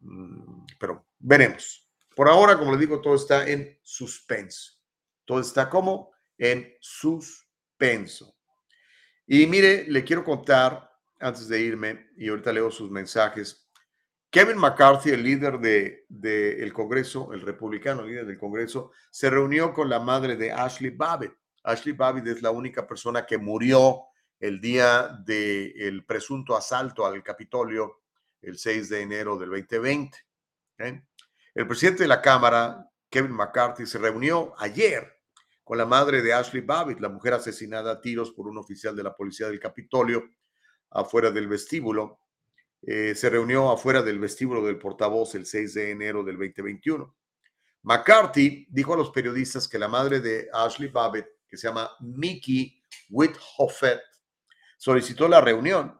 Mm, 0.00 0.66
pero 0.78 1.06
veremos. 1.18 1.88
Por 2.14 2.28
ahora, 2.28 2.58
como 2.58 2.72
le 2.72 2.78
digo, 2.78 3.00
todo 3.00 3.14
está 3.14 3.48
en 3.48 3.78
suspenso. 3.82 4.72
Todo 5.24 5.40
está 5.40 5.68
como 5.68 6.12
en 6.38 6.74
suspenso. 6.80 8.36
Y 9.26 9.46
mire, 9.46 9.86
le 9.88 10.04
quiero 10.04 10.22
contar, 10.22 10.90
antes 11.18 11.48
de 11.48 11.60
irme, 11.60 12.10
y 12.16 12.28
ahorita 12.28 12.52
leo 12.52 12.70
sus 12.70 12.90
mensajes, 12.90 13.68
Kevin 14.30 14.58
McCarthy, 14.58 15.10
el 15.10 15.22
líder 15.22 15.58
del 15.58 16.04
de, 16.08 16.62
el 16.62 16.72
Congreso, 16.72 17.32
el 17.32 17.40
republicano 17.40 18.02
líder 18.02 18.26
del 18.26 18.38
Congreso, 18.38 18.90
se 19.10 19.30
reunió 19.30 19.72
con 19.72 19.88
la 19.88 20.00
madre 20.00 20.36
de 20.36 20.52
Ashley 20.52 20.90
Babbitt. 20.90 21.32
Ashley 21.62 21.94
Babbitt 21.94 22.26
es 22.26 22.42
la 22.42 22.50
única 22.50 22.86
persona 22.86 23.24
que 23.24 23.38
murió 23.38 24.02
el 24.40 24.60
día 24.60 25.08
del 25.24 26.04
presunto 26.04 26.56
asalto 26.56 27.06
al 27.06 27.22
Capitolio 27.22 28.02
el 28.42 28.58
6 28.58 28.88
de 28.88 29.00
enero 29.00 29.38
del 29.38 29.50
2020. 29.50 30.18
El 31.54 31.66
presidente 31.66 32.02
de 32.02 32.08
la 32.08 32.20
Cámara, 32.20 32.90
Kevin 33.08 33.32
McCarthy, 33.32 33.86
se 33.86 33.98
reunió 33.98 34.54
ayer 34.58 35.14
con 35.62 35.78
la 35.78 35.86
madre 35.86 36.20
de 36.20 36.34
Ashley 36.34 36.62
Babbitt, 36.62 37.00
la 37.00 37.08
mujer 37.08 37.34
asesinada 37.34 37.92
a 37.92 38.00
tiros 38.00 38.32
por 38.32 38.46
un 38.46 38.58
oficial 38.58 38.94
de 38.94 39.02
la 39.02 39.16
policía 39.16 39.46
del 39.48 39.58
Capitolio, 39.58 40.24
afuera 40.90 41.30
del 41.30 41.48
vestíbulo. 41.48 42.18
Eh, 42.82 43.14
se 43.14 43.30
reunió 43.30 43.70
afuera 43.70 44.02
del 44.02 44.18
vestíbulo 44.18 44.64
del 44.66 44.78
portavoz 44.78 45.34
el 45.36 45.46
6 45.46 45.74
de 45.74 45.90
enero 45.90 46.22
del 46.22 46.36
2021. 46.36 47.16
McCarthy 47.82 48.66
dijo 48.68 48.94
a 48.94 48.96
los 48.96 49.10
periodistas 49.10 49.68
que 49.68 49.78
la 49.78 49.88
madre 49.88 50.20
de 50.20 50.48
Ashley 50.52 50.90
Babbitt, 50.90 51.26
que 51.48 51.56
se 51.56 51.68
llama 51.68 51.90
Mickey 52.00 52.78
Whithoffet, 53.08 54.00
solicitó 54.84 55.28
la 55.28 55.40
reunión 55.40 55.98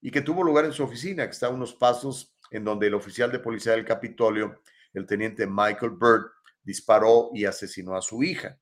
y 0.00 0.10
que 0.10 0.20
tuvo 0.20 0.42
lugar 0.42 0.64
en 0.64 0.72
su 0.72 0.82
oficina, 0.82 1.24
que 1.24 1.30
está 1.30 1.46
a 1.46 1.50
unos 1.50 1.72
pasos 1.72 2.36
en 2.50 2.64
donde 2.64 2.88
el 2.88 2.94
oficial 2.94 3.30
de 3.30 3.38
policía 3.38 3.74
del 3.74 3.84
Capitolio, 3.84 4.60
el 4.92 5.06
teniente 5.06 5.46
Michael 5.46 5.92
Bird, 5.92 6.32
disparó 6.60 7.30
y 7.32 7.44
asesinó 7.44 7.94
a 7.94 8.02
su 8.02 8.24
hija. 8.24 8.58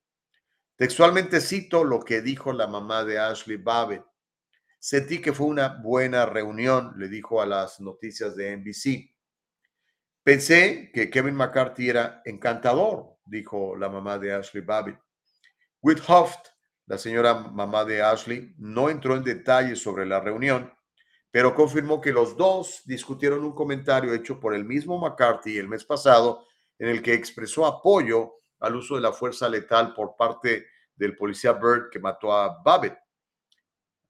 Textualmente 0.76 1.40
cito 1.40 1.84
lo 1.84 2.00
que 2.00 2.20
dijo 2.20 2.52
la 2.52 2.66
mamá 2.66 3.02
de 3.02 3.18
Ashley 3.18 3.56
Babbitt. 3.56 4.02
Sentí 4.78 5.22
que 5.22 5.32
fue 5.32 5.46
una 5.46 5.68
buena 5.68 6.26
reunión, 6.26 6.92
le 6.98 7.08
dijo 7.08 7.40
a 7.40 7.46
las 7.46 7.80
noticias 7.80 8.36
de 8.36 8.54
NBC. 8.54 9.10
Pensé 10.22 10.90
que 10.92 11.08
Kevin 11.08 11.34
McCarthy 11.34 11.88
era 11.88 12.20
encantador, 12.26 13.16
dijo 13.24 13.74
la 13.74 13.88
mamá 13.88 14.18
de 14.18 14.34
Ashley 14.34 14.62
Babbitt. 14.62 14.98
Whithoft, 15.80 16.51
la 16.86 16.98
señora 16.98 17.34
mamá 17.34 17.84
de 17.84 18.02
Ashley, 18.02 18.54
no 18.58 18.90
entró 18.90 19.16
en 19.16 19.24
detalles 19.24 19.80
sobre 19.80 20.06
la 20.06 20.20
reunión, 20.20 20.72
pero 21.30 21.54
confirmó 21.54 22.00
que 22.00 22.12
los 22.12 22.36
dos 22.36 22.82
discutieron 22.84 23.44
un 23.44 23.54
comentario 23.54 24.12
hecho 24.12 24.38
por 24.38 24.54
el 24.54 24.64
mismo 24.64 24.98
McCarthy 24.98 25.58
el 25.58 25.68
mes 25.68 25.84
pasado 25.84 26.46
en 26.78 26.88
el 26.88 27.02
que 27.02 27.14
expresó 27.14 27.64
apoyo 27.66 28.34
al 28.60 28.76
uso 28.76 28.96
de 28.96 29.00
la 29.00 29.12
fuerza 29.12 29.48
letal 29.48 29.94
por 29.94 30.16
parte 30.16 30.66
del 30.94 31.16
policía 31.16 31.52
Bird 31.52 31.90
que 31.90 31.98
mató 31.98 32.32
a 32.32 32.62
Babbitt. 32.62 32.94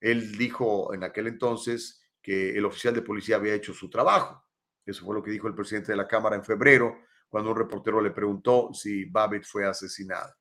Él 0.00 0.36
dijo 0.36 0.92
en 0.92 1.04
aquel 1.04 1.28
entonces 1.28 2.02
que 2.20 2.56
el 2.56 2.64
oficial 2.64 2.94
de 2.94 3.02
policía 3.02 3.36
había 3.36 3.54
hecho 3.54 3.72
su 3.72 3.88
trabajo. 3.88 4.44
Eso 4.84 5.04
fue 5.04 5.14
lo 5.14 5.22
que 5.22 5.30
dijo 5.30 5.46
el 5.46 5.54
presidente 5.54 5.92
de 5.92 5.96
la 5.96 6.08
Cámara 6.08 6.34
en 6.34 6.44
febrero, 6.44 6.98
cuando 7.28 7.50
un 7.50 7.56
reportero 7.56 8.00
le 8.00 8.10
preguntó 8.10 8.70
si 8.74 9.04
Babbitt 9.04 9.44
fue 9.44 9.64
asesinada. 9.64 10.36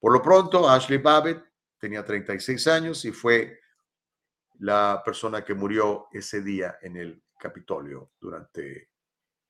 Por 0.00 0.12
lo 0.12 0.22
pronto, 0.22 0.68
Ashley 0.68 0.98
Babbitt 0.98 1.42
tenía 1.78 2.04
36 2.04 2.66
años 2.68 3.04
y 3.04 3.12
fue 3.12 3.58
la 4.60 5.02
persona 5.04 5.44
que 5.44 5.54
murió 5.54 6.06
ese 6.12 6.42
día 6.42 6.78
en 6.82 6.96
el 6.96 7.22
Capitolio 7.38 8.12
durante 8.20 8.90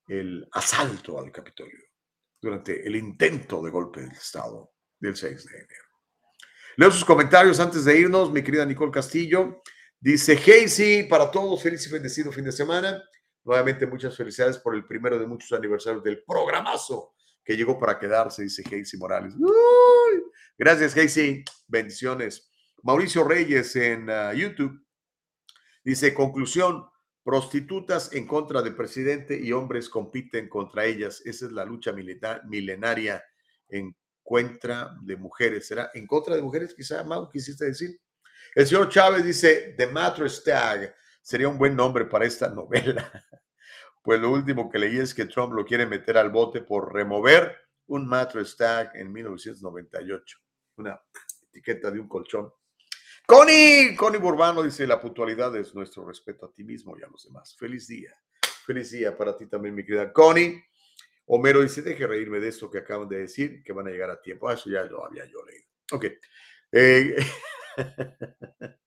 el 0.06 0.46
asalto 0.52 1.18
al 1.18 1.30
Capitolio, 1.32 1.84
durante 2.40 2.86
el 2.86 2.96
intento 2.96 3.62
de 3.62 3.70
golpe 3.70 4.00
del 4.00 4.12
Estado 4.12 4.72
del 4.98 5.16
6 5.16 5.44
de 5.46 5.56
enero. 5.56 5.84
Leo 6.76 6.90
sus 6.90 7.04
comentarios 7.04 7.58
antes 7.60 7.84
de 7.84 7.98
irnos, 7.98 8.30
mi 8.30 8.42
querida 8.42 8.64
Nicole 8.64 8.92
Castillo. 8.92 9.62
Dice 9.98 10.36
Casey, 10.36 11.08
para 11.08 11.30
todos, 11.30 11.62
feliz 11.62 11.84
y 11.86 11.90
bendecido 11.90 12.30
fin 12.30 12.44
de 12.44 12.52
semana. 12.52 13.02
Nuevamente, 13.42 13.86
muchas 13.86 14.16
felicidades 14.16 14.58
por 14.58 14.74
el 14.74 14.86
primero 14.86 15.18
de 15.18 15.26
muchos 15.26 15.50
aniversarios 15.52 16.04
del 16.04 16.22
programazo 16.24 17.14
que 17.42 17.56
llegó 17.56 17.78
para 17.78 17.98
quedarse, 17.98 18.42
dice 18.42 18.62
Casey 18.62 18.98
Morales. 18.98 19.34
Gracias, 20.58 20.92
Casey. 20.92 21.44
Bendiciones. 21.68 22.50
Mauricio 22.82 23.22
Reyes 23.22 23.76
en 23.76 24.10
ah, 24.10 24.34
YouTube 24.34 24.84
dice: 25.84 26.12
Conclusión: 26.12 26.84
prostitutas 27.22 28.12
en 28.12 28.26
contra 28.26 28.60
del 28.60 28.74
presidente 28.74 29.38
y 29.40 29.52
hombres 29.52 29.88
compiten 29.88 30.48
contra 30.48 30.84
ellas. 30.84 31.22
Esa 31.24 31.46
es 31.46 31.52
la 31.52 31.64
lucha 31.64 31.92
milenaria 31.92 33.24
en 33.68 33.94
contra 34.24 34.96
de 35.00 35.16
mujeres. 35.16 35.68
¿Será 35.68 35.92
en 35.94 36.08
contra 36.08 36.34
de 36.34 36.42
mujeres? 36.42 36.74
Quizá, 36.74 37.04
Mau, 37.04 37.30
quisiste 37.30 37.66
decir. 37.66 37.96
El 38.52 38.66
señor 38.66 38.88
Chávez 38.88 39.24
dice: 39.24 39.76
The 39.78 39.86
Mattress 39.86 40.42
Tag 40.42 40.92
sería 41.22 41.48
un 41.48 41.56
buen 41.56 41.76
nombre 41.76 42.04
para 42.06 42.26
esta 42.26 42.48
novela. 42.48 43.10
Pues 44.00 44.20
lo 44.20 44.30
último 44.30 44.70
que 44.70 44.78
leí 44.78 44.96
es 44.96 45.12
que 45.12 45.26
Trump 45.26 45.52
lo 45.52 45.66
quiere 45.66 45.84
meter 45.84 46.16
al 46.16 46.30
bote 46.30 46.62
por 46.62 46.94
remover 46.94 47.54
un 47.88 48.06
mattress 48.06 48.56
tag 48.56 48.92
en 48.94 49.12
1998. 49.12 50.38
Una 50.78 51.00
etiqueta 51.48 51.90
de 51.90 52.00
un 52.00 52.08
colchón. 52.08 52.52
Connie, 53.26 53.94
Connie 53.94 54.18
Burbano 54.18 54.62
dice, 54.62 54.86
la 54.86 55.00
puntualidad 55.00 55.54
es 55.56 55.74
nuestro 55.74 56.06
respeto 56.06 56.46
a 56.46 56.52
ti 56.52 56.64
mismo 56.64 56.96
y 56.96 57.02
a 57.02 57.08
los 57.08 57.24
demás. 57.24 57.56
Feliz 57.58 57.86
día. 57.88 58.14
Feliz 58.64 58.90
día 58.90 59.16
para 59.16 59.36
ti 59.36 59.46
también, 59.46 59.74
mi 59.74 59.84
querida 59.84 60.12
Connie. 60.12 60.64
Homero 61.26 61.60
dice, 61.60 61.82
deje 61.82 62.06
reírme 62.06 62.40
de 62.40 62.48
esto 62.48 62.70
que 62.70 62.78
acaban 62.78 63.08
de 63.08 63.18
decir, 63.18 63.62
que 63.62 63.72
van 63.72 63.86
a 63.86 63.90
llegar 63.90 64.10
a 64.10 64.20
tiempo. 64.20 64.48
Ah, 64.48 64.54
eso 64.54 64.70
ya 64.70 64.82
lo 64.84 65.04
había 65.04 65.26
yo 65.26 65.44
leído. 65.44 65.66
Ok. 65.92 66.06
Eh, 66.72 67.16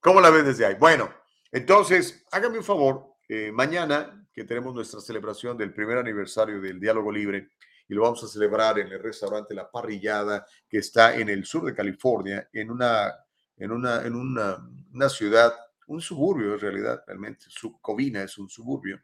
¿Cómo 0.00 0.20
la 0.20 0.30
ves 0.30 0.46
desde 0.46 0.64
ahí? 0.64 0.76
Bueno, 0.76 1.12
entonces, 1.52 2.24
hágame 2.32 2.58
un 2.58 2.64
favor. 2.64 3.16
Eh, 3.28 3.52
mañana, 3.52 4.26
que 4.32 4.44
tenemos 4.44 4.74
nuestra 4.74 5.00
celebración 5.00 5.58
del 5.58 5.74
primer 5.74 5.98
aniversario 5.98 6.60
del 6.60 6.80
Diálogo 6.80 7.12
Libre, 7.12 7.50
y 7.90 7.94
lo 7.94 8.02
vamos 8.02 8.22
a 8.22 8.28
celebrar 8.28 8.78
en 8.78 8.86
el 8.86 9.02
restaurante 9.02 9.52
La 9.52 9.68
Parrillada, 9.68 10.46
que 10.68 10.78
está 10.78 11.16
en 11.16 11.28
el 11.28 11.44
sur 11.44 11.64
de 11.64 11.74
California, 11.74 12.48
en 12.52 12.70
una, 12.70 13.12
en 13.56 13.72
una, 13.72 14.06
en 14.06 14.14
una, 14.14 15.08
ciudad, 15.08 15.52
un 15.88 16.00
suburbio 16.00 16.54
en 16.54 16.60
realidad, 16.60 17.02
realmente. 17.04 17.46
Covina 17.80 18.22
es 18.22 18.38
un 18.38 18.48
suburbio. 18.48 19.02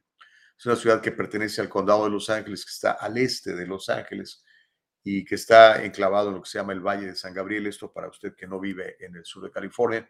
Es 0.56 0.66
una 0.66 0.76
ciudad 0.76 1.00
que 1.00 1.10
pertenece 1.10 1.60
al 1.60 1.68
condado 1.68 2.04
de 2.04 2.10
Los 2.10 2.30
Ángeles, 2.30 2.64
que 2.64 2.70
está 2.70 2.92
al 2.92 3.18
este 3.18 3.56
de 3.56 3.66
Los 3.66 3.88
Ángeles 3.88 4.44
y 5.02 5.24
que 5.24 5.34
está 5.34 5.84
enclavado 5.84 6.28
en 6.28 6.36
lo 6.36 6.42
que 6.42 6.48
se 6.48 6.58
llama 6.58 6.72
el 6.72 6.80
Valle 6.80 7.06
de 7.06 7.16
San 7.16 7.34
Gabriel. 7.34 7.66
Esto 7.66 7.92
para 7.92 8.08
usted 8.08 8.36
que 8.36 8.46
no 8.46 8.60
vive 8.60 9.04
en 9.04 9.16
el 9.16 9.24
sur 9.24 9.42
de 9.42 9.50
California. 9.50 10.08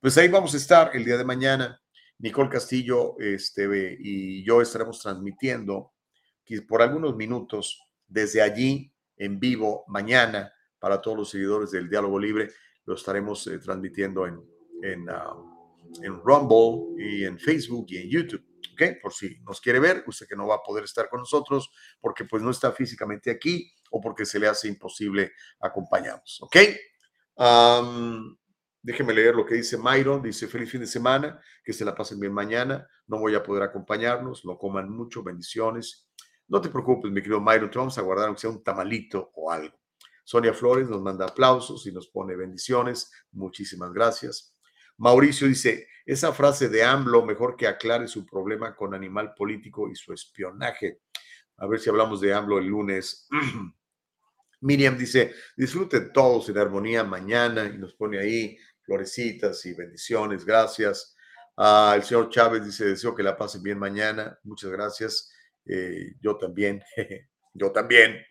Pues 0.00 0.18
ahí 0.18 0.26
vamos 0.26 0.52
a 0.52 0.56
estar 0.56 0.90
el 0.94 1.04
día 1.04 1.16
de 1.16 1.24
mañana. 1.24 1.80
Nicole 2.18 2.50
Castillo 2.50 3.16
este, 3.20 3.96
y 4.00 4.44
yo 4.44 4.60
estaremos 4.60 5.00
transmitiendo 5.00 5.92
por 6.68 6.82
algunos 6.82 7.16
minutos 7.16 7.85
desde 8.08 8.42
allí 8.42 8.92
en 9.16 9.40
vivo 9.40 9.84
mañana 9.88 10.52
para 10.78 11.00
todos 11.00 11.16
los 11.16 11.30
seguidores 11.30 11.70
del 11.70 11.88
Diálogo 11.88 12.18
Libre. 12.18 12.50
Lo 12.84 12.94
estaremos 12.94 13.46
eh, 13.46 13.58
transmitiendo 13.58 14.26
en, 14.26 14.40
en, 14.82 15.08
ah, 15.08 15.34
en, 16.02 16.20
Rumble 16.22 17.02
y 17.02 17.24
en 17.24 17.38
Facebook 17.38 17.86
y 17.88 17.98
en 17.98 18.10
YouTube. 18.10 18.44
¿Ok? 18.72 19.00
Por 19.00 19.12
si 19.12 19.40
nos 19.40 19.60
quiere 19.60 19.80
ver, 19.80 20.04
usted 20.06 20.26
que 20.26 20.36
no 20.36 20.46
va 20.46 20.56
a 20.56 20.62
poder 20.62 20.84
estar 20.84 21.08
con 21.08 21.20
nosotros 21.20 21.70
porque 22.00 22.24
pues 22.24 22.42
no 22.42 22.50
está 22.50 22.72
físicamente 22.72 23.30
aquí 23.30 23.72
o 23.90 24.00
porque 24.00 24.26
se 24.26 24.38
le 24.38 24.48
hace 24.48 24.68
imposible 24.68 25.32
acompañarnos. 25.60 26.40
¿Ok? 26.42 26.56
Déjeme 28.86 29.12
leer 29.12 29.34
lo 29.34 29.44
que 29.44 29.56
dice 29.56 29.76
Myron. 29.76 30.22
Dice, 30.22 30.46
feliz 30.46 30.70
fin 30.70 30.80
de 30.80 30.86
semana, 30.86 31.40
que 31.64 31.72
se 31.72 31.84
la 31.84 31.92
pasen 31.92 32.20
bien 32.20 32.32
mañana. 32.32 32.86
No 33.08 33.18
voy 33.18 33.34
a 33.34 33.42
poder 33.42 33.64
acompañarnos, 33.64 34.44
no 34.44 34.56
coman 34.56 34.88
mucho, 34.88 35.24
bendiciones. 35.24 36.05
No 36.48 36.60
te 36.60 36.68
preocupes, 36.68 37.10
mi 37.10 37.20
querido 37.20 37.40
Myron, 37.40 37.70
te 37.70 37.78
vamos 37.78 37.98
a 37.98 38.02
guardar 38.02 38.38
sea 38.38 38.50
un 38.50 38.62
tamalito 38.62 39.32
o 39.34 39.50
algo. 39.50 39.76
Sonia 40.24 40.52
Flores 40.52 40.88
nos 40.88 41.00
manda 41.00 41.26
aplausos 41.26 41.86
y 41.86 41.92
nos 41.92 42.08
pone 42.08 42.34
bendiciones. 42.36 43.12
Muchísimas 43.32 43.92
gracias. 43.92 44.54
Mauricio 44.96 45.46
dice, 45.46 45.88
esa 46.04 46.32
frase 46.32 46.68
de 46.68 46.82
AMLO, 46.82 47.24
mejor 47.24 47.56
que 47.56 47.66
aclare 47.66 48.08
su 48.08 48.24
problema 48.24 48.74
con 48.74 48.94
animal 48.94 49.34
político 49.34 49.88
y 49.88 49.94
su 49.94 50.12
espionaje. 50.12 51.00
A 51.58 51.66
ver 51.66 51.80
si 51.80 51.90
hablamos 51.90 52.20
de 52.20 52.32
AMLO 52.32 52.58
el 52.58 52.66
lunes. 52.66 53.28
Miriam 54.60 54.96
dice, 54.96 55.34
disfruten 55.56 56.12
todos 56.12 56.48
en 56.48 56.58
armonía 56.58 57.04
mañana 57.04 57.66
y 57.66 57.78
nos 57.78 57.94
pone 57.94 58.18
ahí 58.18 58.56
florecitas 58.82 59.64
y 59.66 59.74
bendiciones, 59.74 60.44
gracias. 60.44 61.16
Ah, 61.56 61.94
el 61.96 62.02
señor 62.02 62.30
Chávez 62.30 62.64
dice, 62.64 62.84
deseo 62.84 63.14
que 63.14 63.22
la 63.22 63.36
pasen 63.36 63.62
bien 63.62 63.78
mañana, 63.78 64.38
muchas 64.44 64.70
gracias. 64.70 65.30
Eh, 65.66 66.14
yo 66.20 66.36
también, 66.36 66.82
yo 67.54 67.72
también. 67.72 68.24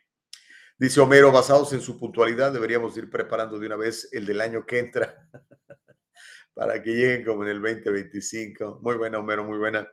Dice 0.78 0.99
Homero, 0.99 1.32
basados 1.32 1.72
en 1.74 1.82
su 1.82 1.98
puntualidad, 1.98 2.52
deberíamos 2.52 2.98
ir 2.98 3.10
preparando 3.10 3.57
de 3.60 3.68
una 3.68 3.78
vez 3.78 4.10
el 4.12 4.26
del 4.26 4.41
año 4.41 4.66
que 4.66 4.80
entra 4.80 5.30
para 6.53 6.82
que 6.82 6.91
lleguen 6.91 7.24
como 7.24 7.44
en 7.44 7.49
el 7.49 7.62
2025. 7.62 8.80
Muy 8.82 8.95
buena, 8.95 9.20
Homero, 9.20 9.44
muy 9.44 9.57
buena. 9.57 9.88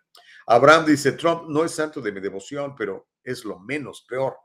Abraham 0.46 0.86
dice, 0.86 1.12
Trump 1.12 1.44
no 1.48 1.64
es 1.64 1.72
santo 1.72 2.00
de 2.00 2.10
mi 2.10 2.20
devoción, 2.20 2.74
pero 2.74 3.08
es 3.22 3.44
lo 3.44 3.60
menos 3.60 4.04
peor 4.08 4.36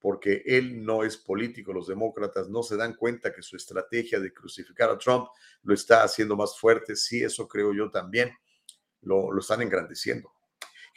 porque 0.00 0.42
él 0.46 0.84
no 0.84 1.04
es 1.04 1.18
político. 1.18 1.72
Los 1.72 1.86
demócratas 1.86 2.48
no 2.48 2.62
se 2.62 2.76
dan 2.76 2.94
cuenta 2.94 3.32
que 3.32 3.42
su 3.42 3.56
estrategia 3.56 4.18
de 4.18 4.32
crucificar 4.32 4.90
a 4.90 4.98
Trump 4.98 5.28
lo 5.62 5.74
está 5.74 6.02
haciendo 6.02 6.36
más 6.36 6.58
fuerte. 6.58 6.96
Sí, 6.96 7.22
eso 7.22 7.46
creo 7.46 7.74
yo 7.74 7.90
también. 7.90 8.32
Lo, 9.02 9.38
están 9.38 9.62
engrandeciendo. 9.62 10.32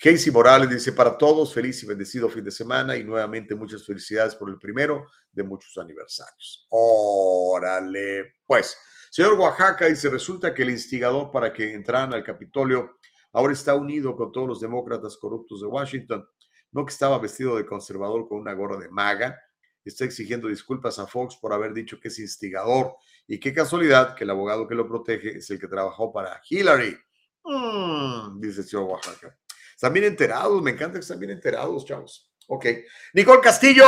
Casey 0.04 0.34
Morales 0.34 0.70
dice, 0.70 0.92
para 0.92 1.18
todos, 1.18 1.54
feliz 1.54 1.82
y 1.82 1.86
bendecido 1.86 2.28
fin 2.28 2.44
de 2.44 2.52
semana 2.52 2.98
y 2.98 3.06
nuevamente 3.06 3.56
muchas 3.56 3.86
felicidades 3.86 4.36
por 4.36 4.50
el 4.50 4.60
primero 4.60 5.08
de 5.32 5.44
muchos 5.44 5.78
aniversarios. 5.78 6.68
Órale, 6.72 8.34
pues. 8.46 8.78
Señor 9.10 9.40
Oaxaca 9.40 9.86
dice, 9.86 10.10
resulta 10.10 10.54
que 10.54 10.64
el 10.64 10.72
instigador 10.72 11.32
para 11.32 11.54
que 11.54 11.74
entraran 11.74 12.14
al 12.14 12.22
Capitolio 12.22 12.98
ahora 13.32 13.54
está 13.54 13.76
unido 13.76 14.14
con 14.18 14.34
todos 14.34 14.46
los 14.46 14.60
demócratas 14.60 15.16
corruptos 15.16 15.62
de 15.62 15.68
Washington 15.68 16.28
no 16.74 16.86
que 16.86 16.92
estaba 16.92 17.18
vestido 17.18 17.56
de 17.56 17.66
conservador 17.66 18.28
con 18.28 18.40
una 18.40 18.54
gorra 18.54 18.78
de 18.78 18.90
maga, 18.90 19.40
está 19.86 20.04
exigiendo 20.04 20.50
disculpas 20.50 21.00
a 21.00 21.08
Fox 21.08 21.38
por 21.38 21.54
haber 21.54 21.74
dicho 21.74 21.98
que 22.02 22.10
es 22.10 22.20
instigador. 22.20 22.96
Y 23.26 23.40
qué 23.40 23.54
casualidad 23.54 24.16
que 24.16 24.26
el 24.26 24.32
abogado 24.32 24.68
que 24.68 24.76
lo 24.76 24.86
protege 24.86 25.38
es 25.38 25.50
el 25.50 25.60
que 25.60 25.68
trabajó 25.70 26.12
para 26.12 26.42
Hillary. 26.50 26.98
Mm, 27.46 28.42
dice 28.42 28.62
el 28.62 28.68
señor 28.68 28.90
Oaxaca. 28.90 29.38
Están 29.74 29.94
bien 29.94 30.06
enterados, 30.06 30.62
me 30.62 30.72
encanta 30.72 30.94
que 30.95 31.02
están 31.02 31.20
bien 31.20 31.32
enterados, 31.32 31.86
chavos. 31.86 32.32
Ok. 32.48 32.66
Nicole 33.14 33.41
Castillo, 33.41 33.86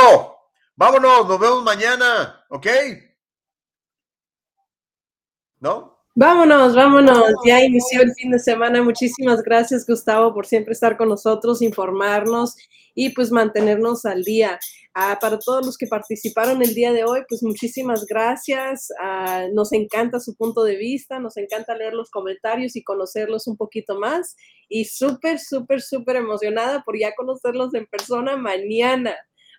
vámonos, 0.74 1.28
nos 1.28 1.38
vemos 1.38 1.62
mañana, 1.62 2.44
¿ok? 2.48 2.66
¿No? 5.60 5.96
Vámonos, 6.18 6.74
vámonos. 6.74 7.34
Ya 7.44 7.62
inició 7.62 8.00
el 8.00 8.14
fin 8.14 8.30
de 8.30 8.38
semana. 8.38 8.82
Muchísimas 8.82 9.42
gracias, 9.42 9.86
Gustavo, 9.86 10.32
por 10.32 10.46
siempre 10.46 10.72
estar 10.72 10.96
con 10.96 11.10
nosotros, 11.10 11.60
informarnos 11.60 12.56
y 12.94 13.10
pues 13.10 13.30
mantenernos 13.30 14.06
al 14.06 14.24
día. 14.24 14.58
Ah, 14.98 15.18
para 15.20 15.38
todos 15.38 15.66
los 15.66 15.76
que 15.76 15.86
participaron 15.86 16.62
el 16.62 16.74
día 16.74 16.90
de 16.90 17.04
hoy, 17.04 17.20
pues 17.28 17.42
muchísimas 17.42 18.06
gracias. 18.06 18.88
Ah, 18.98 19.44
nos 19.52 19.74
encanta 19.74 20.20
su 20.20 20.34
punto 20.34 20.64
de 20.64 20.76
vista, 20.76 21.18
nos 21.18 21.36
encanta 21.36 21.74
leer 21.74 21.92
los 21.92 22.08
comentarios 22.08 22.76
y 22.76 22.82
conocerlos 22.82 23.46
un 23.46 23.58
poquito 23.58 23.98
más. 23.98 24.36
Y 24.70 24.86
súper, 24.86 25.38
súper, 25.38 25.82
súper 25.82 26.16
emocionada 26.16 26.82
por 26.82 26.98
ya 26.98 27.14
conocerlos 27.14 27.74
en 27.74 27.84
persona 27.84 28.38
mañana. 28.38 29.14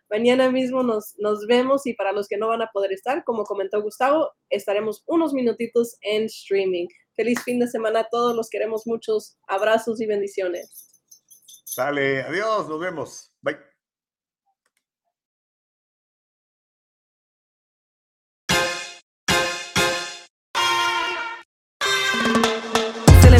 Mañana 0.09 0.49
mismo 0.49 0.81
nos, 0.81 1.13
nos 1.19 1.45
vemos 1.45 1.85
y 1.85 1.93
para 1.93 2.13
los 2.13 2.27
que 2.27 2.37
no 2.37 2.47
van 2.47 2.63
a 2.63 2.71
poder 2.73 2.91
estar, 2.91 3.23
como 3.23 3.43
comentó 3.43 3.79
Gustavo, 3.83 4.31
estaremos 4.49 5.03
unos 5.05 5.33
minutitos 5.33 5.97
en 6.01 6.23
streaming. 6.23 6.87
Feliz 7.15 7.43
fin 7.43 7.59
de 7.59 7.67
semana 7.67 7.99
a 7.99 8.07
todos, 8.09 8.35
los 8.35 8.49
queremos 8.49 8.87
muchos 8.87 9.37
abrazos 9.47 10.01
y 10.01 10.07
bendiciones. 10.07 10.87
Sale, 11.63 12.23
adiós, 12.23 12.67
nos 12.67 12.79
vemos. 12.79 13.31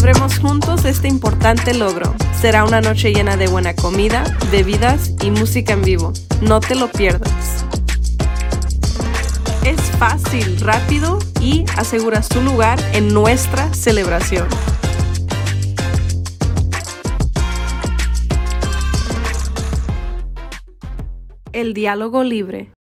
Celebremos 0.08 0.40
juntos 0.40 0.86
este 0.86 1.10
importante 1.10 1.74
logro. 1.74 2.16
Será 2.40 2.64
una 2.64 2.80
noche 2.80 3.12
llena 3.12 3.36
de 3.36 3.50
buena 3.50 3.76
comida, 3.76 4.24
bebidas 4.50 5.12
y 5.22 5.32
música 5.32 5.74
en 5.74 5.82
vivo. 5.82 6.14
No 6.40 6.62
te 6.62 6.76
lo 6.76 6.90
pierdas. 6.90 7.66
Es 9.66 9.82
fácil, 10.00 10.62
rápido 10.62 11.20
y 11.42 11.66
aseguras 11.76 12.30
tu 12.30 12.40
lugar 12.40 12.80
en 12.94 13.14
nuestra 13.14 13.74
celebración. 13.74 14.48
El 21.52 21.74
diálogo 21.74 22.24
libre. 22.24 22.77